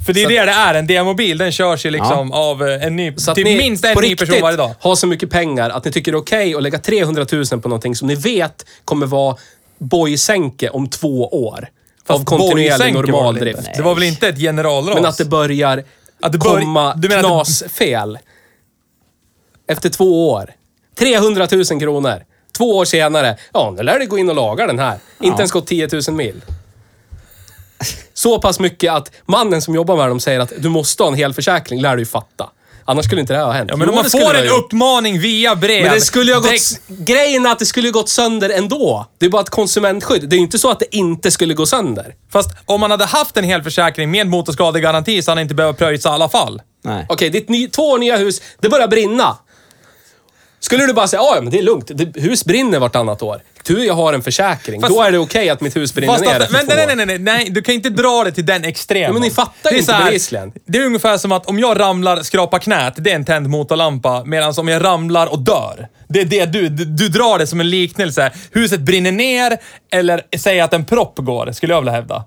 För 0.05 0.13
det 0.13 0.23
är 0.23 0.29
det 0.29 0.35
det 0.45 0.51
är, 0.51 0.73
en 0.73 0.87
demobil. 0.87 1.37
Den 1.37 1.51
körs 1.51 1.85
ju 1.85 1.89
liksom 1.89 2.31
av 2.31 2.67
eh, 2.67 2.83
en 2.85 2.95
ny, 2.95 3.13
Så 3.17 3.35
typ 3.35 3.45
minst 3.45 3.85
en 3.85 3.97
ny 4.01 4.15
person 4.15 4.41
varje 4.41 4.57
dag. 4.57 4.71
har 4.79 4.95
så 4.95 5.07
mycket 5.07 5.29
pengar 5.29 5.69
att 5.69 5.85
ni 5.85 5.91
tycker 5.91 6.11
det 6.11 6.15
är 6.15 6.19
okej 6.21 6.55
att 6.55 6.63
lägga 6.63 6.79
300 6.79 7.25
000 7.31 7.45
på 7.61 7.69
någonting 7.69 7.95
som 7.95 8.07
ni 8.07 8.15
vet 8.15 8.65
kommer 8.85 9.05
vara 9.05 9.35
bojsänke 9.79 10.69
om 10.69 10.87
två 10.89 11.27
år. 11.27 11.67
av 12.07 12.15
Fast 12.17 12.25
kontinuerlig 12.25 12.93
boysänke 12.93 13.11
var 13.11 13.33
det? 13.33 13.73
Det 13.75 13.81
var 13.81 13.95
väl 13.95 14.03
inte 14.03 14.27
ett 14.27 14.39
generalras? 14.39 14.95
Men 14.95 15.05
att 15.05 15.17
det 15.17 15.25
börjar 15.25 15.83
Att 16.21 16.31
det 16.31 16.37
bör- 16.37 16.59
komma 16.61 16.93
du 16.95 17.09
menar 17.09 17.19
att 17.19 17.23
det- 17.23 17.27
knasfel. 17.67 18.17
Efter 19.67 19.89
två 19.89 20.29
år. 20.31 20.51
300 20.99 21.47
000 21.51 21.65
kronor. 21.79 22.23
Två 22.57 22.77
år 22.77 22.85
senare. 22.85 23.37
Ja, 23.53 23.73
nu 23.77 23.83
lär 23.83 23.99
det 23.99 24.05
gå 24.05 24.17
in 24.17 24.29
och 24.29 24.35
laga 24.35 24.67
den 24.67 24.79
här. 24.79 24.97
Inte 25.21 25.41
ens 25.41 25.51
gått 25.51 25.67
10 25.67 25.89
000 26.07 26.15
mil. 26.15 26.41
Så 28.13 28.39
pass 28.39 28.59
mycket 28.59 28.93
att 28.93 29.11
mannen 29.25 29.61
som 29.61 29.75
jobbar 29.75 29.97
med 29.97 30.07
dem 30.07 30.19
säger 30.19 30.39
att 30.39 30.51
du 30.57 30.69
måste 30.69 31.03
ha 31.03 31.07
en 31.07 31.15
hel 31.15 31.33
försäkring, 31.33 31.81
lär 31.81 31.95
du 31.95 32.01
ju 32.01 32.05
fatta. 32.05 32.49
Annars 32.85 33.05
skulle 33.05 33.21
inte 33.21 33.33
det 33.33 33.39
här 33.39 33.45
ha 33.45 33.51
hänt. 33.51 33.69
Ja, 33.69 33.77
men 33.77 33.89
om 33.89 33.95
man 33.95 34.09
får 34.09 34.35
en 34.35 34.49
uppmaning 34.49 35.19
via 35.19 35.55
brev. 35.55 35.83
Men 35.83 35.93
det 35.93 36.01
skulle 36.01 36.31
ju 36.31 36.35
ha 36.35 36.41
gått... 36.41 36.79
Grejen 36.87 37.45
är 37.45 37.51
att 37.51 37.59
det 37.59 37.65
skulle 37.65 37.87
ha 37.87 37.91
gått 37.91 38.09
sönder 38.09 38.49
ändå. 38.49 39.05
Det 39.17 39.25
är 39.25 39.29
bara 39.29 39.41
ett 39.41 39.49
konsumentskydd. 39.49 40.29
Det 40.29 40.35
är 40.35 40.37
ju 40.37 40.43
inte 40.43 40.59
så 40.59 40.71
att 40.71 40.79
det 40.79 40.95
inte 40.95 41.31
skulle 41.31 41.53
gå 41.53 41.65
sönder. 41.65 42.15
Fast 42.31 42.49
om 42.65 42.79
man 42.79 42.91
hade 42.91 43.05
haft 43.05 43.37
en 43.37 43.43
hel 43.43 43.63
försäkring 43.63 44.11
med 44.11 44.27
motorskadegaranti 44.27 45.21
så 45.21 45.31
hade 45.31 45.39
han 45.39 45.43
inte 45.43 45.55
behövt 45.55 45.77
pröjsa 45.77 46.09
i 46.09 46.11
alla 46.11 46.29
fall. 46.29 46.61
Nej. 46.83 47.05
Okej, 47.09 47.29
ditt 47.29 47.49
ny, 47.49 47.67
två 47.67 47.97
nya 47.97 48.17
hus, 48.17 48.41
det 48.59 48.69
börjar 48.69 48.87
brinna. 48.87 49.37
Skulle 50.63 50.85
du 50.85 50.93
bara 50.93 51.07
säga 51.07 51.21
ja 51.21 51.37
men 51.41 51.51
det 51.51 51.57
är 51.57 51.61
lugnt, 51.63 51.91
det, 51.93 52.21
hus 52.21 52.45
brinner 52.45 52.79
vartannat 52.79 53.21
år. 53.21 53.41
Du, 53.63 53.85
jag 53.85 53.93
har 53.93 54.13
en 54.13 54.21
försäkring. 54.21 54.81
Fast- 54.81 54.93
Då 54.95 55.01
är 55.01 55.11
det 55.11 55.17
okej 55.17 55.49
att 55.49 55.61
mitt 55.61 55.75
hus 55.75 55.93
brinner 55.93 56.13
Fast 56.13 56.25
ner 56.25 56.39
efter 56.39 56.53
men, 56.53 56.65
nej, 56.67 56.85
nej, 56.87 56.95
nej, 56.95 57.05
nej, 57.05 57.19
nej, 57.19 57.49
du 57.49 57.61
kan 57.61 57.75
inte 57.75 57.89
dra 57.89 58.23
det 58.23 58.31
till 58.31 58.45
den 58.45 58.63
extremen. 58.63 59.07
Ja, 59.07 59.13
men 59.13 59.21
ni 59.21 59.29
fattar 59.29 59.69
Det 59.69 59.75
är 59.75 59.79
inte 59.79 60.01
bevisligen. 60.05 60.51
Det 60.65 60.77
är 60.77 60.85
ungefär 60.85 61.17
som 61.17 61.31
att 61.31 61.45
om 61.45 61.59
jag 61.59 61.79
ramlar, 61.79 62.21
skrapar 62.23 62.59
knät, 62.59 62.93
det 62.97 63.11
är 63.11 63.15
en 63.15 63.25
tänd 63.25 63.49
motorlampa. 63.49 64.23
Medan 64.25 64.53
om 64.57 64.67
jag 64.67 64.83
ramlar 64.83 65.27
och 65.27 65.39
dör, 65.39 65.87
det 66.09 66.21
är 66.21 66.25
det 66.25 66.45
du, 66.45 66.69
du, 66.69 66.85
du 66.85 67.09
drar 67.09 67.39
det 67.39 67.47
som 67.47 67.59
en 67.59 67.69
liknelse. 67.69 68.31
Huset 68.51 68.79
brinner 68.79 69.11
ner, 69.11 69.57
eller 69.91 70.21
säg 70.37 70.59
att 70.59 70.73
en 70.73 70.85
propp 70.85 71.13
går, 71.17 71.51
skulle 71.51 71.73
jag 71.73 71.81
vilja 71.81 71.93
hävda. 71.93 72.23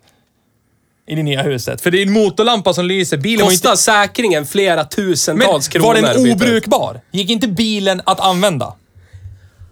I 1.07 1.15
det 1.15 1.23
nya 1.23 1.43
huset. 1.43 1.81
För 1.81 1.91
det 1.91 1.99
är 2.03 2.07
en 2.07 2.13
motorlampa 2.13 2.75
som 2.75 2.85
lyser. 2.87 3.17
Bilen 3.17 3.45
var 3.47 3.53
inte... 3.53 3.69
Kostar 3.69 3.93
säkringen 3.93 4.47
flera 4.47 4.77
Men 4.77 4.89
tusentals 4.89 5.69
kronor. 5.69 5.87
var 5.87 5.95
den 5.95 6.23
byter. 6.25 6.33
obrukbar? 6.35 7.01
Gick 7.13 7.31
inte 7.31 7.49
bilen 7.49 8.03
att 8.07 8.21
använda? 8.21 8.75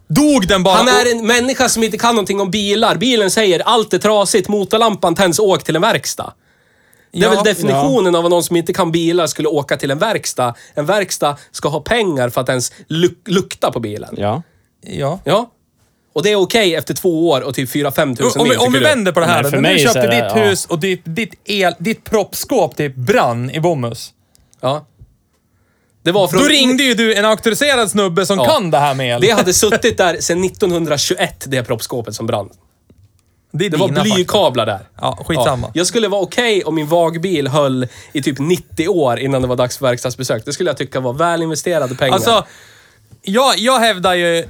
Dog 0.09 0.49
den 0.49 0.63
bara? 0.63 0.75
Han 0.77 0.89
är 0.89 1.13
en 1.13 1.27
människa 1.27 1.69
som 1.69 1.83
inte 1.83 1.99
kan 1.99 2.15
någonting 2.15 2.41
om 2.41 2.51
bilar. 2.51 2.97
Bilen 2.97 3.31
säger 3.31 3.61
allt 3.61 3.95
är 3.95 3.99
trasigt, 3.99 4.49
motorlampan 4.49 5.15
tänds, 5.15 5.39
åk 5.39 5.65
till 5.65 5.77
en 5.77 5.83
verkstad. 5.83 6.33
Det 7.13 7.19
är 7.19 7.23
Ja, 7.23 7.31
väl 7.31 7.45
definitionen 7.45 8.15
av 8.15 8.23
vad 8.23 8.31
någon 8.31 8.43
som 8.45 8.57
inte 8.57 8.73
kan 8.73 8.93
bilar 8.93 9.27
skulle 9.27 9.49
åka 9.49 9.77
till 9.77 9.91
en 9.91 9.99
verkstad. 9.99 10.55
En 10.75 10.87
verkstad 10.87 11.37
ska 11.51 11.69
ha 11.69 11.81
pengar 11.81 12.29
för 12.29 12.41
att 12.41 12.49
ens 12.49 12.73
luk 12.89 13.19
lukta 13.27 13.71
på 13.71 13.81
bilen. 13.81 14.15
Ja. 14.19 14.43
Ja. 14.87 15.21
Ja. 15.25 15.51
Och 16.13 16.23
det 16.23 16.31
är 16.33 16.37
okej 16.37 16.75
efter 16.75 16.95
två 16.95 17.29
år 17.31 17.41
och 17.41 17.55
typ 17.55 17.69
4-5 17.71 18.17
tusen 18.17 18.41
Om, 18.41 18.49
mil, 18.49 18.59
om 18.59 18.73
vi 18.73 18.79
tycker 18.79 18.89
du? 18.89 18.95
vänder 18.95 19.13
på 19.13 19.21
det 19.21 19.27
här 19.27 19.35
Nej, 19.35 19.43
då. 19.43 19.51
för 19.51 19.57
När 19.61 19.69
du 19.71 19.75
mig 19.75 19.79
så 19.87 19.93
köpte 19.95 20.01
är 20.01 20.09
det- 20.09 20.15
ditt 20.29 20.37
ja. 20.37 20.43
hus 20.45 20.67
och 20.67 20.79
ditt, 20.79 21.03
ditt, 21.05 21.35
el, 21.45 21.75
ditt 21.79 22.05
proppskåp 22.05 22.77
typ 22.77 22.95
brann 22.97 23.51
i 23.51 23.61
Bomhus. 23.61 24.13
Ja. 24.61 24.87
Det 26.05 26.13
var 26.13 26.29
från... 26.29 26.41
Då 26.43 26.49
ringde 26.49 26.83
ju 26.83 26.95
du 26.95 27.15
en 27.15 27.25
auktoriserad 27.25 27.91
snubbe 27.91 28.27
som 28.27 28.39
Ja. 28.39 28.45
kan 28.45 28.71
det 28.71 28.79
här 28.79 28.95
med 28.95 29.15
el. 29.15 29.21
Det 29.21 29.31
hade 29.31 29.55
suttit 29.55 29.99
där 29.99 30.21
sedan 30.21 30.45
1921, 30.45 31.45
det 31.49 31.63
proppskåpet 31.63 32.15
som 32.15 32.27
brann. 32.27 32.49
det 33.53 33.67
är 33.67 33.71
Det 33.71 33.77
var 33.77 33.89
dina 33.89 34.01
fakta. 34.01 34.15
blykablar 34.15 34.67
där. 34.67 34.81
Ja, 35.01 35.19
skitsamma. 35.27 35.71
Jag 35.75 35.87
skulle 35.87 36.09
vara 36.09 36.21
okej 36.23 36.65
om 36.65 36.75
min 36.75 36.87
vagbil 36.89 37.49
höll 37.49 37.87
i 38.13 38.23
typ 38.23 38.39
90 38.39 38.89
år 38.89 39.19
innan 39.19 39.43
det 39.43 39.49
var 39.49 39.57
dags 39.57 39.79
för 39.79 39.87
verkstadsbesök. 39.87 40.43
Det 40.45 40.53
skulle 40.53 40.71
jag 40.71 40.77
tycka 40.77 41.01
var 41.01 41.13
väl 41.13 41.43
investerade 41.43 41.95
pengar. 41.95 42.15
Alltså, 42.15 42.45
jag, 43.23 43.59
jag 43.59 43.79
hävdar 43.81 44.15
ju... 44.15 44.45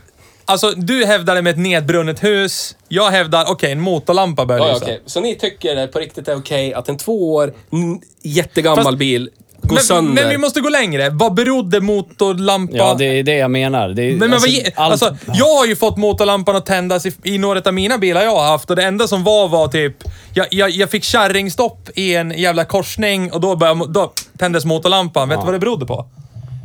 Alltså, 0.45 0.71
du 0.71 1.05
hävdar 1.07 1.35
det 1.35 1.43
med 1.43 1.51
ett 1.51 1.59
nedbrunnet 1.59 2.25
hus. 2.25 2.77
Jag 2.89 3.11
hävdar, 3.11 3.45
okej, 3.49 3.73
en 3.73 3.81
motorlampa 3.81 4.47
bör 4.47 4.59
ja, 4.59 4.67
ja, 4.67 4.73
lysa. 4.73 4.85
okej. 4.85 5.03
Så 5.07 5.21
ni 5.21 5.35
tycker 5.35 5.75
det 5.77 5.87
på 5.87 5.99
riktigt 5.99 6.29
är 6.29 6.37
okej 6.37 6.75
att 6.75 6.89
en 6.89 6.97
två 6.97 7.35
år 7.35 7.53
n- 7.73 8.01
jättegammal 8.23 8.85
Fast- 8.85 8.99
bil 8.99 9.31
går 9.63 9.75
Men, 9.75 9.85
sönder? 9.85 10.23
men 10.23 10.31
vi 10.31 10.39
måste 10.39 10.61
gå 10.61 10.69
längre. 10.69 11.11
Vad 11.11 11.35
berodde 11.35 11.81
motorlampa... 11.81 12.77
Ja, 12.77 12.95
det 12.99 13.05
är 13.05 13.23
det 13.23 13.35
jag 13.37 13.51
menar. 13.51 13.89
Det 13.89 14.03
är, 14.03 14.11
Men, 14.11 14.19
men 14.19 14.33
alltså, 14.33 14.49
vad, 14.49 14.55
ge- 14.55 14.71
allt- 14.75 14.93
alltså, 14.93 15.17
jag 15.35 15.57
har 15.57 15.67
ju 15.67 15.77
fått 15.77 15.97
motorlampan 15.97 16.57
att 16.57 16.67
tändas 16.67 17.07
i, 17.07 17.13
i 17.23 17.39
några 17.39 17.61
av 17.65 17.75
mina 17.75 17.99
bilar 17.99 18.23
jag 18.23 18.37
har 18.37 18.45
haft 18.49 18.71
och 18.71 18.77
det 18.77 18.83
enda 18.83 19.09
som 19.09 19.25
var 19.25 19.49
var 19.49 19.69
typ... 19.69 19.97
Jag, 20.35 20.47
jag, 20.51 20.71
jag 20.71 20.91
fick 20.91 21.05
kärringstopp 21.05 21.89
i 21.95 22.15
en 22.15 22.31
jävla 22.31 22.65
korsning 22.65 23.33
och 23.33 23.41
då, 23.41 23.57
började, 23.57 23.93
då 23.93 24.13
tändes 24.39 24.65
motorlampan. 24.65 25.29
Vet 25.29 25.39
du 25.41 25.45
vad 25.45 25.55
det 25.55 25.59
berodde 25.59 25.87
på? 25.87 26.07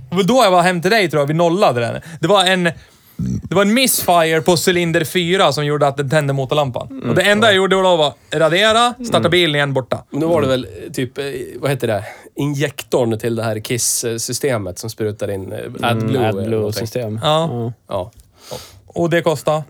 Det 0.09 0.15
var 0.15 0.23
då 0.23 0.43
jag 0.43 0.51
var 0.51 0.61
hem 0.61 0.81
till 0.81 0.91
dig 0.91 1.09
tror 1.09 1.21
jag, 1.21 1.27
vi 1.27 1.33
nollade 1.33 1.81
den. 1.81 2.01
Det 2.21 2.27
var 2.27 2.45
en... 2.45 2.69
Det 3.19 3.55
var 3.55 3.61
en 3.61 3.73
missfire 3.73 4.41
på 4.41 4.55
cylinder 4.67 5.03
4 5.03 5.53
som 5.53 5.65
gjorde 5.65 5.87
att 5.87 5.97
den 5.97 6.09
tände 6.09 6.33
motorlampan. 6.33 7.03
och 7.09 7.15
det 7.15 7.21
enda 7.21 7.47
jag 7.47 7.55
gjorde 7.55 7.75
då 7.75 7.95
var 7.95 8.13
radera, 8.33 8.93
starta 9.05 9.29
bilen 9.29 9.55
igen, 9.55 9.73
borta. 9.73 10.03
Men 10.09 10.19
då 10.21 10.27
var 10.27 10.41
det 10.41 10.47
väl 10.47 10.67
eh, 10.85 10.91
typ, 10.91 11.17
eh, 11.17 11.23
vad 11.59 11.71
heter 11.71 11.87
det? 11.87 12.03
Injektorn 12.35 13.19
till 13.19 13.35
det 13.35 13.43
här 13.43 13.59
KISS-systemet 13.59 14.79
som 14.79 14.89
sprutar 14.89 15.31
in 15.31 15.51
eh, 15.51 15.57
AdBlue. 15.81 16.19
eller 16.19 16.29
någonting. 16.29 16.43
AdBlue-system. 16.43 17.19
Ja. 17.23 17.73
Ja. 17.87 18.11
Och 18.87 19.09
det 19.09 19.21
kostade. 19.21 19.63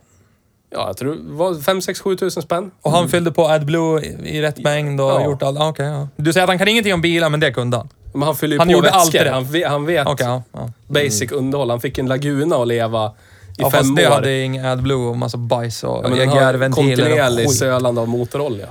Ja, 0.70 0.88
jag 0.88 0.98
tror 0.98 1.14
det 1.16 1.20
var 1.34 1.56
5 1.62 1.82
6 1.82 2.00
7 2.02 2.16
tusen 2.16 2.44
spänn. 2.44 2.72
Och 2.82 2.92
han 2.92 3.10
fyllde 3.10 3.32
på 3.32 3.48
AdBlue 3.48 4.02
i, 4.02 4.38
i 4.38 4.42
rätt 4.42 4.64
mängd 4.64 5.02
och 5.02 5.12
Ja. 5.12 5.26
gjort 5.26 5.44
allt. 5.44 5.60
Ah, 5.60 5.70
okej, 5.70 5.86
ja. 5.86 6.08
Du 6.16 6.34
säger 6.34 6.44
att 6.44 6.50
han 6.50 6.58
kan 6.58 6.68
ingenting 6.68 6.94
om 6.94 7.02
bilar, 7.02 7.30
men 7.30 7.40
det 7.40 7.52
kunde 7.54 7.78
han. 7.78 7.90
Men 8.14 8.22
han 8.22 8.36
fyller 8.36 8.54
ju 8.56 8.60
Han 8.60 8.68
på 8.68 8.72
gjorde 8.72 8.84
vätskor. 8.86 9.00
alltid 9.02 9.22
det. 9.22 9.30
Han, 9.32 9.46
vet, 9.46 9.68
han 9.68 9.86
vet 9.86 10.08
Okej, 10.08 10.28
ja. 10.28 10.44
ja. 10.54 10.70
basic 10.88 11.32
underhåll. 11.32 11.70
Han 11.70 11.82
fick 11.82 11.98
en 11.98 12.06
Laguna 12.08 12.56
att 12.56 12.68
leva 12.68 13.12
i 13.58 13.62
Ja, 13.62 13.72
fem 13.72 13.80
fast 13.80 13.96
det 13.96 14.08
år. 14.08 14.12
hade 14.12 14.42
ingen 14.42 14.66
AdBlue 14.66 15.08
och 15.10 15.18
massa 15.18 15.38
bajs 15.38 15.84
och 15.84 16.06
ja, 16.06 16.16
EGR-ventiler 16.24 17.30
och 17.32 17.38
skit. 17.38 17.52
sölande 17.58 18.02
av 18.02 18.08
motorolja. 18.10 18.68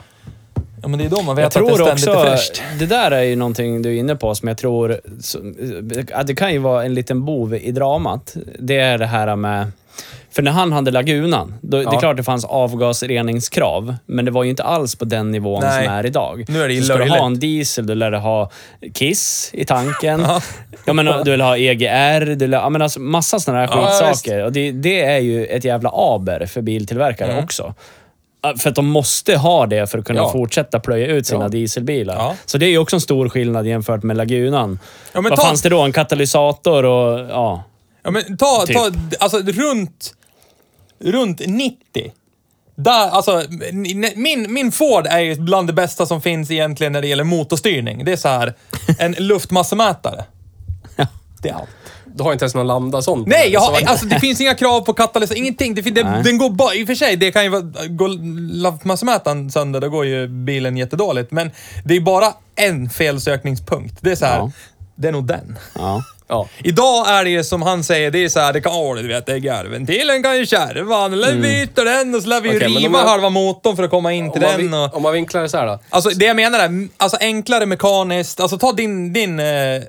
Ja, 0.83 0.89
men 0.89 0.99
det 0.99 1.05
är 1.05 1.09
då 1.09 1.23
man 1.23 1.37
vet 1.37 1.43
Jag 1.43 1.47
att 1.47 1.69
det 1.71 1.77
tror 1.77 1.87
ständigt 1.87 2.09
också, 2.09 2.21
är 2.27 2.31
fräscht. 2.37 2.63
det 2.79 2.87
där 2.87 3.11
är 3.11 3.23
ju 3.23 3.37
någonting 3.37 3.83
du 3.83 3.89
är 3.89 3.99
inne 3.99 4.17
på 4.17 4.35
som 4.35 4.49
jag 4.49 4.59
tror, 4.59 5.01
att 6.15 6.27
det 6.27 6.35
kan 6.35 6.53
ju 6.53 6.59
vara 6.59 6.85
en 6.85 6.95
liten 6.95 7.25
bov 7.25 7.55
i 7.55 7.71
dramat. 7.73 8.37
Det 8.59 8.77
är 8.79 8.99
det 8.99 9.07
här 9.07 9.37
med, 9.37 9.67
för 10.37 10.43
när 10.43 10.51
han 10.53 10.73
hade 10.73 10.91
Lagunan, 10.91 11.55
då, 11.61 11.77
det 11.77 11.83
är 11.83 11.93
Ja. 11.93 12.01
klart 12.01 12.17
det 12.17 12.23
fanns 12.23 12.45
avgasreningskrav, 12.45 13.95
men 14.07 14.25
det 14.25 14.31
var 14.31 14.45
ju 14.45 14.51
inte 14.51 14.63
alls 14.63 14.97
på 14.97 15.05
den 15.05 15.31
nivån 15.31 15.61
Nej. 15.63 15.85
som 15.85 15.93
är 15.95 16.07
idag. 16.07 16.45
Nu 16.49 16.63
är 16.63 16.69
det 16.69 16.75
ju 16.75 16.81
Så 16.81 16.85
ska 16.87 16.93
du 16.95 16.99
löjligt. 16.99 17.19
ha 17.19 17.27
en 17.27 17.39
diesel, 17.39 17.87
du 17.87 17.95
lär 17.95 18.11
du 18.11 18.19
ha 18.19 18.51
Kiss 18.95 19.51
i 19.53 19.65
tanken. 19.65 20.27
Ja. 20.87 20.93
Menar, 20.93 21.25
du 21.25 21.31
vill 21.31 21.41
ha 21.41 21.57
EGR, 21.57 22.21
du 22.27 22.35
vill 22.35 22.55
ha, 22.55 22.63
jag 22.63 22.73
menar, 22.73 22.85
alltså, 22.85 23.01
massa 23.01 23.39
sådana 23.41 23.61
här 23.67 23.69
Ja, 23.73 23.87
skitsaker. 23.89 24.45
Och 24.45 24.53
det, 24.53 24.73
det 24.73 25.03
är 25.05 25.19
ju 25.19 25.47
ett 25.47 25.65
jävla 25.65 25.91
aber 25.95 26.47
för 26.47 26.63
biltillverkare 26.63 27.33
Mm. 27.33 27.45
också. 27.45 27.75
Ja, 28.43 28.55
För 28.59 28.69
att 28.71 28.77
de 28.77 28.87
måste 28.87 29.37
ha 29.37 29.67
det 29.67 29.91
för 29.91 29.99
att 29.99 30.05
kunna 30.05 30.21
Ja. 30.21 30.33
fortsätta 30.33 30.81
plöja 30.81 31.07
ut 31.07 31.27
sina 31.27 31.45
Ja. 31.45 31.49
dieselbilar. 31.49 32.15
Ja. 32.17 32.35
Så 32.47 32.59
det 32.59 32.67
är 32.67 32.71
ju 32.71 32.79
också 32.79 32.97
en 32.97 33.01
stor 33.01 33.29
skillnad 33.29 33.67
jämfört 33.67 34.03
med 34.03 34.17
Lagunan. 34.17 34.79
Ja, 35.13 35.21
men 35.21 35.31
Vad 35.31 35.39
ta- 35.39 35.45
fanns 35.47 35.63
det 35.63 35.69
då? 35.69 35.81
En 35.81 35.93
katalysator 35.93 36.85
och 36.85 37.21
ja. 37.31 37.63
Ja, 38.03 38.11
men 38.11 38.37
ta, 38.37 38.65
Typ. 38.67 38.77
ta 38.77 38.91
alltså 39.21 39.39
runt, 39.39 40.15
runt 41.01 41.41
90. 41.47 41.77
Där, 42.77 43.09
alltså, 43.09 43.43
min, 44.17 44.53
min 44.53 44.73
Ford 44.73 45.07
är 45.07 45.19
ju 45.21 45.35
bland 45.35 45.67
det 45.69 45.73
bästa 45.73 46.07
som 46.07 46.21
finns 46.23 46.51
egentligen 46.51 46.93
när 46.93 47.03
det 47.03 47.09
gäller 47.09 47.25
motorstyrning. 47.25 48.05
Det 48.05 48.13
är 48.13 48.17
så 48.17 48.29
här, 48.29 48.55
en 48.99 49.13
luftmassemätare. 49.19 50.25
Det 51.43 51.49
är 51.49 51.55
allt. 51.55 51.69
Du 52.15 52.23
har 52.23 52.33
inte 52.33 52.45
ens 52.45 52.55
någon 52.55 52.67
lambda 52.67 53.03
sånt. 53.03 53.27
Nej, 53.29 53.51
jag 53.53 53.63
Så- 53.63 53.73
har, 53.73 53.83
alltså, 53.83 54.07
det 54.07 54.21
finns 54.21 54.41
inga 54.41 54.55
krav 54.55 54.81
på 54.81 54.93
katalysator, 54.93 55.39
ingenting. 55.39 55.75
Det, 55.75 55.83
fin- 55.83 55.95
det, 55.95 56.23
den 56.25 56.39
går 56.39 56.51
bara, 56.51 56.75
i 56.75 56.83
och 56.83 56.87
för 56.87 56.95
sig, 56.95 57.17
det 57.17 57.33
kan 57.33 57.45
ju 57.45 57.49
vara, 57.51 57.63
går 57.89 58.09
luftmassemätaren 58.63 59.51
sönder, 59.51 59.81
då 59.81 59.89
går 59.89 60.07
ju 60.07 60.29
bilen 60.29 60.77
jättedåligt. 60.77 61.31
Men 61.31 61.51
det 61.85 61.97
är 61.97 62.01
bara 62.01 62.33
en 62.55 62.91
felsökningspunkt. 62.91 63.95
Det 64.01 64.11
är 64.13 64.17
så 64.17 64.27
här, 64.27 64.39
Ja. 64.39 64.51
det 64.95 65.09
är 65.09 65.13
nog 65.13 65.27
den. 65.27 65.59
Ja. 65.75 66.03
Ja. 66.29 66.49
Idag 66.59 67.09
är 67.09 67.25
det 67.25 67.31
ju 67.31 67.45
som 67.45 67.63
han 67.63 67.85
säger, 67.85 68.11
det 68.11 68.25
är 68.25 68.29
så 68.29 68.41
här, 68.41 68.53
det 68.53 68.61
kan, 68.61 68.73
åh, 68.73 68.97
du 68.97 69.09
vet, 69.09 69.27
det 69.27 69.33
är 69.33 69.37
garvventilen 69.39 70.23
kan 70.23 70.37
ju 70.37 70.47
kärva, 70.47 71.05
eller 71.05 71.35
byter 71.35 71.85
den 71.85 72.15
och 72.15 72.23
så 72.23 72.29
lär 72.29 72.41
vi 72.41 72.49
ju 72.51 72.57
Okej, 72.57 72.69
men 72.69 72.83
riva 72.83 72.99
jag- 72.99 73.07
halva 73.07 73.31
motorn 73.31 73.77
för 73.77 73.83
att 73.83 73.91
komma 73.91 74.13
in 74.13 74.33
till 74.33 74.41
man, 74.43 74.51
den. 74.51 74.61
vin- 74.61 74.75
Och, 74.75 74.97
om 74.97 75.03
man 75.03 75.13
vinklar 75.13 75.43
det 75.43 75.49
så 75.49 75.57
här 75.57 75.67
då. 75.67 75.79
alltså 75.91 76.11
det 76.11 76.25
jag 76.27 76.37
menar 76.37 76.59
är, 76.59 76.89
alltså 76.97 77.17
enklare 77.21 77.67
mekaniskt, 77.67 78.41
alltså 78.41 78.59
ta 78.59 78.73
din, 78.73 79.13
din 79.13 79.41
eh, 79.41 79.47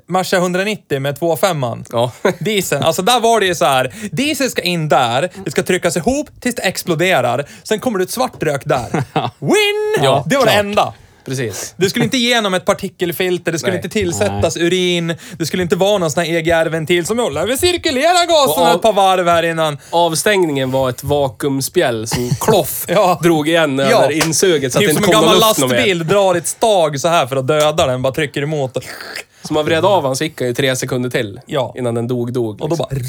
Merca 0.07 0.37
190 0.37 0.99
med 0.99 1.19
2.5 1.19 1.85
Ja. 1.91 2.11
Dieseln, 2.39 2.83
alltså 2.83 3.01
där 3.01 3.19
var 3.19 3.39
det 3.39 3.45
ju 3.45 3.55
så 3.55 3.65
här. 3.65 3.93
diesel 4.11 4.49
ska 4.51 4.61
in 4.61 4.89
där, 4.89 5.29
det 5.45 5.51
ska 5.51 5.63
tryckas 5.63 5.97
ihop 5.97 6.29
tills 6.41 6.55
det 6.55 6.61
exploderar, 6.61 7.45
sen 7.63 7.79
kommer 7.79 7.99
det 7.99 8.03
ett 8.03 8.11
svart 8.11 8.43
rök 8.43 8.61
där. 8.65 8.87
Win! 9.39 10.03
Ja, 10.03 10.23
det 10.27 10.37
var 10.37 10.45
det 10.45 10.51
klart. 10.51 10.63
enda. 10.65 10.93
Precis. 11.27 11.73
Det 11.77 11.89
skulle 11.89 12.05
inte 12.05 12.17
igenom 12.17 12.53
ett 12.53 12.65
partikelfilter, 12.65 13.51
det 13.51 13.59
skulle 13.59 13.71
Nej. 13.73 13.77
inte 13.85 13.89
tillsättas 13.89 14.57
urin, 14.57 15.15
det 15.37 15.45
skulle 15.45 15.63
inte 15.63 15.75
vara 15.75 15.97
någon 15.97 16.11
sån 16.11 16.23
här 16.23 16.31
EGR-ventil 16.31 17.05
som 17.05 17.19
håller 17.19 17.47
vi 17.47 17.57
cirkulera 17.57 18.25
gasen 18.25 18.63
av- 18.63 18.75
ett 18.75 18.81
par 18.81 18.93
varv 18.93 19.27
här 19.27 19.43
innan. 19.43 19.77
Avstängningen 19.89 20.71
var 20.71 20.89
ett 20.89 21.03
vakuumspjäll 21.03 22.07
som 22.07 22.29
kloff 22.41 22.85
Ja. 22.87 23.19
drog 23.23 23.49
igen 23.49 23.79
Ja. 23.79 23.85
över 23.85 24.11
insuget 24.11 24.73
så 24.73 24.77
att 24.77 24.81
Typ 24.81 24.89
det 24.89 24.95
som 24.95 25.03
inte 25.03 25.15
en 25.17 25.21
kom 25.21 25.25
någon 25.29 25.33
gammal 25.39 25.49
luft 25.49 25.59
någon 25.59 25.69
mer. 25.69 25.75
lastbil 25.77 26.07
drar 26.07 26.35
ett 26.35 26.47
stag 26.47 26.99
så 26.99 27.07
här 27.07 27.27
för 27.27 27.35
att 27.35 27.47
döda 27.47 27.87
den, 27.87 28.01
bara 28.01 28.13
trycker 28.13 28.41
emot. 28.41 28.77
Och, 28.77 28.83
Så 29.47 29.53
man 29.53 29.65
vred 29.65 29.85
av 29.85 30.05
han 30.05 30.15
så 30.15 30.23
gick 30.23 30.39
han 30.41 30.47
ju 30.47 30.53
tre 30.53 30.75
sekunder 30.75 31.09
till. 31.09 31.39
Ja. 31.45 31.73
Innan 31.77 31.95
den 31.95 32.07
dog, 32.07 32.33
dog. 32.33 32.61
och 32.61 32.69
då 32.69 32.75
liksom. 32.75 32.77
bara... 32.89 32.99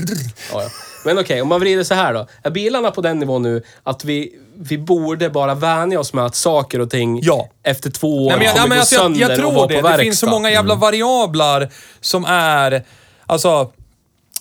Ja, 0.53 0.63
ja. 0.63 0.69
Men 1.05 1.19
okej, 1.19 1.43
om 1.43 1.49
man 1.49 1.61
vrider 1.61 1.85
så 1.85 1.95
här 1.95 2.15
då. 2.15 2.27
Är 2.43 2.51
bilarna 2.51 2.91
på 2.91 3.01
den 3.01 3.19
nivån 3.19 3.43
nu 3.43 3.63
att 3.83 4.05
vi, 4.05 4.33
vi 4.57 4.79
borde 4.79 5.31
bara 5.31 5.55
vänja 5.55 6.01
oss 6.01 6.13
med 6.13 6.25
att 6.25 6.35
saker 6.35 6.81
och 6.81 6.91
ting 6.91 7.21
Ja. 7.23 7.49
efter 7.63 7.91
två 7.91 8.27
år 8.27 8.31
Nej, 8.31 8.39
men 8.39 8.47
jag, 8.47 8.55
kommer 8.57 8.65
ja, 8.65 8.69
men 8.69 8.77
gå 8.77 8.81
alltså, 8.81 8.95
jag, 8.95 9.03
sönder 9.03 9.21
jag 9.21 9.31
och 9.31 9.37
tror 9.37 9.53
vara 9.53 9.67
det. 9.67 9.83
på 9.83 9.89
Det 9.89 9.99
finns 9.99 10.19
så 10.19 10.27
verkstad. 10.27 10.37
många 10.37 10.51
jävla 10.51 10.75
variabler 10.75 11.71
som 12.01 12.25
är, 12.25 12.83
alltså, 13.27 13.71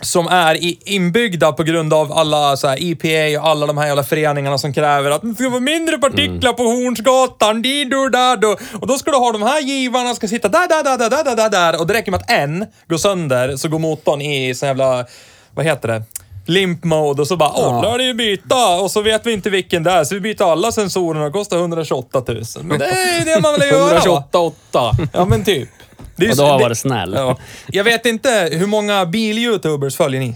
som 0.02 0.28
är 0.28 0.58
inbyggda 0.90 1.52
på 1.52 1.64
grund 1.64 1.94
av 1.94 2.12
alla 2.12 2.58
så 2.58 2.68
här, 2.68 2.78
EPA 2.82 3.42
och 3.42 3.48
alla 3.48 3.66
de 3.66 3.78
här 3.78 3.88
jävla 3.88 4.04
föreningarna 4.04 4.58
som 4.58 4.74
kräver 4.74 5.12
att 5.12 5.22
det 5.22 5.34
ska 5.34 5.50
vara 5.50 5.60
mindre 5.60 5.98
partiklar 5.98 6.54
på 6.54 6.64
Hornsgatan, 6.64 7.62
dido 7.62 8.10
dado. 8.10 8.56
Och 8.82 8.88
då 8.88 8.98
ska 8.98 9.12
du 9.12 9.18
ha 9.18 9.32
de 9.32 9.42
här 9.42 9.62
givarna, 9.62 10.16
ska 10.16 10.28
sitta 10.28 10.48
där, 10.48 10.68
där, 10.68 10.84
där, 10.84 11.10
där, 11.10 11.24
där, 11.24 11.36
där, 11.36 11.50
där. 11.50 11.80
Och 11.80 11.88
det 11.88 11.94
räcker 11.94 12.12
med 12.12 12.20
att 12.20 12.32
en 12.32 12.66
går 12.88 12.98
sönder 12.98 13.58
så 13.58 13.70
går 13.70 13.80
motorn 13.80 14.22
i 14.22 14.56
sån 14.56 14.68
jävla, 14.68 15.06
vad 15.56 15.66
heter 15.66 15.88
det? 15.88 16.04
Limp 16.46 16.84
mode 16.84 17.22
och 17.22 17.28
så 17.28 17.38
bara, 17.38 17.52
åh, 17.56 17.82
lär 17.82 18.00
ju 18.00 18.14
byta. 18.14 18.80
Och 18.82 18.92
så 18.92 19.02
vet 19.02 19.26
vi 19.26 19.34
inte 19.34 19.50
vilken 19.50 19.84
det 19.84 19.92
är, 19.92 20.04
så 20.04 20.16
vi 20.16 20.22
byter 20.22 20.52
alla 20.52 20.72
sensorerna 20.72 21.26
och 21.26 21.34
kostar 21.34 21.58
128 21.58 22.24
000. 22.28 22.44
Men 22.64 22.80
det 22.80 22.86
är 22.86 23.20
ju 23.20 23.26
det 23.26 23.42
man 23.42 23.54
vill 23.54 23.70
göra 23.70 24.00
va? 24.12 24.24
128,8. 24.32 25.08
Ja 25.14 25.26
men 25.26 25.44
typ. 25.44 25.70
Det 26.18 26.24
är 26.24 26.28
ju 26.28 26.32
Och 26.32 26.38
då 26.38 26.44
har 26.44 26.50
jag 26.50 26.60
det- 26.60 26.64
varit 26.64 26.78
snäll. 26.78 27.14
Ja. 27.16 27.38
Jag 27.68 27.84
vet 27.84 28.06
inte 28.06 28.50
hur 28.52 28.68
många 28.68 29.06
bil-youtubers 29.06 29.96
följer 29.98 30.20
ni? 30.22 30.36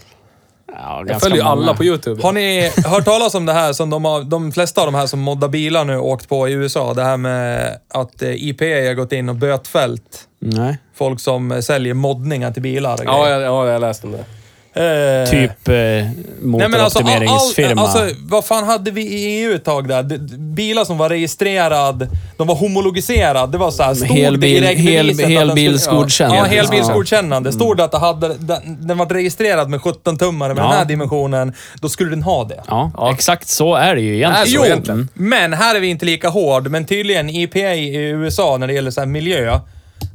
Ja, 0.73 1.03
Jag 1.07 1.21
följer 1.21 1.37
ju 1.37 1.43
många. 1.43 1.51
alla 1.61 1.73
på 1.73 1.83
YouTube. 1.85 2.21
Har 2.23 2.33
ni 2.33 2.71
hört 2.85 3.05
talas 3.05 3.35
om 3.35 3.45
det 3.45 3.53
här 3.53 3.73
som 3.73 3.89
de, 3.89 4.05
har, 4.05 4.23
de 4.23 4.51
flesta 4.51 4.81
av 4.81 4.87
de 4.87 4.95
här 4.95 5.07
som 5.07 5.19
moddar 5.19 5.47
bilar 5.47 5.85
nu 5.85 5.97
åkt 5.97 6.29
på 6.29 6.49
i 6.49 6.51
USA? 6.51 6.93
Det 6.93 7.03
här 7.03 7.17
med 7.17 7.77
att 7.93 8.21
eh, 8.21 8.29
IPA 8.43 8.65
har 8.65 8.93
gått 8.93 9.11
in 9.11 9.29
och 9.29 9.35
bötfällt 9.35 10.19
Nej. 10.39 10.77
folk 10.95 11.19
som 11.19 11.61
säljer 11.61 11.93
moddningar 11.93 12.51
till 12.51 12.61
bilar 12.61 12.93
och 12.93 12.99
Ja, 13.05 13.29
jag, 13.29 13.41
ja, 13.41 13.67
jag 13.67 13.81
läste 13.81 14.07
om 14.07 14.13
det. 14.13 14.25
Eh, 14.73 15.29
Typ 15.29 15.67
eh, 15.67 15.73
Nej 15.73 16.09
men 16.41 16.73
alltså, 16.73 16.99
all, 16.99 17.05
motoroptimeringsfirma. 17.05 17.81
alltså, 17.81 18.09
vad 18.19 18.45
fan 18.45 18.63
hade 18.63 18.91
vi 18.91 19.01
i 19.01 19.39
EU 19.43 19.55
ett 19.55 19.63
tag 19.63 19.87
där? 19.87 20.03
Bilar 20.37 20.85
som 20.85 20.97
var 20.97 21.09
registrerad, 21.09 22.07
de 22.37 22.47
var 22.47 22.55
homologiserad. 22.55 23.51
Det 23.51 23.57
var 23.57 23.71
så 23.71 23.83
här, 23.83 23.93
stod 23.93 24.07
Helbil- 24.07 24.61
det 24.61 24.71
i 24.71 24.75
hel- 24.75 25.19
helbilsgodkänd. 25.19 26.33
Ja, 26.33 26.37
Ja. 26.37 26.43
helbilsgodkännande. 26.43 27.51
Stod 27.51 27.77
det 27.77 27.83
att 27.83 27.91
det 27.91 27.97
hade, 27.99 28.27
den, 28.37 28.87
den 28.87 28.97
var 28.97 29.05
registrerad 29.05 29.69
med 29.69 29.81
17 29.81 30.17
tummare 30.17 30.53
med 30.53 30.63
Ja. 30.63 30.67
den 30.67 30.77
här 30.77 30.85
dimensionen, 30.85 31.53
då 31.81 31.89
skulle 31.89 32.09
den 32.09 32.23
ha 32.23 32.43
det. 32.43 32.61
Ja, 32.67 32.91
Ja. 32.97 33.13
exakt 33.13 33.47
så 33.47 33.75
är 33.75 33.95
det 33.95 34.01
ju 34.01 34.15
egentligen. 34.15 34.47
Jo, 34.61 34.65
egentligen. 34.65 35.07
men 35.13 35.53
här 35.53 35.75
är 35.75 35.79
vi 35.79 35.87
inte 35.87 36.05
lika 36.05 36.29
hård. 36.29 36.67
Men 36.67 36.85
tydligen 36.85 37.29
EPA 37.29 37.59
i 37.73 37.95
USA 37.95 38.57
när 38.57 38.67
det 38.67 38.73
gäller 38.73 38.91
så 38.91 39.01
här 39.01 39.07
miljö, 39.07 39.59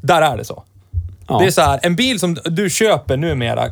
där 0.00 0.22
är 0.22 0.36
det 0.36 0.44
så. 0.44 0.62
Ja. 1.28 1.38
Det 1.38 1.46
är 1.46 1.50
så 1.50 1.60
här, 1.60 1.80
en 1.82 1.96
bil 1.96 2.20
som 2.20 2.36
du 2.44 2.70
köper 2.70 3.16
numera. 3.16 3.70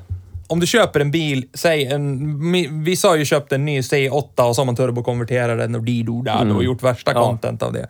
Om 0.54 0.60
du 0.60 0.66
köper 0.66 1.00
en 1.00 1.10
bil, 1.10 1.46
säg 1.54 1.84
en... 1.84 2.84
Vissa 2.84 3.08
har 3.08 3.16
ju 3.16 3.24
köpt 3.24 3.52
en 3.52 3.64
ny 3.64 3.80
C8 3.80 4.42
och 4.42 4.54
så 4.56 4.60
har 4.60 4.64
man 4.66 4.76
turbokonverterat 4.76 5.58
den 5.58 5.74
och 5.74 5.82
dido 5.82 6.22
där 6.22 6.42
Mm. 6.42 6.56
och 6.56 6.64
gjort 6.64 6.82
värsta 6.82 7.12
Ja. 7.14 7.24
content 7.26 7.62
av 7.62 7.72
det. 7.72 7.88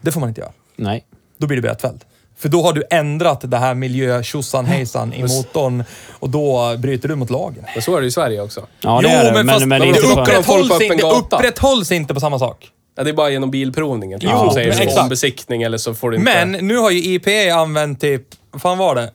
Det 0.00 0.12
får 0.12 0.20
man 0.20 0.28
inte 0.28 0.40
göra. 0.40 0.50
Nej. 0.76 1.04
Då 1.38 1.46
blir 1.46 1.56
du 1.56 1.62
bötfälld. 1.62 2.04
För 2.38 2.48
då 2.48 2.62
har 2.62 2.72
du 2.72 2.82
ändrat 2.90 3.40
det 3.50 3.56
här 3.56 3.74
miljö 3.74 4.22
tjosan 4.22 4.66
hejsan 4.66 5.12
i 5.12 5.22
motorn 5.22 5.84
och 6.10 6.30
då 6.30 6.76
bryter 6.78 7.08
du 7.08 7.14
mot 7.14 7.30
lagen. 7.30 7.64
Men 7.74 7.82
så 7.82 7.96
är 7.96 8.00
det 8.00 8.06
i 8.06 8.10
Sverige 8.10 8.40
också. 8.40 8.66
Ja, 8.80 9.00
det 9.02 9.08
är 9.08 9.24
det. 9.24 9.44
Men, 9.44 9.68
men, 9.68 9.80
de 9.80 9.86
inte 9.88 10.00
får 10.00 10.24
för... 10.24 10.38
upp- 10.38 10.44
folk 10.44 10.68
på 10.68 10.74
upprätthålls, 10.74 10.92
inte, 10.92 11.06
upprätthålls 11.36 11.92
inte 11.92 12.14
på 12.14 12.20
samma 12.20 12.38
sak. 12.38 12.68
Ja, 12.96 13.04
det 13.04 13.10
är 13.10 13.14
bara 13.14 13.30
genom 13.30 13.50
bilprovningen. 13.50 14.20
Typ, 14.20 14.30
Jo, 14.32 14.38
som 14.38 14.50
säger 14.50 14.68
men 14.68 14.76
så, 14.76 14.82
exakt. 14.82 15.02
om 15.02 15.08
besiktning 15.08 15.62
eller 15.62 15.78
så 15.78 15.94
får 15.94 16.10
du 16.10 16.16
inte... 16.16 16.44
Men 16.46 16.66
nu 16.66 16.76
har 16.76 16.90
ju 16.90 16.98
IPA 17.14 17.54
använt 17.54 18.00
typ, 18.00 18.22
vad 18.50 18.62
fan 18.62 18.78
var 18.78 18.94
det? 18.94 19.10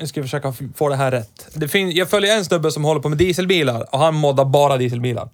Nu 0.00 0.06
ska 0.06 0.20
jag 0.20 0.24
försöka 0.24 0.54
få 0.74 0.88
det 0.88 0.96
här 0.96 1.10
rätt. 1.10 1.48
Det 1.54 1.68
fin- 1.68 1.90
jag 1.90 2.10
följer 2.10 2.36
en 2.36 2.44
snubbe 2.44 2.70
som 2.70 2.84
håller 2.84 3.00
på 3.00 3.08
med 3.08 3.18
dieselbilar 3.18 3.94
och 3.94 3.98
han 3.98 4.14
moddar 4.14 4.44
bara 4.44 4.76
dieselbilar. 4.76 5.28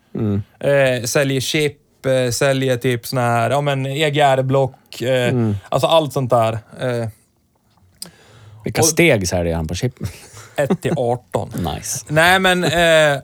Eh, 0.61 1.05
säljer 1.05 1.41
chip, 1.41 2.07
eh, 2.07 2.31
säljer 2.31 2.77
typ 2.77 3.07
såna 3.07 3.21
här, 3.23 3.51
ja 3.51 3.61
men 3.61 3.87
EGR-block, 3.87 5.01
eh, 5.03 5.51
alltså 5.69 5.87
allt 5.87 6.13
sånt 6.13 6.31
där. 6.31 6.53
Eh, 6.81 7.09
Vilka 8.65 8.83
steg 8.83 9.29
säljer 9.29 9.55
han 9.57 9.67
på 9.69 9.75
chip? 9.75 9.95
1 10.57 10.83
till 10.83 10.93
18. 10.97 11.53
Nice. 11.75 12.05
Nej 12.09 12.39
men... 12.39 12.65
Eh, 12.65 13.21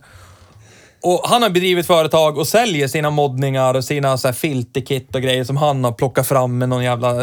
och 1.03 1.21
han 1.25 1.43
har 1.43 1.51
bedrivit 1.51 1.87
företag 1.87 2.39
och 2.39 2.47
säljer 2.47 2.89
sina 2.89 3.11
moddningar 3.11 3.75
och 3.75 3.85
sina 3.85 4.19
så 4.19 4.29
här 4.29 4.33
filterkit 4.33 5.15
och 5.15 5.23
grejer 5.23 5.45
som 5.45 5.57
han 5.57 5.85
har 5.85 5.93
plockat 5.93 6.27
fram 6.27 6.59
med 6.59 6.69
någon 6.69 6.85
jävla 6.85 7.15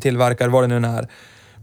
tillverkare, 0.00 0.48
vad 0.48 0.68
det 0.68 0.78
nu 0.80 0.86
är. 0.88 1.08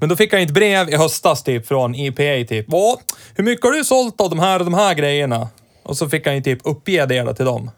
Men 0.06 0.10
då 0.10 0.16
fick 0.16 0.34
han 0.34 0.42
ett 0.42 0.52
brev 0.52 0.90
i 0.90 0.96
höstas 0.96 1.44
typ 1.44 1.68
från 1.68 1.96
EPA 1.96 2.48
typ. 2.50 2.66
Vad? 2.70 2.98
Hur 3.36 3.44
mycket 3.44 3.66
har 3.66 3.72
du 3.72 3.84
sålt 3.84 4.22
av 4.22 4.30
de 4.30 4.40
här 4.40 4.60
och 4.60 4.66
de 4.66 4.74
här 4.74 4.94
grejerna? 4.94 5.48
Och 5.84 5.98
så 5.98 6.10
fick 6.10 6.26
han 6.26 6.36
ju 6.36 6.42
typ 6.42 6.60
uppge 6.64 7.06
det 7.06 7.22
då 7.22 7.34
till 7.34 7.46
dem. 7.46 7.72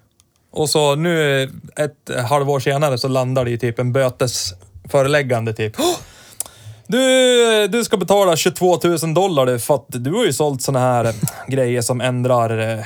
Och 0.52 0.70
så 0.70 0.96
nu 0.96 1.44
ett 1.76 2.26
halvår 2.30 2.60
senare 2.60 2.98
så 2.98 3.08
landar 3.08 3.46
det 3.46 3.52
i 3.52 3.58
typ 3.58 3.80
en 3.80 3.94
bötesföreläggande 3.94 5.54
typ. 5.54 5.74
"Åh! 5.80 5.96
Du, 6.88 7.68
du 7.68 7.84
ska 7.84 7.98
betala 7.98 8.36
22 8.36 8.80
000 8.84 9.14
dollar 9.14 9.58
för 9.58 9.76
att 9.76 9.86
du 9.88 10.14
har 10.14 10.26
ju 10.26 10.34
sålt 10.34 10.62
såna 10.62 10.80
här 10.80 11.14
grejer 11.48 11.82
som 11.82 12.02
ändrar 12.02 12.78
eh, 12.80 12.86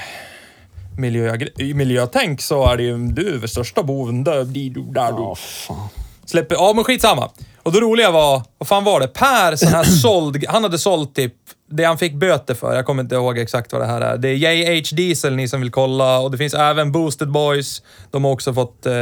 miljö, 0.98 1.38
miljötänk 1.76 2.42
så 2.42 2.66
är 2.68 2.78
det 2.78 2.84
ju 2.84 2.98
du 2.98 3.44
är 3.44 3.48
största 3.48 3.84
boven. 3.84 4.24
Där, 4.24 4.44
dido, 4.44 4.82
där, 4.82 5.02
Ja, 5.02 5.36
du. 5.36 5.42
fan. 5.42 5.88
Släpper, 6.26 6.56
ja 6.56 6.74
men 6.76 6.84
skitsamma. 6.84 7.30
Och 7.64 7.72
det 7.72 7.80
roliga 7.80 8.12
var, 8.12 8.44
vad 8.58 8.68
fan 8.68 8.84
var 8.84 9.00
det? 9.00 9.08
Per 9.08 9.56
sån 9.56 9.70
här 9.70 9.84
såld, 10.02 10.46
han 10.50 10.64
hade 10.64 10.80
sålt 10.80 11.16
typ 11.16 11.34
det 11.70 11.84
han 11.84 11.98
fick 11.98 12.14
böter 12.14 12.54
för, 12.54 12.76
jag 12.76 12.86
kommer 12.86 13.04
inte 13.04 13.16
ihåg 13.16 13.38
exakt 13.38 13.74
vad 13.74 13.82
det 13.82 13.86
här 13.86 14.02
är. 14.02 14.18
Det 14.18 14.30
är 14.30 14.36
JH 14.36 14.96
Diesel 14.96 15.36
ni 15.36 15.48
som 15.48 15.62
vill 15.62 15.72
kolla 15.72 16.20
och 16.20 16.32
det 16.32 16.38
finns 16.38 16.54
även 16.54 16.92
Boosted 16.92 17.32
Boys. 17.32 17.82
De 18.12 18.24
har 18.24 18.32
också 18.32 18.54
fått... 18.54 18.86
Eh, 18.86 18.94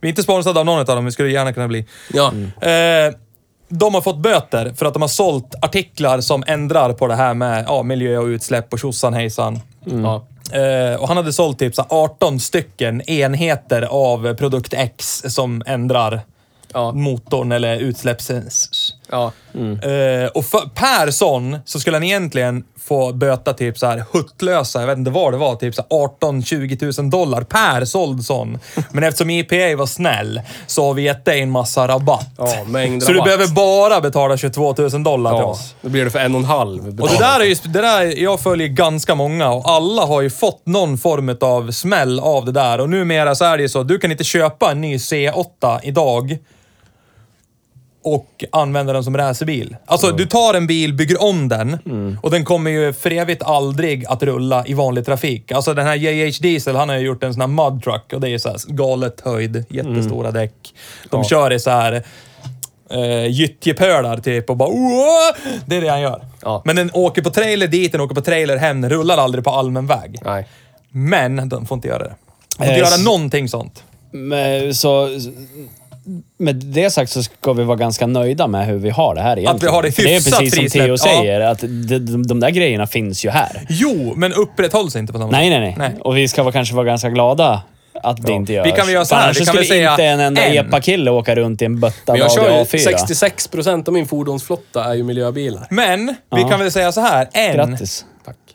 vi 0.00 0.08
är 0.08 0.10
inte 0.10 0.22
sponsrade 0.22 0.60
av 0.60 0.66
någon 0.66 0.78
av 0.78 0.86
dem, 0.86 1.04
vi 1.04 1.12
skulle 1.12 1.30
gärna 1.30 1.52
kunna 1.52 1.68
bli. 1.68 1.86
Ja. 2.12 2.32
Eh, 2.68 3.14
de 3.68 3.94
har 3.94 4.00
fått 4.00 4.18
böter 4.18 4.72
för 4.76 4.86
att 4.86 4.92
de 4.92 5.02
har 5.02 5.08
sålt 5.08 5.54
artiklar 5.62 6.20
som 6.20 6.44
ändrar 6.46 6.92
på 6.92 7.06
det 7.06 7.14
här 7.14 7.34
med 7.34 7.64
ja, 7.68 7.82
miljö 7.82 8.18
och 8.18 8.26
utsläpp 8.26 8.72
och 8.72 8.78
tjosan 8.78 9.14
hejsan. 9.14 9.60
ja. 9.84 10.26
Eh, 10.52 11.00
och 11.00 11.08
han 11.08 11.16
hade 11.16 11.32
sålt 11.32 11.58
typ 11.58 11.74
så 11.74 11.82
här 11.82 11.88
18 11.90 12.40
stycken 12.40 13.10
enheter 13.10 13.82
av 13.82 14.34
produkt 14.34 14.74
X 14.74 15.22
som 15.26 15.62
ändrar 15.66 16.20
Ja. 16.74 16.92
motorn 16.92 17.52
eller 17.52 17.76
utsläpps... 17.76 18.30
Ja. 19.10 19.32
Eh, 19.54 20.26
och 20.34 20.44
för, 20.44 20.68
per 20.74 21.10
sån 21.10 21.58
så 21.64 21.80
skulle 21.80 21.96
han 21.96 22.04
egentligen 22.04 22.64
få 22.88 23.12
böta 23.12 23.52
typ 23.52 23.78
så 23.78 23.86
här 23.86 24.04
huttlösa, 24.12 24.80
jag 24.80 24.86
vet 24.86 24.98
inte 24.98 25.10
vad 25.10 25.32
det 25.32 25.36
var, 25.36 25.54
typ 25.56 25.74
så 25.74 25.82
här 25.90 26.08
18-20 26.20 27.00
000 27.02 27.10
dollar 27.10 27.42
per 27.42 27.84
såld 27.84 28.24
sån. 28.24 28.58
Men 28.92 29.04
eftersom 29.04 29.30
EPA 29.30 29.76
var 29.76 29.86
snäll 29.86 30.40
så 30.66 30.86
har 30.86 30.94
vi 30.94 31.02
gett 31.02 31.24
dig 31.24 31.40
en 31.40 31.50
massa 31.50 31.88
rabatt. 31.88 32.26
Ja, 32.38 32.64
mängd 32.66 33.02
så 33.02 33.12
du 33.12 33.22
behöver 33.22 33.46
bara 33.48 34.00
betala 34.00 34.36
22 34.36 34.74
000 34.78 35.02
dollar 35.02 35.30
till 35.30 35.40
Ja, 35.40 35.44
oss. 35.46 35.74
då 35.82 35.88
blir 35.88 36.04
det 36.04 36.10
för 36.10 36.18
en 36.18 36.34
och 36.34 36.38
en 36.40 36.44
halv. 36.44 37.00
Och 37.00 37.08
det 37.08 37.18
där 37.18 37.40
är 37.40 37.44
ju, 37.44 37.54
det 37.54 37.80
där, 37.80 38.22
jag 38.22 38.40
följer 38.40 38.68
ganska 38.68 39.14
många 39.14 39.50
och 39.50 39.70
alla 39.70 40.02
har 40.06 40.20
ju 40.20 40.30
fått 40.30 40.66
någon 40.66 40.98
form 40.98 41.36
av 41.40 41.70
smäll 41.70 42.20
av 42.20 42.44
det 42.44 42.52
där. 42.52 42.80
Och 42.80 42.90
numera 42.90 43.34
så 43.34 43.44
är 43.44 43.56
det 43.56 43.62
ju 43.62 43.68
så, 43.68 43.82
du 43.82 43.98
kan 43.98 44.10
inte 44.12 44.24
köpa 44.24 44.70
en 44.70 44.80
ny 44.80 44.96
C8 44.96 45.80
idag 45.82 46.38
och 48.02 48.44
använda 48.52 48.92
den 48.92 49.04
som 49.04 49.16
racerbil. 49.16 49.76
Alltså, 49.86 50.10
du 50.12 50.26
tar 50.26 50.54
en 50.54 50.66
bil, 50.66 50.94
bygger 50.94 51.22
om 51.22 51.48
den 51.48 51.78
och 52.22 52.30
den 52.30 52.44
kommer 52.44 52.70
ju 52.70 52.92
för 52.92 53.10
evigt 53.12 53.42
aldrig 53.42 54.06
att 54.06 54.22
rulla 54.22 54.66
i 54.66 54.74
vanlig 54.74 55.06
trafik. 55.06 55.52
Alltså 55.52 55.74
den 55.74 55.86
här 55.86 55.94
JH 55.96 56.40
Diesel, 56.42 56.76
han 56.76 56.88
har 56.88 56.96
ju 56.96 57.06
gjort 57.06 57.22
en 57.24 57.34
sån 57.34 57.40
här 57.40 57.70
mud 57.70 57.82
truck 57.82 58.12
och 58.12 58.20
det 58.20 58.28
är 58.28 58.38
så 58.38 58.48
här 58.48 58.58
galet 58.68 59.20
höjd, 59.24 59.64
jättestora 59.70 60.30
däck. 60.30 60.74
De 61.10 61.24
kör 61.24 61.52
i 61.52 61.60
så 61.60 61.70
här 61.70 62.02
eh, 62.90 63.26
gyttjepölar 63.26 64.16
typ 64.18 64.50
och 64.50 64.56
bara 64.56 64.68
Åh! 64.68 65.36
Det 65.66 65.76
är 65.76 65.80
det 65.80 65.88
han 65.88 66.00
gör. 66.00 66.24
Ja. 66.42 66.62
Men 66.64 66.76
den 66.76 66.90
åker 66.94 67.22
på 67.22 67.30
trailer 67.30 67.66
dit, 67.66 67.92
den 67.92 68.00
åker 68.00 68.14
på 68.14 68.20
trailer 68.20 68.56
hem, 68.56 68.80
den 68.80 68.90
rullar 68.90 69.16
aldrig 69.18 69.44
på 69.44 69.50
allmän 69.50 69.86
väg. 69.86 70.18
Nej. 70.24 70.46
Men 70.92 71.48
de 71.48 71.66
får 71.66 71.74
inte 71.76 71.88
göra 71.88 72.02
det. 72.04 72.14
De 72.48 72.56
får 72.56 72.64
inte 72.66 72.72
Eh, 72.74 72.78
göra 72.78 72.88
s- 72.88 73.04
någonting 73.04 73.48
sånt. 73.48 73.84
Men, 74.12 74.74
så, 74.74 75.08
med 76.38 76.56
det 76.56 76.90
sagt 76.90 77.10
så 77.12 77.22
ska 77.22 77.52
vi 77.52 77.64
vara 77.64 77.76
ganska 77.76 78.06
nöjda 78.06 78.46
med 78.46 78.66
hur 78.66 78.78
vi 78.78 78.90
har 78.90 79.14
det 79.14 79.20
här 79.20 79.38
egentligen. 79.38 79.56
Att 79.56 79.62
vi 79.62 79.66
har 79.66 79.82
det 79.82 79.92
För 79.92 80.02
det 80.02 80.08
är 80.08 80.14
hyfsat 80.14 80.38
precis 80.38 80.54
som 80.54 80.62
frisläppt, 80.62 80.86
Theo 80.86 80.92
ja. 80.92 80.96
säger, 81.20 81.40
att 81.40 81.60
de, 81.60 82.26
de, 82.26 82.40
där 82.40 82.50
grejerna 82.50 82.86
finns 82.86 83.24
ju 83.24 83.30
här. 83.30 83.66
Jo, 83.68 84.12
men 84.16 84.32
upprätthålls 84.32 84.96
inte 84.96 85.12
på 85.12 85.18
samma 85.18 85.30
Nej, 85.30 85.50
nej, 85.50 85.60
nej, 85.60 85.74
Nej. 85.78 85.90
Och 86.00 86.16
vi 86.16 86.28
ska 86.28 86.42
vara, 86.42 86.52
kanske 86.52 86.74
vara 86.74 86.86
ganska 86.86 87.08
glada 87.08 87.62
att 88.02 88.26
det 88.26 88.32
inte 88.32 88.52
görs. 88.52 88.66
Vi 88.66 88.70
kan 88.70 88.86
väl 88.86 88.94
göra 88.94 89.04
så 89.04 89.14
här, 89.14 89.24
annars 89.24 89.36
vi 89.40 89.44
kan 89.44 89.46
skulle 89.46 89.64
säga 89.64 89.90
inte 89.90 90.04
en 90.04 90.20
enda 90.20 90.42
en. 90.42 90.66
epa-kille 90.66 91.10
åka 91.10 91.34
runt 91.34 91.62
i 91.62 91.64
en 91.64 91.80
bötta 91.80 92.12
Men 92.12 92.16
jag 92.16 92.32
kör 92.32 92.50
ju 92.58 92.64
A4. 92.64 92.78
66 92.78 93.48
procent 93.48 93.88
av 93.88 93.94
min 93.94 94.06
fordonsflotta 94.06 94.84
är 94.84 94.94
ju 94.94 95.02
miljöbilar. 95.02 95.66
Men, 95.70 96.06
vi 96.06 96.40
Ja. 96.40 96.48
kan 96.48 96.60
väl 96.60 96.72
säga 96.72 96.92
så 96.92 97.00
här. 97.00 97.28
En, 97.32 97.54
Grattis. 97.56 98.04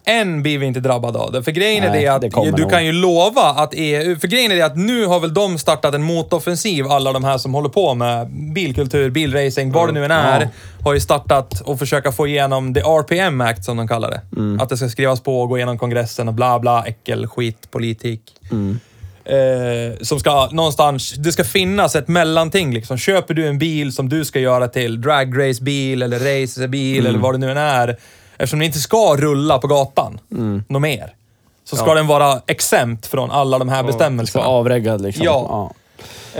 Än 0.07 0.41
blir 0.43 0.57
vi 0.57 0.65
inte 0.65 0.79
drabbade 0.79 1.19
av 1.19 1.31
det. 1.31 1.43
För 1.43 1.51
grejen 1.51 1.83
är 1.83 1.89
Nej, 1.89 2.01
det 2.01 2.07
att 2.07 2.21
det 2.21 2.29
du 2.55 2.61
nog. 2.61 2.71
kan 2.71 2.85
ju 2.85 2.91
lova 2.91 3.41
att 3.41 3.73
EU... 3.75 4.15
För 4.19 4.27
grejen 4.27 4.51
är 4.51 4.55
det 4.55 4.61
att 4.61 4.77
nu 4.77 5.05
har 5.05 5.19
väl 5.19 5.33
de 5.33 5.57
startat 5.57 5.93
en 5.95 6.03
motoffensiv, 6.03 6.87
alla 6.87 7.13
de 7.13 7.23
här 7.23 7.37
som 7.37 7.53
håller 7.53 7.69
på 7.69 7.93
med 7.93 8.27
bilkultur, 8.53 9.09
bilracing, 9.09 9.71
vad 9.71 9.89
det 9.89 9.93
nu 9.93 10.05
än 10.05 10.11
är. 10.11 10.41
Ja. 10.41 10.47
Har 10.83 10.93
ju 10.93 10.99
startat 10.99 11.61
och 11.61 11.79
försöka 11.79 12.11
få 12.11 12.27
igenom 12.27 12.73
the 12.73 12.79
RPM 12.79 13.41
Act 13.41 13.63
som 13.65 13.77
de 13.77 13.87
kallar 13.87 14.09
det. 14.11 14.21
Mm. 14.37 14.59
Att 14.59 14.69
det 14.69 14.77
ska 14.77 14.89
skrivas 14.89 15.21
på 15.21 15.41
och 15.41 15.49
gå 15.49 15.57
igenom 15.57 15.77
kongressen 15.77 16.27
och 16.27 16.33
bla 16.33 16.59
bla, 16.59 16.83
äckel, 16.85 17.27
skit, 17.27 17.71
politik. 17.71 18.21
Mm. 18.51 18.79
Eh, 19.25 19.97
som 20.01 20.19
ska 20.19 20.49
någonstans, 20.51 21.13
det 21.17 21.31
ska 21.31 21.43
finnas 21.43 21.95
ett 21.95 22.07
mellanting 22.07 22.73
liksom. 22.73 22.97
Köper 22.97 23.33
du 23.33 23.47
en 23.47 23.59
bil 23.59 23.93
som 23.93 24.09
du 24.09 24.25
ska 24.25 24.39
göra 24.39 24.67
till 24.67 25.01
dragracebil 25.01 26.01
eller 26.01 26.19
racerbil 26.19 26.99
Mm. 26.99 27.09
eller 27.09 27.19
vad 27.19 27.33
det 27.33 27.37
nu 27.37 27.51
än 27.51 27.57
är. 27.57 27.97
Eftersom 28.37 28.59
den 28.59 28.65
inte 28.65 28.79
ska 28.79 29.15
rulla 29.17 29.59
på 29.59 29.67
gatan 29.67 30.19
Mm. 30.31 30.63
något 30.69 30.81
mer. 30.81 31.15
Så 31.63 31.75
ska 31.75 31.93
den 31.93 32.07
vara 32.07 32.41
exempt 32.47 33.05
från 33.07 33.31
alla 33.31 33.59
de 33.59 33.69
här 33.69 33.77
Ska 33.77 33.87
bestämmelserna. 33.87 34.45
avreggad 34.45 35.01
liksom. 35.01 35.25
Ja. 35.25 35.71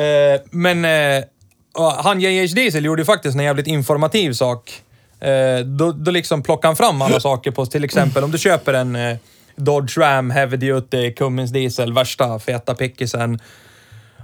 Eh, 0.01 0.41
men 0.51 0.85
eh, 0.85 1.23
och 1.73 1.91
han 1.91 2.21
JH 2.21 2.53
Diesel 2.55 2.85
gjorde 2.85 3.01
ju 3.01 3.05
faktiskt 3.05 3.35
en 3.37 3.43
jävligt 3.43 3.67
informativ 3.67 4.33
sak. 4.33 4.81
Eh, 5.19 5.59
då, 5.65 5.91
då 5.91 6.11
liksom 6.11 6.43
plockade 6.43 6.67
han 6.67 6.75
fram 6.75 7.01
alla 7.01 7.19
saker 7.29 7.51
på, 7.51 7.65
till 7.65 7.83
exempel 7.83 8.23
om 8.23 8.31
du 8.31 8.37
köper 8.37 8.73
en 8.73 8.95
eh, 8.95 9.17
Dodge 9.55 9.97
Ram 9.97 10.29
Heavy 10.31 10.57
Duty 10.57 11.13
Cummins 11.13 11.51
Diesel, 11.51 11.93
värsta 11.93 12.39
feta 12.39 12.75
pickisen. 12.75 13.39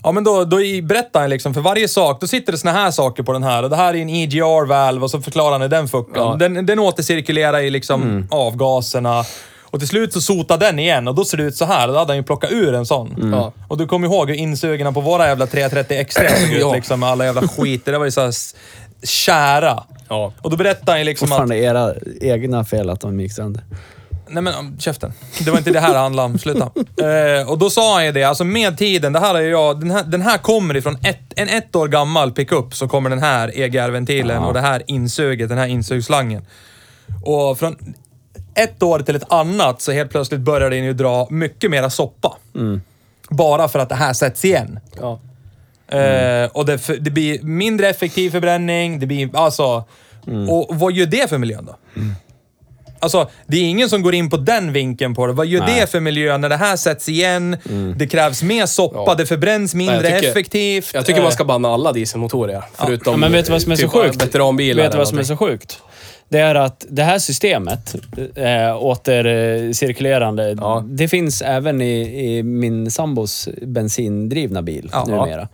Ja, 0.03 0.11
men 0.11 0.23
då, 0.23 0.45
då 0.45 0.61
i- 0.61 0.81
berättar 0.81 1.19
han 1.21 1.29
liksom 1.29 1.53
för 1.53 1.61
varje 1.61 1.87
sak, 1.87 2.21
då 2.21 2.27
sitter 2.27 2.51
det 2.51 2.57
såna 2.57 2.71
här 2.71 2.91
saker 2.91 3.23
på 3.23 3.33
den 3.33 3.43
här 3.43 3.63
och 3.63 3.69
det 3.69 3.75
här 3.75 3.93
är 3.93 3.97
en 3.97 4.09
EGR-valve 4.09 5.03
och 5.03 5.11
så 5.11 5.21
förklarar 5.21 5.51
han 5.51 5.61
hur 5.61 5.69
den 5.69 5.87
funkar. 5.87 6.21
Ja. 6.21 6.35
Den, 6.39 6.65
den 6.65 6.79
återcirkulerar 6.79 7.59
i 7.61 7.69
liksom 7.69 8.27
avgaserna 8.31 9.23
och 9.63 9.79
till 9.79 9.87
slut 9.87 10.13
så 10.13 10.21
sotar 10.21 10.57
den 10.57 10.79
igen 10.79 11.07
och 11.07 11.15
då 11.15 11.25
ser 11.25 11.37
det 11.37 11.43
ut 11.43 11.55
så 11.55 11.65
här. 11.65 11.87
Då 11.87 11.93
hade 11.93 12.09
han 12.09 12.17
ju 12.17 12.23
plockat 12.23 12.51
ur 12.51 12.73
en 12.73 12.85
sån. 12.85 13.31
Ja. 13.33 13.53
Och 13.67 13.77
du 13.77 13.87
kommer 13.87 14.07
ihåg 14.07 14.29
hur 14.29 14.35
insugarna 14.35 14.91
på 14.91 15.01
våra 15.01 15.27
jävla 15.27 15.47
330 15.47 15.97
extra 15.97 16.29
såg 16.29 16.49
ut 16.53 16.59
Ja. 16.61 16.73
liksom 16.75 16.99
med 16.99 17.09
alla 17.09 17.25
jävla 17.25 17.47
skit. 17.47 17.85
Det 17.85 17.97
var 17.97 18.05
ju 18.05 18.11
så 18.11 18.21
här 18.21 18.27
s- 18.27 18.55
kära. 19.03 19.83
Ja. 20.09 20.33
Och 20.41 20.49
då 20.49 20.57
berättar 20.57 20.91
han 20.93 20.99
ju 20.99 21.05
liksom 21.05 21.25
att... 21.25 21.29
Fortfarande 21.29 21.57
era 21.57 21.93
egna 22.21 22.65
fel 22.65 22.89
att 22.89 23.01
de 23.01 23.19
gick 23.19 23.33
sönder. 23.33 23.63
Nej 24.31 24.43
men 24.43 24.53
um, 24.53 24.79
käften. 24.79 25.13
Det 25.45 25.51
var 25.51 25.57
inte 25.57 25.71
det 25.71 25.79
här 25.79 25.93
det 25.93 25.99
handlade 25.99 26.25
om. 26.25 26.39
Sluta. 26.39 26.71
Eh, 27.01 27.49
och 27.49 27.57
då 27.57 27.69
sa 27.69 27.93
han 27.93 28.05
ju 28.05 28.11
det, 28.11 28.23
alltså 28.23 28.43
med 28.43 28.77
tiden, 28.77 29.13
det 29.13 29.19
här 29.19 29.35
är 29.35 29.41
jag, 29.41 29.79
den 29.79 29.91
här, 29.91 30.03
den 30.03 30.21
här 30.21 30.37
kommer 30.37 30.77
ifrån 30.77 30.97
ett, 31.03 31.33
en 31.35 31.47
ett 31.49 31.75
år 31.75 31.87
gammal 31.87 32.31
pickup 32.31 32.75
så 32.75 32.87
kommer 32.87 33.09
den 33.09 33.19
här 33.19 33.59
EGR-ventilen 33.59 34.43
och 34.43 34.53
det 34.53 34.61
här 34.61 34.83
insuget, 34.87 35.49
den 35.49 35.57
här 35.57 35.67
insugsslangen. 35.67 36.45
Och 37.23 37.59
från 37.59 37.75
ett 38.55 38.83
år 38.83 38.99
till 38.99 39.15
ett 39.15 39.31
annat 39.31 39.81
så 39.81 39.91
helt 39.91 40.11
plötsligt 40.11 40.41
börjar 40.41 40.69
den 40.69 40.83
ju 40.83 40.93
dra 40.93 41.27
mycket 41.29 41.71
mera 41.71 41.89
soppa. 41.89 42.37
Bara 43.29 43.67
för 43.67 43.79
att 43.79 43.89
det 43.89 43.95
här 43.95 44.13
sätts 44.13 44.45
igen. 44.45 44.79
Ja. 44.99 45.19
Eh, 45.97 46.49
och 46.51 46.65
det, 46.65 46.87
det 46.99 47.11
blir 47.11 47.43
mindre 47.43 47.89
effektiv 47.89 48.29
förbränning, 48.31 48.99
det 48.99 49.05
blir 49.05 49.35
alltså... 49.35 49.83
Och 50.49 50.75
vad 50.75 50.93
gör 50.93 51.05
det 51.05 51.29
för 51.29 51.37
miljön 51.37 51.65
då? 51.65 51.75
Alltså, 53.01 53.29
det 53.47 53.57
är 53.57 53.61
ingen 53.63 53.89
som 53.89 54.01
går 54.01 54.15
in 54.15 54.29
på 54.29 54.37
den 54.37 54.73
vinkeln 54.73 55.15
på 55.15 55.27
det. 55.27 55.33
Vad 55.33 55.47
gör 55.47 55.59
Nej. 55.65 55.79
det 55.79 55.87
för 55.87 55.99
miljö 55.99 56.37
när 56.37 56.49
det 56.49 56.55
här 56.57 56.75
sätts 56.75 57.09
igen? 57.09 57.57
Det 57.95 58.07
krävs 58.07 58.43
mer 58.43 58.65
soppa, 58.65 59.03
Ja. 59.07 59.15
det 59.15 59.25
förbränns 59.25 59.75
mindre 59.75 60.01
Nej, 60.01 60.11
jag 60.11 60.19
tycker- 60.19 60.31
effektivt. 60.31 60.91
Jag 60.93 61.05
tycker 61.05 61.19
man 61.21 61.27
Eh, 61.27 61.33
ska 61.33 61.45
banna 61.45 61.69
alla 61.69 61.91
dieselmotorer, 61.93 62.53
ja. 62.53 62.63
förutom 62.85 63.13
Ja, 63.13 63.17
men 63.17 63.31
vet 63.31 63.45
du 63.45 63.51
vad 63.51 63.61
som 63.61 63.71
är 63.71 63.75
så 63.75 63.81
typ 63.81 63.91
sjukt? 63.91 64.21
veteranbilar. 64.23 64.83
Vet 64.83 64.91
du 64.91 64.97
vad 64.97 65.07
som 65.07 65.17
är 65.19 65.23
så 65.23 65.37
sjukt? 65.37 65.79
Det 66.29 66.39
är 66.39 66.55
att 66.55 66.85
det 66.89 67.03
här 67.03 67.19
systemet, 67.19 67.95
äh, 68.35 68.75
återcirkulerande, 68.83 70.55
Ja. 70.59 70.83
det 70.87 71.07
finns 71.07 71.41
även 71.41 71.81
i, 71.81 72.25
i 72.37 72.43
min 72.43 72.91
sambos 72.91 73.49
bensindrivna 73.61 74.61
bil 74.61 74.89
Ja. 74.93 75.05
numera. 75.07 75.47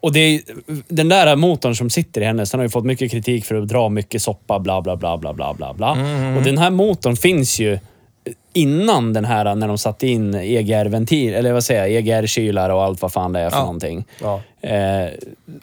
Och 0.00 0.12
det 0.12 0.20
är, 0.20 0.40
den 0.88 1.08
där 1.08 1.36
motorn 1.36 1.74
som 1.76 1.90
sitter 1.90 2.20
i 2.20 2.24
hennes, 2.24 2.50
den 2.50 2.60
har 2.60 2.64
ju 2.64 2.70
fått 2.70 2.84
mycket 2.84 3.10
kritik 3.10 3.44
för 3.44 3.54
att 3.54 3.68
dra 3.68 3.88
mycket 3.88 4.22
soppa, 4.22 4.58
bla 4.58 4.82
bla 4.82 4.96
bla 4.96 5.18
bla 5.18 5.32
bla 5.34 5.54
bla 5.54 5.74
bla. 5.74 5.90
Och 6.38 6.42
den 6.42 6.58
här 6.58 6.70
motorn 6.70 7.16
finns 7.16 7.58
ju 7.60 7.78
innan 8.52 9.12
den 9.12 9.24
här, 9.24 9.54
när 9.54 9.68
de 9.68 9.78
satte 9.78 10.06
in 10.08 10.34
EGR-ventil, 10.34 11.34
eller 11.34 11.52
vad 11.52 11.64
säger 11.64 11.86
jag, 11.86 11.90
EGR-kylar 12.08 12.70
och 12.70 12.82
allt 12.84 13.02
vad 13.02 13.12
fan 13.12 13.32
det 13.32 13.40
är 13.40 13.50
för 13.50 13.56
Ja. 13.56 13.62
någonting. 13.62 14.04
Ja. 14.22 14.40
Eh, 14.60 15.08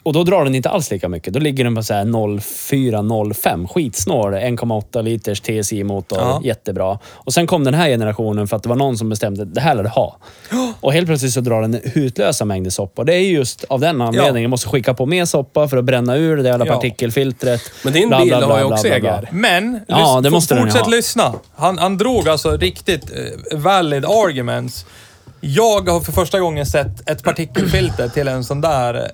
och 0.02 0.12
då 0.12 0.24
drar 0.24 0.44
den 0.44 0.54
inte 0.54 0.68
alls 0.70 0.90
lika 0.90 1.08
mycket. 1.08 1.32
Då 1.34 1.40
ligger 1.40 1.64
den 1.64 1.74
på 1.74 1.82
så 1.82 1.94
här 1.94 2.04
0,4-0,5. 2.04 3.66
Skitsnål. 3.68 4.34
1,8 4.34 5.02
liters 5.02 5.40
TSI-motor. 5.40 6.18
Ja. 6.18 6.40
Jättebra. 6.44 6.98
Och 7.06 7.34
sen 7.34 7.46
kom 7.46 7.64
den 7.64 7.74
här 7.74 7.88
generationen 7.88 8.48
för 8.48 8.56
att 8.56 8.62
det 8.62 8.68
var 8.68 8.76
någon 8.76 8.98
som 8.98 9.08
bestämde 9.08 9.44
det 9.44 9.60
här 9.60 9.74
lär 9.74 9.82
du 9.82 9.88
ha. 9.88 10.16
Och 10.80 10.92
helt 10.92 11.06
plötsligt 11.06 11.32
så 11.32 11.40
drar 11.40 11.62
den 11.62 11.80
hutlösa 11.84 12.44
mängder 12.44 12.70
soppa. 12.70 13.04
Det 13.04 13.14
är 13.14 13.20
just 13.20 13.64
av 13.64 13.80
den 13.80 14.00
anledningen. 14.00 14.42
Jag 14.42 14.50
måste 14.50 14.68
skicka 14.68 14.94
på 14.94 15.06
mer 15.06 15.24
soppa 15.24 15.68
för 15.68 15.76
att 15.76 15.84
bränna 15.84 16.16
ur 16.16 16.36
det 16.36 16.42
där 16.42 16.50
jävla 16.50 16.66
Ja. 16.66 16.74
partikelfiltret. 16.74 17.60
Men 17.84 17.92
din 17.92 18.08
Bla, 18.08 18.18
bil 18.18 18.28
bla, 18.28 18.38
bla, 18.38 18.46
har 18.46 18.58
ju 18.58 18.64
också. 18.64 18.88
EGR. 18.88 19.28
Men, 19.32 19.80
Ja, 19.88 20.20
det 20.20 20.30
måste 20.30 20.56
fortsätt 20.56 20.90
lyssna. 20.90 21.34
Han, 21.56 21.78
han 21.78 21.98
drog 21.98 22.28
alltså 22.28 22.56
riktigt 22.56 23.04
eh, 23.52 23.58
valid 23.58 24.04
arguments. 24.04 24.86
Jag 25.40 25.88
har 25.88 26.00
för 26.00 26.12
första 26.12 26.40
gången 26.40 26.66
sett 26.66 27.10
ett 27.10 27.22
partikelfilter 27.22 28.08
till 28.08 28.28
en 28.28 28.44
sån 28.44 28.60
där... 28.60 29.10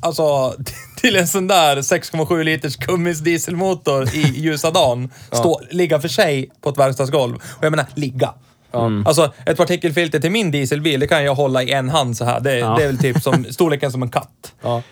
Alltså, 0.00 0.54
till 1.00 1.16
en 1.16 1.28
sån 1.28 1.46
där 1.46 1.76
6,7 1.76 2.44
liters 2.44 2.76
Cummins 2.76 3.18
dieselmotor 3.20 4.14
i 4.14 4.20
ljusa 4.40 4.70
dagen. 4.70 5.10
Stå, 5.32 5.60
ligga 5.70 6.00
för 6.00 6.08
sig 6.08 6.50
på 6.60 6.68
ett 6.70 6.78
verkstadsgolv. 6.78 7.34
Och 7.34 7.64
jag 7.64 7.70
menar, 7.70 7.86
ligga. 7.94 8.34
Alltså, 9.06 9.32
ett 9.46 9.56
partikelfilter 9.56 10.20
till 10.20 10.30
min 10.30 10.50
dieselbil, 10.50 11.00
det 11.00 11.06
kan 11.06 11.24
jag 11.24 11.34
hålla 11.34 11.62
i 11.62 11.72
en 11.72 11.88
hand 11.88 12.16
så 12.16 12.24
här. 12.24 12.40
Det, 12.40 12.58
Ja. 12.58 12.74
det 12.76 12.82
är 12.82 12.86
väl 12.86 12.98
typ 12.98 13.22
som 13.22 13.44
storleken 13.50 13.92
som 13.92 14.02
en 14.02 14.10
katt. 14.10 14.52
Ja. 14.62 14.82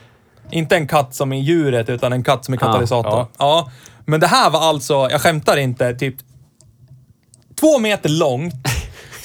Inte 0.51 0.77
en 0.77 0.89
katt 0.89 1.15
som 1.15 1.33
i 1.33 1.41
djuret, 1.41 1.89
utan 1.89 2.13
en 2.13 2.23
katt 2.25 2.45
som 2.45 2.55
är 2.55 2.59
katalysator. 2.59 3.13
Ja. 3.13 3.29
ja. 3.39 3.71
Men 4.05 4.21
det 4.21 4.27
här 4.27 4.51
var 4.51 4.61
alltså, 4.61 4.95
jag 5.11 5.21
skämtar 5.21 5.57
inte, 5.57 5.95
typ 5.95 6.15
två 7.61 7.79
meter 7.79 8.09
långt. 8.09 8.55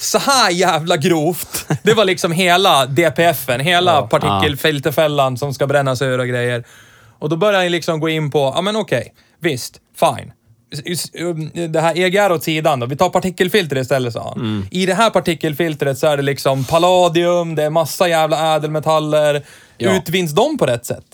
Så 0.02 0.18
här 0.18 0.50
jävla 0.50 0.96
grovt. 0.96 1.66
Det 1.82 1.94
var 1.94 2.04
liksom 2.04 2.32
hela 2.32 2.86
DPFen, 2.86 3.60
hela 3.60 3.92
Ja. 3.92 4.06
partikelfilterfällan 4.06 5.36
som 5.38 5.54
ska 5.54 5.66
brännas 5.66 6.02
ur 6.02 6.18
och 6.18 6.26
grejer. 6.28 6.64
Och 7.18 7.28
då 7.28 7.36
började 7.36 7.64
jag 7.64 7.70
liksom 7.70 8.00
gå 8.00 8.08
in 8.08 8.30
på, 8.30 8.52
ja 8.54 8.62
men 8.62 8.76
okej, 8.76 9.14
visst, 9.40 9.76
fine. 10.00 10.32
Det 11.72 11.80
här 11.80 11.98
EGR 11.98 12.32
åt 12.32 12.42
sidan 12.44 12.80
då. 12.80 12.86
Vi 12.86 12.96
tar 12.96 13.08
partikelfilter 13.08 13.78
istället, 13.78 14.12
sa 14.12 14.28
han. 14.28 14.38
Mm. 14.40 14.66
I 14.70 14.86
det 14.86 14.94
här 14.94 15.10
partikelfiltret 15.10 15.98
så 15.98 16.06
är 16.06 16.16
det 16.16 16.22
liksom 16.22 16.64
palladium, 16.64 17.54
det 17.54 17.62
är 17.62 17.70
massa 17.70 18.08
jävla 18.08 18.54
ädelmetaller. 18.56 19.42
Ja. 19.78 19.96
Utvinns 19.96 20.32
de 20.34 20.58
på 20.58 20.66
rätt 20.66 20.86
sätt? 20.86 21.04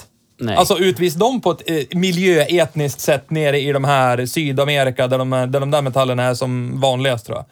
Nej. 0.41 0.57
Alltså 0.57 0.79
utvinns 0.79 1.15
de 1.15 1.41
på 1.41 1.51
ett 1.51 1.63
eh, 1.71 1.77
miljöetniskt 1.99 3.01
sätt 3.01 3.31
nere 3.31 3.61
i 3.61 3.73
de 3.73 3.85
här 3.85 4.27
Sydamerika 4.27 5.07
där 5.07 5.19
de, 5.19 5.33
är- 5.33 5.47
där 5.47 5.61
de 5.61 5.71
där 5.71 5.83
metallerna 5.83 6.23
är 6.23 6.35
som 6.35 6.81
vanligast 6.81 7.27
tror 7.27 7.39
jag. 7.39 7.45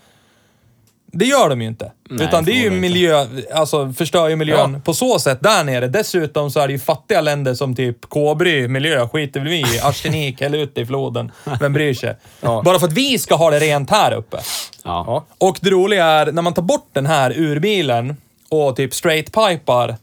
Det 1.12 1.24
gör 1.24 1.48
de 1.48 1.62
ju 1.62 1.68
inte. 1.68 1.92
Nej, 2.10 2.26
Utan 2.26 2.44
det 2.44 2.52
är 2.52 2.62
ju 2.62 2.70
miljö, 2.70 3.26
alltså 3.54 3.92
förstör 3.92 4.28
ju 4.28 4.36
miljön 4.36 4.72
Ja. 4.72 4.80
på 4.84 4.94
så 4.94 5.18
sätt 5.18 5.38
där 5.40 5.64
nere. 5.64 5.88
Dessutom 5.88 6.50
så 6.50 6.60
är 6.60 6.66
det 6.66 6.72
ju 6.72 6.78
fattiga 6.78 7.20
länder 7.20 7.54
som 7.54 7.76
typ 7.76 8.08
Kåbry 8.08 8.68
miljö, 8.68 9.08
skiter 9.08 9.40
väl 9.40 9.48
vi 9.48 9.60
i. 9.60 9.80
Arsenik, 9.82 10.40
häll 10.40 10.54
ut 10.54 10.74
det 10.74 10.80
i 10.80 10.86
floden. 10.86 11.32
Vem 11.60 11.72
bryr 11.72 11.94
sig? 11.94 12.16
Ja. 12.40 12.62
Bara 12.64 12.78
för 12.78 12.86
att 12.86 12.92
vi 12.92 13.18
ska 13.18 13.34
ha 13.34 13.50
det 13.50 13.58
rent 13.58 13.90
här 13.90 14.12
uppe. 14.12 14.36
Ja. 14.84 15.24
Och 15.38 15.58
det 15.60 15.70
roliga 15.70 16.04
är, 16.06 16.32
när 16.32 16.42
man 16.42 16.54
tar 16.54 16.62
bort 16.62 16.88
den 16.92 17.06
här 17.06 17.30
ur 17.36 17.60
bilen 17.60 18.16
och 18.48 18.76
typ 18.76 18.92
straight-pipar, 18.92 19.94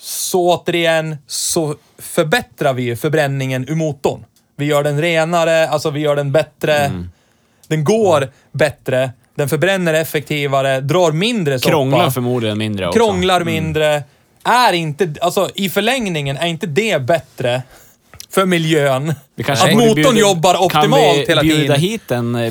så 0.00 0.54
återigen 0.54 1.16
så 1.26 1.74
förbättrar 1.98 2.72
vi 2.72 2.96
förbränningen 2.96 3.68
ur 3.68 3.74
motorn. 3.74 4.24
Vi 4.56 4.64
gör 4.64 4.82
den 4.84 5.00
renare, 5.00 5.68
alltså 5.68 5.90
vi 5.90 6.00
gör 6.00 6.16
den 6.16 6.32
bättre. 6.32 6.92
Den 7.68 7.84
går 7.84 8.28
bättre, 8.52 9.10
den 9.40 9.48
förbränner 9.48 9.94
effektivare, 9.94 10.80
drar 10.80 11.12
mindre 11.12 11.58
soppa. 11.58 11.70
Krånglar 11.70 12.10
förmodligen 12.10 12.58
mindre 12.58 12.88
också. 12.88 12.98
Krånglar 12.98 13.44
mindre. 13.44 14.02
är 14.44 14.72
inte, 14.72 15.14
alltså 15.20 15.50
i 15.54 15.68
förlängningen, 15.68 16.36
är 16.36 16.46
inte 16.46 16.66
det 16.66 17.02
bättre 17.02 17.62
för 18.30 18.46
miljön? 18.46 19.14
Vi 19.34 19.44
kanske 19.44 19.68
att 19.70 19.76
motorn 19.76 19.94
bjuda- 19.94 20.18
jobbar 20.20 20.56
optimalt 20.64 21.28
hela 21.28 21.40
Kan 21.40 21.48
vi 21.48 21.56
bjuda 21.56 21.74
tiden. 21.76 21.80
hit 21.80 22.10
en 22.10 22.34
eh, 22.34 22.50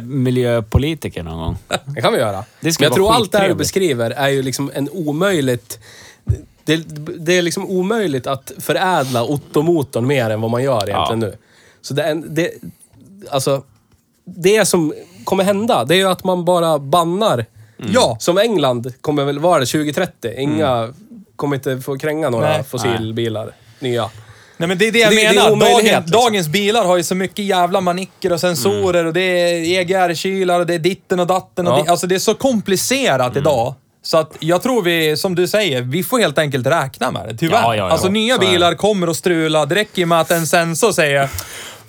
bilmiljöpolitiker 0.00 1.22
någon 1.22 1.38
gång? 1.38 1.56
Det 1.94 2.00
kan 2.00 2.12
vi 2.12 2.18
göra. 2.18 2.44
Det 2.60 2.72
skulle 2.72 2.88
Men 2.88 2.90
jag 2.90 2.96
tror 2.96 3.12
allt 3.14 3.32
det 3.32 3.38
här 3.38 3.48
du 3.48 3.54
beskriver 3.54 4.10
är 4.10 4.28
ju 4.28 4.42
liksom 4.42 4.70
en 4.74 4.88
omöjligt... 4.92 5.78
Det, 6.64 6.76
det 7.18 7.38
är 7.38 7.42
liksom 7.42 7.66
omöjligt 7.70 8.26
att 8.26 8.52
förädla 8.58 9.24
Otto-motorn 9.24 10.06
mer 10.06 10.30
än 10.30 10.40
vad 10.40 10.50
man 10.50 10.62
gör 10.62 10.88
egentligen 10.88 11.22
Ja. 11.22 11.26
nu. 11.28 11.36
Så 11.82 11.94
det, 11.94 12.02
är 12.02 12.10
en- 12.10 12.34
det, 12.34 12.50
alltså, 13.30 13.62
det 14.24 14.66
som 14.66 14.92
kommer 15.24 15.44
hända, 15.44 15.84
det 15.84 15.94
är 15.94 15.98
ju 15.98 16.08
att 16.08 16.24
man 16.24 16.44
bara 16.44 16.78
bannar. 16.78 17.46
Ja, 17.76 18.16
Som 18.20 18.38
England 18.38 18.92
kommer 19.00 19.24
väl 19.24 19.38
vara 19.38 19.60
det 19.60 19.66
2030. 19.66 20.32
Inga 20.38 20.92
kommer 21.36 21.56
inte 21.56 21.80
få 21.80 21.98
kränga 21.98 22.30
några 22.30 22.48
Nej. 22.48 22.64
fossilbilar. 22.64 23.50
Nya. 23.80 24.10
Nej 24.56 24.68
men 24.68 24.78
det 24.78 24.88
är 24.88 24.92
det 24.92 24.98
jag 24.98 25.10
Det- 25.12 25.16
det 25.16 25.24
är 25.26 25.34
menar. 25.34 25.50
omöjlighet, 25.50 25.82
dagens, 25.84 26.06
liksom. 26.06 26.20
dagens 26.24 26.48
bilar 26.48 26.84
har 26.84 26.96
ju 26.96 27.02
så 27.02 27.14
mycket 27.14 27.44
jävla 27.44 27.80
manicker 27.80 28.32
och 28.32 28.40
sensorer 28.40 29.04
och 29.04 29.12
det 29.12 29.20
är 29.20 29.80
EGR-kylar 29.80 30.60
och 30.60 30.66
det 30.66 30.74
är 30.74 30.78
ditten 30.78 31.20
och 31.20 31.26
datten. 31.26 31.66
Och 31.66 31.78
Ja. 31.78 31.82
det, 31.84 31.90
alltså 31.90 32.06
det 32.06 32.14
är 32.14 32.18
så 32.18 32.34
komplicerat 32.34 33.36
idag. 33.36 33.74
Så 34.02 34.18
att 34.18 34.32
jag 34.38 34.62
tror 34.62 34.82
vi, 34.82 35.16
som 35.16 35.34
du 35.34 35.48
säger, 35.48 35.82
vi 35.82 36.02
får 36.02 36.18
helt 36.18 36.38
enkelt 36.38 36.66
räkna 36.66 37.10
med 37.10 37.28
det. 37.28 37.36
Tyvärr. 37.36 37.62
Ja, 37.62 37.76
ja, 37.76 37.86
ja. 37.86 37.90
Alltså 37.92 38.08
nya 38.08 38.34
Så 38.36 38.42
är 38.42 38.46
det. 38.46 38.52
bilar 38.52 38.74
kommer 38.74 39.06
att 39.06 39.16
strula. 39.16 39.66
Det 39.66 39.74
räcker 39.74 39.98
ju 39.98 40.06
med 40.06 40.20
att 40.20 40.30
en 40.30 40.46
sensor 40.46 40.92
säger 40.92 41.26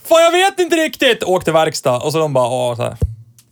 Fan 0.07 0.23
jag 0.23 0.31
vet 0.31 0.59
inte 0.59 0.75
riktigt! 0.75 1.23
Åk 1.23 1.43
till 1.43 1.53
verkstad. 1.53 1.97
Och 1.99 2.11
så 2.11 2.17
de 2.19 2.33
bara, 2.33 2.47
åh, 2.49 2.75
så 2.75 2.81
här, 2.81 2.95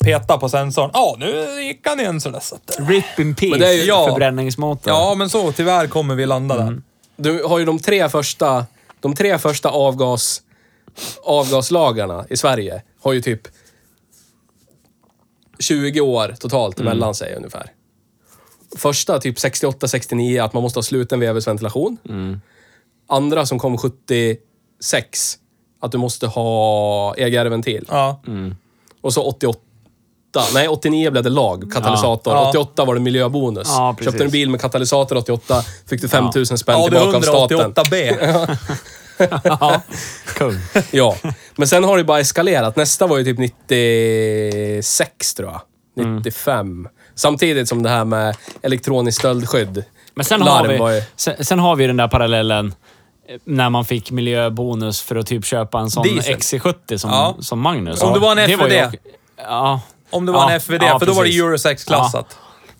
peta 0.03 0.37
på 0.37 0.49
sensorn. 0.49 0.89
Ja, 0.93 1.15
nu 1.19 1.61
gick 1.61 1.87
han 1.87 1.99
igen 1.99 2.21
sådär. 2.21 2.39
Så 2.39 2.55
att, 2.55 2.75
RIP 2.89 3.19
in 3.19 3.35
peace, 3.35 3.49
Men 3.51 3.59
det 3.59 3.67
är 3.67 3.73
ju- 3.73 3.83
ja. 3.83 4.07
förbränningsmotor. 4.07 4.93
ja, 4.93 5.15
men 5.17 5.29
så 5.29 5.51
tyvärr 5.51 5.87
kommer 5.87 6.15
vi 6.15 6.25
landa 6.25 6.55
där. 6.57 6.81
Du 7.15 7.43
har 7.43 7.59
ju 7.59 7.65
de 7.65 7.79
tre 7.79 8.09
första, 8.09 8.65
de 8.99 9.15
tre 9.15 9.37
första 9.37 9.69
avgas, 9.69 10.41
avgaslagarna 11.23 12.25
i 12.29 12.37
Sverige 12.37 12.81
har 13.01 13.13
ju 13.13 13.21
typ 13.21 13.41
20 15.59 16.01
år 16.01 16.35
totalt 16.39 16.79
emellan 16.79 17.15
sig 17.15 17.35
ungefär. 17.35 17.71
Första 18.77 19.19
typ 19.19 19.37
68-69 19.37 20.43
att 20.43 20.53
man 20.53 20.63
måste 20.63 20.77
ha 20.77 20.83
sluten 20.83 21.19
vevhusventilation. 21.19 21.97
Andra 23.07 23.45
som 23.45 23.59
kom 23.59 23.77
76 23.77 25.37
att 25.79 25.91
du 25.91 25.97
måste 25.97 26.27
ha 26.27 27.15
EGR-ventil. 27.17 27.85
Ja. 27.89 28.21
Och 29.01 29.13
så 29.13 29.23
88. 29.23 29.59
Nej, 30.53 30.67
89 30.67 31.11
blev 31.11 31.23
det 31.23 31.29
lag, 31.29 31.71
katalysator. 31.73 32.33
Ja. 32.33 32.49
88 32.49 32.85
var 32.85 32.93
det 32.93 32.99
miljöbonus. 33.01 33.67
Ja, 33.69 33.93
precis. 33.97 34.11
Köpte 34.13 34.23
en 34.25 34.31
bil 34.31 34.49
med 34.49 34.61
katalysator 34.61 35.17
88, 35.17 35.63
fick 35.89 36.01
du 36.01 36.07
5000 36.07 36.57
spänn 36.57 36.79
Ja, 36.79 36.87
tillbaka 36.89 37.17
av 37.17 37.21
staten. 37.21 37.73
188B. 37.73 38.37
ja. 39.43 39.81
Kung. 40.37 40.59
Ja, 40.91 41.15
men 41.55 41.67
sen 41.67 41.83
har 41.83 41.97
det 41.97 42.03
bara 42.03 42.19
eskalerat. 42.19 42.75
Nästa 42.75 43.07
var 43.07 43.17
ju 43.17 43.23
typ 43.23 43.37
96 43.37 45.33
tror 45.33 45.51
jag. 45.51 45.61
95. 45.95 46.87
Samtidigt 47.15 47.69
som 47.69 47.83
det 47.83 47.89
här 47.89 48.05
med 48.05 48.35
elektroniskt 48.61 49.19
stöldskydd. 49.19 49.83
Men 50.15 50.25
sen 50.25 50.39
Larm 50.39 50.69
har, 50.69 50.77
var 50.77 50.89
ju- 50.91 50.99
vi, 50.99 51.05
sen, 51.15 51.45
sen 51.45 51.59
har 51.59 51.75
vi 51.75 51.87
den 51.87 51.97
där 51.97 52.07
parallellen 52.07 52.73
eh, 53.29 53.39
när 53.43 53.69
man 53.69 53.85
fick 53.85 54.11
miljöbonus 54.11 55.01
för 55.01 55.15
att 55.15 55.27
typ 55.27 55.45
köpa 55.45 55.79
en 55.79 55.89
sån 55.91 56.03
Diesel. 56.03 56.35
XC70 56.35 56.97
som, 56.97 57.09
Ja. 57.11 57.35
som 57.39 57.59
Magnus. 57.59 58.01
Om 58.01 58.13
det 58.13 58.19
var 58.19 58.31
en 58.37 58.53
också- 58.85 58.97
ja. 59.37 59.81
Om 60.13 60.25
det 60.25 60.31
var 60.31 60.49
en 60.51 60.55
FVD, 60.61 60.81
för 60.99 61.05
då 61.05 61.13
var 61.13 61.23
det 61.23 61.29
precis. 61.29 61.41
Euro 61.41 61.55
6-klassat. 61.55 62.25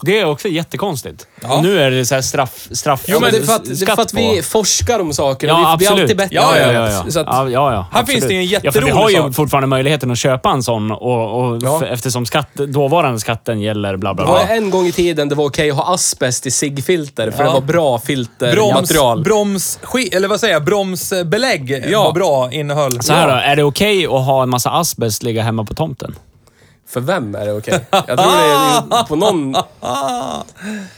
Det 0.06 0.20
är 0.20 0.26
också 0.26 0.48
jättekonstigt. 0.48 1.28
Ja. 1.42 1.54
Och 1.58 1.64
nu 1.64 1.80
är 1.80 1.92
det 1.92 2.06
så 2.06 2.16
här 2.16 2.22
straff... 2.22 2.68
straff 2.72 3.04
Jo, 3.08 3.20
men 3.22 3.32
det 3.32 3.38
är 3.38 3.42
för 3.42 3.54
att, 3.56 3.66
det 3.66 3.72
är 3.72 3.76
skatt 3.76 3.96
för 3.96 4.02
att 4.02 4.14
vi 4.14 4.38
på- 4.38 4.44
forskar 4.44 5.00
om 5.00 5.14
saker 5.14 5.48
och 5.48 5.60
Ja, 5.60 5.72
vi 5.72 5.78
blir 5.78 5.88
absolut. 5.88 6.02
alltid 6.04 6.18
bättre. 6.18 6.36
Ja, 6.36 6.58
ja, 6.58 6.72
ja. 6.74 6.90
ja. 6.92 7.12
Så 7.12 7.20
att, 7.20 7.28
ja, 7.28 7.50
ja, 7.50 7.74
ja 7.74 7.88
Här 7.92 8.00
absolut. 8.02 8.10
finns 8.10 8.28
det 8.28 8.34
ju 8.34 8.40
en 8.40 8.46
Ja, 8.48 8.60
för 8.60 8.62
vi 8.62 8.68
jätterolig 8.68 8.94
har 8.94 9.10
ju 9.10 9.16
sak. 9.16 9.36
fortfarande 9.36 9.68
möjligheten 9.68 10.12
att 10.12 10.18
köpa 10.18 10.50
en 10.50 10.64
sån 10.64 10.92
och, 10.92 11.40
och 11.52 11.60
Ja. 11.64 11.80
f- 11.84 11.88
eftersom 11.92 12.26
skatt, 12.26 12.54
dåvarande 12.54 13.20
skatten 13.20 13.62
gäller 13.62 13.98
bla 13.98 14.14
bla 14.14 14.26
det 14.26 14.32
var 14.32 14.46
bla. 14.46 14.56
en 14.56 14.70
gång 14.70 14.86
i 14.88 14.92
tiden 14.92 15.30
det 15.30 15.36
var 15.36 15.46
okej 15.46 15.72
att 15.72 15.78
ha 15.78 15.94
asbest 15.94 16.46
i 16.48 16.52
ciggfilter 16.52 17.32
för 17.32 17.44
det 17.44 17.50
var 17.50 17.62
bra 17.62 17.84
Broms, 17.98 18.04
filtermaterial. 18.06 19.24
broms, 19.24 19.80
sk- 19.84 20.16
eller 20.16 20.28
vad 20.28 20.40
säger 20.40 20.54
jag, 20.54 20.64
bromsbelägg 20.64 21.84
Ja. 21.90 22.04
var 22.04 22.12
bra 22.12 22.52
innehöll. 22.52 23.02
Så 23.02 23.14
här 23.14 23.28
då, 23.28 23.34
är 23.34 23.56
det 23.56 23.64
okej 23.64 24.06
att 24.06 24.12
ha 24.26 24.44
en 24.44 24.50
massa 24.50 24.70
asbest 24.72 25.24
ligga 25.24 25.44
hemma 25.44 25.64
på 25.66 25.74
tomten? 25.74 26.16
För 26.88 27.00
vem 27.02 27.36
är 27.36 27.46
det 27.46 27.52
okej? 27.54 27.80
Jag 27.92 28.06
tror 28.06 28.16
det 28.18 28.96
är 28.98 29.04
på 29.04 29.16
någon... 29.16 29.56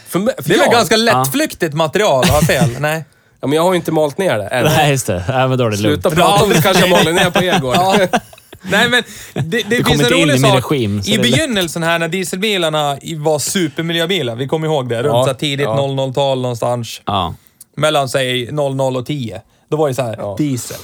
För, 0.08 0.20
mig- 0.20 0.34
för 0.38 0.44
Det 0.50 0.54
är 0.56 0.58
väl 0.58 0.66
jag? 0.66 0.72
ganska 0.72 0.96
lättflyktigt 0.98 1.74
material, 1.74 2.26
har 2.26 2.36
jag 2.36 2.44
fel? 2.44 2.70
Nej. 2.80 3.06
Ja, 3.42 3.48
men 3.48 3.56
jag 3.56 3.64
har 3.64 3.72
ju 3.74 3.76
inte 3.76 3.92
malt 3.92 4.18
ner 4.18 4.38
det 4.38 4.48
än. 4.48 4.66
Nej, 4.66 4.92
just 4.92 5.08
det. 5.08 5.24
Nej, 5.30 5.48
men 5.48 5.58
då 5.58 5.66
är 5.66 5.70
det 5.70 5.78
lugnt. 5.78 6.02
Sluta 6.04 6.16
prata 6.16 6.44
om 6.44 6.50
det 6.50 6.62
kanske 6.62 6.84
jag 6.84 6.90
maler 6.90 7.12
ner 7.14 7.30
på 7.60 7.66
gård. 7.66 7.76
Ja. 7.76 7.98
Nej 8.62 8.90
men, 8.90 9.04
det, 9.34 9.62
det 9.70 9.76
finns 9.76 9.88
en 9.90 9.94
inte 9.94 10.16
in 10.16 10.22
rolig 10.30 10.42
min 10.42 10.52
sak. 10.52 10.72
regim, 10.72 11.04
så 11.04 11.12
I 11.12 11.14
det 11.18 11.20
är 11.22 11.24
lätt. 11.24 11.32
begynnelsen 11.32 11.84
här 11.84 12.00
när 12.00 12.08
dieselbilarna 12.08 12.98
i- 13.02 13.16
var 13.16 13.40
supermiljöbilar, 13.40 14.36
vi 14.36 14.48
kommer 14.48 14.68
ihåg 14.68 14.90
det, 14.90 14.96
runt 15.04 15.14
Ja, 15.16 15.24
så 15.24 15.28
här 15.28 15.34
tidigt 15.34 15.64
ja. 15.66 15.78
00-tal 15.78 16.42
någonstans. 16.42 17.02
Ja. 17.06 17.34
Mellan 17.78 18.10
säg 18.10 18.52
00 18.52 18.98
och 18.98 19.06
10. 19.06 19.42
Då 19.70 19.78
var 19.78 19.88
det 19.88 19.96
så 19.96 20.02
här, 20.02 20.16
Ja. 20.20 20.36
diesel. 20.38 20.78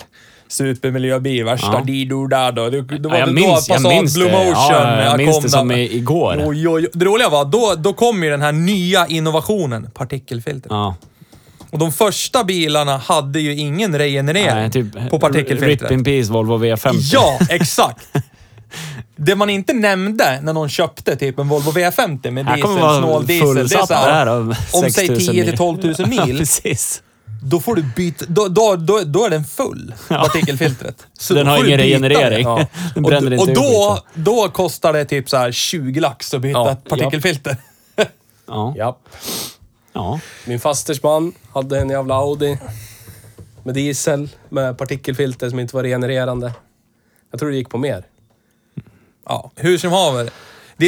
Supermiljöbil, 0.51 1.43
värsta 1.45 1.67
Ja. 1.73 1.81
dido-dado. 1.85 2.69
Det, 2.69 2.81
det 2.81 3.07
var 3.09 3.15
Ja, 3.15 3.19
jag 3.19 3.33
minns- 3.33 3.67
då 3.67 3.73
jag 3.73 3.77
Passat 3.83 3.91
minns 3.91 4.15
Blue 4.15 4.27
det. 4.29 4.31
Motion 4.37 4.53
Ja, 4.71 5.03
jag 5.03 5.17
minns 5.17 5.35
kom 5.35 5.43
det 5.43 5.49
som 5.49 5.67
där. 5.67 5.77
igår. 5.77 6.43
Oj, 6.45 6.67
oj. 6.69 6.87
Det 6.93 7.05
roliga 7.05 7.29
var, 7.29 7.45
då, 7.45 7.75
då 7.77 7.93
kom 7.93 8.23
ju 8.23 8.29
den 8.29 8.41
här 8.41 8.51
nya 8.51 9.07
innovationen, 9.07 9.89
partikelfilter. 9.93 10.69
ja. 10.69 10.95
Och 11.71 11.79
de 11.79 11.91
första 11.91 12.43
bilarna 12.43 12.97
hade 12.97 13.39
ju 13.39 13.55
ingen 13.55 13.97
regenerering 13.97 14.55
Nej, 14.55 14.71
typ, 14.71 15.09
på 15.09 15.19
partikelfiltret. 15.19 15.91
Rip 15.91 15.91
in 15.91 16.03
peace 16.03 16.31
Volvo 16.31 16.57
V50. 16.57 16.91
Ja, 17.13 17.39
exakt! 17.49 18.07
Det 19.15 19.35
man 19.35 19.49
inte 19.49 19.73
nämnde 19.73 20.39
när 20.41 20.53
någon 20.53 20.69
köpte 20.69 21.15
typ 21.15 21.39
en 21.39 21.47
Volvo 21.47 21.71
V50 21.71 22.31
med 22.31 22.45
diesel, 22.45 22.61
snål 22.99 23.25
diesel. 23.25 23.47
Det 23.47 23.51
är 23.53 23.55
fullsatt 23.55 23.87
så 23.87 23.93
här, 23.93 24.25
där 24.25 24.31
av 24.31 24.47
om 24.73 24.81
6 24.81 24.93
säg 24.95 25.07
000 25.09 25.17
10 25.19 25.45
till 25.45 25.57
12 25.57 25.83
000 25.83 25.95
Ja, 25.99 26.25
mil, 26.25 26.37
precis. 26.37 27.01
Då 27.43 27.59
får 27.59 27.75
du 27.75 27.83
byta, 27.95 28.25
då, 28.27 28.47
då, 28.47 28.75
då, 28.75 28.99
då 29.05 29.25
är 29.25 29.29
den 29.29 29.43
full, 29.45 29.93
partikelfiltret. 30.07 31.07
Så 31.19 31.33
Den 31.33 31.47
har 31.47 31.65
ingen 31.65 31.77
regenerering. 31.79 32.45
det. 32.45 32.67
Den 32.95 33.05
Och, 33.05 33.11
och 33.39 33.47
då, 33.47 33.95
skiten. 34.05 34.23
då 34.23 34.49
kostar 34.49 34.93
det 34.93 35.05
typ 35.05 35.29
så 35.29 35.37
här 35.37 35.51
20 35.51 35.99
lax 35.99 36.33
att 36.33 36.41
byta 36.41 36.59
Ja, 36.59 36.71
ett 36.71 36.83
partikelfilter. 36.89 37.57
Ja. 38.47 38.73
Ja. 38.77 38.97
ja. 39.93 40.19
Min 40.45 40.59
fasters 40.59 41.03
man 41.03 41.33
hade 41.53 41.79
en 41.79 41.89
jävla 41.89 42.15
Audi. 42.15 42.57
Med 43.63 43.73
diesel, 43.75 44.29
med 44.49 44.77
partikelfilter 44.77 45.49
som 45.49 45.59
inte 45.59 45.75
var 45.75 45.83
regenererande. 45.83 46.53
Jag 47.31 47.39
tror 47.39 47.49
det 47.49 47.55
gick 47.57 47.69
på 47.69 47.77
mer. 47.77 48.03
Ja, 49.25 49.51
hur 49.55 49.77
som 49.77 49.91
haver. 49.91 50.29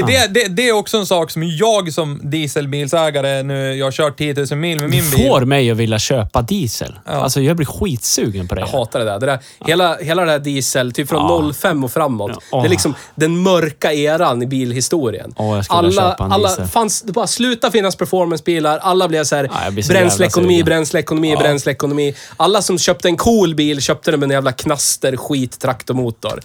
Det, 0.02 0.16
är 0.16 0.28
det, 0.28 0.34
det, 0.34 0.48
det 0.48 0.70
är 0.70 0.74
också 0.74 0.98
en 0.98 1.06
sak 1.06 1.32
som 1.32 1.44
jag 1.44 1.94
som 1.94 2.20
dieselbilsägare 2.24 3.44
nu, 3.44 3.74
jag 3.76 3.86
har 3.86 3.92
kört 3.92 4.18
10 4.18 4.34
000 4.34 4.60
mil 4.60 4.80
med 4.80 4.86
Du 4.86 4.92
min 4.92 5.12
bil. 5.12 5.28
får 5.30 5.42
mig 5.42 5.72
att 5.72 5.78
vilja 5.78 6.00
köpa 6.00 6.42
diesel. 6.42 7.00
Ja. 7.06 7.12
Alltså, 7.12 7.42
jag 7.42 7.56
blir 7.56 7.66
skitsugen 7.68 8.48
på 8.48 8.56
det. 8.56 8.62
Jag 8.62 8.68
hatar 8.68 9.00
det 9.00 9.06
där. 9.06 9.20
Det 9.20 9.26
där 9.26 9.40
hela, 9.66 9.96
hela 9.98 10.26
det 10.26 10.32
här 10.32 10.40
diesel, 10.40 10.92
typ 10.92 11.10
från 11.10 11.48
Ja. 11.48 11.54
05 11.54 11.84
och 11.84 11.92
framåt. 11.92 12.32
Ja. 12.52 12.62
Det 12.62 12.68
är 12.68 12.70
liksom 12.70 12.94
den 13.16 13.42
mörka 13.42 13.94
eran 13.94 14.42
i 14.44 14.46
bilhistorien. 14.46 15.34
Åh, 15.38 15.56
jag 15.56 15.66
skulle 15.66 15.78
alla, 15.80 15.92
köpa 15.92 16.24
en 16.24 16.32
alla 16.32 16.48
diesel. 16.48 16.68
fanns, 16.68 17.02
det 17.02 17.14
bara 17.14 17.28
sluta 17.28 17.72
finnas 17.72 17.96
performancebilar. 17.96 18.78
Alla 18.78 19.08
blev 19.08 19.24
så 19.24 19.36
här, 19.36 19.50
Ja, 19.76 19.84
så 19.84 19.94
bränsleekonomi, 19.94 20.64
bränsleekonomi, 20.64 21.36
bränsleekonomi. 21.36 22.14
Alla 22.38 22.62
som 22.62 22.78
köpte 22.80 23.08
en 23.08 23.18
cool 23.18 23.56
bil 23.56 23.82
köpte 23.82 24.12
den 24.12 24.20
med 24.20 24.28
en 24.28 24.34
jävla 24.34 24.52
knaster 24.52 25.18
skit 25.18 25.60
traktormotor. 25.60 26.40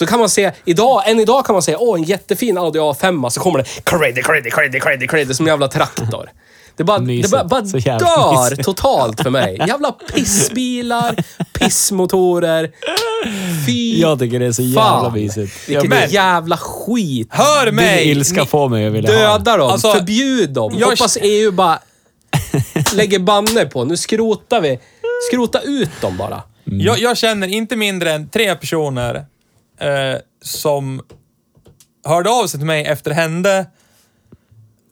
Så 0.00 0.06
kan 0.06 0.18
man 0.18 0.28
se, 0.28 0.52
idag, 0.64 1.02
än 1.10 1.20
idag 1.20 1.46
kan 1.46 1.52
man 1.52 1.62
säga, 1.62 1.78
åh 1.80 1.98
en 1.98 2.02
jättefin 2.04 2.58
Audi 2.58 2.78
A5, 2.78 3.28
så 3.28 3.40
kommer 3.40 3.58
det 3.58 3.64
creddy, 3.84 4.22
creddy, 4.22 4.50
creddy, 4.50 4.80
creddy, 4.80 5.06
creddy, 5.06 5.34
som 5.34 5.46
en 5.46 5.50
jävla 5.50 5.68
traktor. 5.68 6.30
Det 6.76 6.84
bara, 6.84 6.98
det 6.98 7.30
bara, 7.30 7.44
bara 7.44 7.64
Så 7.66 7.78
jävla 7.78 8.06
dör 8.06 8.40
mysigt. 8.50 8.64
totalt 8.64 9.22
för 9.22 9.30
mig. 9.30 9.58
Jävla 9.68 9.92
pissbilar, 9.92 11.16
pissmotorer. 11.58 12.70
Fy 13.66 14.00
Jag 14.00 14.18
tycker 14.18 14.38
det 14.40 14.46
är 14.46 14.52
så 14.52 14.62
jävla 14.62 14.80
fan. 14.82 15.12
mysigt. 15.12 15.68
Vilken 15.68 15.88
men- 15.88 16.10
jävla 16.10 16.56
skit. 16.56 17.28
Hör 17.30 17.66
Din 17.66 17.74
mig! 17.74 18.10
ilska 18.10 18.40
Ni- 18.40 18.46
får 18.46 18.68
mig 18.68 18.86
att 18.86 18.92
vilja 18.92 19.28
ha 19.28 19.38
Döda 19.38 19.56
dem, 19.56 19.70
Alltså, 19.70 19.92
förbjud 19.92 20.50
dem. 20.50 20.74
jag- 20.78 20.86
Hoppas 20.90 21.18
EU 21.22 21.50
bara 21.52 21.78
lägger 22.94 23.18
banner 23.18 23.64
på. 23.64 23.84
Nu 23.84 23.96
skrotar 23.96 24.60
vi. 24.60 24.78
Skrota 25.30 25.60
ut 25.60 25.90
dem 26.00 26.16
bara. 26.16 26.42
Jag, 26.64 26.98
jag 26.98 27.16
känner 27.18 27.48
inte 27.48 27.76
mindre 27.76 28.12
än 28.12 28.28
tre 28.28 28.54
personer 28.54 29.24
eh, 29.80 30.18
som 30.42 31.02
hörde 32.04 32.30
av 32.30 32.46
sig 32.46 32.60
till 32.60 32.66
mig 32.66 32.84
efter 32.84 33.10
det 33.10 33.14
hände. 33.14 33.66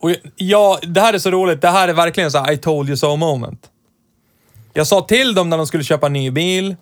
Och 0.01 0.11
ja, 0.35 0.79
det 0.81 1.01
här 1.01 1.13
är 1.13 1.19
så 1.19 1.31
roligt. 1.31 1.61
Det 1.61 1.69
här 1.69 1.87
är 1.87 1.93
verkligen 1.93 2.31
så 2.31 2.37
här, 2.37 2.51
I 2.51 2.57
told 2.57 2.89
you 2.89 2.97
so 2.97 3.15
moment. 3.15 3.69
Jag 4.73 4.87
sa 4.87 5.01
till 5.01 5.33
dem 5.33 5.49
när 5.49 5.57
de 5.57 5.67
skulle 5.67 5.83
köpa 5.83 6.07
en 6.07 6.13
ny 6.13 6.31
bil, 6.31 6.75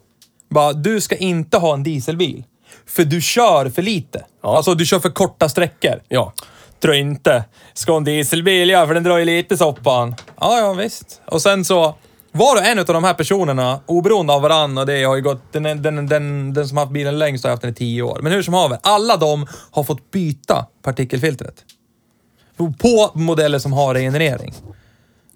bara, 0.50 0.74
du 0.74 1.02
ska 1.02 1.16
inte 1.16 1.58
ha 1.58 1.74
en 1.74 1.84
dieselbil. 1.84 2.44
För 2.86 3.04
du 3.04 3.22
kör 3.22 3.70
för 3.70 3.82
lite. 3.82 4.26
Ja. 4.44 4.58
Alltså, 4.58 4.74
du 4.74 4.86
kör 4.86 5.00
för 5.00 5.10
korta 5.10 5.50
sträckor. 5.50 6.02
Ja. 6.08 6.34
Tror 6.80 6.96
inte. 6.96 7.44
Ska 7.74 7.98
en 7.98 8.04
dieselbil, 8.04 8.70
ja, 8.70 8.88
för 8.88 8.94
den 8.94 9.04
drar 9.04 9.18
ju 9.18 9.26
lite 9.26 9.58
soppan. 9.58 10.16
Ja, 10.40 10.60
ja, 10.60 10.74
visst. 10.74 11.22
Och 11.26 11.42
sen 11.42 11.66
så, 11.66 11.96
var 12.38 12.56
och 12.56 12.66
en 12.66 12.80
av 12.80 12.86
de 12.86 13.04
här 13.04 13.14
personerna, 13.14 13.80
oberoende 13.86 14.34
av 14.34 14.42
varandra, 14.42 14.82
och 14.82 14.88
det 14.88 15.04
har 15.04 15.16
ju 15.16 15.22
gått, 15.22 15.54
den, 15.54 15.64
den, 15.64 16.08
den, 16.08 16.54
den 16.54 16.68
som 16.68 16.78
har 16.78 16.86
haft 16.86 16.94
bilen 16.94 17.20
längst 17.20 17.44
har 17.44 17.52
haft 17.52 17.62
den 17.62 17.72
i 17.72 17.76
tio 17.76 18.02
år. 18.02 18.20
Men 18.22 18.32
hur 18.32 18.42
som 18.42 18.54
haver, 18.54 18.78
alla 18.84 19.18
de 19.18 19.48
har 19.72 19.84
fått 19.84 20.12
byta 20.12 20.66
partikelfiltret. 20.84 21.56
På 22.78 23.12
modeller 23.14 23.60
som 23.60 23.74
har 23.74 23.94
regenerering. 23.94 24.54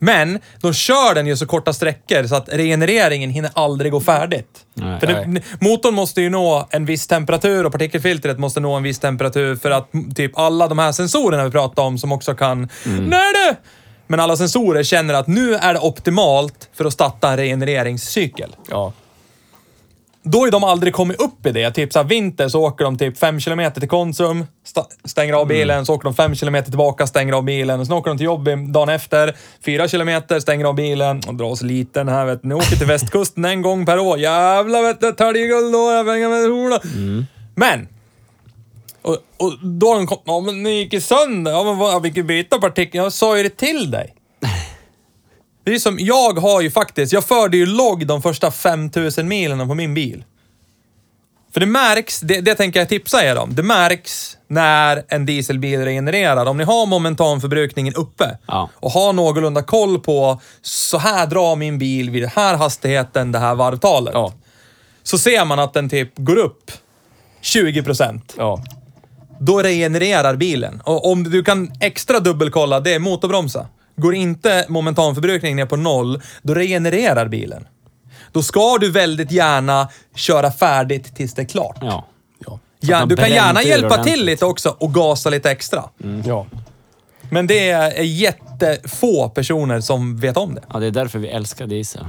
Men 0.04 0.40
de 0.62 0.74
kör 0.74 1.16
den 1.16 1.28
ju 1.28 1.38
så 1.38 1.46
korta 1.46 1.74
sträckor 1.74 2.28
så 2.28 2.36
att 2.36 2.50
regenereringen 2.50 3.30
hinner 3.30 3.52
aldrig 3.54 3.92
gå 3.92 4.00
färdigt. 4.00 4.66
Nej. 4.74 5.00
för 5.00 5.08
det, 5.08 5.42
motorn 5.60 5.94
måste 5.94 6.22
ju 6.22 6.30
nå 6.30 6.68
en 6.72 6.86
viss 6.86 7.08
temperatur 7.08 7.66
och 7.66 7.72
partikelfiltret 7.72 8.40
måste 8.40 8.60
nå 8.60 8.74
en 8.74 8.84
viss 8.84 9.00
temperatur 9.00 9.56
för 9.56 9.72
att 9.72 9.94
mm, 9.94 10.14
typ 10.14 10.38
alla 10.38 10.68
de 10.68 10.80
här 10.80 10.92
sensorerna 10.92 11.46
vi 11.46 11.52
pratar 11.52 11.84
om 11.84 11.98
som 11.98 12.12
också 12.12 12.36
kan... 12.36 12.70
Nej 12.86 13.34
du! 13.34 13.56
Men 14.12 14.20
alla 14.20 14.38
sensorer 14.38 14.84
känner 14.84 15.14
att 15.14 15.28
nu 15.28 15.56
är 15.56 15.74
det 15.74 15.80
optimalt 15.80 16.70
för 16.74 16.86
att 16.86 16.94
starta 16.94 17.32
en 17.32 17.38
regenereringscykel. 17.38 18.56
Ja. 18.70 18.94
Då 20.24 20.40
har 20.40 20.52
de 20.52 20.64
aldrig 20.64 20.94
kommit 20.94 21.22
upp 21.22 21.46
i 21.46 21.52
det. 21.52 21.72
Typ 21.72 21.94
så 21.94 22.00
här, 22.00 22.04
vinter 22.06 22.48
så 22.48 22.62
åker 22.62 22.86
de 22.86 22.98
typ 22.98 23.18
5 23.18 23.40
kilometer 23.40 23.80
till 23.80 23.90
Konsum, 23.90 24.46
stänger 25.06 25.34
av 25.34 25.48
bilen, 25.48 25.86
så 25.86 25.94
åker 25.94 26.04
de 26.04 26.14
5 26.14 26.36
kilometer 26.36 26.70
tillbaka, 26.70 27.08
stänger 27.08 27.34
av 27.34 27.44
bilen. 27.44 27.80
Och 27.80 27.88
sen 27.88 27.96
åker 27.96 28.12
de 28.12 28.18
till 28.18 28.26
jobbet 28.26 28.74
dagen 28.74 28.90
efter, 28.90 29.36
4 29.66 29.88
kilometer, 29.88 30.40
stänger 30.40 30.66
av 30.66 30.76
bilen 30.76 31.22
och 31.28 31.36
drar 31.36 31.56
sig 31.56 31.68
liten 31.68 32.08
här 32.08 32.26
vet 32.26 32.44
ni. 32.44 32.56
Åker 32.56 32.76
till 32.76 32.88
västkusten 32.96 33.46
en 33.46 33.62
gång 33.62 33.86
per 33.86 34.00
år. 34.00 34.18
Jävlar 34.18 34.84
vet 34.84 35.02
du, 35.02 35.12
täljguld 35.12 35.74
då, 35.74 35.92
jag 35.92 36.06
pengar 36.06 36.30
med 36.30 36.52
hola. 36.52 36.80
Men! 37.56 37.88
Och, 39.02 39.18
och 39.38 39.54
då 39.64 39.88
har 39.88 39.96
de 39.96 40.08
kommit, 40.08 40.24
ja 40.26 40.40
men 40.40 40.64
ni 40.64 40.70
gick 40.70 40.94
ju 40.94 41.02
sönder. 41.02 41.52
Ja 41.52 41.64
men 41.64 41.78
vad, 41.78 42.02
vilken 42.02 42.28
byta 42.28 42.60
partikel. 42.60 42.98
Jag 43.04 43.14
sa 43.14 43.38
ju 43.38 43.44
det 43.44 43.58
till 43.58 43.92
dig. 43.92 44.16
Det 45.64 45.74
är 45.76 45.80
som, 45.80 45.98
jag 46.00 46.40
har 46.40 46.62
ju 46.62 46.72
faktiskt, 46.72 47.14
jag 47.14 47.24
förde 47.26 47.58
ju 47.58 47.66
logg 47.66 48.08
de 48.08 48.22
första 48.22 48.52
5000 48.52 49.28
milen 49.28 49.68
på 49.68 49.76
min 49.76 49.94
bil. 49.94 50.24
För 51.54 51.60
det 51.60 51.66
märks, 51.66 52.20
det, 52.20 52.42
det 52.42 52.56
tänker 52.56 52.80
jag 52.80 52.90
tipsa 52.90 53.26
er 53.26 53.38
om. 53.38 53.56
Det 53.56 53.64
märks 53.64 54.38
när 54.48 55.04
en 55.08 55.26
dieselbil 55.26 55.80
regenererar. 55.82 56.46
Om 56.46 56.58
ni 56.58 56.64
har 56.64 56.86
momentanförbrukningen 56.86 57.94
uppe 57.94 58.38
Ja. 58.48 58.70
och 58.76 58.92
har 58.92 59.14
någorlunda 59.14 59.64
koll 59.64 60.00
på 60.00 60.42
så 60.62 60.98
här 60.98 61.28
drar 61.28 61.56
min 61.56 61.78
bil 61.78 62.10
vid 62.10 62.24
den 62.24 62.32
här 62.36 62.58
hastigheten, 62.58 63.32
det 63.32 63.40
här 63.40 63.56
varvtalet. 63.56 64.14
Ja. 64.14 64.34
Så 65.04 65.18
ser 65.18 65.46
man 65.46 65.60
att 65.60 65.74
den 65.74 65.90
typ 65.90 66.12
går 66.18 66.38
upp 66.38 66.72
20 67.42 67.84
procent 67.84 68.36
Ja. 68.38 68.64
Då 69.42 69.62
regenererar 69.62 70.36
bilen. 70.36 70.82
Och 70.84 71.12
om 71.12 71.24
du 71.24 71.44
kan 71.44 71.72
extra 71.80 72.20
dubbelkolla, 72.20 72.80
det 72.80 72.94
är 72.94 73.00
motorbromsa. 73.00 73.68
Går 73.96 74.16
inte 74.16 74.66
momentanförbrukningen 74.70 75.56
ner 75.56 75.66
på 75.66 75.76
noll, 75.76 76.22
då 76.42 76.54
regenererar 76.54 77.28
bilen. 77.28 77.68
Då 78.32 78.44
ska 78.44 78.78
du 78.78 78.92
väldigt 78.92 79.32
gärna 79.32 79.90
köra 80.16 80.52
färdigt 80.52 81.16
tills 81.16 81.34
det 81.34 81.42
är 81.42 81.46
klart. 81.46 81.78
Ja. 81.82 82.08
Ja. 82.80 83.06
Du 83.06 83.16
kan 83.16 83.30
gärna 83.30 83.64
hjälpa 83.64 83.88
ordentligt. 83.88 84.16
till 84.16 84.26
lite 84.26 84.46
också 84.46 84.76
och 84.80 84.94
gasa 84.94 85.30
lite 85.30 85.52
extra. 85.52 85.84
Ja. 86.26 86.46
Men 87.30 87.48
det 87.48 87.70
är 87.70 88.04
jättefå 88.04 89.30
personer 89.30 89.82
som 89.82 90.18
vet 90.18 90.38
om 90.38 90.56
det. 90.56 90.62
ja, 90.74 90.80
det 90.80 90.88
är 90.88 90.92
därför 90.92 91.20
vi 91.20 91.28
älskar 91.28 91.68
diesel. 91.68 92.06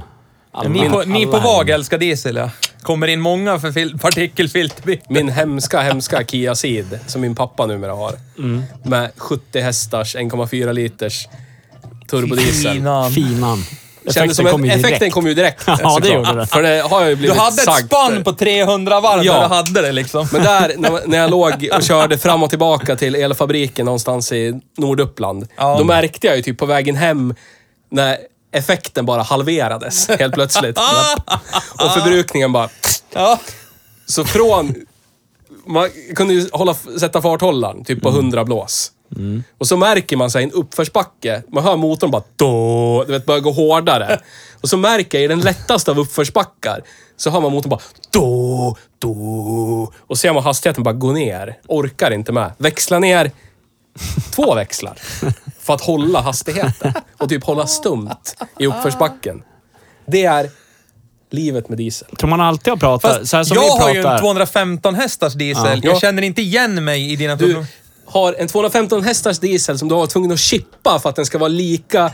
Ni 0.69 0.89
på, 0.89 1.01
ni 1.05 1.25
på 1.25 1.39
VAG 1.39 1.69
älskar 1.69 1.97
diesel, 1.97 2.35
ja. 2.35 2.49
Kommer 2.81 3.07
in 3.07 3.21
många 3.21 3.59
för 3.59 3.71
fil- 3.71 3.97
partikelfilterbil. 4.01 4.99
Min 5.09 5.29
hemska, 5.29 5.81
hemska 5.81 6.23
Kia 6.25 6.55
Ceed, 6.55 6.99
som 7.07 7.21
min 7.21 7.35
pappa 7.35 7.65
numera 7.65 7.91
har. 7.93 8.13
Mm. 8.37 8.63
Med 8.83 9.11
70 9.17 9.59
hästars, 9.59 10.15
1,4 10.15 10.73
liters 10.73 11.27
turbodiesel. 12.09 12.73
Fina. 12.73 13.09
Finan. 13.09 13.63
Kändes 14.13 14.17
Effekten 14.39 14.51
som 14.51 14.63
en, 14.63 14.69
effekten 14.69 14.99
direkt. 14.99 15.13
kom 15.13 15.27
ju 15.27 15.33
direkt. 15.33 15.63
Ja, 15.67 15.99
det 16.01 16.07
gjorde 16.09 16.33
det. 16.35 16.45
För 16.45 16.61
det 16.61 16.81
har 16.81 17.03
ju 17.03 17.09
Du 17.09 17.15
blivit 17.15 17.37
hade 17.37 17.55
ett 17.55 17.63
sagt. 17.65 17.85
spann 17.85 18.23
på 18.23 18.33
300 18.33 18.99
varv 19.01 19.23
Ja. 19.23 19.33
när 19.33 19.41
du 19.49 19.55
hade 19.55 19.81
det 19.81 19.91
liksom. 19.91 20.27
Men 20.31 20.43
där, 20.43 20.73
när, 20.77 21.07
när 21.07 21.17
jag 21.17 21.29
låg 21.31 21.67
och 21.77 21.83
körde 21.83 22.17
fram 22.17 22.43
och 22.43 22.49
tillbaka 22.49 22.95
till 22.95 23.15
elfabriken 23.15 23.85
någonstans 23.85 24.31
i 24.31 24.59
Norduppland. 24.77 25.47
Ja. 25.57 25.77
Då 25.77 25.83
märkte 25.83 26.27
jag 26.27 26.35
ju 26.35 26.41
typ 26.41 26.57
på 26.57 26.65
vägen 26.65 26.95
hem 26.95 27.35
när 27.91 28.17
effekten 28.53 29.05
bara 29.05 29.21
halverades 29.21 30.07
helt 30.19 30.33
plötsligt. 30.33 30.77
och 31.73 31.91
förbrukningen 31.93 32.51
bara... 32.51 32.69
Ja. 33.13 33.39
Så 34.05 34.25
från... 34.25 34.75
Man 35.65 35.89
kunde 36.15 36.33
ju 36.33 36.49
hålla, 36.51 36.73
sätta 36.73 37.21
farthållaren 37.21 37.83
typ 37.85 38.01
på 38.01 38.09
100 38.09 38.45
blås. 38.45 38.91
Och 39.57 39.67
så 39.67 39.77
märker 39.77 40.17
man 40.17 40.31
sig 40.31 40.41
i 40.41 40.43
en 40.43 40.51
uppförsbacke, 40.51 41.43
man 41.47 41.63
hör 41.63 41.75
motorn 41.75 42.11
bara 42.11 42.23
då, 42.35 43.03
du 43.07 43.11
vet, 43.11 43.25
börja 43.25 43.39
gå 43.39 43.51
hårdare. 43.51 44.19
Och 44.61 44.69
så 44.69 44.77
märker 44.77 45.17
jag 45.17 45.25
i 45.25 45.27
den 45.27 45.39
lättaste 45.39 45.91
av 45.91 45.99
uppförsbackar, 45.99 46.81
så 47.17 47.29
hör 47.29 47.41
man 47.41 47.51
motorn 47.51 47.69
bara 47.69 47.81
då, 48.09 48.75
då. 48.99 49.93
Och 50.07 50.17
ser 50.17 50.33
man 50.33 50.43
hastigheten 50.43 50.83
bara 50.83 50.93
gå 50.93 51.11
ner. 51.11 51.57
Orkar 51.67 52.11
inte 52.11 52.31
med. 52.31 52.51
Växla 52.57 52.99
ner 52.99 53.31
två 54.35 54.55
växlar. 54.55 54.97
För 55.63 55.73
att 55.73 55.81
hålla 55.81 56.21
hastigheten. 56.21 56.93
Och 57.17 57.29
typ 57.29 57.43
hålla 57.43 57.67
stumt 57.67 58.09
i 58.59 58.67
uppförsbacken. 58.67 59.43
Det 60.05 60.25
är 60.25 60.49
livet 61.31 61.69
med 61.69 61.77
diesel. 61.77 62.07
Tror 62.17 62.29
man 62.29 62.41
alltid 62.41 62.71
har 62.71 62.77
pratat 62.77 63.17
Fast 63.17 63.29
så 63.31 63.37
här 63.37 63.43
som 63.43 63.55
jag 63.55 63.63
vi 63.77 63.83
har 63.83 63.89
ju 63.91 63.97
en 63.97 64.03
pratar. 64.03 64.19
215 64.19 64.95
hästars 64.95 65.33
diesel. 65.33 65.81
Ja. 65.83 65.89
Jag 65.91 65.99
känner 66.01 66.21
inte 66.21 66.41
igen 66.41 66.83
mig 66.83 67.11
i 67.11 67.15
dina 67.15 67.35
Du 67.35 67.45
problem. 67.45 67.65
har 68.05 68.33
en 68.33 68.47
215 68.47 69.03
hästars 69.03 69.39
diesel 69.39 69.79
som 69.79 69.87
du 69.87 69.95
var 69.95 70.07
tvungen 70.07 70.31
att 70.31 70.39
chippa 70.39 70.99
för 70.99 71.09
att 71.09 71.15
den 71.15 71.25
ska 71.25 71.37
vara 71.37 71.47
lika, 71.49 72.11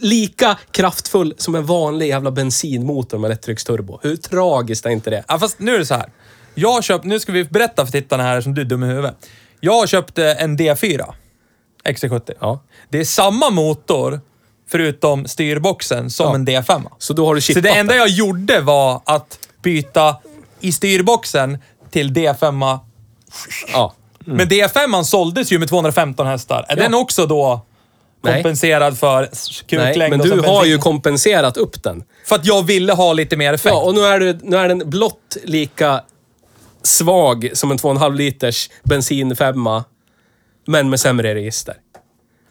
lika 0.00 0.58
kraftfull 0.70 1.34
som 1.38 1.54
en 1.54 1.66
vanlig 1.66 2.08
jävla 2.08 2.30
bensinmotor 2.30 3.18
med 3.18 3.28
lättrycksturbo. 3.30 3.98
Hur 4.02 4.16
tragiskt 4.16 4.86
är 4.86 4.90
inte 4.90 5.10
det? 5.10 5.24
Ja, 5.28 5.38
fast 5.38 5.58
nu 5.58 5.74
är 5.74 5.78
det 5.78 5.86
så 5.86 5.94
här. 5.94 6.10
Jag 6.54 6.72
har 6.72 6.82
köpt, 6.82 7.04
nu 7.04 7.20
ska 7.20 7.32
vi 7.32 7.44
berätta 7.44 7.84
för 7.86 7.92
tittarna 7.92 8.22
här 8.22 8.40
som 8.40 8.54
du 8.54 8.60
är 8.60 8.64
dum 8.66 8.82
i 8.82 8.86
huvudet. 8.86 9.16
Jag 9.60 9.72
har 9.72 9.86
köpt 9.86 10.18
eh, 10.18 10.42
en 10.42 10.58
D4 10.58 11.14
XC70. 11.88 12.32
Ja. 12.40 12.60
Det 12.88 12.98
är 13.00 13.04
samma 13.04 13.50
motor, 13.50 14.20
förutom 14.70 15.26
styrboxen, 15.26 16.10
som 16.10 16.26
Ja. 16.26 16.34
en 16.34 16.46
D5. 16.46 16.82
Så 16.98 17.12
då 17.12 17.26
har 17.26 17.34
du 17.34 17.40
Så 17.40 17.46
chippat 17.46 17.62
det 17.62 17.68
enda 17.70 17.96
jag 17.96 18.08
gjorde 18.08 18.60
var 18.60 19.00
att 19.04 19.38
byta 19.62 20.16
i 20.60 20.72
styrboxen 20.72 21.58
till 21.90 22.12
D5. 22.14 22.78
Ja. 23.72 23.94
Men 24.24 24.48
D5 24.48 25.02
såldes 25.02 25.52
ju 25.52 25.58
med 25.58 25.68
215 25.68 26.26
hästar. 26.26 26.66
Är 26.68 26.76
den 26.76 26.94
också 26.94 27.26
då 27.26 27.60
Nej. 28.24 28.34
kompenserad 28.34 28.98
för 28.98 29.20
Nej, 29.20 29.30
kuklängd 29.66 30.10
men 30.10 30.20
och 30.20 30.26
du 30.26 30.30
som 30.30 30.38
har 30.44 30.52
bensin? 30.54 30.70
ju 30.72 30.78
kompenserat 30.78 31.56
upp 31.56 31.82
den. 31.82 32.04
För 32.26 32.36
att 32.36 32.46
jag 32.46 32.62
ville 32.62 32.92
ha 32.92 33.12
lite 33.12 33.36
mer 33.36 33.52
effekt. 33.52 33.74
Ja, 33.74 33.80
och 33.80 33.94
nu 33.94 34.00
är, 34.00 34.20
du, 34.20 34.38
nu 34.42 34.56
är 34.56 34.68
den 34.68 34.90
blott 34.90 35.36
lika 35.44 36.00
svag 36.82 37.50
som 37.54 37.70
en 37.70 37.78
2,5 37.78 38.14
liters 38.16 38.70
bensinfemma, 38.82 39.84
men 40.66 40.90
med 40.90 41.00
sämre 41.00 41.34
register. 41.34 41.74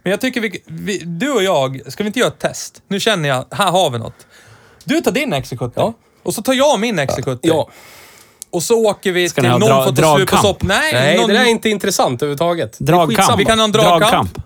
Men 0.04 0.12
jag 0.12 0.22
tycker 0.22 0.42
vi, 0.42 0.64
vi, 0.66 0.98
du 0.98 1.32
och 1.32 1.44
jag, 1.44 1.82
ska 1.88 2.04
vi 2.04 2.08
inte 2.08 2.20
göra 2.20 2.28
ett 2.30 2.40
test? 2.40 2.82
Nu 2.88 3.00
känner 3.00 3.30
jag, 3.30 3.46
här 3.52 3.72
har 3.72 3.90
vi 3.90 4.00
något. 4.00 4.28
Du 4.84 5.02
tar 5.02 5.12
din 5.12 5.34
XC70. 5.34 5.72
Ja. 5.76 5.94
Och 6.24 6.34
så 6.34 6.42
tar 6.42 6.54
jag 6.54 6.80
min 6.80 7.00
XC70. 7.00 7.40
Ja. 7.42 7.70
Och 8.50 8.64
så 8.64 8.86
åker 8.86 9.12
vi 9.12 9.30
Ska 9.30 9.42
till 9.42 9.50
någon 9.50 9.62
dra- 9.62 9.86
får 9.86 9.92
ta 9.96 10.16
slut 10.16 10.30
på 10.30 10.36
dragkamp? 10.36 10.42
sopp. 10.42 10.64
Nej, 10.64 10.94
Nej, 10.94 11.18
någon, 11.18 11.28
det 11.28 11.34
där 11.34 11.42
är 11.42 11.46
inte 11.50 11.70
intressant 11.70 12.22
överhuvudtaget. 12.22 12.80
Dragkamp. 12.80 13.40
Vi 13.40 13.46
kan 13.46 13.60
ha 13.60 13.64
en 13.66 13.72
dragkamp. 13.72 14.38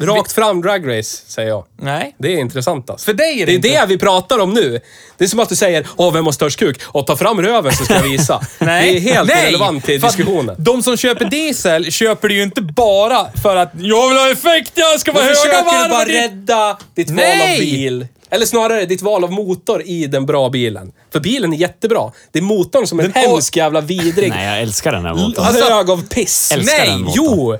Rakt 0.00 0.32
fram 0.32 0.62
dragrace, 0.62 1.22
säger 1.26 1.48
jag. 1.48 1.64
Nej. 1.76 2.14
Det 2.18 2.34
är 2.34 2.38
intressant 2.38 2.90
alltså. 2.90 3.04
För 3.04 3.12
dig 3.14 3.42
är 3.42 3.46
det 3.46 3.52
Det 3.52 3.52
är 3.52 3.56
inte. 3.56 3.68
det 3.80 3.86
vi 3.86 3.98
pratar 3.98 4.38
om 4.38 4.54
nu. 4.54 4.80
Det 5.18 5.24
är 5.24 5.28
som 5.28 5.40
att 5.40 5.48
du 5.48 5.56
säger, 5.56 5.86
åh, 5.96 6.12
vem 6.12 6.24
har 6.24 6.32
störst 6.32 6.58
kuk? 6.58 6.80
Och 6.84 7.06
ta 7.06 7.16
fram 7.16 7.42
röven 7.42 7.72
så 7.72 7.84
ska 7.84 7.94
jag 7.94 8.02
visa. 8.02 8.40
Nej. 8.58 8.92
Det 8.92 8.98
är 8.98 9.14
helt 9.14 9.28
Nej. 9.28 9.46
relevant 9.46 9.84
till 9.84 10.00
För 10.00 10.08
att 10.08 10.16
diskussionen. 10.16 10.54
De 10.58 10.82
som 10.82 10.96
köper 10.96 11.24
diesel 11.24 11.92
köper 11.92 12.28
det 12.28 12.34
ju 12.34 12.42
inte 12.42 12.62
bara 12.62 13.26
för 13.42 13.56
att 13.56 13.70
jag 13.78 14.08
vill 14.08 14.18
ha 14.18 14.30
effekt, 14.30 14.72
jag 14.74 15.00
ska 15.00 15.12
vara 15.12 15.22
Då 15.24 15.28
höga 15.28 15.40
försöker 15.40 15.64
varv. 15.64 15.82
du 15.84 15.88
bara 15.90 16.04
det- 16.04 16.12
rädda 16.24 16.78
ditt 16.94 17.08
val 17.10 17.16
Nej. 17.16 17.52
av 17.54 17.58
bil. 17.60 18.06
Eller 18.32 18.46
snarare 18.46 18.84
ditt 18.86 19.02
val 19.02 19.24
av 19.24 19.32
motor 19.32 19.82
i 19.82 20.06
den 20.06 20.26
bra 20.26 20.48
bilen. 20.48 20.92
För 21.12 21.20
bilen 21.20 21.52
är 21.52 21.56
jättebra. 21.56 22.12
Det 22.32 22.38
är 22.38 22.42
motorn 22.42 22.86
som 22.86 23.00
är 23.00 23.04
en 23.04 23.10
Den- 23.12 23.30
hemsk 23.30 23.56
jävla 23.56 23.80
vidrig. 23.80 24.30
Nej, 24.30 24.46
jag 24.46 24.60
älskar 24.60 24.92
den 24.92 25.04
här 25.04 25.14
motorn. 25.14 25.44
Alltså- 25.44 25.64
hög 25.74 25.90
av 25.90 26.08
piss. 26.08 26.52
Älskar 26.52 26.78
Nej, 26.78 26.88
den 26.88 27.00
motorn. 27.00 27.14
jo! 27.16 27.56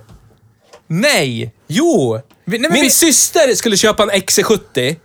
Nej. 0.86 1.52
Jo! 1.68 2.20
Nej, 2.58 2.70
Min 2.72 2.82
vi- 2.82 2.90
syster 2.90 3.54
skulle 3.54 3.76
köpa 3.76 4.02
en 4.02 4.10
XC70 4.10 4.96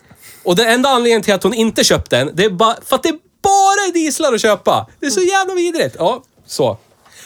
och 0.43 0.55
den 0.55 0.67
enda 0.69 0.89
anledningen 0.89 1.21
till 1.21 1.33
att 1.33 1.43
hon 1.43 1.53
inte 1.53 1.83
köpte 1.83 2.17
den, 2.17 2.31
det 2.33 2.45
är 2.45 2.49
bara 2.49 2.75
för 2.85 2.95
att 2.95 3.03
det 3.03 3.11
bara 3.43 3.87
är 3.89 3.93
dieslar 3.93 4.33
att 4.33 4.41
köpa. 4.41 4.87
Det 4.99 5.05
är 5.05 5.09
så 5.09 5.21
jävla 5.21 5.53
vidrigt. 5.53 5.95
Ja, 5.99 6.23
så. 6.47 6.77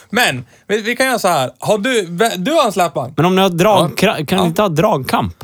Men, 0.09 0.45
vi, 0.67 0.81
vi 0.81 0.95
kan 0.95 1.05
göra 1.05 1.19
så 1.19 1.27
här. 1.27 1.51
Har 1.59 1.77
du, 1.77 2.01
du 2.37 2.51
har 2.51 2.65
en 2.65 2.71
släpvagn? 2.71 3.13
Men 3.17 3.25
om 3.25 3.35
ni 3.35 3.41
har 3.41 3.49
drag, 3.49 3.97
kan 3.97 4.39
ni 4.41 4.45
inte 4.47 4.61
ha 4.61 4.69
dragkamp? 4.69 5.43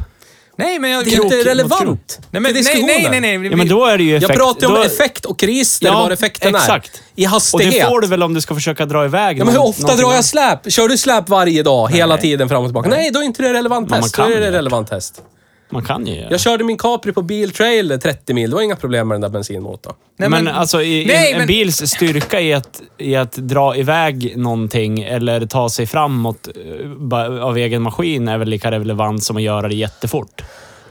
Nej, 0.57 0.79
men 0.79 0.89
jag... 0.89 1.05
Det 1.05 1.13
är 1.15 1.23
inte 1.23 1.49
relevant. 1.49 2.19
Nej, 2.31 2.41
men, 2.41 2.53
nej, 2.53 2.83
nej, 2.83 3.07
nej, 3.09 3.37
nej. 3.37 3.49
Ja, 3.51 3.57
men 3.57 3.67
då 3.67 3.85
är 3.85 3.97
det 3.97 4.03
ju 4.03 4.11
Jag 4.13 4.23
effekt. 4.23 4.39
pratar 4.39 4.61
ju 4.61 4.67
om 4.67 4.73
då, 4.73 4.83
effekt 4.83 5.25
och 5.25 5.43
register, 5.43 5.91
var 5.91 6.11
effekten 6.11 6.55
exakt. 6.55 7.01
är. 7.15 7.21
I 7.21 7.25
Och 7.25 7.29
hastighet. 7.29 7.73
det 7.73 7.85
får 7.87 8.01
du 8.01 8.07
väl 8.07 8.23
om 8.23 8.33
du 8.33 8.41
ska 8.41 8.55
försöka 8.55 8.85
dra 8.85 9.05
iväg 9.05 9.39
Ja, 9.39 9.45
men 9.45 9.53
hur 9.53 9.61
ofta 9.63 9.95
drar 9.95 10.13
jag 10.13 10.25
släp? 10.25 10.71
Kör 10.71 10.87
du 10.87 10.97
släp 10.97 11.29
varje 11.29 11.63
dag, 11.63 11.91
hela 11.91 12.17
tiden 12.17 12.49
fram 12.49 12.63
och 12.63 12.67
tillbaka? 12.69 12.89
Nej, 12.89 13.11
då 13.11 13.19
är 13.19 13.23
inte 13.23 13.41
det 13.43 13.53
relevant 13.53 13.89
test. 13.89 14.17
Då 14.17 14.23
är 14.23 14.39
det 14.39 14.51
relevant 14.51 14.89
test. 14.89 15.21
Man 15.69 15.83
kan 15.83 16.07
ju 16.07 16.15
göra 16.15 16.27
Jag 16.31 16.39
körde 16.39 16.63
min 16.63 16.77
Capri 16.77 17.11
på 17.13 17.21
biltrailer 17.21 17.97
30 17.97 18.33
mil. 18.33 18.49
Det 18.49 18.55
var 18.55 18.63
inga 18.63 18.75
problem 18.75 19.07
med 19.07 19.15
den 19.15 19.21
där 19.21 19.29
bensinmotorn. 19.29 19.93
Nej, 20.17 20.29
men, 20.29 20.43
men- 20.43 20.53
alltså 20.55 20.81
i, 20.81 21.05
Nej, 21.05 21.27
en, 21.27 21.31
en 21.33 21.37
men- 21.37 21.47
bils 21.47 21.87
styrka 21.91 22.41
i 22.41 22.53
att, 22.53 22.81
i 22.97 23.15
att 23.15 23.31
dra 23.31 23.75
iväg 23.75 24.37
någonting 24.37 24.99
eller 25.03 25.45
ta 25.45 25.69
sig 25.69 25.85
framåt 25.85 26.47
eh, 26.47 26.87
ba- 26.89 27.39
av 27.41 27.57
egen 27.57 27.81
maskin 27.81 28.27
är 28.27 28.37
väl 28.37 28.49
lika 28.49 28.71
relevant 28.71 29.23
som 29.23 29.37
att 29.37 29.43
göra 29.43 29.67
det 29.67 29.75
jättefort. 29.75 30.41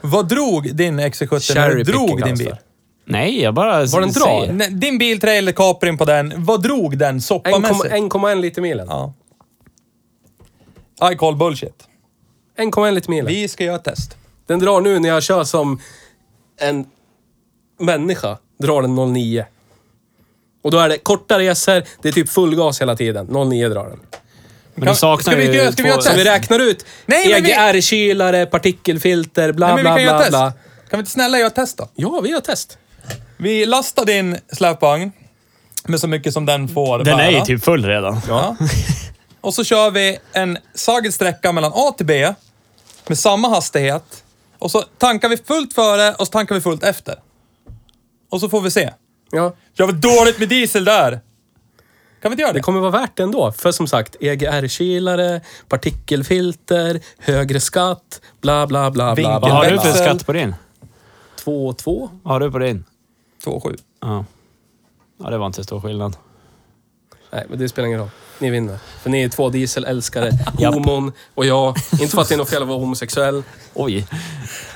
Vad 0.01 0.27
drog 0.27 0.75
din 0.75 0.99
XC70 0.99 1.31
när 1.31 1.39
Cherry 1.39 1.83
du 1.83 1.91
drog 1.91 2.07
picking, 2.07 2.25
din 2.25 2.37
bil? 2.37 2.47
alltså. 2.47 2.63
Nej, 3.07 3.41
jag 3.41 3.53
bara 3.53 3.85
Var 3.85 4.01
den 4.01 4.11
drar? 4.11 4.39
säger. 4.41 4.53
Nej, 4.53 4.69
Din 4.71 4.97
biltrailer, 4.97 5.51
Caprin 5.51 5.97
på 5.97 6.05
den. 6.05 6.33
Vad 6.37 6.63
drog 6.63 6.97
den 6.97 7.15
1,1 7.19 7.21
soppamässigt? 7.21 7.93
1,1 7.93 8.35
liter 8.35 8.61
milen. 8.61 8.87
Ja. 8.89 9.13
I 11.11 11.15
call 11.15 11.35
bullshit. 11.35 11.83
1,1 12.57 12.91
liter 12.91 13.09
milen. 13.09 13.25
Vi 13.27 13.47
ska 13.47 13.63
göra 13.63 13.75
ett 13.75 13.83
test. 13.83 14.17
Den 14.47 14.59
drar 14.59 14.81
nu 14.81 14.99
när 14.99 15.09
jag 15.09 15.23
kör 15.23 15.43
som 15.43 15.81
en 16.61 16.85
människa, 17.79 18.37
drar 18.59 18.81
den 18.81 19.13
09. 19.13 19.45
Och 20.63 20.71
då 20.71 20.79
är 20.79 20.89
det 20.89 20.97
korta 20.97 21.39
resor, 21.39 21.83
det 22.01 22.07
är 22.09 22.13
typ 22.13 22.29
full 22.29 22.55
gas 22.55 22.81
hela 22.81 22.95
tiden. 22.95 23.25
09 23.49 23.69
drar 23.69 23.89
den. 23.89 23.99
Men 24.75 24.87
du 24.87 24.95
saknar 24.95 25.31
Ska 25.33 25.35
vi- 25.35 25.45
ju 25.65 25.71
ska 25.71 25.83
vi 25.83 25.89
göra 25.89 25.97
ett 25.97 26.03
Så 26.03 26.09
test? 26.09 26.19
vi 26.19 26.23
räknar 26.29 26.59
ut 26.59 26.85
Nej, 27.05 27.29
men 27.29 27.43
vi- 27.43 27.51
EGR-kylare, 27.51 28.45
partikelfilter, 28.45 29.51
bla 29.51 29.67
Nej, 29.67 29.75
men 29.75 29.83
vi 29.83 29.83
bla 29.83 29.95
kan 29.95 30.03
göra 30.03 30.17
bla 30.17 30.25
ett 30.25 30.29
bla. 30.31 30.51
test. 30.51 30.89
Kan 30.89 30.97
vi 30.97 31.01
inte 31.01 31.11
snälla 31.11 31.37
göra 31.37 31.47
ett 31.47 31.55
test 31.55 31.77
då? 31.77 31.89
Ja, 31.95 32.19
vi 32.23 32.29
gör 32.29 32.39
test. 32.39 32.77
Vi 33.37 33.65
lastar 33.65 34.05
din 34.05 34.37
släpvagn 34.51 35.11
med 35.85 35.99
så 35.99 36.07
mycket 36.07 36.33
som 36.33 36.45
den 36.45 36.67
får 36.67 36.97
Den 36.99 37.13
är 37.13 37.17
bära. 37.17 37.31
ju 37.31 37.41
typ 37.45 37.63
full 37.63 37.85
redan. 37.85 38.21
Ja. 38.27 38.55
Och 39.41 39.53
så 39.53 39.63
kör 39.63 39.91
vi 39.91 40.17
en 40.33 40.57
sagd 40.73 41.13
sträcka 41.13 41.51
mellan 41.51 41.71
A 41.75 41.93
till 41.97 42.05
B 42.05 42.33
med 43.07 43.17
samma 43.19 43.49
hastighet. 43.49 44.23
Och 44.65 44.71
så 44.71 44.81
tankar 44.81 45.29
vi 45.29 45.37
fullt 45.37 45.73
före 45.73 46.13
och 46.13 46.27
så 46.27 46.31
tankar 46.31 46.55
vi 46.55 46.61
fullt 46.61 46.83
efter. 46.83 47.15
Och 48.29 48.39
så 48.39 48.49
får 48.49 48.61
vi 48.61 48.71
se. 48.71 48.93
Ja. 49.31 49.55
Kör 49.77 49.87
vi 49.87 49.93
dåligt 49.93 50.39
med 50.39 50.49
diesel 50.49 50.85
där? 50.85 51.11
Kan 52.21 52.29
vi 52.29 52.29
inte 52.29 52.41
göra 52.41 52.53
det? 52.53 52.59
Det 52.59 52.63
kommer 52.63 52.79
vara 52.79 52.91
värt 52.91 53.17
det 53.17 53.23
ändå. 53.23 53.51
För 53.51 53.71
som 53.71 53.87
sagt, 53.87 54.15
EGR-kylare, 54.19 55.41
partikelfilter, 55.69 57.01
högre 57.17 57.59
skatt, 57.59 58.21
bla 58.41 58.67
bla 58.67 58.91
bla 58.91 59.15
bla. 59.15 59.29
Vad 59.31 59.41
bla, 59.41 59.53
har 59.53 59.71
du 59.71 59.79
för 59.79 59.91
skatt 59.91 60.25
på 60.25 60.33
din? 60.33 60.55
2,2? 61.43 62.09
Vad 62.23 62.33
har 62.33 62.39
du 62.39 62.51
på 62.51 62.59
din? 62.59 62.85
2,7. 63.43 63.77
Ja. 64.01 64.25
Ja, 65.23 65.29
det 65.29 65.37
var 65.37 65.45
inte 65.45 65.63
stor 65.63 65.81
skillnad. 65.81 66.17
Nej, 67.31 67.45
men 67.49 67.59
det 67.59 67.69
spelar 67.69 67.87
ingen 67.87 67.99
roll. 67.99 68.09
Ni 68.39 68.49
vinner. 68.49 68.77
För 69.03 69.09
ni 69.09 69.23
är 69.23 69.29
två 69.29 69.49
dieselälskare. 69.49 70.31
Homon 70.57 71.11
och 71.35 71.45
jag. 71.45 71.75
Inte 71.91 72.07
för 72.15 72.21
att 72.21 72.29
det 72.29 72.35
är 72.35 72.37
något 72.37 72.49
fel 72.49 72.61
att 72.61 72.67
vara 72.67 72.79
homosexuell. 72.79 73.43
Oj, 73.73 74.05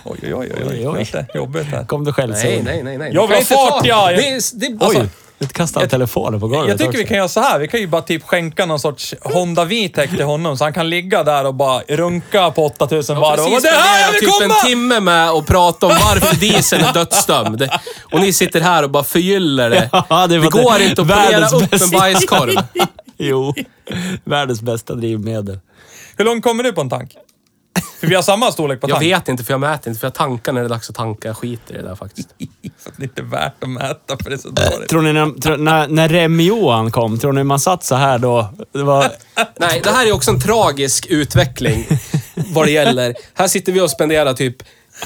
Oj, 0.03 0.20
oj, 0.24 0.34
oj. 0.36 0.51
oj, 0.70 0.88
Oj, 0.88 1.07
oj. 1.14 1.26
Jobbigt 1.34 1.66
här. 1.68 1.86
kom 1.86 2.03
du 2.03 2.14
själv 2.14 2.34
Nej, 2.34 2.62
nej, 2.64 2.84
nej. 2.84 2.97
nej. 2.97 3.12
Jag 3.14 3.28
vill 3.28 3.38
inte 3.39 3.53
fart, 3.53 3.86
ja. 3.86 4.07
Det 4.07 4.28
är, 4.28 4.60
det, 4.60 4.84
alltså, 4.86 4.99
Oj! 5.01 5.10
Du 5.39 5.47
kastade 5.47 5.88
telefonen 5.88 6.39
på 6.39 6.47
golvet 6.47 6.70
Jag 6.70 6.78
tycker 6.78 6.89
också. 6.89 6.97
vi 6.97 7.05
kan 7.07 7.18
göra 7.18 7.28
så 7.28 7.39
här. 7.39 7.60
Vi 7.60 7.68
kan 7.68 7.80
ju 7.80 7.88
bara 7.88 8.01
typ 8.01 8.24
skänka 8.24 8.66
någon 8.66 8.80
sorts 8.80 9.16
Honda 9.22 9.66
Vitec 9.66 10.10
till 10.10 10.24
honom 10.26 10.57
så 10.57 10.64
han 10.64 10.74
kan 10.74 10.89
ligga 10.89 11.24
där 11.24 11.45
och 11.45 11.53
bara 11.55 11.82
runka 11.88 12.51
på 12.51 12.66
8000 12.66 13.14
Jag 13.16 13.22
varv. 13.22 13.39
Och 13.39 13.45
precis 13.45 13.64
det 13.64 13.70
här 13.78 14.05
jag 14.05 14.12
vill 14.12 14.20
typ 14.22 14.30
en 14.41 14.49
komma! 14.49 14.62
timme 14.62 14.99
med 14.99 15.30
att 15.30 15.45
prata 15.47 15.86
om 15.86 15.91
varför 15.91 16.36
diesel 16.36 16.82
är 16.82 16.93
dödsdömd. 16.93 17.70
Och 18.12 18.20
ni 18.20 18.34
sitter 18.34 18.62
här 18.62 18.84
och 18.84 18.89
bara 18.89 19.03
förgyller 19.03 19.70
det. 19.70 19.89
Ja, 20.10 20.28
det 20.28 20.38
det 20.39 20.47
går 20.49 20.80
det. 20.80 20.86
inte 20.86 21.01
att 21.01 21.07
polera 21.07 21.30
Världens 21.30 21.53
upp 21.53 21.62
en 21.62 21.70
bästa. 21.70 21.97
bajskorv. 21.97 22.55
Jo. 23.20 23.53
Världens 24.24 24.61
bästa 24.61 24.95
drivmedel. 24.95 25.59
Hur 26.17 26.26
långt 26.26 26.43
kommer 26.43 26.63
du 26.63 26.74
på 26.74 26.82
en 26.82 26.89
tank? 26.89 27.15
För 27.99 28.07
vi 28.07 28.15
har 28.15 28.22
samma 28.22 28.51
storlek 28.51 28.82
på 28.82 28.89
Jag 28.89 28.97
tank. 28.97 29.03
vet 29.11 29.28
inte, 29.28 29.43
för 29.43 29.53
jag 29.53 29.59
mäter 29.59 29.89
inte. 29.89 29.99
För 29.99 30.07
jag 30.07 30.13
tankar 30.13 30.53
när 30.53 30.61
det 30.61 30.67
är 30.67 30.70
dags 30.70 30.89
att 30.89 30.95
tanka. 30.95 31.28
Jag 31.28 31.38
skiter 31.38 31.74
i 31.74 31.78
det 31.78 31.84
där 31.88 31.95
faktiskt. 31.95 32.30
Så 32.78 32.89
det 32.97 33.03
är 33.03 33.07
inte 33.07 33.22
värt 33.22 33.63
att 33.63 33.70
mäta 33.70 34.17
för 34.24 34.30
det 34.30 34.36
är 34.36 34.38
så 34.38 34.49
dåligt. 34.49 34.89
Tror 34.89 35.01
ni 35.01 35.13
när, 35.13 35.41
tror, 35.41 35.57
när, 35.57 35.88
när 35.88 36.09
Rem-Johan 36.09 36.91
kom, 36.91 37.20
tror 37.20 37.34
ni 37.34 37.43
man 37.43 37.59
satt 37.59 37.84
så 37.84 37.95
här 37.95 38.20
då? 38.20 38.53
Det 38.74 38.84
var... 38.84 39.01
Nej, 39.59 39.82
det 39.84 39.91
här 39.91 40.07
är 40.07 40.11
också 40.11 40.32
en 40.32 40.39
tragisk 40.39 41.05
utveckling 41.09 41.88
vad 42.53 42.65
det 42.65 42.72
gäller. 42.72 43.15
Här 43.34 43.47
sitter 43.47 43.72
vi 43.72 43.82
och 43.82 43.91
spenderar 43.91 44.34
typ, 44.34 44.55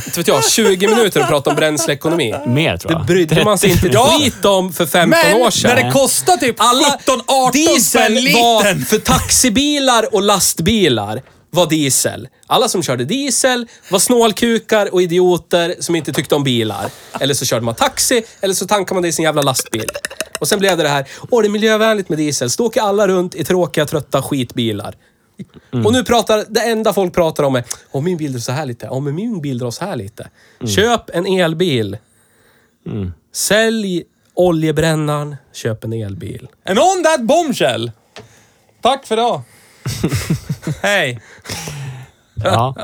inte 0.06 0.20
vet 0.20 0.28
jag, 0.28 0.52
20 0.52 0.88
minuter 0.88 1.22
och 1.22 1.28
pratar 1.28 1.52
om 1.52 1.58
bränsleekonomi. 1.58 2.34
Mer 2.48 2.78
tror 2.78 2.92
Det 2.92 2.98
jag. 2.98 3.06
brydde 3.06 3.44
man 3.46 3.58
sig 3.58 3.72
inte 3.72 3.88
ett 3.88 3.98
skit 3.98 4.46
om 4.46 4.74
för 4.74 4.86
15 4.86 5.10
Men 5.10 5.42
år 5.42 5.50
sedan. 5.52 5.76
när 5.76 5.84
det 5.84 5.92
kostar 5.92 6.38
typ 6.38 6.60
17-18 6.60 7.52
diesel 7.54 7.82
spänn 7.82 8.34
var 8.34 8.86
för 8.86 8.98
taxibilar 8.98 10.14
och 10.16 10.22
lastbilar 10.22 11.22
var 11.52 11.66
diesel. 11.66 12.28
Alla 12.48 12.68
som 12.68 12.84
körde 12.84 13.06
diesel 13.06 13.68
var 13.90 14.00
snålkukar 14.00 14.94
och 14.94 15.02
idioter 15.02 15.76
som 15.80 15.96
inte 15.96 16.14
tyckte 16.14 16.36
om 16.36 16.44
bilar. 16.44 16.90
Eller 17.20 17.34
så 17.34 17.46
körde 17.46 17.62
man 17.66 17.76
taxi, 17.76 18.24
eller 18.42 18.54
så 18.54 18.68
tankade 18.68 18.94
man 18.96 19.04
det 19.04 19.10
i 19.10 19.12
sin 19.12 19.26
jävla 19.26 19.42
lastbil. 19.42 19.86
Och 20.40 20.48
sen 20.48 20.60
blev 20.60 20.78
det 20.78 20.84
det 20.84 20.90
här, 20.90 21.06
åh 21.32 21.42
det 21.42 21.48
är 21.48 21.50
miljövänligt 21.50 22.10
med 22.10 22.18
diesel. 22.18 22.50
Så 22.50 22.64
då 22.64 22.68
åker 22.68 22.82
alla 22.82 23.08
runt 23.08 23.36
i 23.36 23.44
tråkiga, 23.44 23.86
trötta 23.86 24.22
skitbilar. 24.22 24.96
Och 25.86 25.94
nu 25.94 26.04
pratar, 26.04 26.44
det 26.50 26.62
enda 26.62 26.94
folk 26.94 27.14
pratar 27.14 27.44
om 27.44 27.56
är, 27.56 27.64
åh 27.92 28.02
min 28.04 28.18
bil 28.18 28.32
drar 28.34 28.40
så 28.40 28.52
här 28.52 28.66
lite, 28.66 29.00
men 29.02 29.16
min 29.16 29.42
bil 29.42 29.58
drar 29.58 29.72
så 29.72 29.86
här 29.86 29.96
lite. 29.96 30.30
Köp 30.66 31.10
en 31.14 31.26
elbil. 31.26 31.98
Sälj 33.34 34.04
oljebrännaren, 34.34 35.36
köp 35.54 35.84
en 35.84 35.94
elbil. 35.94 36.48
And 36.66 36.80
on 36.80 37.04
that 37.04 37.22
bombshell. 37.22 37.92
Tack 38.82 39.06
för 39.06 39.16
idag. 39.16 39.42
Hej. 40.82 41.22
Ja. 42.44 42.76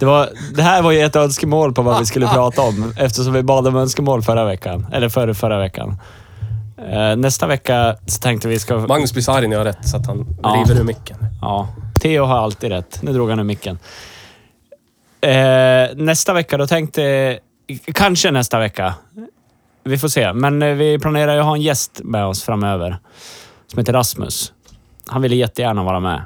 Det, 0.00 0.06
var, 0.06 0.28
det 0.54 0.62
här 0.62 0.82
var 0.82 0.92
ju 0.92 1.00
ett 1.00 1.16
önskemål 1.16 1.74
på 1.74 1.82
vad 1.82 1.98
vi 2.00 2.06
skulle 2.06 2.26
prata 2.28 2.62
om 2.62 2.92
eftersom 2.98 3.32
vi 3.32 3.42
bad 3.42 3.66
om 3.68 3.76
önskemål 3.76 4.22
förra 4.22 4.44
veckan. 4.44 4.86
Eller 4.92 5.08
förra, 5.08 5.34
förra 5.34 5.58
veckan. 5.58 5.96
Eh, 6.90 7.16
nästa 7.16 7.46
vecka 7.46 7.96
så 8.06 8.20
tänkte 8.20 8.48
vi 8.48 8.58
ska... 8.58 8.78
Magnus 8.78 9.12
blir 9.12 9.22
så 9.22 9.32
arg 9.32 9.48
när 9.48 9.56
jag 9.56 9.60
har 9.60 9.64
rätt 9.64 9.88
så 9.88 9.96
att 9.96 10.06
han 10.06 10.36
Ja. 10.42 10.48
river 10.48 10.80
ur 10.80 10.84
micken. 10.84 11.16
Ja, 11.40 11.68
Theo 12.04 12.24
har 12.24 12.36
alltid 12.36 12.70
rätt. 12.70 13.02
Nu 13.02 13.12
drog 13.12 13.30
han 13.30 13.38
ur 13.38 13.44
micken. 13.44 13.78
Eh, 15.20 15.96
nästa 15.96 16.32
vecka, 16.32 16.56
då 16.56 16.66
tänkte... 16.66 17.38
Kanske 17.94 18.30
nästa 18.30 18.58
vecka. 18.58 18.94
Vi 19.84 19.98
får 19.98 20.08
se. 20.08 20.32
Men 20.32 20.62
eh, 20.62 20.74
vi 20.74 20.98
planerar 20.98 21.34
ju 21.34 21.40
att 21.40 21.46
ha 21.46 21.54
en 21.54 21.62
gäst 21.62 22.00
med 22.04 22.26
oss 22.26 22.42
framöver. 22.42 22.98
Som 23.66 23.78
heter 23.78 23.92
Rasmus. 23.92 24.52
Han 25.06 25.22
ville 25.22 25.36
jättegärna 25.36 25.84
vara 25.84 26.00
med 26.00 26.22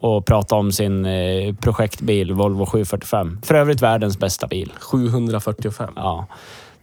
och 0.00 0.26
prata 0.26 0.54
om 0.54 0.72
sin 0.72 1.04
eh, 1.04 1.54
projektbil 1.54 2.32
Volvo 2.32 2.66
745. 2.66 3.40
För 3.42 3.54
övrigt 3.54 3.82
världens 3.82 4.18
bästa 4.18 4.46
bil. 4.46 4.72
745. 4.78 5.92
Ja. 5.96 6.26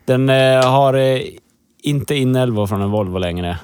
Den 0.06 0.30
eh, 0.30 0.72
har 0.72 0.94
eh, 0.94 1.22
inte 1.82 2.16
inälvor 2.16 2.68
från 2.68 2.82
en 2.82 2.92
Volvo 2.92 3.18
längre. 3.18 3.58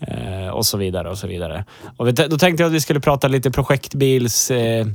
Eh, 0.00 0.48
och 0.48 0.66
så 0.66 0.76
vidare 0.78 1.10
och 1.10 1.18
så 1.18 1.26
vidare. 1.26 1.64
Och 1.96 2.08
vi, 2.08 2.12
då 2.12 2.38
tänkte 2.38 2.62
jag 2.62 2.68
att 2.68 2.74
vi 2.74 2.80
skulle 2.80 3.00
prata 3.00 3.28
lite 3.28 3.50
projektbils... 3.50 4.50
Eh, 4.50 4.86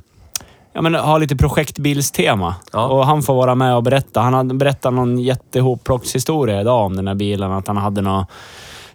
ja, 0.73 0.81
men 0.81 0.95
ha 0.95 1.17
lite 1.17 1.35
projektbilstema. 1.35 2.55
Ja. 2.73 2.87
Och 2.87 3.05
han 3.05 3.23
får 3.23 3.35
vara 3.35 3.55
med 3.55 3.75
och 3.75 3.83
berätta. 3.83 4.21
Han 4.21 4.33
hade 4.33 4.53
berättat 4.53 4.93
någon 4.93 5.19
jättehoplockshistoria 5.19 6.61
idag 6.61 6.85
om 6.85 6.95
den 6.95 7.07
här 7.07 7.15
bilen. 7.15 7.51
Att 7.51 7.67
han 7.67 7.77
hade 7.77 8.01
någon 8.01 8.25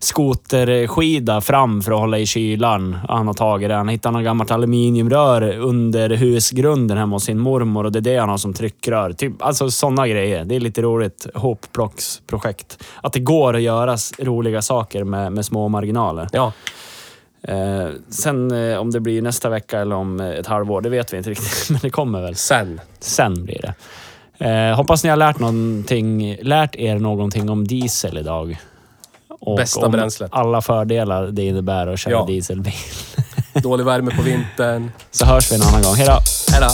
skoterskida 0.05 1.41
fram 1.41 1.83
för 1.83 1.93
att 1.93 1.99
hålla 1.99 2.19
i 2.19 2.27
kylan. 2.27 2.99
Han 3.09 3.27
har 3.27 3.35
tagit 3.35 3.69
den. 3.69 3.79
Han 3.79 3.89
hittade 3.89 4.13
något 4.13 4.25
gammalt 4.25 4.51
aluminiumrör 4.51 5.59
under 5.59 6.11
husgrunden 6.11 6.99
hemma 6.99 7.17
hos 7.17 7.25
sin 7.25 7.39
mormor 7.39 7.85
och 7.85 7.93
det 7.93 7.99
är 7.99 8.01
det 8.01 8.17
han 8.17 8.29
har 8.29 8.37
som 8.37 8.53
tryckrör. 8.53 9.13
Typ, 9.13 9.43
alltså 9.43 9.71
sådana 9.71 10.09
grejer. 10.09 10.45
Det 10.45 10.57
är 10.57 10.61
lite 10.61 10.83
roligt. 10.83 11.27
Hopplocksprojekt. 11.35 12.85
Att 13.03 13.13
det 13.13 13.21
går 13.21 13.57
att 13.57 13.63
göra 13.63 13.97
roliga 14.19 14.63
saker 14.63 15.05
med, 15.05 15.33
med 15.33 15.45
små 15.45 15.69
marginaler. 15.69 16.29
Ja. 16.33 16.53
Eh, 17.49 17.89
sen 18.09 18.71
eh, 18.71 18.79
om 18.79 18.91
det 18.91 19.01
blir 19.01 19.23
nästa 19.23 19.49
vecka 19.49 19.81
eller 19.81 19.97
om 19.97 20.21
eh, 20.21 20.31
ett 20.31 20.47
halvår, 20.47 20.81
det 20.81 20.89
vet 20.89 21.13
vi 21.13 21.17
inte 21.17 21.31
riktigt. 21.31 21.67
Men 21.71 21.79
det 21.83 21.91
kommer 21.91 22.23
väl. 22.23 22.35
Sen. 22.35 22.81
Sen 23.01 23.45
blir 23.45 23.61
det. 23.63 23.75
Eh, 24.39 24.77
hoppas 24.77 25.05
ni 25.05 25.11
har 25.11 25.17
lärt, 25.17 25.39
någonting, 25.39 26.37
lärt 26.43 26.77
er 26.77 26.99
någonting 26.99 27.51
om 27.51 27.67
diesel 27.67 28.19
idag. 28.19 28.59
Och 29.47 29.57
Bästa 29.57 29.89
bränslet. 29.89 30.31
alla 30.35 30.63
fördelar 30.63 31.27
det 31.27 31.43
innebär 31.43 31.87
att 31.87 31.99
köra 32.01 32.13
Ja. 32.13 32.25
dieselbil. 32.29 32.73
Dålig 33.63 33.85
värme 33.85 34.11
på 34.17 34.23
vintern. 34.23 34.91
Så 35.11 35.27
hörs 35.27 35.53
vi 35.53 35.57
en 35.57 35.63
annan 35.63 35.83
gång. 35.83 35.95
Hej 35.95 36.07
då! 36.07 36.19
Hej 36.53 36.61
då. 36.61 36.69